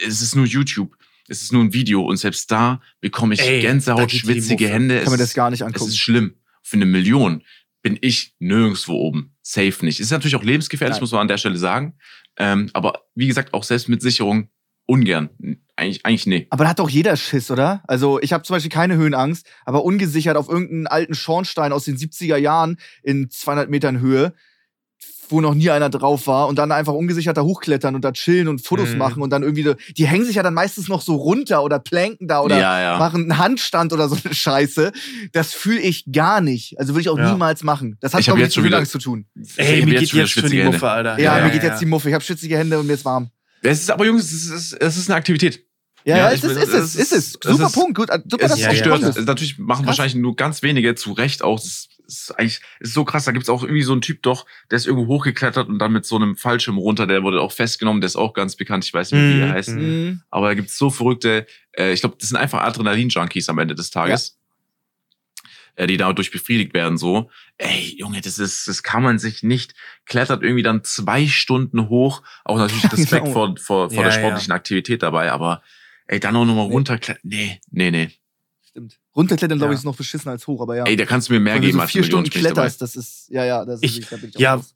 es 0.06 0.22
ist 0.22 0.34
nur 0.34 0.46
YouTube. 0.46 0.94
Es 1.28 1.42
ist 1.42 1.52
nur 1.52 1.62
ein 1.62 1.74
Video 1.74 2.02
und 2.06 2.16
selbst 2.16 2.50
da 2.50 2.80
bekomme 3.02 3.34
ich 3.34 3.40
Ey, 3.42 3.61
Gänsehaut, 3.61 4.11
schwitzige. 4.11 4.66
Hände. 4.68 4.96
Kann 5.00 5.11
man 5.12 5.20
Es 5.20 5.26
das 5.28 5.34
gar 5.34 5.50
nicht 5.50 5.61
es 5.61 5.66
angucken. 5.66 5.90
ist 5.90 5.98
schlimm. 5.98 6.34
Für 6.62 6.76
eine 6.76 6.86
Million 6.86 7.42
bin 7.83 7.99
ich 8.01 8.35
nirgendwo 8.39 8.95
oben. 8.95 9.37
Safe 9.43 9.85
nicht. 9.85 10.01
Ist 10.01 10.11
natürlich 10.11 10.37
auch 10.37 10.43
lebensgefährlich, 10.43 10.97
Nein. 10.97 11.03
muss 11.03 11.12
man 11.12 11.22
an 11.22 11.29
der 11.29 11.39
Stelle 11.39 11.59
sagen. 11.59 11.97
Ähm, 12.37 12.70
aber 12.72 13.05
wie 13.14 13.26
gesagt, 13.26 13.55
auch 13.55 13.64
selbst 13.64 13.89
mit 13.89 14.03
Sicherung 14.03 14.51
ungern. 14.87 15.29
Eigentlich, 15.76 16.05
eigentlich 16.05 16.26
nee. 16.26 16.47
Aber 16.51 16.64
da 16.64 16.70
hat 16.70 16.79
doch 16.79 16.89
jeder 16.89 17.16
Schiss, 17.16 17.51
oder? 17.51 17.83
Also 17.87 18.20
ich 18.20 18.33
habe 18.33 18.43
zum 18.43 18.55
Beispiel 18.55 18.70
keine 18.70 18.97
Höhenangst, 18.97 19.47
aber 19.64 19.85
ungesichert 19.85 20.37
auf 20.37 20.49
irgendeinen 20.49 20.87
alten 20.87 21.14
Schornstein 21.14 21.72
aus 21.72 21.85
den 21.85 21.97
70er 21.97 22.37
Jahren 22.37 22.79
in 23.03 23.31
200 23.31 23.70
Metern 23.70 24.01
Höhe, 24.01 24.33
wo 25.30 25.42
noch 25.42 25.53
nie 25.55 25.68
einer 25.68 25.90
drauf 25.90 26.26
war 26.26 26.49
und 26.49 26.57
dann 26.59 26.72
einfach 26.72 26.94
ungesichert 26.94 27.36
da 27.36 27.42
hochklettern 27.42 27.94
und 27.94 28.03
da 28.03 28.12
chillen 28.12 28.49
und 28.49 28.64
Fotos 28.64 28.90
Mhm. 28.92 28.99
machen 28.99 29.22
und 29.22 29.28
dann 29.28 29.42
irgendwie, 29.42 29.62
so- 29.62 29.74
die 29.96 30.07
hängen 30.07 30.24
sich 30.24 30.36
ja 30.36 30.42
dann 30.42 30.55
meistens 30.55 30.88
noch 30.88 31.03
so 31.03 31.16
runter 31.16 31.62
oder 31.62 31.78
planken 31.78 32.28
da 32.28 32.40
oder 32.40 32.59
ja, 32.59 32.80
ja. 32.80 32.99
machen 32.99 33.24
einen 33.24 33.36
Handstand 33.38 33.92
oder 33.92 34.09
so 34.09 34.16
eine 34.24 34.34
Scheiße. 34.34 34.90
Das 35.32 35.53
fühle 35.53 35.80
ich 35.80 36.07
gar 36.11 36.40
nicht. 36.40 36.78
Also 36.78 36.94
würde 36.94 37.03
ich 37.03 37.09
auch 37.11 37.18
Ja. 37.18 37.30
niemals 37.30 37.62
machen. 37.62 37.99
Das 38.01 38.14
hat 38.14 38.20
Ich 38.22 38.28
hab 38.30 38.36
jetzt 38.36 38.44
nichts 38.44 38.55
schon 38.55 38.64
mit 38.64 38.72
wieder- 38.72 38.84
zu 38.86 38.99
tun. 38.99 39.26
Ey, 39.57 39.84
mir 39.84 39.99
geht 40.01 40.12
jetzt 40.14 40.30
schon 40.30 40.49
die. 40.49 40.62
Muffe, 40.62 40.88
Alter. 40.88 41.18
Ja, 41.18 41.36
Ja, 41.36 41.42
mir 41.42 41.49
ja, 41.49 41.53
geht 41.53 41.62
jetzt 41.62 41.80
die 41.82 41.86
Muffe. 41.86 42.09
Ich 42.09 42.14
habe 42.14 42.24
schwitzige 42.24 42.57
Hände 42.57 42.78
und 42.78 42.86
mir 42.86 42.94
ist 42.94 43.05
warm. 43.05 43.28
Es 43.61 43.80
ist 43.82 43.90
aber, 43.90 44.07
Jungs, 44.07 44.32
es 44.32 44.49
ist, 44.49 44.72
es 44.80 44.96
ist 44.96 45.11
eine 45.11 45.16
Aktivität. 45.18 45.62
Ja, 46.05 46.16
Ja, 46.16 46.22
ja, 46.24 46.28
ist, 46.30 46.44
es, 46.44 46.51
will- 46.55 46.62
ist 46.62 46.68
es, 46.72 46.94
es 46.94 46.94
ist 46.96 47.12
es. 47.12 47.32
Super 47.42 47.64
es 47.64 47.70
ist- 47.70 47.74
Punkt. 47.74 47.94
Gut, 47.96 48.09
super, 48.09 48.44
es 48.44 48.51
dass 48.51 48.53
ist 48.53 48.59
ja, 48.59 48.66
ja. 48.66 48.72
gestört. 48.72 49.05
Also 49.05 49.20
natürlich 49.22 49.59
machen 49.59 49.78
Krass. 49.84 49.86
wahrscheinlich 49.99 50.14
nur 50.14 50.36
ganz 50.36 50.62
wenige 50.62 50.94
zu 50.94 51.12
Recht 51.12 51.42
auch. 51.42 51.59
Das 51.59 51.88
ist 52.07 52.32
eigentlich 52.38 52.61
ist 52.80 52.94
so 52.94 53.05
krass. 53.05 53.24
Da 53.26 53.32
gibt's 53.32 53.51
auch 53.51 53.62
irgendwie 53.62 53.82
so 53.82 53.92
einen 53.92 54.01
Typ 54.01 54.22
doch, 54.22 54.46
der 54.70 54.76
ist 54.76 54.86
irgendwo 54.86 55.07
hochgeklettert 55.09 55.68
und 55.68 55.78
dann 55.78 55.92
mit 55.92 56.07
so 56.07 56.16
einem 56.16 56.36
Fallschirm 56.36 56.78
runter. 56.78 57.07
Der 57.07 57.22
wurde 57.22 57.40
auch 57.42 57.53
festgenommen. 57.53 58.01
Der 58.01 58.07
ist 58.07 58.16
auch 58.16 58.32
ganz 58.32 58.57
bekannt. 58.57 58.84
Ich 58.86 58.94
weiß 58.94 59.12
nicht 59.12 59.20
mehr, 59.20 59.36
wie 59.36 59.40
er 59.40 59.46
Mhm. 59.49 59.53
heißt. 59.53 59.68
Mhm. 59.70 60.22
Aber 60.30 60.46
da 60.49 60.55
gibt's 60.55 60.78
so 60.78 60.88
verrückte, 60.88 61.46
äh, 61.76 61.92
ich 61.92 62.01
glaube, 62.01 62.16
das 62.18 62.28
sind 62.30 62.38
einfach 62.38 62.62
Adrenalin-Junkies 62.62 63.49
am 63.51 63.59
Ende 63.59 63.74
des 63.74 63.90
Tages. 63.90 64.36
Äh, 65.74 65.86
die 65.86 65.96
dadurch 65.96 66.30
befriedigt 66.32 66.74
werden, 66.74 66.99
so. 66.99 67.30
Ey, 67.57 67.94
Junge, 67.99 68.20
das 68.20 68.38
ist, 68.40 68.66
das 68.66 68.82
kann 68.82 69.03
man 69.03 69.18
sich 69.20 69.42
nicht. 69.44 69.74
Klettert 70.07 70.42
irgendwie 70.42 70.64
dann 70.64 70.82
zwei 70.82 71.28
Stunden 71.28 71.88
hoch. 71.88 72.22
Auch 72.44 72.59
natürlich 72.59 72.84
Respekt 72.92 73.24
genau. 73.26 73.32
vor, 73.32 73.55
vor, 73.59 73.90
vor 73.90 73.96
Ja, 74.03 74.09
der 74.09 74.11
sportlichen 74.18 74.53
Aktivität 74.53 75.03
dabei, 75.05 75.30
aber 75.30 75.62
ey, 76.09 76.18
dann 76.20 76.34
auch 76.36 76.44
nochmal 76.44 76.66
Nee. 76.66 76.72
runterklettern. 76.72 77.20
Nee, 77.24 77.61
nee, 77.70 77.90
nee. 77.90 78.11
Runterklettern, 79.16 79.59
glaube 79.59 79.72
Ja. 79.72 79.74
ich, 79.76 79.80
ist 79.80 79.84
noch 79.84 79.96
beschissen 79.96 80.28
als 80.30 80.46
hoch, 80.46 80.61
aber 80.61 80.76
ja. 80.76 80.84
Ey, 80.84 80.96
da 80.96 81.04
kannst 81.04 81.28
du 81.28 81.32
mir 81.32 81.40
mehr 81.40 81.54
Wenn 81.54 81.62
du 81.62 81.66
geben 81.68 81.78
so 81.78 81.82
als 81.82 81.90
vier 81.90 82.02
Million. 82.02 82.24
Stunden 82.26 82.38
ich 82.38 82.42
dabei. 82.44 82.54
kletterst, 82.54 82.82
das 82.82 82.96
ist, 82.96 83.28
ja, 83.30 83.44
ja, 83.44 83.64
das 83.64 83.82
Ich- 83.82 83.98
ist, 84.00 84.12
da 84.12 84.16
bin 84.16 84.30
ich 84.30 84.38
ja, 84.38 84.54
raus. 84.54 84.74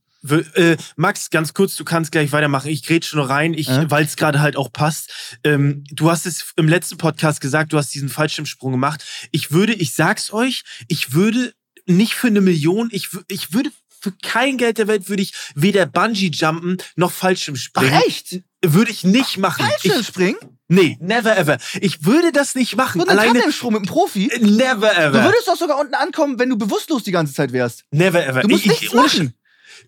Äh, 0.54 0.76
Max, 0.96 1.30
ganz 1.30 1.52
kurz, 1.52 1.74
du 1.74 1.84
kannst 1.84 2.12
gleich 2.12 2.30
weitermachen. 2.30 2.70
Ich 2.70 2.84
grätsche 2.84 3.16
nur 3.16 3.28
rein, 3.28 3.54
ich, 3.54 3.68
Äh? 3.68 3.90
weil 3.90 4.04
es 4.04 4.14
gerade 4.16 4.40
halt 4.40 4.56
auch 4.56 4.72
passt. 4.72 5.38
Ähm, 5.42 5.82
du 5.90 6.10
hast 6.10 6.26
es 6.26 6.52
im 6.56 6.68
letzten 6.68 6.96
Podcast 6.96 7.40
gesagt, 7.40 7.72
du 7.72 7.76
hast 7.78 7.92
diesen 7.92 8.08
Fallschirmsprung 8.08 8.70
gemacht. 8.72 9.04
Ich 9.32 9.50
würde, 9.50 9.72
ich 9.74 9.94
sag's 9.94 10.32
euch, 10.32 10.62
ich 10.86 11.12
würde 11.12 11.52
nicht 11.86 12.14
für 12.14 12.28
eine 12.28 12.40
Million, 12.40 12.88
ich, 12.92 13.08
ich 13.28 13.52
würde 13.52 13.70
für 14.00 14.12
kein 14.22 14.58
Geld 14.58 14.78
der 14.78 14.86
Welt 14.88 15.08
würde 15.08 15.22
ich 15.24 15.32
weder 15.56 15.86
Bungee 15.86 16.30
jumpen 16.32 16.76
noch 16.96 17.10
Fallschirm 17.12 17.56
springen. 17.56 17.92
Ach, 17.94 18.06
echt? 18.06 18.40
Würde 18.64 18.90
ich 18.92 19.02
nicht 19.02 19.38
machen. 19.38 19.64
Fallschirm 19.66 20.00
Ich, 20.00 20.06
springen? 20.06 20.36
Nee, 20.72 20.98
never 21.00 21.36
ever. 21.36 21.58
Ich 21.80 22.04
würde 22.04 22.32
das 22.32 22.54
nicht 22.54 22.76
machen. 22.76 23.00
So 23.00 23.06
Alleine 23.06 23.32
Tandemsprung 23.34 23.72
mit 23.74 23.80
einem 23.82 23.88
Profi? 23.88 24.30
never 24.40 24.90
Du 24.90 25.00
ever. 25.00 25.24
würdest 25.24 25.48
doch 25.48 25.56
sogar 25.56 25.78
unten 25.78 25.94
ankommen, 25.94 26.38
wenn 26.38 26.48
du 26.50 26.56
bewusstlos 26.56 27.02
die 27.02 27.12
ganze 27.12 27.34
Zeit 27.34 27.52
wärst. 27.52 27.84
Never 27.90 28.24
ever. 28.26 28.40
Du 28.42 28.48
musst 28.48 28.64
ich, 28.64 28.70
nichts 28.70 28.84
ich, 28.86 28.94
machen. 28.94 29.34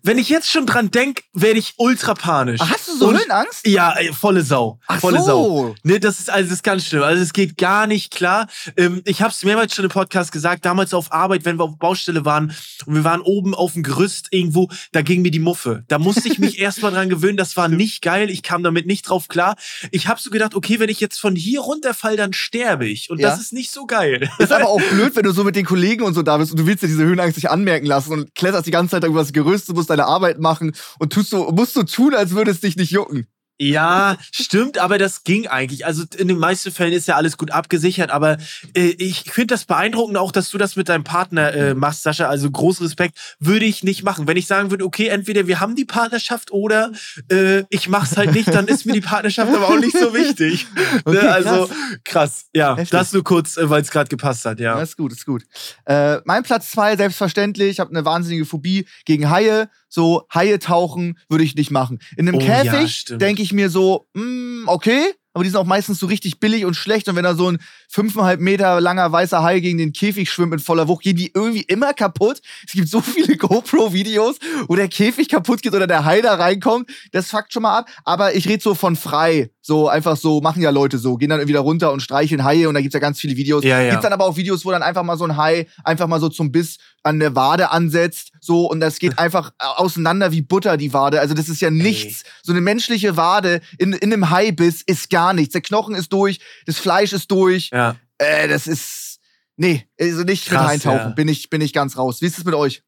Wenn 0.03 0.17
ich 0.17 0.29
jetzt 0.29 0.49
schon 0.49 0.65
dran 0.65 0.91
denk, 0.91 1.23
werde 1.33 1.59
ich 1.59 1.73
ultra 1.77 2.13
panisch. 2.13 2.59
Ach, 2.63 2.71
hast 2.71 2.87
du 2.87 2.97
so 2.97 3.07
Und- 3.07 3.19
Höhenangst? 3.19 3.65
Ja, 3.67 3.91
ey, 3.93 4.11
volle 4.13 4.43
Sau. 4.43 4.79
Ach 4.87 4.99
volle 4.99 5.19
so. 5.19 5.25
Sau. 5.25 5.75
Ne, 5.83 5.99
das 5.99 6.19
ist 6.19 6.29
also 6.29 6.49
das 6.49 6.57
ist 6.59 6.63
ganz 6.63 6.85
schlimm. 6.85 7.03
Also 7.03 7.21
es 7.21 7.33
geht 7.33 7.57
gar 7.57 7.87
nicht 7.87 8.13
klar. 8.13 8.47
Ähm, 8.77 9.01
ich 9.05 9.21
habe 9.21 9.31
es 9.31 9.43
mehrmals 9.43 9.73
schon 9.75 9.85
im 9.85 9.91
Podcast 9.91 10.31
gesagt, 10.31 10.65
damals 10.65 10.93
auf 10.93 11.11
Arbeit, 11.11 11.45
wenn 11.45 11.57
wir 11.57 11.63
auf 11.63 11.77
Baustelle 11.77 12.25
waren 12.25 12.53
und 12.85 12.95
wir 12.95 13.03
waren 13.03 13.21
oben 13.21 13.53
auf 13.55 13.73
dem 13.73 13.83
Gerüst 13.83 14.27
irgendwo, 14.31 14.69
da 14.91 15.01
ging 15.01 15.21
mir 15.21 15.31
die 15.31 15.39
Muffe. 15.39 15.83
Da 15.87 15.99
musste 15.99 16.27
ich 16.27 16.39
mich 16.39 16.59
erstmal 16.59 16.91
dran 16.91 17.09
gewöhnen, 17.09 17.37
das 17.37 17.57
war 17.57 17.67
nicht 17.67 18.01
geil, 18.01 18.29
ich 18.29 18.43
kam 18.43 18.63
damit 18.63 18.85
nicht 18.87 19.03
drauf 19.09 19.27
klar. 19.27 19.55
Ich 19.91 20.07
habe 20.07 20.19
so 20.21 20.29
gedacht, 20.29 20.55
okay, 20.55 20.79
wenn 20.79 20.89
ich 20.89 20.99
jetzt 20.99 21.19
von 21.19 21.35
hier 21.35 21.61
runterfall, 21.61 22.17
dann 22.17 22.33
sterbe 22.33 22.87
ich 22.87 23.09
und 23.09 23.19
Ja. 23.19 23.29
das 23.29 23.39
ist 23.39 23.53
nicht 23.53 23.71
so 23.71 23.85
geil. 23.85 24.29
Ist 24.39 24.51
aber 24.51 24.67
auch 24.67 24.81
blöd, 24.91 25.15
wenn 25.15 25.23
du 25.23 25.31
so 25.31 25.43
mit 25.43 25.55
den 25.55 25.65
Kollegen 25.65 26.03
und 26.03 26.13
so 26.13 26.21
da 26.21 26.37
bist 26.37 26.51
und 26.51 26.59
du 26.59 26.65
willst 26.65 26.83
dir 26.83 26.87
diese 26.87 27.03
Höhenangst 27.03 27.37
nicht 27.37 27.49
anmerken 27.49 27.85
lassen 27.85 28.11
und 28.13 28.35
kletterst 28.35 28.65
die 28.67 28.71
ganze 28.71 28.91
Zeit 28.91 29.03
über 29.05 29.19
das 29.19 29.33
Gerüst, 29.33 29.73
musst 29.73 29.84
deine 29.87 30.05
Arbeit 30.05 30.39
machen 30.39 30.73
und 30.99 31.13
tust 31.13 31.29
so, 31.29 31.51
musst 31.51 31.73
so 31.73 31.83
tun, 31.83 32.13
als 32.13 32.31
würde 32.31 32.51
es 32.51 32.61
dich 32.61 32.75
nicht 32.75 32.91
jucken. 32.91 33.27
Ja, 33.57 34.17
stimmt, 34.31 34.77
aber 34.77 34.97
das 34.97 35.23
ging 35.23 35.47
eigentlich. 35.47 35.85
Also 35.85 36.03
in 36.17 36.27
den 36.27 36.37
meisten 36.37 36.71
Fällen 36.71 36.91
ist 36.93 37.07
ja 37.07 37.15
alles 37.15 37.37
gut 37.37 37.51
abgesichert, 37.51 38.11
aber 38.11 38.37
äh, 38.75 38.87
ich 38.97 39.23
finde 39.31 39.53
das 39.53 39.65
beeindruckend 39.65 40.17
auch, 40.17 40.31
dass 40.33 40.49
du 40.49 40.57
das 40.57 40.75
mit 40.75 40.89
deinem 40.89 41.03
Partner 41.05 41.53
äh, 41.53 41.73
machst, 41.73 42.03
Sascha. 42.03 42.27
Also 42.27 42.51
großen 42.51 42.85
Respekt 42.85 43.17
würde 43.39 43.65
ich 43.65 43.83
nicht 43.83 44.03
machen. 44.03 44.27
Wenn 44.27 44.35
ich 44.37 44.47
sagen 44.47 44.71
würde, 44.71 44.83
okay, 44.85 45.07
entweder 45.07 45.47
wir 45.47 45.59
haben 45.61 45.75
die 45.75 45.85
Partnerschaft 45.85 46.51
oder 46.51 46.91
äh, 47.31 47.63
ich 47.69 47.87
mach's 47.87 48.17
halt 48.17 48.33
nicht, 48.33 48.53
dann 48.53 48.67
ist 48.67 48.85
mir 48.85 48.93
die 48.93 49.01
Partnerschaft 49.01 49.53
aber 49.53 49.69
auch 49.69 49.79
nicht 49.79 49.97
so 49.97 50.13
wichtig. 50.13 50.67
Okay, 51.05 51.23
ne? 51.23 51.31
Also 51.31 51.67
krass. 51.67 51.69
krass. 52.03 52.45
Ja, 52.53 52.71
Heftig. 52.75 52.89
das 52.91 53.13
nur 53.13 53.23
kurz, 53.23 53.57
äh, 53.57 53.69
weil 53.69 53.81
es 53.81 53.91
gerade 53.91 54.09
gepasst 54.09 54.45
hat. 54.45 54.59
Ja, 54.59 54.75
Ja. 54.77 54.81
ist 54.81 54.97
gut, 54.97 55.11
ist 55.11 55.25
gut. 55.25 55.43
Äh, 55.85 56.17
mein 56.25 56.43
Platz 56.43 56.71
zwei, 56.71 56.95
selbstverständlich, 56.95 57.69
ich 57.71 57.79
habe 57.79 57.91
eine 57.91 58.05
wahnsinnige 58.05 58.45
Phobie 58.45 58.87
gegen 59.05 59.29
Haie. 59.29 59.69
So, 59.87 60.25
Haie 60.33 60.59
tauchen 60.59 61.17
würde 61.29 61.43
ich 61.43 61.55
nicht 61.55 61.71
machen. 61.71 61.99
In 62.17 62.27
einem 62.27 62.37
Oh, 62.37 62.41
ja, 62.41 62.63
Käfig 62.63 62.95
stimmt. 62.97 63.21
denke 63.21 63.41
ich 63.41 63.44
mir 63.53 63.69
so, 63.69 64.07
mm, 64.13 64.67
okay, 64.67 65.13
aber 65.35 65.43
die 65.43 65.49
sind 65.49 65.59
auch 65.59 65.65
meistens 65.65 65.99
so 65.99 66.05
richtig 66.05 66.39
billig 66.39 66.63
und 66.63 66.75
schlecht. 66.75 67.09
Und 67.09 67.17
wenn 67.17 67.25
da 67.25 67.35
so 67.35 67.51
ein 67.51 67.57
fünfeinhalb 67.89 68.39
Meter 68.39 68.79
langer 68.79 69.11
weißer 69.11 69.43
Hai 69.43 69.59
gegen 69.59 69.77
den 69.77 69.91
Käfig 69.91 70.31
schwimmt 70.31 70.53
in 70.53 70.59
voller 70.59 70.87
Wucht, 70.87 71.03
gehen 71.03 71.17
die 71.17 71.29
irgendwie 71.33 71.63
immer 71.63 71.93
kaputt. 71.93 72.41
Es 72.65 72.71
gibt 72.71 72.87
so 72.87 73.01
viele 73.01 73.35
GoPro-Videos, 73.37 74.37
wo 74.67 74.75
der 74.75 74.87
Käfig 74.87 75.27
kaputt 75.27 75.61
geht 75.61 75.73
oder 75.73 75.87
der 75.87 76.05
Hai 76.05 76.21
da 76.21 76.35
reinkommt. 76.35 76.89
Das 77.11 77.31
fuckt 77.31 77.51
schon 77.51 77.63
mal 77.63 77.79
ab. 77.79 77.89
Aber 78.05 78.33
ich 78.33 78.47
rede 78.47 78.63
so 78.63 78.75
von 78.75 78.95
frei. 78.95 79.49
So 79.67 79.89
einfach 79.89 80.15
so, 80.15 80.41
machen 80.41 80.61
ja 80.61 80.69
Leute 80.69 80.99
so, 80.99 81.17
gehen 81.17 81.29
dann 81.31 81.39
irgendwie 81.39 81.53
da 81.55 81.59
runter 81.59 81.91
und 81.91 81.99
streicheln 81.99 82.43
Haie 82.43 82.69
und 82.69 82.75
da 82.75 82.81
gibt's 82.81 82.93
ja 82.93 82.99
ganz 82.99 83.19
viele 83.19 83.35
Videos. 83.35 83.63
Ja, 83.63 83.81
ja. 83.81 83.89
Gibt's 83.89 84.03
dann 84.03 84.13
aber 84.13 84.25
auch 84.25 84.35
Videos, 84.37 84.63
wo 84.63 84.69
dann 84.69 84.83
einfach 84.83 85.01
mal 85.01 85.17
so 85.17 85.23
ein 85.23 85.37
Hai 85.37 85.65
einfach 85.83 86.05
mal 86.05 86.19
so 86.19 86.29
zum 86.29 86.51
Biss 86.51 86.77
an 87.01 87.19
der 87.19 87.35
Wade 87.35 87.71
ansetzt, 87.71 88.31
so 88.39 88.69
und 88.69 88.79
das 88.79 88.99
geht 88.99 89.17
einfach 89.17 89.53
auseinander 89.57 90.31
wie 90.31 90.43
Butter 90.43 90.77
die 90.77 90.93
Wade. 90.93 91.19
Also 91.19 91.33
das 91.33 91.49
ist 91.49 91.61
ja 91.61 91.71
nichts. 91.71 92.23
So 92.43 92.51
eine 92.51 92.61
menschliche 92.61 93.17
Wade 93.17 93.59
in, 93.79 93.93
in 93.93 94.13
einem 94.13 94.29
Haibiss 94.29 94.83
ist 94.83 95.09
gar 95.09 95.33
nichts. 95.33 95.53
Der 95.53 95.61
Knochen 95.61 95.95
ist 95.95 96.13
durch, 96.13 96.41
das 96.67 96.77
Fleisch 96.77 97.11
ist 97.11 97.31
durch. 97.31 97.71
ja. 97.73 97.95
Äh, 98.19 98.47
das 98.47 98.67
ist 98.67 99.19
nee, 99.57 99.87
also 99.99 100.21
nicht 100.23 100.47
mit 100.51 100.59
Krass, 100.59 100.69
eintauchen. 100.69 100.97
ja. 100.99 101.09
Bin 101.09 101.27
ich 101.27 101.49
bin 101.49 101.61
ich 101.61 101.73
ganz 101.73 101.97
raus. 101.97 102.21
Wie 102.21 102.27
ist 102.27 102.37
es 102.37 102.45
mit 102.45 102.53
euch? 102.53 102.83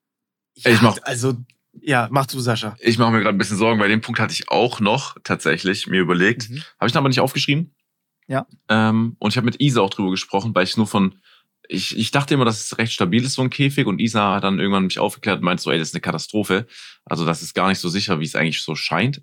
ja 0.57 0.71
Ich 0.71 0.81
mach- 0.83 0.97
also 1.01 1.33
ja, 1.81 2.07
mach 2.11 2.25
du, 2.27 2.39
Sascha. 2.39 2.75
Ich 2.79 2.97
mache 2.97 3.11
mir 3.11 3.19
gerade 3.19 3.35
ein 3.35 3.37
bisschen 3.37 3.57
Sorgen, 3.57 3.79
weil 3.79 3.89
den 3.89 4.01
Punkt 4.01 4.19
hatte 4.19 4.33
ich 4.33 4.49
auch 4.49 4.79
noch 4.79 5.15
tatsächlich 5.23 5.87
mir 5.87 6.01
überlegt. 6.01 6.49
Mhm. 6.49 6.63
Habe 6.79 6.87
ich 6.89 6.93
ihn 6.93 6.97
aber 6.97 7.09
nicht 7.09 7.19
aufgeschrieben. 7.19 7.73
Ja. 8.27 8.45
Ähm, 8.69 9.15
und 9.19 9.31
ich 9.31 9.37
habe 9.37 9.45
mit 9.45 9.59
Isa 9.61 9.81
auch 9.81 9.89
drüber 9.89 10.11
gesprochen, 10.11 10.53
weil 10.55 10.63
ich 10.65 10.77
nur 10.77 10.87
von. 10.87 11.15
Ich, 11.69 11.97
ich 11.97 12.11
dachte 12.11 12.33
immer, 12.33 12.45
dass 12.45 12.63
es 12.63 12.77
recht 12.77 12.93
stabil 12.93 13.21
ist, 13.23 13.33
so 13.33 13.41
ein 13.41 13.49
Käfig. 13.49 13.87
Und 13.87 13.99
Isa 13.99 14.35
hat 14.35 14.45
dann 14.45 14.57
irgendwann 14.59 14.85
mich 14.85 14.99
aufgeklärt 14.99 15.39
und 15.39 15.43
meint 15.45 15.59
so, 15.59 15.69
ey, 15.69 15.77
das 15.77 15.89
ist 15.89 15.95
eine 15.95 16.01
Katastrophe. 16.01 16.65
Also 17.03 17.25
das 17.25 17.41
ist 17.41 17.53
gar 17.53 17.67
nicht 17.67 17.79
so 17.79 17.89
sicher, 17.89 18.21
wie 18.21 18.25
es 18.25 18.35
eigentlich 18.35 18.61
so 18.61 18.73
scheint. 18.75 19.21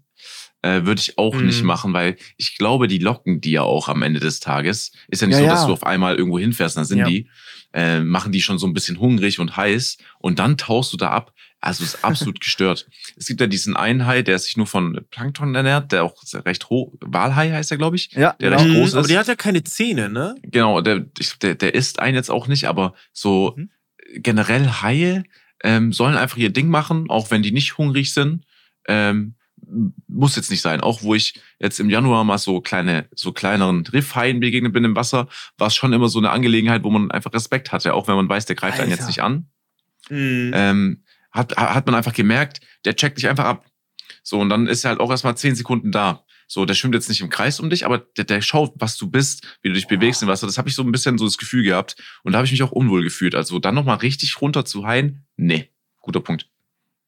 Äh, 0.60 0.84
Würde 0.84 1.00
ich 1.00 1.16
auch 1.18 1.34
Mhm. 1.34 1.46
nicht 1.46 1.62
machen, 1.62 1.92
weil 1.94 2.16
ich 2.36 2.58
glaube, 2.58 2.86
die 2.86 2.98
locken 2.98 3.40
die 3.40 3.52
ja 3.52 3.62
auch 3.62 3.88
am 3.88 4.02
Ende 4.02 4.20
des 4.20 4.40
Tages. 4.40 4.92
Ist 5.08 5.22
ja 5.22 5.26
nicht 5.26 5.36
Ja, 5.36 5.40
so, 5.40 5.46
ja. 5.46 5.52
dass 5.54 5.66
du 5.66 5.72
auf 5.72 5.84
einmal 5.86 6.16
irgendwo 6.16 6.38
hinfährst, 6.38 6.76
dann 6.76 6.84
sind 6.84 6.98
Ja. 6.98 7.06
die, 7.06 7.28
äh, 7.72 8.00
machen 8.00 8.30
die 8.32 8.42
schon 8.42 8.58
so 8.58 8.66
ein 8.66 8.74
bisschen 8.74 8.98
hungrig 8.98 9.38
und 9.38 9.56
heiß. 9.56 9.96
Und 10.18 10.38
dann 10.38 10.58
tauchst 10.58 10.92
du 10.92 10.96
da 10.98 11.10
ab. 11.10 11.32
Also 11.64 11.82
es 11.82 11.94
ist 11.94 12.04
absolut 12.04 12.40
gestört. 12.40 12.86
Es 13.16 13.26
gibt 13.26 13.40
ja 13.40 13.46
diesen 13.46 13.74
einen 13.76 14.04
Hai, 14.06 14.22
der 14.22 14.38
sich 14.38 14.56
nur 14.56 14.66
von 14.66 15.00
Plankton 15.10 15.54
ernährt, 15.54 15.92
der 15.92 16.04
auch 16.04 16.14
recht 16.44 16.68
hoch, 16.68 16.92
Walhai 17.00 17.50
heißt 17.52 17.70
er, 17.70 17.78
glaube 17.78 17.96
ich. 17.96 18.12
Ja, 18.12 18.34
Der 18.40 18.50
genau. 18.50 18.62
recht 18.62 18.70
Mhm, 18.74 18.80
groß 18.80 18.94
aber 18.94 19.00
ist. 19.02 19.10
der 19.10 19.18
hat 19.20 19.28
ja 19.28 19.34
keine 19.36 19.64
Zähne, 19.64 20.08
ne? 20.10 20.34
Genau, 20.42 20.80
der, 20.82 21.06
ich, 21.18 21.38
der, 21.38 21.54
der 21.54 21.74
isst 21.74 22.00
einen 22.00 22.16
jetzt 22.16 22.30
auch 22.30 22.48
nicht, 22.48 22.66
aber 22.68 22.94
so 23.12 23.54
Mhm. 23.56 23.70
generell 24.16 24.68
Haie 24.82 25.24
ähm, 25.62 25.92
sollen 25.94 26.16
einfach 26.16 26.36
ihr 26.36 26.50
Ding 26.50 26.68
machen, 26.68 27.06
auch 27.08 27.30
wenn 27.30 27.42
die 27.42 27.52
nicht 27.52 27.78
hungrig 27.78 28.12
sind. 28.12 28.44
Ähm, 28.86 29.34
muss 30.06 30.36
jetzt 30.36 30.50
nicht 30.50 30.60
sein. 30.60 30.82
Auch 30.82 31.02
wo 31.02 31.14
ich 31.14 31.40
jetzt 31.58 31.80
im 31.80 31.88
Januar 31.88 32.24
mal 32.24 32.36
so 32.36 32.60
kleine, 32.60 33.06
so 33.14 33.32
kleineren 33.32 33.86
Riffhaien 33.86 34.40
begegnet 34.40 34.74
bin 34.74 34.84
im 34.84 34.94
Wasser, 34.96 35.28
war 35.56 35.68
es 35.68 35.74
schon 35.74 35.94
immer 35.94 36.08
so 36.08 36.18
eine 36.18 36.30
Angelegenheit, 36.30 36.82
wo 36.84 36.90
man 36.90 37.10
einfach 37.10 37.32
Respekt 37.32 37.72
hatte, 37.72 37.94
auch 37.94 38.06
wenn 38.06 38.16
man 38.16 38.28
weiß, 38.28 38.44
der 38.44 38.56
greift 38.56 38.78
einen 38.78 38.90
jetzt 38.90 39.00
Alter. 39.00 39.08
nicht 39.08 39.22
an. 39.22 39.46
Mhm. 40.10 40.50
Ähm, 40.54 41.03
hat, 41.34 41.56
hat 41.56 41.86
man 41.86 41.94
einfach 41.94 42.12
gemerkt, 42.14 42.60
der 42.84 42.96
checkt 42.96 43.18
dich 43.18 43.28
einfach 43.28 43.44
ab. 43.44 43.66
So, 44.22 44.38
und 44.40 44.48
dann 44.48 44.66
ist 44.66 44.84
er 44.84 44.90
halt 44.90 45.00
auch 45.00 45.10
erstmal 45.10 45.36
zehn 45.36 45.54
Sekunden 45.54 45.92
da. 45.92 46.24
So, 46.46 46.64
der 46.66 46.74
schwimmt 46.74 46.94
jetzt 46.94 47.08
nicht 47.08 47.20
im 47.22 47.30
Kreis 47.30 47.58
um 47.58 47.70
dich, 47.70 47.84
aber 47.86 47.98
der, 47.98 48.24
der 48.24 48.40
schaut, 48.42 48.72
was 48.76 48.96
du 48.96 49.10
bist, 49.10 49.58
wie 49.62 49.68
du 49.68 49.74
dich 49.74 49.88
bewegst 49.88 50.22
im 50.22 50.28
Wasser. 50.28 50.46
Das 50.46 50.58
habe 50.58 50.68
ich 50.68 50.74
so 50.74 50.82
ein 50.82 50.92
bisschen 50.92 51.16
so 51.18 51.24
das 51.24 51.38
Gefühl 51.38 51.64
gehabt. 51.64 51.96
Und 52.22 52.32
da 52.32 52.38
habe 52.38 52.46
ich 52.46 52.52
mich 52.52 52.62
auch 52.62 52.70
unwohl 52.72 53.02
gefühlt. 53.02 53.34
Also 53.34 53.58
dann 53.58 53.74
nochmal 53.74 53.96
richtig 53.96 54.40
runter 54.40 54.64
zu 54.64 54.86
haien, 54.86 55.24
nee, 55.36 55.70
guter 56.00 56.20
Punkt. 56.20 56.46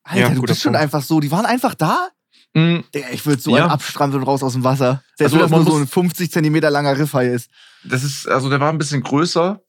Alter, 0.05 0.21
Ja, 0.21 0.29
du 0.31 0.43
bist 0.43 0.63
schon 0.63 0.73
Punkt. 0.73 0.83
einfach 0.83 1.03
so, 1.03 1.21
die 1.21 1.31
waren 1.31 1.45
einfach 1.47 1.75
da? 1.75 2.09
Mhm. 2.55 2.85
Ich 3.13 3.27
würde 3.27 3.43
so 3.43 3.55
Ja. 3.55 3.65
einen 3.65 3.73
abstrampeln 3.73 4.23
raus 4.23 4.43
aus 4.43 4.55
dem 4.55 4.65
Wasser. 4.65 5.03
Selbst 5.17 5.35
Also, 5.35 5.37
wenn 5.37 5.43
das 5.43 5.51
man 5.51 5.65
nur 5.65 5.73
so 5.73 5.79
ein 5.81 5.87
50 5.87 6.33
Zentimeter 6.33 6.71
langer 6.71 6.97
Riffhai 6.99 7.27
ist. 7.29 7.51
Das 7.85 8.03
ist, 8.05 8.27
also 8.27 8.49
der 8.49 8.61
war 8.61 8.71
ein 8.73 8.79
bisschen 8.79 9.03
größer. 9.03 9.61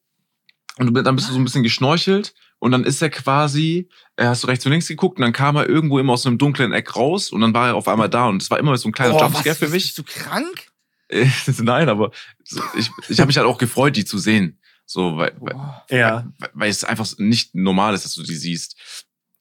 Und 0.78 0.88
du- 0.96 1.02
dann 1.04 1.16
bist 1.16 1.28
du 1.28 1.34
so 1.34 1.40
ein 1.40 1.44
bisschen 1.44 1.64
geschnorchelt. 1.64 2.34
Und 2.60 2.72
dann 2.72 2.84
ist 2.84 3.02
er 3.02 3.10
quasi, 3.10 3.88
äh, 4.16 4.26
hast 4.26 4.44
du 4.44 4.48
rechts 4.48 4.66
und 4.66 4.72
links 4.72 4.88
geguckt 4.88 5.18
und 5.20 5.22
dann 5.22 5.34
kam 5.34 5.56
er 5.58 5.70
irgendwo 5.70 6.00
immer 6.00 6.14
aus 6.14 6.26
einem 6.26 6.38
dunklen 6.40 6.74
Eck 6.74 6.96
raus 6.96 7.32
und 7.32 7.42
dann 7.42 7.54
war 7.54 7.68
er 7.68 7.76
auf 7.76 7.88
einmal 7.88 8.10
da 8.10 8.28
und 8.28 8.42
es 8.42 8.50
war 8.50 8.58
immer 8.58 8.76
so 8.78 8.90
ein 8.90 8.94
kleiner 8.94 9.14
Boah, 9.14 9.24
Jumpscare 9.24 9.50
was, 9.50 9.58
für 9.60 9.70
mich. 9.70 9.84
Bist 9.96 9.98
du 10.00 10.04
krank? 10.04 10.68
Nein, 11.60 11.88
aber 11.88 12.12
so, 12.44 12.62
ich, 12.76 12.90
ich 13.10 13.20
habe 13.20 13.28
mich 13.28 13.38
halt 13.38 13.48
auch 13.48 13.58
gefreut, 13.60 13.96
die 13.96 14.06
zu 14.06 14.18
sehen. 14.18 14.60
So, 14.86 15.18
weil, 15.18 15.36
weil, 15.40 15.56
ja. 15.90 16.26
weil, 16.40 16.50
weil 16.54 16.70
es 16.70 16.84
einfach 16.84 17.08
nicht 17.18 17.54
normal 17.54 17.94
ist, 17.94 18.06
dass 18.06 18.16
du 18.16 18.24
die 18.24 18.36
siehst. 18.36 18.76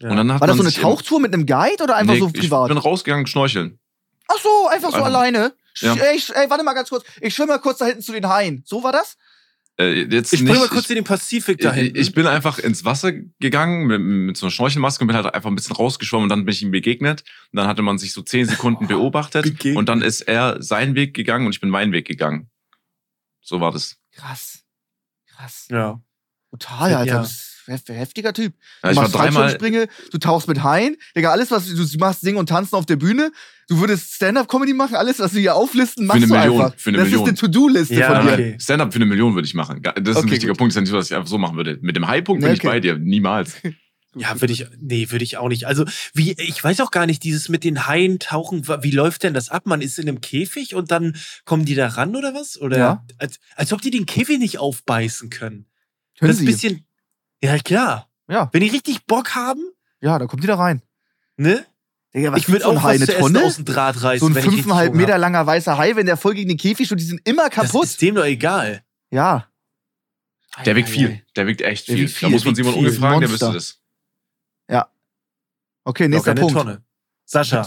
Ja. 0.00 0.10
Und 0.10 0.16
dann 0.16 0.32
hat 0.32 0.40
War 0.40 0.48
das 0.48 0.56
so 0.56 0.62
eine 0.62 0.72
Tauchtour 0.72 1.20
mit 1.20 1.32
einem 1.32 1.46
Guide 1.46 1.82
oder 1.82 1.96
einfach 1.96 2.14
Nee, 2.14 2.20
so 2.20 2.26
Ich 2.34 2.40
privat? 2.40 2.68
bin 2.68 2.76
rausgegangen 2.76 3.26
schnorcheln. 3.26 3.78
Ach 4.28 4.38
so, 4.42 4.68
einfach 4.68 4.90
so 4.90 4.96
Einfach- 4.96 5.06
alleine. 5.06 5.54
Ja. 5.78 5.94
Ey, 5.94 6.16
ich, 6.16 6.34
ey, 6.34 6.48
warte 6.50 6.64
mal 6.64 6.72
ganz 6.72 6.88
kurz. 6.88 7.04
Ich 7.20 7.34
schwimme 7.34 7.52
mal 7.52 7.58
kurz 7.58 7.78
da 7.78 7.86
hinten 7.86 8.02
zu 8.02 8.12
den 8.12 8.28
Haien. 8.28 8.62
So 8.66 8.82
war 8.82 8.92
das? 8.92 9.16
Äh, 9.78 10.04
jetzt 10.04 10.32
Ich 10.32 10.44
bringe 10.44 10.58
mal 10.58 10.68
kurz 10.68 10.88
in 10.88 10.94
den 10.96 11.04
Pazifik 11.04 11.58
ich, 11.58 11.64
dahin. 11.64 11.86
ich, 11.86 11.94
ich 11.96 12.12
bin 12.14 12.26
einfach 12.26 12.58
ins 12.58 12.84
Wasser 12.84 13.12
gegangen 13.12 13.86
mit, 13.86 14.00
mit 14.00 14.36
so 14.36 14.46
einer 14.46 14.50
Schnorchelmaske 14.50 15.04
und 15.04 15.08
bin 15.08 15.16
halt 15.16 15.32
einfach 15.34 15.50
ein 15.50 15.54
bisschen 15.56 15.76
rausgeschwommen 15.76 16.24
und 16.24 16.28
dann 16.30 16.44
bin 16.44 16.52
ich 16.52 16.62
ihm 16.62 16.70
begegnet. 16.70 17.24
Und 17.52 17.58
dann 17.58 17.66
hatte 17.66 17.82
man 17.82 17.98
sich 17.98 18.12
so 18.12 18.22
zehn 18.22 18.46
Sekunden 18.48 18.86
beobachtet 18.86 19.44
Begegnet. 19.44 19.76
und 19.76 19.88
dann 19.88 20.02
ist 20.02 20.22
er 20.22 20.62
seinen 20.62 20.94
Weg 20.94 21.14
gegangen 21.14 21.46
und 21.46 21.52
ich 21.52 21.60
bin 21.60 21.68
meinen 21.70 21.92
Weg 21.92 22.06
gegangen. 22.06 22.50
So 23.40 23.60
war 23.60 23.70
das. 23.70 23.96
Krass. 24.12 24.64
Krass. 25.26 25.66
ja. 25.70 26.00
Total, 26.50 26.94
Alter. 26.94 27.22
Ja. 27.22 27.28
Ein 27.66 27.74
hef- 27.74 27.88
heftiger 27.88 28.32
Typ. 28.32 28.54
Ja, 28.82 28.88
Du 28.88 28.90
ich 28.90 28.96
war 28.96 29.02
machst 29.04 29.14
dreimal, 29.14 29.32
Fallschirmspringe, 29.50 29.88
du 30.12 30.18
tauchst 30.18 30.48
mit 30.48 30.62
Haien. 30.62 30.96
Digga, 31.16 31.30
alles, 31.30 31.50
was 31.50 31.66
du, 31.66 31.74
du 31.84 31.98
machst, 31.98 32.20
singen 32.20 32.38
und 32.38 32.48
tanzen 32.48 32.74
auf 32.76 32.86
der 32.86 32.96
Bühne. 32.96 33.32
Du 33.68 33.80
würdest 33.80 34.14
Stand-Up-Comedy 34.14 34.72
machen. 34.74 34.94
Alles, 34.94 35.18
was 35.18 35.32
du 35.32 35.40
hier 35.40 35.56
auflisten, 35.56 36.06
machst 36.06 36.18
eine 36.22 36.26
du 36.28 36.32
Million, 36.34 36.62
einfach. 36.62 36.78
für 36.78 36.90
eine 36.90 36.98
das 36.98 37.06
Million. 37.06 37.22
ist 37.24 37.28
eine 37.28 37.36
To-Do-Liste 37.38 37.94
Ja, 37.94 38.14
von 38.16 38.26
dir. 38.26 38.32
okay. 38.34 38.56
Stand-up 38.60 38.92
für 38.92 38.96
eine 38.96 39.06
Million 39.06 39.34
würde 39.34 39.46
ich 39.46 39.54
machen. 39.54 39.82
Das 39.82 39.92
ist 39.96 39.98
ein 39.98 40.16
Okay, 40.24 40.30
wichtiger 40.30 40.52
gut. 40.52 40.58
Punkt. 40.58 40.70
Das 40.70 40.74
ist 40.74 40.76
ja 40.76 40.80
nicht 40.82 40.90
so, 40.90 40.96
dass 40.96 41.10
ich 41.10 41.16
einfach 41.16 41.28
so 41.28 41.38
machen 41.38 41.56
würde. 41.56 41.78
Mit 41.82 41.96
dem 41.96 42.06
High-Punkt 42.06 42.40
bin 42.40 42.48
Nee, 42.50 42.54
ich 42.54 42.60
okay. 42.60 42.68
bei 42.68 42.80
dir. 42.80 42.96
Niemals. 42.98 43.54
Ja, 44.18 44.40
würde 44.40 44.54
ich, 44.54 44.64
nee, 44.80 45.10
würde 45.10 45.24
ich 45.24 45.36
auch 45.36 45.48
nicht. 45.50 45.66
Also, 45.66 45.84
wie, 46.14 46.32
ich 46.38 46.64
weiß 46.64 46.80
auch 46.80 46.90
gar 46.90 47.04
nicht, 47.04 47.22
dieses 47.22 47.50
mit 47.50 47.64
den 47.64 47.86
Haien 47.86 48.18
tauchen, 48.18 48.66
wie 48.80 48.90
läuft 48.90 49.24
denn 49.24 49.34
das 49.34 49.50
ab? 49.50 49.66
Man 49.66 49.82
ist 49.82 49.98
in 49.98 50.08
einem 50.08 50.22
Käfig 50.22 50.74
und 50.74 50.90
dann 50.90 51.16
kommen 51.44 51.66
die 51.66 51.74
da 51.74 51.86
ran 51.88 52.16
oder 52.16 52.32
was? 52.32 52.58
Oder 52.58 52.78
Ja. 52.78 53.04
als, 53.18 53.38
als 53.56 53.74
ob 53.74 53.82
die 53.82 53.90
den 53.90 54.06
Käfig 54.06 54.38
nicht 54.38 54.56
aufbeißen 54.58 55.28
können. 55.28 55.66
Können 56.18 56.30
das 56.30 56.30
ist 56.30 56.38
Sie. 56.38 56.44
ein 56.44 56.46
bisschen. 56.46 56.85
Ja, 57.42 57.58
klar. 57.58 58.08
Ja. 58.28 58.48
Wenn 58.52 58.60
die 58.62 58.68
richtig 58.68 59.06
Bock 59.06 59.34
haben, 59.34 59.62
Ja, 60.00 60.18
da 60.18 60.26
kommt 60.26 60.42
die 60.42 60.46
da 60.46 60.56
rein. 60.56 60.82
ne? 61.36 61.64
Digga, 62.14 62.32
was 62.32 62.38
ich 62.40 62.48
würde 62.48 62.66
auch 62.66 62.82
eine 62.82 63.06
Tonne? 63.06 63.44
aus 63.44 63.56
dem 63.56 63.64
Draht 63.66 64.02
reißen. 64.02 64.32
So 64.32 64.38
ein 64.38 64.42
fünfeinhalb 64.42 64.94
Meter 64.94 65.14
hab. 65.14 65.20
langer 65.20 65.46
weißer 65.46 65.76
Hai, 65.76 65.96
wenn 65.96 66.06
der 66.06 66.16
voll 66.16 66.34
gegen 66.34 66.48
den 66.48 66.56
Käfig 66.56 66.86
steht, 66.86 66.98
die 67.00 67.04
sind 67.04 67.20
immer 67.28 67.44
Das 67.50 67.54
kaputt. 67.54 67.84
ist 67.84 68.00
dem 68.00 68.14
doch 68.14 68.24
egal. 68.24 68.82
Ja. 69.10 69.48
Der 70.64 70.74
wiegt 70.76 70.88
viel. 70.88 71.22
Der 71.36 71.46
wiegt 71.46 71.60
echt 71.60 71.86
Der 71.88 71.96
viel. 71.96 72.04
wiegt 72.06 72.16
viel, 72.16 72.28
Da 72.28 72.32
muss 72.32 72.44
man 72.46 72.54
der 72.54 72.64
Simon 72.64 72.78
Unge 72.80 72.92
fragen, 72.92 73.20
der 73.20 73.30
wüsste 73.30 73.52
das. 73.52 73.78
Okay, 75.88 76.08
nächster 76.08 76.34
Punkt. 76.34 76.52
Tonne. 76.52 76.82
Sascha. 77.26 77.64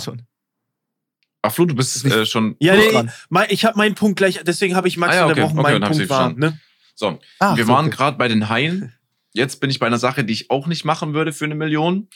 Ach 1.41 1.51
Flo, 1.53 1.63
du 1.63 1.73
bist 1.73 2.03
äh, 2.03 2.25
schon. 2.25 2.57
Ja, 2.59 2.75
nee, 2.75 2.91
dran. 2.91 3.09
ich 3.47 3.63
habe 3.63 3.77
meinen 3.77 3.95
Punkt 3.95 4.17
gleich, 4.17 4.41
deswegen 4.43 4.75
habe 4.75 4.89
ich 4.89 4.97
Max 4.97 5.13
Ah 5.13 5.15
ja, 5.15 5.23
okay, 5.23 5.29
unterbrochen, 5.41 5.59
okay, 5.59 5.63
mein 5.71 5.73
dann 5.81 5.83
hab 5.85 5.91
ich 5.91 5.97
Punkt 5.99 6.09
war, 6.09 6.17
verstanden. 6.17 6.39
ne? 6.41 6.59
So, 6.95 7.19
Ah, 7.39 7.55
wir 7.55 7.63
so, 7.65 7.71
waren 7.71 7.85
okay. 7.87 7.95
gerade 7.95 8.17
bei 8.17 8.27
den 8.27 8.49
Haien. 8.49 8.91
Jetzt 9.33 9.61
bin 9.61 9.69
ich 9.69 9.79
bei 9.79 9.87
einer 9.87 9.99
Sache, 9.99 10.23
die 10.23 10.33
ich 10.33 10.49
auch 10.49 10.67
nicht 10.67 10.85
machen 10.85 11.13
würde 11.13 11.33
für 11.33 11.45
eine 11.45 11.55
Million. 11.55 12.07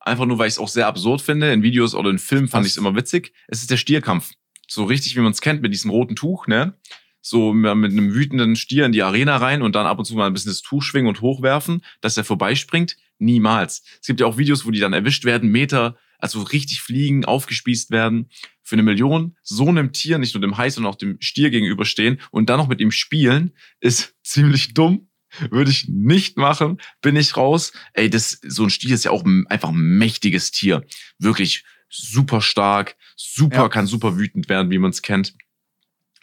Einfach 0.00 0.26
nur, 0.26 0.38
weil 0.38 0.48
ich 0.48 0.54
es 0.54 0.58
auch 0.58 0.68
sehr 0.68 0.86
absurd 0.86 1.22
finde. 1.22 1.52
In 1.52 1.62
Videos 1.62 1.94
oder 1.94 2.10
in 2.10 2.18
Filmen 2.18 2.48
fand 2.48 2.66
ich 2.66 2.72
es 2.72 2.78
immer 2.78 2.94
witzig. 2.94 3.32
Es 3.48 3.60
ist 3.60 3.70
der 3.70 3.76
Stierkampf. 3.76 4.32
So 4.68 4.84
richtig, 4.84 5.16
wie 5.16 5.20
man 5.20 5.32
es 5.32 5.40
kennt, 5.40 5.62
mit 5.62 5.72
diesem 5.72 5.90
roten 5.90 6.14
Tuch, 6.14 6.46
ne? 6.46 6.74
So 7.20 7.52
mit 7.52 7.70
einem 7.70 8.14
wütenden 8.14 8.54
Stier 8.54 8.86
in 8.86 8.92
die 8.92 9.02
Arena 9.02 9.36
rein 9.38 9.62
und 9.62 9.74
dann 9.74 9.86
ab 9.86 9.98
und 9.98 10.04
zu 10.04 10.14
mal 10.14 10.26
ein 10.26 10.32
bisschen 10.32 10.50
das 10.50 10.62
Tuch 10.62 10.82
schwingen 10.82 11.08
und 11.08 11.20
hochwerfen, 11.20 11.82
dass 12.00 12.16
er 12.16 12.24
vorbeispringt. 12.24 12.96
Niemals. 13.18 13.82
Es 14.00 14.06
gibt 14.06 14.20
ja 14.20 14.26
auch 14.26 14.38
Videos, 14.38 14.64
wo 14.64 14.70
die 14.70 14.78
dann 14.78 14.92
erwischt 14.92 15.24
werden, 15.24 15.50
Meter, 15.50 15.96
also 16.18 16.42
richtig 16.42 16.80
fliegen, 16.80 17.24
aufgespießt 17.24 17.90
werden. 17.90 18.30
Für 18.62 18.76
eine 18.76 18.82
Million 18.82 19.36
so 19.42 19.66
einem 19.68 19.92
Tier, 19.92 20.18
nicht 20.18 20.34
nur 20.34 20.42
dem 20.42 20.58
Hai, 20.58 20.70
sondern 20.70 20.92
auch 20.92 20.98
dem 20.98 21.16
Stier 21.20 21.50
gegenüberstehen 21.50 22.20
und 22.30 22.50
dann 22.50 22.58
noch 22.58 22.68
mit 22.68 22.80
ihm 22.80 22.90
spielen, 22.90 23.54
ist 23.80 24.14
ziemlich 24.22 24.74
dumm. 24.74 25.07
Würde 25.50 25.70
ich 25.70 25.88
nicht 25.88 26.36
machen, 26.36 26.80
bin 27.02 27.16
ich 27.16 27.36
raus. 27.36 27.72
Ey, 27.94 28.10
das, 28.10 28.38
so 28.46 28.64
ein 28.64 28.70
Stier 28.70 28.94
ist 28.94 29.04
ja 29.04 29.10
auch 29.10 29.24
einfach 29.48 29.68
ein 29.70 29.76
mächtiges 29.98 30.50
Tier. 30.50 30.84
Wirklich 31.18 31.64
super 31.88 32.40
stark, 32.40 32.96
super, 33.16 33.56
Ja. 33.56 33.68
kann 33.68 33.86
super 33.86 34.16
wütend 34.18 34.48
werden, 34.48 34.70
wie 34.70 34.78
man 34.78 34.90
es 34.90 35.02
kennt. 35.02 35.34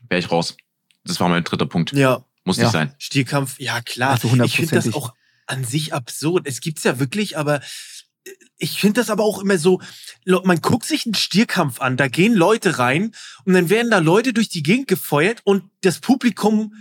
Wäre 0.09 0.19
ich 0.19 0.31
raus. 0.31 0.55
Das 1.03 1.19
war 1.19 1.29
mein 1.29 1.43
dritter 1.43 1.65
Punkt. 1.65 1.91
Ja, 1.93 2.23
Muss 2.43 2.57
Ja. 2.57 2.63
nicht 2.65 2.73
sein. 2.73 2.93
Stierkampf, 2.99 3.59
ja 3.59 3.81
klar. 3.81 4.11
Also 4.11 4.27
ich 4.43 4.55
finde 4.55 4.75
das 4.75 4.93
auch 4.93 5.13
an 5.47 5.63
sich 5.63 5.93
absurd. 5.93 6.45
Es 6.47 6.61
gibt's 6.61 6.83
ja 6.83 6.99
wirklich, 6.99 7.37
aber 7.39 7.61
äh, 7.61 8.31
ich 8.57 8.79
finde 8.79 9.01
das 9.01 9.09
aber 9.09 9.23
auch 9.23 9.39
immer 9.39 9.57
so, 9.57 9.81
man 10.25 10.61
guckt 10.61 10.85
sich 10.85 11.05
einen 11.07 11.15
Stierkampf 11.15 11.81
an, 11.81 11.97
da 11.97 12.07
gehen 12.07 12.35
Leute 12.35 12.77
rein 12.77 13.13
und 13.45 13.53
dann 13.53 13.69
werden 13.69 13.89
da 13.89 13.97
Leute 13.97 14.31
durch 14.33 14.49
die 14.49 14.61
Gegend 14.63 14.87
gefeuert 14.87 15.41
und 15.43 15.63
das 15.81 15.99
Publikum 15.99 16.73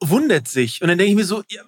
wundert 0.00 0.48
sich. 0.48 0.82
Und 0.82 0.88
dann 0.88 0.98
denke 0.98 1.10
ich 1.12 1.16
mir 1.16 1.24
so, 1.24 1.44
ja, 1.48 1.62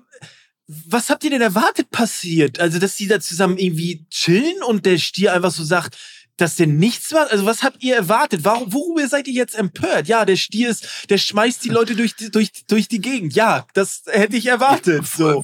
was 0.69 1.11
habt 1.11 1.23
ihr 1.25 1.31
denn 1.31 1.43
erwartet 1.43 1.91
passiert? 1.91 2.59
Also, 2.61 2.79
dass 2.79 2.97
die 2.97 3.07
da 3.07 3.21
zusammen 3.21 3.57
irgendwie 3.59 4.07
chillen 4.11 4.63
und 4.67 4.85
der 4.87 4.99
Stier 4.99 5.33
einfach 5.33 5.51
so 5.53 5.63
sagt, 5.65 5.97
dass 6.37 6.57
der 6.57 6.67
nichts 6.67 7.13
macht? 7.13 7.31
Also, 7.31 7.47
was 7.47 7.63
habt 7.63 7.83
ihr 7.83 7.95
erwartet? 7.97 8.41
Warum, 8.45 8.73
worüber 8.73 9.07
seid 9.09 9.29
ihr 9.29 9.35
jetzt 9.35 9.55
empört? 9.55 10.09
Ja, 10.09 10.25
der 10.25 10.37
Stier 10.37 10.69
ist, 10.71 11.07
der 11.09 11.19
schmeißt 11.19 11.65
die 11.65 11.69
Leute 11.71 11.95
durch, 11.97 12.15
die- 12.17 12.31
durch, 12.31 12.51
durch 12.67 12.89
die 12.89 13.01
Gegend. 13.01 13.35
Ja, 13.35 13.67
das 13.75 14.03
hätte 14.07 14.37
ich 14.37 14.47
erwartet. 14.47 15.07
So. 15.07 15.43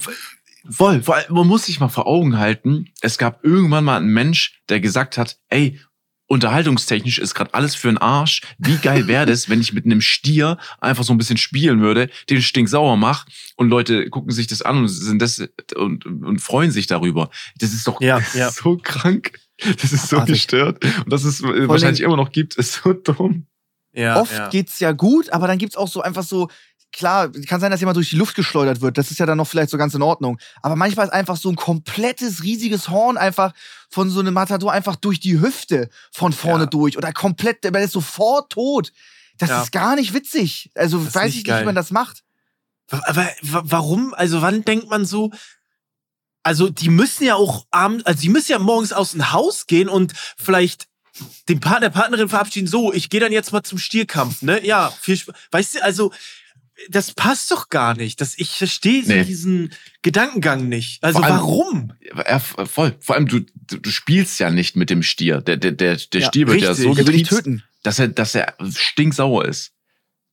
Voll, 0.69 1.03
vor 1.03 1.15
allem, 1.15 1.25
man 1.33 1.47
muss 1.47 1.65
sich 1.65 1.79
mal 1.81 1.89
vor 1.89 2.07
Augen 2.07 2.37
halten, 2.37 2.85
es 3.01 3.17
gab 3.17 3.43
irgendwann 3.43 3.83
mal 3.83 3.97
einen 3.97 4.13
Mensch, 4.13 4.61
der 4.69 4.79
gesagt 4.79 5.17
hat, 5.17 5.37
ey, 5.49 5.79
unterhaltungstechnisch 6.27 7.19
ist 7.19 7.35
gerade 7.35 7.53
alles 7.53 7.75
für 7.75 7.87
den 7.87 7.97
Arsch. 7.97 8.41
Wie 8.57 8.77
geil 8.77 9.07
wäre 9.07 9.25
das, 9.25 9.49
wenn 9.49 9.61
ich 9.61 9.73
mit 9.73 9.85
einem 9.85 10.01
Stier 10.01 10.57
einfach 10.79 11.03
so 11.03 11.13
ein 11.13 11.17
bisschen 11.17 11.37
spielen 11.37 11.81
würde, 11.81 12.09
den 12.29 12.41
stinksauer 12.41 12.97
mach 12.97 13.25
und 13.55 13.69
Leute 13.69 14.09
gucken 14.09 14.31
sich 14.31 14.47
das 14.47 14.61
an 14.61 14.77
und 14.79 14.87
sind 14.87 15.21
das 15.21 15.43
und, 15.75 16.05
und 16.05 16.39
freuen 16.39 16.71
sich 16.71 16.87
darüber. 16.87 17.29
Das 17.59 17.73
ist 17.73 17.87
doch 17.87 18.01
Ja, 18.01 18.19
ja. 18.33 18.51
so 18.51 18.77
krank. 18.81 19.39
Das 19.81 19.93
ist 19.93 20.09
so 20.09 20.17
Abartig. 20.17 20.35
gestört. 20.35 20.83
Und 20.83 21.13
dass 21.13 21.23
es 21.23 21.41
äh, 21.41 21.67
wahrscheinlich 21.69 22.01
immer 22.01 22.17
noch 22.17 22.31
gibt, 22.31 22.55
ist 22.55 22.81
so 22.83 22.93
dumm. 22.93 23.45
Ja, 23.95 24.19
Oft 24.19 24.33
ja. 24.33 24.49
geht's 24.49 24.79
ja 24.79 24.91
gut, 24.91 25.29
aber 25.29 25.45
dann 25.47 25.59
gibt's 25.59 25.77
auch 25.77 25.87
so 25.87 26.01
einfach 26.01 26.23
so, 26.23 26.49
klar, 26.93 27.29
kann 27.47 27.59
sein, 27.59 27.71
dass 27.71 27.79
jemand 27.81 27.97
durch 27.97 28.09
die 28.11 28.15
Luft 28.15 28.35
geschleudert 28.35 28.79
wird. 28.81 28.97
Das 28.97 29.11
ist 29.11 29.19
ja 29.19 29.25
dann 29.25 29.37
noch 29.37 29.47
vielleicht 29.47 29.69
so 29.71 29.77
ganz 29.77 29.93
in 29.93 30.01
Ordnung. 30.01 30.39
Aber 30.61 30.75
manchmal 30.75 31.07
ist 31.07 31.11
einfach 31.13 31.35
so 31.35 31.49
ein 31.49 31.55
komplettes, 31.55 32.43
riesiges 32.43 32.87
Horn 32.89 33.17
einfach 33.17 33.53
von 33.89 34.09
so 34.09 34.19
einem 34.21 34.33
Matador 34.33 34.71
einfach 34.71 34.95
durch 34.95 35.19
die 35.19 35.39
Hüfte 35.41 35.89
von 36.11 36.31
vorne 36.31 36.63
Ja. 36.65 36.69
durch 36.69 36.97
oder 36.97 37.11
komplett, 37.11 37.63
der 37.63 37.73
ist 37.81 37.91
sofort 37.93 38.51
tot. 38.51 38.91
Das 39.39 39.49
Ja. 39.49 39.63
ist 39.63 39.71
gar 39.71 39.95
nicht 39.95 40.13
witzig. 40.13 40.69
Also 40.75 41.03
weiß 41.13 41.29
ich 41.29 41.35
nicht, 41.37 41.47
geil. 41.47 41.61
wie 41.61 41.65
man 41.65 41.75
das 41.75 41.91
macht. 41.91 42.23
Aber 42.91 43.27
wa- 43.41 43.63
warum? 43.65 44.13
Also 44.13 44.41
wann 44.41 44.63
denkt 44.63 44.87
man 44.89 45.05
so? 45.05 45.31
Also 46.43 46.69
die 46.69 46.89
müssen 46.89 47.23
ja 47.23 47.35
auch 47.35 47.65
abends, 47.71 48.05
also 48.05 48.21
die 48.21 48.29
müssen 48.29 48.51
ja 48.51 48.59
morgens 48.59 48.91
aus 48.93 49.11
dem 49.11 49.31
Haus 49.31 49.65
gehen 49.65 49.87
und 49.89 50.13
vielleicht 50.37 50.87
den 51.47 51.59
Partner, 51.59 51.89
Partnerin 51.89 52.27
verabschieden. 52.27 52.67
So, 52.67 52.91
ich 52.91 53.09
gehe 53.09 53.19
dann 53.21 53.31
jetzt 53.31 53.51
mal 53.53 53.63
zum 53.63 53.77
Stierkampf, 53.77 54.41
ne? 54.41 54.65
Ja, 54.65 54.91
viel 54.99 55.15
Sp 55.15 55.31
weißt 55.51 55.75
du, 55.75 55.83
also 55.83 56.11
das 56.89 57.13
passt 57.13 57.51
doch 57.51 57.69
gar 57.69 57.95
nicht. 57.95 58.19
Das, 58.21 58.37
ich 58.37 58.49
verstehe 58.51 59.03
Nee. 59.05 59.23
diesen 59.25 59.73
Gedankengang 60.01 60.67
nicht. 60.67 61.03
Also 61.03 61.19
allem- 61.19 61.35
warum? 61.37 61.93
Ja, 62.27 62.39
voll. 62.39 62.95
Vor 62.99 63.15
allem, 63.15 63.27
du, 63.27 63.41
du, 63.55 63.77
du 63.77 63.89
spielst 63.91 64.39
ja 64.39 64.49
nicht 64.49 64.75
mit 64.75 64.89
dem 64.89 65.03
Stier. 65.03 65.41
Der, 65.41 65.57
der, 65.57 65.71
der, 65.71 65.95
der 65.97 66.21
Ja, 66.21 66.27
Stier 66.27 66.47
wird 66.47 66.61
ja 66.61 66.69
richtig. 66.69 66.85
so 66.85 66.95
Der 66.95 67.07
will 67.07 67.13
dich 67.17 67.27
töten. 67.29 67.63
dass 67.83 67.99
er, 67.99 68.07
dass 68.07 68.35
er 68.35 68.55
stinksauer 68.75 69.45
ist. 69.45 69.71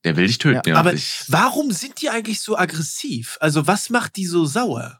Der 0.03 0.15
will 0.17 0.25
dich 0.25 0.39
töten, 0.39 0.69
ja. 0.69 0.75
Aber 0.77 0.93
ich, 0.95 1.25
warum 1.27 1.71
sind 1.71 2.01
die 2.01 2.09
eigentlich 2.09 2.39
so 2.39 2.57
aggressiv? 2.57 3.37
Also 3.39 3.67
was 3.67 3.91
macht 3.91 4.15
die 4.15 4.25
so 4.25 4.45
sauer? 4.45 4.99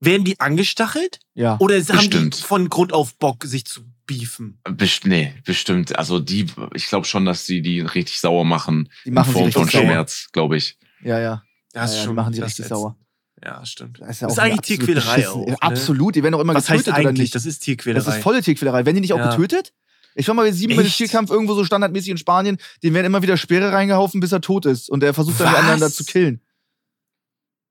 Werden 0.00 0.24
die 0.24 0.38
angestachelt? 0.38 1.20
Ja. 1.32 1.56
Oder 1.60 1.76
haben 1.76 1.86
die 1.86 1.92
Bestimmt. 1.94 2.36
von 2.36 2.68
Grund 2.68 2.92
auf 2.92 3.16
Bock, 3.16 3.44
sich 3.44 3.64
zu 3.64 3.84
beefen? 4.06 4.58
best, 4.70 5.06
nee, 5.06 5.34
bestimmt. 5.44 5.96
Also 5.98 6.18
die, 6.18 6.46
ich 6.74 6.86
glaube 6.86 7.06
schon, 7.06 7.24
dass 7.24 7.46
die 7.46 7.62
die 7.62 7.80
richtig 7.80 8.20
sauer 8.20 8.44
machen. 8.44 8.88
Die 9.04 9.10
machen 9.10 9.28
in 9.28 9.32
sie 9.32 9.32
Form 9.32 9.52
von 9.52 9.62
richtig 9.64 9.80
sauer. 9.80 9.90
Schmerz, 9.90 10.28
glaube 10.32 10.56
ich. 10.56 10.78
Ja, 11.02 11.18
ja. 11.18 11.42
Das 11.72 11.74
ja, 11.74 11.84
ist 11.84 11.94
ja, 11.96 12.04
schon 12.04 12.10
die 12.10 12.16
machen 12.16 12.32
die 12.32 12.40
das 12.40 12.48
richtig 12.50 12.66
sauer. 12.66 12.96
Ja, 13.44 13.64
stimmt. 13.66 14.00
Das 14.00 14.10
ist, 14.10 14.20
ja 14.20 14.28
Das 14.28 14.36
ist 14.36 14.38
eigentlich 14.42 14.58
absolut 14.58 14.64
Tierquälerei 14.86 15.28
auch, 15.28 15.46
ne? 15.46 15.56
Absolut, 15.60 16.14
die 16.14 16.22
werden 16.22 16.34
auch 16.34 16.40
immer 16.40 16.54
Was 16.54 16.68
heißt 16.70 16.84
getötet 16.84 17.00
oder 17.00 17.08
eigentlich? 17.10 17.20
nicht. 17.24 17.34
Das 17.34 17.44
ist 17.46 17.58
Das 17.60 17.64
Tierquälerei. 17.64 18.16
ist 18.16 18.22
volle 18.22 18.42
Tierquälerei. 18.42 18.84
Werden 18.86 18.94
die 18.96 19.00
nicht 19.02 19.12
auch 19.12 19.18
Ja. 19.18 19.30
getötet? 19.30 19.72
Ich 20.14 20.28
war 20.28 20.34
mal 20.34 20.44
bei 20.46 20.52
sieben 20.52 20.76
bei? 20.76 20.84
Stierkampf 20.84 21.30
irgendwo 21.30 21.54
so 21.54 21.64
standardmäßig 21.64 22.10
in 22.10 22.18
Spanien. 22.18 22.58
Den 22.82 22.94
werden 22.94 23.06
immer 23.06 23.22
wieder 23.22 23.36
Speere 23.36 23.72
reingehaufen, 23.72 24.20
bis 24.20 24.30
er 24.32 24.40
tot 24.40 24.64
ist. 24.64 24.88
Und 24.88 25.02
er 25.02 25.12
versucht 25.12 25.40
dann 25.40 25.50
die 25.52 25.58
anderen 25.58 25.80
da 25.80 25.90
zu 25.90 26.04
killen. 26.04 26.40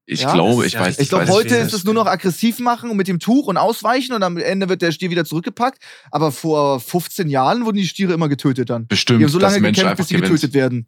Ich 0.06 0.22
Ja, 0.22 0.34
glaube, 0.34 0.66
ich 0.66 0.74
ja 0.74 0.82
weiß 0.82 0.88
richtig 0.90 1.04
Ich 1.04 1.10
glaube, 1.10 1.28
heute 1.30 1.54
nicht, 1.56 1.68
ist 1.68 1.74
es 1.74 1.84
nur 1.86 1.94
noch 1.94 2.08
aggressiv 2.08 2.60
machen 2.60 2.90
und 2.90 2.98
mit 2.98 3.08
dem 3.08 3.20
Tuch 3.20 3.48
und 3.48 3.56
ausweichen 3.58 4.14
und 4.14 4.22
am 4.24 4.36
Ende 4.38 4.68
wird 4.68 4.82
der 4.82 4.92
Stier 4.92 5.10
wieder 5.10 5.24
zurückgepackt. 5.24 5.82
Aber 6.12 6.32
vor 6.34 6.80
15 6.82 7.30
Jahren 7.30 7.66
wurden 7.66 7.78
die 7.78 7.88
Stiere 7.88 8.12
immer 8.14 8.28
getötet 8.28 8.70
dann. 8.70 8.86
Bestimmt, 8.88 9.22
Die 9.22 9.24
haben 9.26 9.32
so 9.32 9.40
lange 9.40 9.56
gekämpft, 9.62 9.80
einfach 9.84 9.98
bis 9.98 10.08
sie 10.10 10.16
gewinnt. 10.16 10.32
getötet 10.34 10.54
werden. 10.54 10.88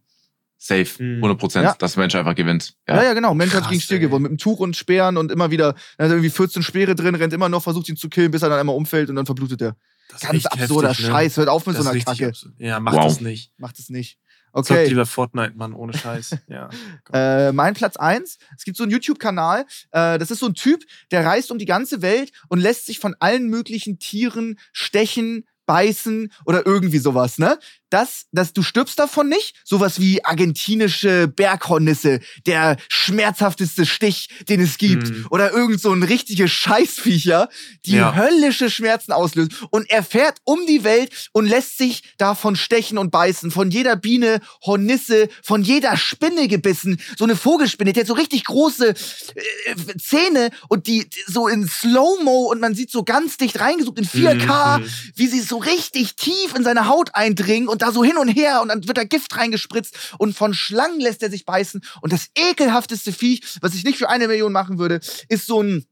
Safe, 0.57 0.85
Hm. 0.85 1.17
100 1.21 1.37
Prozent, 1.37 1.63
Ja. 1.65 1.75
dass 1.77 1.95
Mensch 1.95 2.15
einfach 2.15 2.35
gewinnt. 2.35 2.73
Ja, 2.87 3.03
ja, 3.03 3.13
genau. 3.13 3.33
Mensch 3.35 3.53
hat 3.53 3.61
Krass, 3.61 3.69
gegen 3.69 3.81
Stier 3.81 3.97
ey. 3.97 4.01
gewonnen. 4.01 4.23
Mit 4.23 4.31
dem 4.31 4.37
Tuch 4.37 4.59
und 4.59 4.75
Speeren 4.75 5.17
und 5.17 5.31
immer 5.31 5.51
wieder. 5.51 5.73
Da 5.97 6.05
hat 6.05 6.11
er 6.11 6.15
irgendwie 6.15 6.29
14 6.29 6.63
Speere 6.63 6.95
drin, 6.95 7.13
rennt 7.15 7.33
immer 7.33 7.49
noch, 7.49 7.61
versucht 7.63 7.87
ihn 7.89 7.97
zu 7.97 8.09
killen, 8.09 8.31
bis 8.31 8.41
er 8.41 8.49
dann 8.49 8.59
einmal 8.59 8.75
umfällt 8.75 9.09
und 9.09 9.15
dann 9.15 9.25
verblutet 9.25 9.61
er. 9.61 9.75
Das 10.09 10.23
ist 10.23 10.29
Ganz 10.29 10.45
absurder 10.45 10.89
heftig, 10.89 11.05
ne? 11.05 11.11
Scheiß. 11.11 11.37
Hört 11.37 11.49
auf 11.49 11.65
mit 11.67 11.75
Das 11.77 11.83
so 11.83 11.89
einer 11.89 11.99
Kacke. 11.99 12.27
absurd. 12.29 12.53
Ja, 12.57 12.79
mach 12.79 12.93
Wow. 12.93 13.03
das 13.05 13.21
nicht. 13.21 13.51
Macht 13.57 13.79
es 13.79 13.89
nicht. 13.89 14.17
Zockt 14.63 14.71
Okay. 14.71 14.87
lieber 14.87 15.05
Fortnite, 15.05 15.53
Mann, 15.55 15.73
ohne 15.73 15.93
Scheiß. 15.97 16.37
Ja. 16.47 16.69
Äh, 17.11 17.51
mein 17.51 17.73
Platz 17.73 17.97
eins. 17.97 18.37
Es 18.57 18.63
gibt 18.63 18.77
so 18.77 18.83
einen 18.83 18.91
YouTube-Kanal. 18.91 19.65
Äh, 19.91 20.17
das 20.17 20.31
ist 20.31 20.39
so 20.39 20.45
ein 20.45 20.53
Typ, 20.53 20.83
der 21.11 21.25
reist 21.25 21.51
um 21.51 21.57
die 21.57 21.65
ganze 21.65 22.01
Welt 22.01 22.31
und 22.47 22.59
lässt 22.59 22.85
sich 22.85 22.99
von 22.99 23.15
allen 23.19 23.49
möglichen 23.49 23.99
Tieren 23.99 24.57
stechen, 24.71 25.45
beißen 25.65 26.31
oder 26.45 26.65
irgendwie 26.65 26.99
sowas, 26.99 27.37
ne? 27.37 27.57
Das, 27.91 28.25
das, 28.31 28.51
du 28.51 28.61
stirbst 28.63 28.97
davon 28.99 29.29
nicht. 29.29 29.55
Sowas 29.63 29.99
wie 30.01 30.23
argentinische 30.25 31.27
Berghornisse, 31.27 32.19
der 32.45 32.77
schmerzhafteste 32.89 33.85
Stich, 33.85 34.27
den 34.49 34.59
es 34.59 34.77
gibt. 34.77 35.09
Mhm. 35.09 35.27
Oder 35.29 35.51
irgend 35.53 35.79
so 35.79 35.93
ein 35.93 36.03
richtige 36.03 36.47
Scheißviecher, 36.47 37.47
die 37.85 37.93
Ja. 37.95 38.13
höllische 38.15 38.69
Schmerzen 38.69 39.11
auslösen. 39.13 39.53
Und 39.69 39.89
er 39.89 40.03
fährt 40.03 40.39
um 40.43 40.65
die 40.65 40.83
Welt 40.83 41.29
und 41.31 41.45
lässt 41.45 41.77
sich 41.77 42.03
davon 42.17 42.55
stechen 42.55 42.97
und 42.97 43.11
beißen. 43.11 43.51
Von 43.51 43.71
jeder 43.71 43.95
Biene, 43.95 44.41
Hornisse, 44.65 45.29
von 45.43 45.61
jeder 45.63 45.95
Spinne 45.95 46.47
gebissen. 46.47 46.99
So 47.17 47.23
eine 47.23 47.35
Vogelspinne, 47.35 47.93
die 47.93 47.99
hat 48.01 48.07
so 48.07 48.13
richtig 48.13 48.43
große 48.45 48.89
äh, 48.89 49.75
Zähne 50.01 50.49
und 50.69 50.87
die 50.87 50.95
die 50.95 51.09
so 51.27 51.47
in 51.49 51.67
Slow-Mo 51.67 52.49
und 52.51 52.61
man 52.61 52.73
sieht 52.73 52.89
so 52.89 53.03
ganz 53.03 53.35
dicht 53.37 53.59
reingesucht 53.59 53.97
in 53.99 54.05
4K, 54.05 54.79
Mhm. 54.79 54.85
wie 55.15 55.27
sie 55.27 55.41
so 55.41 55.54
richtig 55.57 56.15
tief 56.15 56.55
in 56.55 56.63
seine 56.63 56.87
Haut 56.87 57.13
eindringen 57.13 57.67
und 57.67 57.81
da 57.81 57.91
so 57.91 58.03
hin 58.03 58.17
und 58.17 58.27
her 58.27 58.61
und 58.61 58.69
dann 58.69 58.87
wird 58.87 58.97
da 58.97 59.03
Gift 59.03 59.35
reingespritzt 59.37 60.15
und 60.17 60.35
von 60.35 60.53
Schlangen 60.53 60.99
lässt 60.99 61.23
er 61.23 61.29
sich 61.29 61.45
beißen. 61.45 61.81
Und 62.01 62.13
das 62.13 62.27
ekelhafteste 62.35 63.11
Viech, 63.11 63.57
was 63.61 63.73
ich 63.73 63.83
nicht 63.83 63.97
für 63.97 64.09
eine 64.09 64.27
Million 64.27 64.51
machen 64.51 64.79
würde, 64.79 64.99
ist 65.29 65.47
so 65.47 65.61
ein 65.61 65.85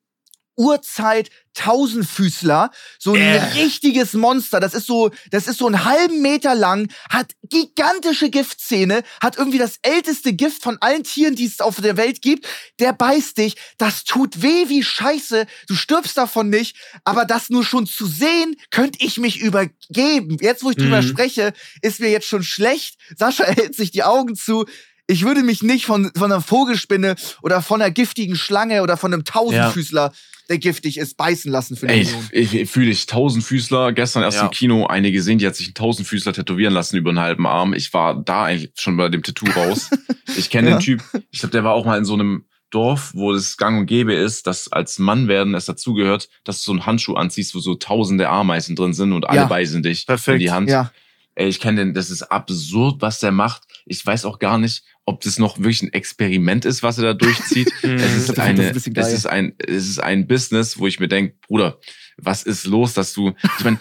Urzeit 0.56 1.30
Tausendfüßler, 1.56 2.72
so 3.00 3.14
ein 3.14 3.22
Äh. 3.22 3.38
richtiges 3.56 4.14
Monster. 4.14 4.60
Das 4.60 4.74
ist 4.74 4.88
so, 4.88 5.12
das 5.32 5.48
ist 5.48 5.60
so 5.60 5.68
einen 5.68 5.84
halben 5.86 6.22
Meter 6.22 6.56
lang, 6.56 6.92
hat 7.10 7.34
gigantische 7.50 8.30
Giftzähne, 8.30 9.04
hat 9.22 9.38
irgendwie 9.38 9.58
das 9.60 9.78
älteste 9.82 10.34
Gift 10.34 10.64
von 10.64 10.78
allen 10.82 11.04
Tieren, 11.04 11.36
die 11.36 11.46
es 11.46 11.60
auf 11.60 11.80
der 11.82 11.98
Welt 11.98 12.22
gibt. 12.22 12.48
Der 12.80 12.94
beißt 12.94 13.38
dich, 13.38 13.56
das 13.78 14.04
tut 14.04 14.42
weh 14.42 14.70
wie 14.70 14.84
Scheiße. 14.84 15.46
Du 15.68 15.76
stirbst 15.76 16.18
davon 16.18 16.50
nicht, 16.50 16.76
aber 17.04 17.26
das 17.26 17.50
nur 17.50 17.64
schon 17.64 17.86
zu 17.86 18.06
sehen, 18.06 18.56
könnte 18.72 19.00
ich 19.04 19.18
mich 19.18 19.40
übergeben. 19.40 20.38
Jetzt, 20.42 20.64
wo 20.64 20.72
ich 20.72 20.78
drüber 20.78 21.02
Mhm. 21.02 21.08
spreche, 21.08 21.54
ist 21.82 22.00
mir 22.00 22.10
jetzt 22.10 22.28
schon 22.28 22.44
schlecht. 22.44 22.96
Sascha 23.16 23.44
hält 23.46 23.76
sich 23.76 23.92
die 23.92 24.04
Augen 24.04 24.36
zu. 24.36 24.66
Ich 25.08 25.24
würde 25.26 25.44
mich 25.44 25.62
nicht 25.64 25.86
von, 25.86 26.12
von 26.16 26.32
einer 26.32 26.42
Vogelspinne 26.42 27.16
oder 27.42 27.62
von 27.62 27.82
einer 27.82 27.92
giftigen 27.92 28.36
Schlange 28.36 28.82
oder 28.84 28.96
von 28.98 29.14
einem 29.14 29.26
Tausendfüßler, 29.26 30.14
der 30.50 30.58
giftig 30.58 30.98
ist, 30.98 31.18
beißen 31.18 31.52
lassen 31.52 31.76
für 31.76 31.88
eine 31.88 31.98
Ey, 31.98 32.04
Million. 32.06 32.30
ich, 32.32 32.54
ich 32.56 32.70
fühle 32.70 32.88
dich. 32.88 33.06
Tausendfüßler. 33.06 33.92
Gestern 33.94 34.24
erst 34.24 34.38
Ja. 34.38 34.46
im 34.46 34.52
Kino 34.52 34.86
eine 34.88 35.12
gesehen, 35.12 35.40
die 35.40 35.48
hat 35.48 35.56
sich 35.56 35.68
einen 35.68 35.74
Tausendfüßler 35.74 36.34
tätowieren 36.34 36.74
lassen 36.74 36.96
über 36.98 37.10
einen 37.10 37.20
halben 37.20 37.46
Arm. 37.48 37.74
Ich 37.74 37.94
war 37.94 38.16
da 38.22 38.46
eigentlich 38.46 38.72
schon 38.78 38.96
bei 38.98 39.10
dem 39.10 39.24
Tattoo 39.24 39.48
raus. 39.52 39.90
Ich 40.38 40.50
kenne 40.50 40.70
Ja. 40.72 40.78
den 40.78 40.82
Typ. 40.84 41.04
Ich 41.32 41.40
glaube, 41.40 41.52
der 41.52 41.64
war 41.64 41.74
auch 41.74 41.86
mal 41.86 41.98
in 41.98 42.06
so 42.06 42.14
einem 42.14 42.46
Dorf, 42.72 43.12
wo 43.14 43.32
es 43.34 43.58
gang 43.58 43.78
und 43.82 43.86
gäbe 43.86 44.14
ist, 44.16 44.48
dass 44.48 44.72
als 44.72 44.98
Mann 44.98 45.28
werden 45.28 45.54
es 45.54 45.66
dazugehört, 45.66 46.28
dass 46.44 46.60
du 46.60 46.64
so 46.64 46.72
einen 46.72 46.86
Handschuh 46.88 47.14
anziehst, 47.14 47.54
wo 47.54 47.60
so 47.60 47.76
tausende 47.76 48.30
Ameisen 48.30 48.76
drin 48.76 48.94
sind 48.94 49.12
und 49.14 49.30
alle 49.30 49.42
Ja. 49.42 49.46
beißen 49.46 49.84
dich 49.84 50.08
Perfekt. 50.08 50.36
in 50.36 50.40
die 50.40 50.52
Hand. 50.52 50.70
Ja. 50.72 50.92
Ey, 51.36 51.50
ich 51.50 51.60
kenne 51.60 51.82
den, 51.86 51.94
das 51.94 52.10
ist 52.10 52.24
absurd, 52.24 53.02
was 53.02 53.20
der 53.20 53.32
macht. 53.32 53.64
Ich 53.86 54.04
weiß 54.04 54.26
auch 54.26 54.40
gar 54.40 54.58
nicht, 54.58 54.84
ob 55.06 55.22
das 55.22 55.38
noch 55.40 55.58
wirklich 55.58 55.82
ein 55.84 55.94
Experiment 55.94 56.66
ist, 56.66 56.82
was 56.84 56.98
er 56.98 57.04
da 57.04 57.14
durchzieht. 57.14 57.72
Mhm. 57.84 57.90
es 57.96 58.16
ist 58.30 58.34
glaub, 58.34 58.48
das 58.48 58.48
ist 58.48 58.48
eine, 58.48 58.62
ein 58.70 58.76
es 58.76 59.14
ist 59.14 59.26
ein, 59.26 59.54
es 59.76 59.88
ist 59.90 60.00
ein 60.00 60.28
Business, 60.28 60.78
wo 60.80 60.88
ich 60.88 61.00
mir 61.00 61.08
denke, 61.08 61.36
Bruder, 61.48 61.78
was 62.18 62.44
ist 62.44 62.66
los, 62.66 62.94
dass 62.94 63.14
du, 63.14 63.34
ich 63.60 63.66
meine, 63.66 63.80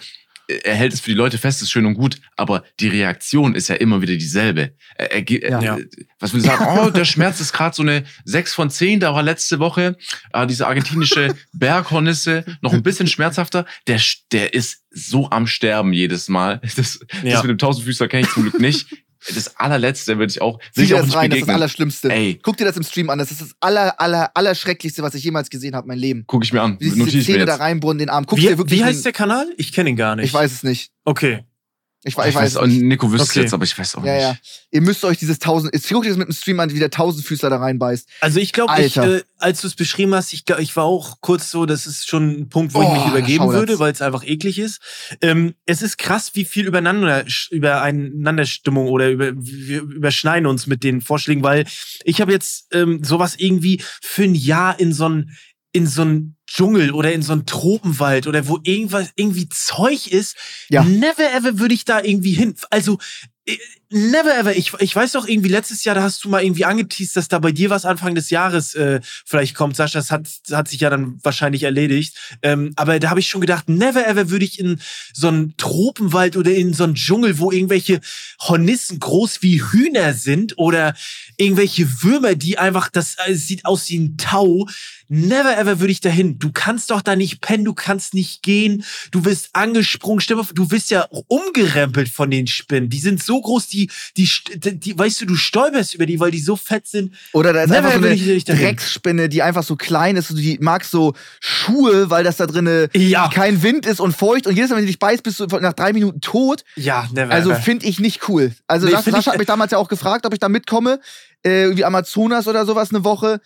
er 0.65 0.75
hält 0.75 0.91
es 0.93 0.99
für 0.99 1.11
die 1.11 1.15
Leute 1.17 1.37
fest, 1.37 1.61
ist 1.61 1.71
schön 1.71 1.85
und 1.85 1.93
gut, 1.93 2.17
aber 2.35 2.65
die 2.81 2.89
Reaktion 2.89 3.55
ist 3.55 3.69
ja 3.69 3.75
immer 3.75 4.01
wieder 4.01 4.13
dieselbe. 4.15 4.73
Er, 4.97 5.13
er, 5.13 5.21
ge- 5.21 5.49
Ja. 5.49 5.77
Äh, 5.77 5.85
Was 6.19 6.33
will 6.33 6.41
ich 6.41 6.45
sagen? 6.45 6.65
Oh, 6.85 6.89
der 6.89 7.05
Schmerz 7.05 7.39
ist 7.39 7.53
gerade 7.53 7.73
so 7.73 7.81
eine 7.81 8.03
6 8.25 8.53
von 8.53 8.69
10, 8.69 8.99
da 8.99 9.13
war 9.15 9.23
letzte 9.23 9.59
Woche 9.59 9.95
äh, 10.33 10.45
diese 10.45 10.67
argentinische 10.67 11.33
Berghornisse 11.53 12.43
noch 12.61 12.73
ein 12.73 12.83
bisschen 12.83 13.07
schmerzhafter. 13.07 13.65
Der, 13.87 14.01
der 14.33 14.53
ist 14.53 14.83
so 14.91 15.29
am 15.29 15.47
Sterben 15.47 15.93
jedes 15.93 16.27
Mal. 16.27 16.59
Das, 16.75 16.99
Ja. 17.23 17.31
das 17.35 17.43
mit 17.43 17.49
dem 17.51 17.57
Tausendfüßler 17.57 18.07
kenne 18.09 18.23
ich 18.27 18.33
zum 18.33 18.43
Glück 18.43 18.59
nicht. 18.59 18.87
Das 19.33 19.57
allerletzte 19.57 20.17
würde 20.17 20.31
ich 20.31 20.41
auch, 20.41 20.59
ich 20.75 20.87
dir 20.87 20.95
auch 20.95 20.99
das 20.99 21.07
nicht 21.07 21.15
rein, 21.15 21.29
das 21.29 21.37
ist 21.37 21.41
das 21.41 21.47
begegnen. 21.47 21.55
Allerschlimmste. 21.55 22.11
Ey. 22.11 22.39
Guck 22.41 22.57
dir 22.57 22.65
das 22.65 22.77
im 22.77 22.83
Stream 22.83 23.09
an, 23.09 23.19
das 23.19 23.31
ist 23.31 23.41
das 23.41 23.55
aller, 23.59 23.99
aller, 23.99 24.31
allerschrecklichste, 24.35 25.03
was 25.03 25.13
ich 25.15 25.23
jemals 25.23 25.49
gesehen 25.49 25.75
habe, 25.75 25.87
mein 25.87 25.97
Leben. 25.97 26.23
Guck 26.27 26.43
ich 26.43 26.53
mir 26.53 26.61
an. 26.61 26.77
Wie 26.79 26.85
diese 26.85 26.99
Notiere 26.99 27.17
ich 27.21 27.27
mir 27.27 27.33
Zähne 27.33 27.45
da 27.45 27.55
reinbohren, 27.55 27.97
den 27.97 28.09
Arm. 28.09 28.25
Guck 28.25 28.39
Wie, 28.39 28.43
dir 28.43 28.57
wirklich 28.57 28.79
wie 28.79 28.83
heißt 28.83 28.99
den, 28.99 29.03
der 29.03 29.13
Kanal? 29.13 29.47
Ich 29.57 29.71
kenne 29.71 29.89
ihn 29.89 29.95
gar 29.95 30.15
nicht. 30.15 30.25
Ich 30.25 30.33
weiß 30.33 30.51
es 30.51 30.63
nicht. 30.63 30.91
Okay. 31.05 31.45
Ich, 32.05 32.17
Oh, 32.17 32.21
ich, 32.21 32.27
ich 32.29 32.35
weiß 32.35 32.41
weiß 32.43 32.51
es 32.51 32.57
auch, 32.57 32.65
nicht. 32.65 32.81
Nico 32.81 33.11
wüsste 33.11 33.23
Okay. 33.31 33.41
jetzt, 33.41 33.53
aber 33.53 33.63
ich 33.63 33.77
weiß 33.77 33.95
auch 33.95 34.03
Ja, 34.03 34.13
nicht. 34.13 34.21
ja. 34.23 34.37
Ihr 34.71 34.81
müsst 34.81 35.05
euch 35.05 35.17
dieses 35.17 35.39
Tausend, 35.39 35.73
jetzt 35.73 35.87
guckt 35.87 36.05
ihr 36.05 36.11
das 36.11 36.17
mit 36.17 36.27
dem 36.27 36.33
Stream 36.33 36.59
an, 36.59 36.73
wie 36.73 36.79
der 36.79 36.89
Tausendfüßler 36.89 37.49
da 37.49 37.57
reinbeißt. 37.57 38.09
Also 38.21 38.39
ich 38.39 38.51
glaube, 38.51 38.73
ich, 38.81 38.97
äh, 38.97 39.21
als 39.37 39.61
du 39.61 39.67
es 39.67 39.75
beschrieben 39.75 40.13
hast, 40.13 40.33
ich, 40.33 40.43
ich 40.59 40.75
war 40.75 40.83
auch 40.83 41.21
kurz 41.21 41.49
so, 41.51 41.65
das 41.65 41.87
ist 41.87 42.07
schon 42.09 42.29
ein 42.41 42.49
Punkt, 42.49 42.73
wo 42.73 42.81
ich 42.81 42.87
Oh, 42.87 42.93
mich 42.93 43.05
übergeben 43.07 43.47
würde, 43.49 43.79
weil 43.79 43.91
es 43.93 44.01
einfach 44.01 44.23
eklig 44.25 44.59
ist. 44.59 44.79
Ähm, 45.21 45.53
es 45.65 45.81
ist 45.81 45.97
krass, 45.97 46.31
wie 46.33 46.43
viel 46.45 46.65
übereinander, 46.67 47.23
übereinanderstimmung 47.97 48.87
oder 48.87 49.09
über, 49.09 49.31
wir 49.35 49.81
überschneiden 49.81 50.45
uns 50.47 50.67
mit 50.67 50.83
den 50.83 51.01
Vorschlägen, 51.01 51.43
weil 51.43 51.65
ich 52.03 52.21
habe 52.21 52.31
jetzt 52.31 52.67
ähm, 52.73 53.03
sowas 53.03 53.35
irgendwie 53.37 53.81
für 54.01 54.23
ein 54.23 54.35
Jahr 54.35 54.79
in 54.79 54.93
so 54.93 55.07
ein 55.09 55.31
in 55.75 55.87
so 55.87 56.03
ein 56.03 56.35
Dschungel 56.53 56.91
oder 56.91 57.11
in 57.11 57.23
so 57.23 57.33
einen 57.33 57.45
Tropenwald 57.45 58.27
oder 58.27 58.47
wo 58.47 58.59
irgendwas 58.63 59.09
irgendwie 59.15 59.49
Zeug 59.49 60.07
ist. 60.07 60.35
Ja. 60.69 60.83
Never 60.83 61.33
ever 61.33 61.57
würde 61.57 61.73
ich 61.73 61.83
da 61.83 62.01
irgendwie 62.01 62.33
hin. 62.33 62.55
Also 62.69 62.99
äh, 63.45 63.57
Never 63.95 64.35
ever. 64.35 64.55
Ich, 64.55 64.73
ich 64.79 64.95
weiß 64.95 65.11
doch 65.11 65.27
irgendwie 65.27 65.49
letztes 65.49 65.83
Jahr, 65.83 65.93
da 65.93 66.01
hast 66.01 66.23
du 66.25 66.29
mal 66.29 66.43
irgendwie 66.43 66.65
angeteased, 66.65 67.15
dass 67.15 67.27
da 67.27 67.37
bei 67.37 67.51
dir 67.51 67.69
was 67.69 67.85
Anfang 67.85 68.15
des 68.15 68.31
Jahres 68.31 68.73
äh, 68.73 68.99
vielleicht 69.23 69.53
kommt. 69.53 69.75
Sascha, 69.75 69.99
das 69.99 70.09
hat, 70.09 70.27
hat 70.51 70.67
sich 70.67 70.79
ja 70.79 70.89
dann 70.89 71.19
wahrscheinlich 71.21 71.61
erledigt. 71.61 72.17
Ähm, 72.41 72.73
aber 72.75 72.99
da 72.99 73.11
habe 73.11 73.19
ich 73.19 73.27
schon 73.27 73.41
gedacht, 73.41 73.69
never 73.69 74.07
ever 74.07 74.31
würde 74.31 74.45
ich 74.45 74.59
in 74.59 74.79
so 75.13 75.27
einen 75.27 75.55
Tropenwald 75.57 76.37
oder 76.37 76.51
in 76.51 76.73
so 76.73 76.85
einen 76.85 76.95
Dschungel, 76.95 77.37
wo 77.37 77.51
irgendwelche 77.51 78.01
Hornissen 78.41 78.99
groß 78.99 79.43
wie 79.43 79.61
Hühner 79.61 80.15
sind 80.15 80.57
oder 80.57 80.95
irgendwelche 81.37 82.01
Würmer, 82.01 82.33
die 82.33 82.57
einfach, 82.57 82.89
das 82.89 83.17
äh, 83.27 83.35
sieht 83.35 83.63
aus 83.63 83.87
wie 83.89 83.99
ein 83.99 84.17
Tau. 84.17 84.67
Never 85.07 85.55
ever 85.55 85.79
würde 85.79 85.91
ich 85.91 86.01
dahin. 86.01 86.39
Du 86.39 86.51
kannst 86.51 86.89
doch 86.89 87.03
da 87.03 87.15
nicht 87.15 87.41
pennen, 87.41 87.65
du 87.65 87.75
kannst 87.75 88.15
nicht 88.15 88.41
gehen, 88.41 88.83
du 89.11 89.25
wirst 89.25 89.49
angesprungen, 89.53 90.21
Stimme, 90.21 90.47
du 90.51 90.71
wirst 90.71 90.89
ja 90.89 91.07
umgerempelt 91.27 92.09
von 92.09 92.31
den 92.31 92.47
Spinnen. 92.47 92.89
Die 92.89 92.99
sind 92.99 93.21
so 93.21 93.39
groß, 93.39 93.67
die, 93.67 93.82
die, 94.17 94.29
die, 94.55 94.79
die 94.79 94.97
weißt 94.97 95.21
du, 95.21 95.25
du 95.25 95.35
stolperst 95.35 95.93
über 95.93 96.05
die, 96.05 96.19
weil 96.19 96.31
die 96.31 96.39
so 96.39 96.55
fett 96.55 96.87
sind. 96.87 97.13
Oder 97.33 97.53
da 97.53 97.63
ist 97.63 97.69
Never 97.69 97.87
einfach 97.89 97.99
so 98.01 98.05
eine 98.07 98.15
ich. 98.15 98.45
Drecksspinne, 98.45 99.29
die 99.29 99.41
einfach 99.41 99.63
so 99.63 99.75
klein 99.75 100.15
ist. 100.15 100.29
und 100.31 100.37
Die 100.37 100.57
mag 100.59 100.83
so 100.83 101.13
Schuhe, 101.39 102.09
weil 102.09 102.23
das 102.23 102.37
da 102.37 102.45
drinne 102.47 102.89
Ja. 102.93 103.29
kein 103.33 103.61
Wind 103.63 103.85
ist 103.85 103.99
und 103.99 104.15
feucht. 104.15 104.47
Und 104.47 104.55
jedes 104.55 104.69
Mal, 104.69 104.77
wenn 104.77 104.83
du 104.83 104.87
dich 104.87 104.99
beißt, 104.99 105.23
bist 105.23 105.39
du 105.39 105.45
nach 105.45 105.73
drei 105.73 105.93
Minuten 105.93 106.21
tot. 106.21 106.63
Ja, 106.75 107.07
never 107.13 107.33
Also 107.33 107.53
finde 107.55 107.85
ich 107.85 107.99
nicht 107.99 108.27
cool. 108.29 108.53
Also 108.67 108.87
Nee, 108.87 108.93
Sascha 108.93 109.31
hat 109.31 109.37
mich 109.37 109.47
damals 109.47 109.71
ja 109.71 109.77
auch 109.77 109.89
gefragt, 109.89 110.25
ob 110.25 110.33
ich 110.33 110.39
da 110.39 110.49
mitkomme. 110.49 110.99
Äh, 111.45 111.63
irgendwie 111.63 111.83
Amazonas 111.83 112.47
oder 112.47 112.65
sowas 112.65 112.91
eine 112.91 113.03
Woche. 113.03 113.41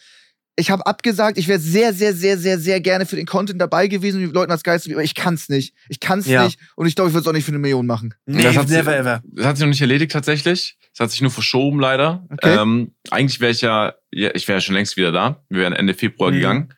Ich 0.59 0.71
habe 0.71 0.85
abgesagt. 0.87 1.37
Ich 1.37 1.47
wäre 1.47 1.59
sehr, 1.59 1.93
sehr, 1.93 2.13
sehr, 2.15 2.37
sehr, 2.37 2.57
sehr 2.59 2.81
gerne 2.81 3.05
für 3.05 3.15
den 3.15 3.27
Content 3.27 3.61
dabei 3.61 3.87
gewesen, 3.87 4.21
um 4.23 4.27
die 4.29 4.33
Leuten 4.33 4.49
das 4.49 4.63
Geist 4.63 4.85
zu 4.85 4.91
aber 4.91 5.03
ich 5.03 5.13
kann's 5.13 5.49
nicht. 5.49 5.73
Ich 5.87 5.99
kann's 5.99 6.25
Ja. 6.27 6.45
nicht. 6.45 6.59
Und 6.75 6.87
ich 6.87 6.95
glaube, 6.95 7.09
ich 7.09 7.13
würde 7.13 7.21
es 7.21 7.27
auch 7.27 7.33
nicht 7.33 7.45
für 7.45 7.51
eine 7.51 7.59
Million 7.59 7.85
machen. 7.85 8.15
Nee, 8.25 8.41
Das 8.41 8.57
hat 8.57 8.67
sie- 8.67 8.73
never 8.73 8.97
ever. 8.97 9.21
Das 9.25 9.45
hat 9.45 9.57
sich 9.57 9.63
noch 9.63 9.69
nicht 9.69 9.81
erledigt 9.81 10.11
tatsächlich. 10.11 10.77
Das 10.93 10.99
hat 11.05 11.11
sich 11.11 11.21
nur 11.21 11.29
verschoben 11.29 11.79
leider. 11.79 12.25
Okay. 12.31 12.55
Ähm, 12.59 12.91
eigentlich 13.11 13.39
wäre 13.39 13.51
ich 13.51 13.61
ja, 13.61 13.93
ja, 14.11 14.31
ich 14.33 14.47
wäre 14.47 14.57
ja 14.57 14.61
schon 14.61 14.73
längst 14.73 14.97
wieder 14.97 15.11
da. 15.11 15.43
Wir 15.49 15.59
wären 15.61 15.73
Ende 15.73 15.93
Februar 15.93 16.31
Mhm. 16.31 16.35
gegangen. 16.35 16.73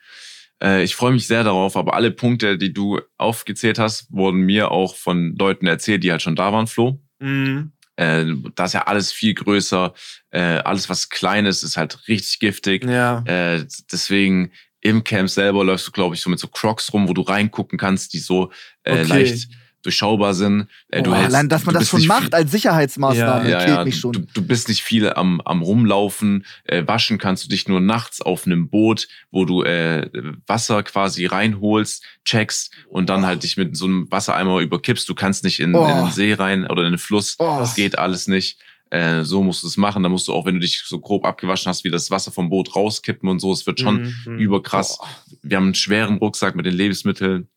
Äh, 0.62 0.82
ich 0.84 0.94
freue 0.94 1.12
mich 1.12 1.26
sehr 1.26 1.42
darauf, 1.42 1.74
aber 1.74 1.94
alle 1.94 2.10
Punkte, 2.10 2.58
die 2.58 2.74
du 2.74 3.00
aufgezählt 3.16 3.78
hast, 3.78 4.12
wurden 4.12 4.40
mir 4.42 4.70
auch 4.70 4.94
von 4.94 5.34
Leuten 5.38 5.66
erzählt, 5.66 6.04
die 6.04 6.10
halt 6.10 6.20
schon 6.20 6.36
da 6.36 6.52
waren, 6.52 6.66
Flo. 6.66 7.00
Mhm. 7.18 7.72
Äh, 8.00 8.24
da 8.54 8.64
ist 8.64 8.72
ja 8.72 8.86
alles 8.86 9.12
viel 9.12 9.34
größer. 9.34 9.92
Äh, 10.30 10.40
alles, 10.40 10.88
was 10.88 11.10
klein 11.10 11.44
ist, 11.44 11.62
ist 11.62 11.76
halt 11.76 12.08
richtig 12.08 12.38
giftig. 12.38 12.84
Ja. 12.84 13.22
Äh, 13.26 13.66
deswegen 13.92 14.52
im 14.80 15.04
Camp 15.04 15.28
selber 15.28 15.62
läufst 15.62 15.86
du, 15.86 15.90
glaube 15.90 16.14
ich, 16.14 16.22
so 16.22 16.30
mit 16.30 16.38
so 16.38 16.48
Crocs 16.48 16.94
rum, 16.94 17.08
wo 17.08 17.12
du 17.12 17.20
reingucken 17.20 17.78
kannst, 17.78 18.14
die 18.14 18.18
so 18.18 18.50
äh, 18.84 19.00
Okay. 19.00 19.02
leicht 19.04 19.48
durchschaubar 19.82 20.34
sind. 20.34 20.66
Äh, 20.88 21.02
du 21.02 21.10
Boah, 21.10 21.16
hältst- 21.18 21.34
allein, 21.34 21.48
dass 21.48 21.64
man 21.64 21.74
du 21.74 21.78
das 21.80 21.88
schon 21.88 22.06
macht 22.06 22.24
viel- 22.24 22.34
als 22.34 22.50
Sicherheitsmaßnahme, 22.50 23.50
Ja, 23.50 23.64
killt 23.64 23.84
mich 23.84 23.98
schon. 23.98 24.12
Du, 24.12 24.20
du 24.20 24.42
bist 24.42 24.68
nicht 24.68 24.82
viel 24.82 25.10
am, 25.12 25.40
am 25.42 25.62
Rumlaufen. 25.62 26.44
Äh, 26.64 26.86
waschen 26.86 27.18
kannst 27.18 27.44
du 27.44 27.48
dich 27.48 27.68
nur 27.68 27.80
nachts 27.80 28.20
auf 28.20 28.46
einem 28.46 28.68
Boot, 28.68 29.08
wo 29.30 29.44
du 29.44 29.62
äh, 29.62 30.08
Wasser 30.46 30.82
quasi 30.82 31.26
reinholst, 31.26 32.04
checkst 32.24 32.74
und 32.88 33.08
dann 33.08 33.26
halt 33.26 33.42
dich 33.42 33.56
mit 33.56 33.76
so 33.76 33.86
einem 33.86 34.10
Wassereimer 34.10 34.60
überkippst. 34.60 35.08
Du 35.08 35.14
kannst 35.14 35.44
nicht 35.44 35.60
in, 35.60 35.74
Oh. 35.74 35.86
in 35.86 35.96
den 36.04 36.10
See 36.12 36.34
rein 36.34 36.66
oder 36.66 36.84
in 36.84 36.92
den 36.92 36.98
Fluss. 36.98 37.36
Oh. 37.38 37.56
Das 37.60 37.74
geht 37.74 37.98
alles 37.98 38.26
nicht. 38.28 38.58
Äh, 38.92 39.22
so 39.22 39.42
musst 39.44 39.62
du 39.62 39.68
es 39.68 39.76
machen. 39.76 40.02
Da 40.02 40.08
musst 40.08 40.26
du 40.26 40.32
auch, 40.32 40.46
wenn 40.46 40.54
du 40.54 40.60
dich 40.60 40.82
so 40.84 40.98
grob 40.98 41.24
abgewaschen 41.24 41.70
hast, 41.70 41.84
wie 41.84 41.90
das 41.90 42.10
Wasser 42.10 42.32
vom 42.32 42.50
Boot 42.50 42.74
rauskippen 42.74 43.28
und 43.28 43.38
so. 43.38 43.52
Es 43.52 43.64
wird 43.64 43.78
schon 43.78 44.12
Mhm. 44.26 44.38
überkrass. 44.38 44.98
Wir 45.42 45.58
haben 45.58 45.66
einen 45.66 45.74
schweren 45.76 46.18
Rucksack 46.18 46.56
mit 46.56 46.66
den 46.66 46.74
Lebensmitteln. 46.74 47.48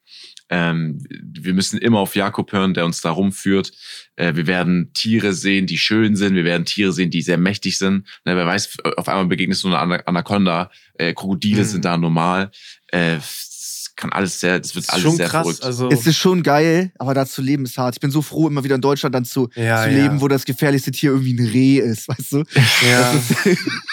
Ähm, 0.56 1.04
wir 1.10 1.56
müssen 1.56 1.80
immer 1.80 1.98
auf 1.98 2.16
Jakob 2.16 2.52
hören, 2.52 2.76
der 2.76 2.86
uns 2.86 3.02
da 3.02 3.10
rumführt. 3.10 3.72
Äh, 4.18 4.36
wir 4.36 4.46
werden 4.46 4.92
Tiere 4.94 5.34
sehen, 5.34 5.66
die 5.66 5.80
schön 5.80 6.16
sind. 6.16 6.36
Wir 6.36 6.44
werden 6.46 6.66
Tiere 6.66 6.92
sehen, 6.94 7.10
die 7.10 7.24
sehr 7.24 7.40
mächtig 7.40 7.80
sind. 7.80 8.08
Na, 8.24 8.36
wer 8.36 8.46
weiß, 8.46 8.78
auf 8.98 9.08
einmal 9.08 9.26
begegnest 9.26 9.64
du 9.64 9.70
einer 9.70 9.80
Ana- 9.80 10.04
Anaconda. 10.06 10.70
Äh, 10.94 11.14
Krokodile 11.14 11.62
Mhm. 11.62 11.66
sind 11.68 11.86
da 11.86 11.98
normal. 11.98 12.52
Äh, 12.92 13.16
es 13.16 13.94
kann 13.96 14.12
alles 14.12 14.40
sehr, 14.40 14.60
das 14.60 14.76
wird 14.76 14.90
alles 14.90 15.04
schon 15.04 15.16
sehr 15.16 15.28
krass. 15.28 15.44
verrückt. 15.44 15.64
Also, 15.64 15.90
Es 15.90 16.06
ist 16.06 16.18
schon 16.18 16.44
geil, 16.44 16.92
aber 17.00 17.14
da 17.16 17.26
zu 17.26 17.42
leben 17.42 17.64
ist 17.64 17.78
hart. 17.78 17.96
Ich 17.96 18.00
bin 18.02 18.12
so 18.12 18.22
froh, 18.22 18.48
immer 18.48 18.64
wieder 18.64 18.76
in 18.76 18.82
Deutschland 18.82 19.14
dann 19.16 19.26
zu, 19.26 19.50
ja, 19.56 19.84
zu 19.84 19.90
ja. 19.92 20.04
leben, 20.04 20.20
wo 20.22 20.28
das 20.28 20.46
gefährlichste 20.46 20.92
Tier 20.92 21.12
irgendwie 21.12 21.34
ein 21.34 21.48
Reh 21.48 21.78
ist, 21.80 22.08
weißt 22.08 22.32
du? 22.34 22.44
ja. 22.90 23.14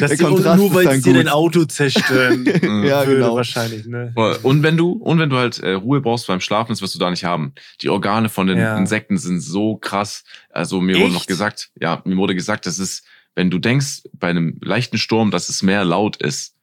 Das 0.00 0.10
ist, 0.12 0.20
der 0.20 0.28
ist 0.28 0.34
Kontrast 0.34 0.58
nur, 0.58 0.68
ist 0.68 0.74
weil 0.86 1.00
dir 1.00 1.14
dein 1.14 1.28
Auto 1.28 1.64
zerstören 1.64 2.44
ja, 2.84 3.06
würde, 3.06 3.14
genau. 3.20 3.36
wahrscheinlich. 3.36 3.86
Ne? 3.86 4.12
Und 4.42 4.62
wenn 4.62 4.76
du, 4.76 4.92
und 4.92 5.18
wenn 5.18 5.30
du 5.30 5.36
halt 5.36 5.58
äh, 5.60 5.72
Ruhe 5.72 6.00
brauchst 6.00 6.26
beim 6.26 6.40
Schlafen, 6.40 6.72
das 6.72 6.82
wirst 6.82 6.94
du 6.94 6.98
da 6.98 7.10
nicht 7.10 7.24
haben. 7.24 7.52
Die 7.82 7.88
Organe 7.88 8.28
von 8.28 8.46
den 8.46 8.58
Ja. 8.58 8.76
Insekten 8.76 9.18
sind 9.18 9.40
so 9.40 9.76
krass. 9.76 10.24
Also 10.50 10.80
mir 10.80 10.96
wurde 10.96 11.06
Echt? 11.06 11.14
noch 11.14 11.26
gesagt, 11.26 11.70
ja, 11.80 12.02
mir 12.04 12.16
wurde 12.16 12.34
gesagt, 12.34 12.66
das 12.66 12.78
ist, 12.78 13.04
wenn 13.34 13.50
du 13.50 13.58
denkst, 13.58 14.02
bei 14.12 14.28
einem 14.28 14.58
leichten 14.62 14.98
Sturm, 14.98 15.30
dass 15.30 15.48
es 15.48 15.62
mehr 15.62 15.84
laut 15.84 16.16
ist, 16.16 16.54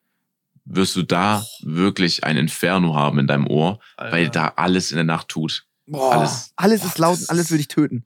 wirst 0.66 0.96
du 0.96 1.04
da 1.04 1.46
wirklich 1.62 2.24
ein 2.24 2.38
Inferno 2.38 2.96
haben 2.96 3.20
in 3.20 3.28
deinem 3.28 3.48
Ohr, 3.48 3.80
weil 3.98 4.26
Alter. 4.26 4.30
da 4.32 4.54
alles 4.56 4.92
in 4.92 4.96
der 4.96 5.04
Nacht 5.04 5.28
tut. 5.28 5.66
Boah, 5.86 6.14
alles, 6.14 6.54
Alles. 6.56 6.86
ist 6.86 6.96
Boah, 6.96 7.02
laut 7.02 7.14
das 7.16 7.22
und 7.24 7.30
alles 7.32 7.52
will 7.52 7.58
dich 7.58 7.68
töten. 7.68 8.06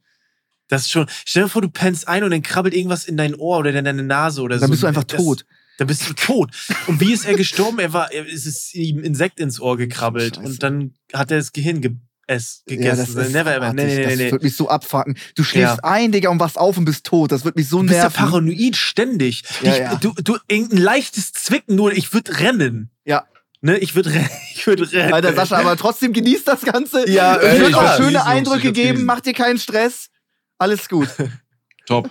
Das 0.68 0.82
ist 0.82 0.90
schon. 0.90 1.06
Stell 1.24 1.44
dir 1.44 1.48
vor, 1.48 1.62
du 1.62 1.68
pennst 1.70 2.06
ein 2.08 2.22
und 2.24 2.30
dann 2.30 2.42
krabbelt 2.42 2.74
irgendwas 2.74 3.04
in 3.06 3.16
dein 3.16 3.34
Ohr 3.34 3.58
oder 3.58 3.72
in 3.74 3.84
deine 3.84 4.02
Nase 4.02 4.42
oder 4.42 4.56
so. 4.56 4.62
Dann 4.62 4.70
bist 4.70 4.82
du 4.82 4.86
einfach 4.86 5.04
das, 5.04 5.18
tot. 5.22 5.44
Dann 5.78 5.86
bist 5.86 6.08
du 6.08 6.12
tot. 6.14 6.50
Und 6.86 7.00
wie 7.00 7.12
ist 7.12 7.24
er 7.24 7.34
gestorben? 7.34 7.78
Er 7.78 7.92
war, 7.92 8.10
es 8.12 8.46
ist 8.46 8.74
ihm 8.74 9.02
Insekt 9.02 9.40
ins 9.40 9.60
Ohr 9.60 9.76
gekrabbelt 9.76 10.36
Scheiße. 10.36 10.46
und 10.46 10.62
dann 10.62 10.94
hat 11.12 11.30
er 11.30 11.38
das 11.38 11.52
Gehirn 11.52 11.80
ge 11.80 11.92
es 12.30 12.62
Ja, 12.68 12.76
gegessen. 12.76 13.14
das 13.16 13.26
ist 13.28 13.32
Never 13.32 13.54
ever. 13.56 13.66
abartig. 13.68 13.86
Nee, 13.86 13.94
nee, 13.94 13.96
nee, 14.00 14.04
das 14.10 14.18
nee. 14.18 14.32
wird 14.32 14.42
mich 14.42 14.54
so 14.54 14.68
abfacken. 14.68 15.16
Du 15.34 15.44
schläfst 15.44 15.78
Ja. 15.82 15.84
ein, 15.84 16.12
Digga, 16.12 16.28
und 16.28 16.38
wachst 16.40 16.58
auf 16.58 16.76
und 16.76 16.84
bist 16.84 17.06
tot. 17.06 17.32
Das 17.32 17.46
wird 17.46 17.56
mich 17.56 17.70
so 17.70 17.78
Du 17.78 17.84
bist 17.84 17.94
ja 17.96 18.02
nerven. 18.02 18.16
paranoid 18.26 18.76
ständig. 18.76 19.44
Ja, 19.62 19.72
ich, 19.72 19.78
ja. 19.78 19.94
Du, 19.96 20.12
du, 20.12 20.36
irgendein 20.46 20.76
leichtes 20.76 21.32
Zwicken, 21.32 21.74
nur 21.76 21.90
ich 21.92 22.12
würde 22.12 22.38
rennen. 22.38 22.90
Ja. 23.06 23.24
Ne, 23.62 23.78
ich 23.78 23.94
würde 23.94 24.12
rennen. 24.12 24.28
Ich 24.54 24.66
würde 24.66 24.92
rennen. 24.92 25.14
Alter, 25.14 25.32
Sascha, 25.32 25.56
aber 25.56 25.76
trotzdem 25.78 26.12
genießt 26.12 26.46
das 26.46 26.60
Ganze. 26.62 27.08
Ja, 27.08 27.36
es 27.36 27.44
ey, 27.54 27.60
wird 27.60 27.70
ich 27.70 27.74
auch 27.76 27.82
hab's 27.82 27.96
schöne 27.96 28.24
Eindrücke 28.26 28.72
geben. 28.72 29.04
Mach 29.06 29.20
dir 29.20 29.32
keinen 29.32 29.58
Stress. 29.58 30.10
Alles 30.58 30.88
gut. 30.88 31.08
Top. 31.86 32.10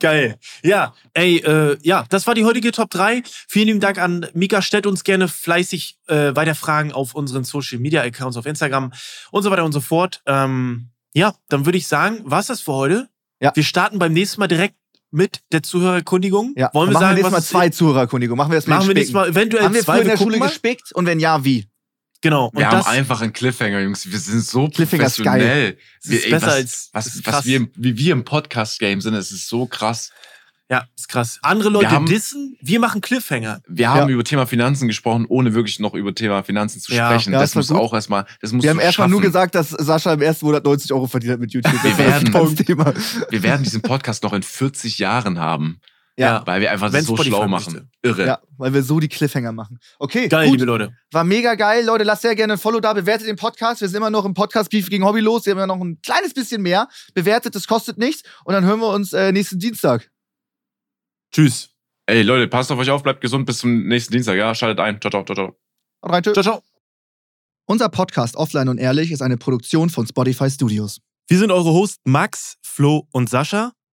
Geil. 0.00 0.38
Ja, 0.62 0.94
ey, 1.12 1.38
äh, 1.38 1.76
ja, 1.82 2.06
das 2.08 2.26
war 2.28 2.34
die 2.34 2.44
heutige 2.44 2.70
Top 2.70 2.90
3. 2.90 3.22
Vielen 3.48 3.66
lieben 3.66 3.80
Dank 3.80 3.98
an 3.98 4.26
Mika. 4.32 4.62
Stellt 4.62 4.86
uns 4.86 5.02
gerne 5.02 5.26
fleißig 5.26 5.98
äh, 6.06 6.36
weiter 6.36 6.54
Fragen 6.54 6.92
auf 6.92 7.14
unseren 7.14 7.42
Social 7.42 7.80
Media 7.80 8.02
Accounts 8.02 8.36
auf 8.36 8.46
Instagram 8.46 8.92
und 9.32 9.42
so 9.42 9.50
weiter 9.50 9.64
und 9.64 9.72
so 9.72 9.80
fort. 9.80 10.22
Ähm, 10.26 10.90
ja, 11.14 11.34
dann 11.48 11.66
würde 11.66 11.78
ich 11.78 11.88
sagen, 11.88 12.20
war's 12.24 12.46
das 12.46 12.60
für 12.60 12.74
heute? 12.74 13.08
Ja. 13.40 13.50
Wir 13.54 13.64
starten 13.64 13.98
beim 13.98 14.12
nächsten 14.12 14.40
Mal 14.40 14.46
direkt 14.46 14.76
mit 15.10 15.40
der 15.50 15.64
Zuhörerkundigung. 15.64 16.54
Ja. 16.56 16.70
Wollen 16.74 16.90
wir 16.90 16.94
machen 16.94 17.00
sagen, 17.02 17.16
wir 17.16 17.22
nächstes 17.22 17.32
Mal 17.32 17.38
was 17.38 17.48
zwei 17.48 17.68
Zuhörerkundigung. 17.70 18.36
Machen 18.36 18.52
wir 18.52 18.56
das 18.56 18.66
mit 18.66 18.76
Machen 18.76 18.88
wir 18.88 18.94
nächstes 18.94 19.14
Mal 19.14 19.28
eventuell 19.28 19.64
Haben 19.64 19.74
wir 19.74 19.82
zwei. 19.82 19.94
früher 19.94 20.02
in 20.02 20.08
der 20.08 20.16
Schule 20.16 20.38
mal. 20.38 20.48
gespickt? 20.48 20.92
Und 20.92 21.06
wenn 21.06 21.18
ja, 21.18 21.44
wie? 21.44 21.66
Genau. 22.20 22.46
Und 22.46 22.58
Wir 22.58 22.68
das 22.68 22.86
haben 22.86 22.96
einfach 22.96 23.20
einen 23.20 23.32
Cliffhanger, 23.32 23.80
Jungs. 23.80 24.10
Wir 24.10 24.18
sind 24.18 24.40
so 24.44 24.66
ist 24.66 24.74
professionell. 24.76 25.78
Das 26.02 26.10
Wir, 26.10 26.18
ist 26.18 26.24
ey, 26.24 26.30
besser 26.32 26.46
was, 26.46 26.52
als- 26.54 26.90
was, 26.92 27.20
was 27.24 27.44
wir, 27.44 27.56
im- 27.58 27.70
wie 27.76 27.96
wir 27.96 28.12
im 28.12 28.24
Podcast-Game 28.24 29.00
sind, 29.00 29.14
es 29.14 29.30
ist 29.30 29.48
so 29.48 29.66
krass. 29.66 30.10
ja, 30.70 30.84
ist 30.96 31.08
krass. 31.08 31.38
Andere 31.42 31.70
Leute 31.70 31.90
haben- 31.92 32.06
dissen, 32.06 32.56
wir 32.60 32.78
machen 32.80 33.00
Cliffhanger. 33.00 33.62
Wir 33.68 33.88
haben 33.88 34.10
über 34.10 34.22
Thema 34.24 34.46
Finanzen 34.46 34.86
gesprochen, 34.88 35.24
ohne 35.28 35.54
wirklich 35.54 35.78
noch 35.78 35.94
über 35.94 36.14
Thema 36.14 36.42
Finanzen 36.42 36.80
zu 36.80 36.92
Ja. 36.92 37.08
sprechen. 37.08 37.32
Ja, 37.32 37.38
das 37.38 37.52
das 37.52 37.54
muss 37.54 37.68
gut. 37.68 37.78
auch 37.78 37.94
erstmal, 37.94 38.26
das 38.42 38.52
muss 38.52 38.64
Wir 38.64 38.70
haben 38.70 38.80
erstmal 38.80 39.08
nur 39.08 39.20
gesagt, 39.22 39.54
dass 39.54 39.70
Sascha 39.70 40.12
im 40.12 40.20
ersten 40.20 40.44
Monat 40.44 40.64
90 40.64 40.92
Euro 40.92 41.06
verdient 41.06 41.32
hat 41.34 41.40
mit 41.40 41.52
YouTube. 41.52 41.72
Das 41.72 41.84
Wir 41.84 41.96
werden-. 41.98 42.34
Wir 43.30 43.42
werden 43.44 43.62
diesen 43.62 43.80
Podcast 43.80 44.22
noch 44.24 44.32
in 44.34 44.42
40 44.42 44.98
Jahren 44.98 45.38
haben, 45.38 45.80
Ja. 46.20 46.42
weil 46.46 46.60
wir 46.60 46.70
einfach 46.70 46.92
Wenn 46.92 47.04
so 47.04 47.14
Spotify 47.14 47.28
schlau 47.36 47.48
möchte. 47.48 47.70
machen. 47.72 47.90
Irre. 48.02 48.26
Ja, 48.26 48.40
weil 48.56 48.74
wir 48.74 48.82
so 48.82 48.98
die 49.00 49.08
Cliffhanger 49.08 49.52
machen. 49.52 49.78
Okay, 49.98 50.28
Geil, 50.28 50.46
gut. 50.48 50.54
liebe 50.58 50.64
Leute. 50.66 50.92
War 51.12 51.24
mega 51.24 51.54
geil. 51.54 51.84
Leute, 51.84 52.04
lasst 52.04 52.22
sehr 52.22 52.34
gerne 52.34 52.54
ein 52.54 52.58
Follow 52.58 52.80
da. 52.80 52.92
Bewertet 52.92 53.28
den 53.28 53.36
Podcast. 53.36 53.80
Wir 53.80 53.88
sind 53.88 53.96
immer 53.98 54.10
noch 54.10 54.24
im 54.24 54.34
Podcast 54.34 54.70
Beef 54.70 54.90
gegen 54.90 55.04
Hobby 55.04 55.20
los. 55.20 55.46
Wir 55.46 55.52
haben 55.52 55.58
ja 55.60 55.66
noch 55.66 55.80
ein 55.80 56.00
kleines 56.02 56.34
bisschen 56.34 56.62
mehr. 56.62 56.88
Bewertet, 57.14 57.54
das 57.54 57.66
kostet 57.66 57.98
nichts. 57.98 58.22
Und 58.44 58.54
dann 58.54 58.64
hören 58.64 58.80
wir 58.80 58.88
uns 58.88 59.12
äh, 59.12 59.30
nächsten 59.32 59.58
Dienstag. 59.58 60.10
Tschüss. 61.32 61.70
Ey, 62.06 62.22
Leute, 62.22 62.48
passt 62.48 62.72
auf 62.72 62.78
euch 62.78 62.90
auf, 62.90 63.02
bleibt 63.02 63.20
gesund 63.20 63.44
bis 63.46 63.58
zum 63.58 63.86
nächsten 63.86 64.12
Dienstag, 64.12 64.36
ja? 64.36 64.54
Schaltet 64.54 64.80
ein. 64.80 65.00
Ciao, 65.00 65.10
ciao, 65.10 65.24
ciao, 65.24 65.34
ciao. 65.34 65.46
Haut 66.02 66.12
rein, 66.12 66.22
tschö. 66.22 66.32
Ciao, 66.32 66.42
ciao. 66.42 66.62
Unser 67.66 67.90
Podcast 67.90 68.34
Offline 68.36 68.68
und 68.70 68.78
Ehrlich 68.78 69.10
ist 69.12 69.20
eine 69.20 69.36
Produktion 69.36 69.90
von 69.90 70.06
Spotify 70.06 70.50
Studios. 70.50 71.00
Wir 71.28 71.38
sind 71.38 71.50
eure 71.50 71.70
Hosts 71.70 71.98
Max, 72.04 72.56
Flo 72.62 73.06
und 73.12 73.28
Sascha. 73.28 73.72